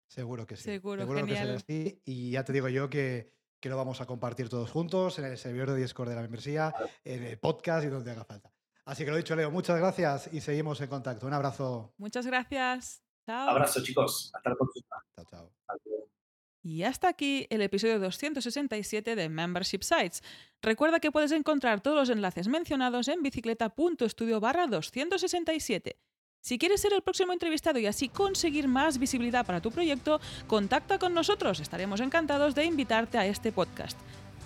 Seguro 0.09 0.47
que 0.47 0.57
sí. 0.57 0.65
Seguro, 0.65 1.07
que 1.27 1.59
sí. 1.67 2.01
Y 2.05 2.31
ya 2.33 2.45
te 2.45 2.53
digo 2.53 2.69
yo 2.69 2.89
que, 2.89 3.34
que, 3.65 3.71
lo 3.71 3.77
vamos 3.79 4.03
a 4.03 4.07
compartir 4.07 4.51
todos 4.51 4.71
juntos 4.71 5.19
en 5.19 5.25
el 5.25 5.39
servidor 5.39 5.71
de 5.71 5.81
Discord 5.81 6.11
de 6.11 6.15
la 6.15 6.21
membresía, 6.21 6.75
en 7.03 7.23
el 7.23 7.39
podcast 7.39 7.85
y 7.87 7.89
donde 7.89 8.11
haga 8.11 8.25
falta. 8.25 8.53
Así 8.85 9.07
que 9.07 9.11
lo 9.11 9.17
dicho, 9.17 9.35
Leo, 9.35 9.51
muchas 9.51 9.79
gracias 9.79 10.29
y 10.33 10.43
seguimos 10.43 10.79
en 10.83 10.89
contacto. 10.89 11.27
Un 11.27 11.33
abrazo. 11.33 11.95
Muchas 11.97 12.27
gracias. 12.27 13.03
Chao. 13.25 13.49
Abrazo, 13.49 13.83
chicos. 13.83 14.31
Hasta 14.35 14.51
la 14.51 14.57
próxima. 14.57 15.03
Chao, 15.17 15.25
chao. 15.31 15.53
Y 16.63 16.83
hasta 16.83 17.09
aquí 17.09 17.47
el 17.49 17.63
episodio 17.63 17.99
267 17.99 19.17
de 19.17 19.29
Membership 19.31 19.83
Sites. 19.83 20.23
Recuerda 20.61 21.01
que 21.01 21.11
puedes 21.11 21.33
encontrar 21.33 21.81
todos 21.81 21.97
los 21.97 22.11
enlaces 22.11 22.49
mencionados 22.49 23.09
en 23.09 23.23
bicicleta.studio 23.23 24.41
barra 24.41 24.67
267. 24.67 25.99
Si 26.45 26.59
quieres 26.59 26.83
ser 26.83 26.93
el 26.93 27.01
próximo 27.01 27.33
entrevistado 27.33 27.79
y 27.79 27.87
así 27.87 28.11
conseguir 28.11 28.69
más 28.69 28.99
visibilidad 28.99 29.47
para 29.47 29.63
tu 29.63 29.71
proyecto, 29.71 30.21
contacta 30.47 30.99
con 30.99 31.15
nosotros. 31.15 31.59
Estaremos 31.59 32.01
encantados 32.01 32.55
de 32.55 32.67
invitarte 32.67 33.17
a 33.17 33.25
este 33.25 33.51
podcast. 33.51 33.99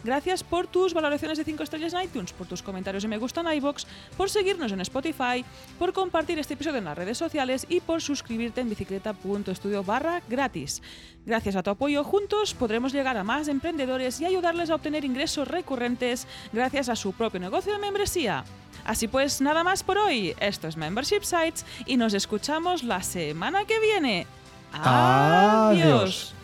Gracias 0.04 0.44
por 0.44 0.66
tus 0.66 0.94
valoraciones 0.94 1.38
de 1.38 1.44
5 1.44 1.62
estrellas 1.62 1.92
en 1.92 2.02
iTunes, 2.02 2.32
por 2.32 2.46
tus 2.46 2.62
comentarios 2.62 3.04
y 3.04 3.08
me 3.08 3.18
gusta 3.18 3.40
en 3.40 3.52
iBox, 3.54 3.86
por 4.16 4.30
seguirnos 4.30 4.72
en 4.72 4.80
Spotify, 4.80 5.44
por 5.78 5.92
compartir 5.92 6.38
este 6.38 6.54
episodio 6.54 6.78
en 6.78 6.84
las 6.84 6.96
redes 6.96 7.18
sociales 7.18 7.66
y 7.68 7.80
por 7.80 8.00
suscribirte 8.00 8.60
en 8.60 8.68
bicicleta.studio 8.68 9.82
barra 9.82 10.22
gratis. 10.28 10.82
Gracias 11.26 11.56
a 11.56 11.62
tu 11.62 11.70
apoyo, 11.70 12.04
juntos 12.04 12.54
podremos 12.54 12.92
llegar 12.92 13.16
a 13.16 13.24
más 13.24 13.48
emprendedores 13.48 14.20
y 14.20 14.26
ayudarles 14.26 14.70
a 14.70 14.76
obtener 14.76 15.04
ingresos 15.04 15.48
recurrentes 15.48 16.26
gracias 16.52 16.88
a 16.88 16.96
su 16.96 17.12
propio 17.12 17.40
negocio 17.40 17.72
de 17.72 17.78
membresía. 17.78 18.44
Así 18.84 19.08
pues, 19.08 19.40
nada 19.40 19.64
más 19.64 19.82
por 19.82 19.98
hoy. 19.98 20.34
Esto 20.40 20.68
es 20.68 20.76
Membership 20.76 21.22
Sites 21.22 21.66
y 21.84 21.96
nos 21.96 22.14
escuchamos 22.14 22.82
la 22.82 23.02
semana 23.02 23.64
que 23.64 23.78
viene. 23.80 24.26
Adiós. 24.72 26.34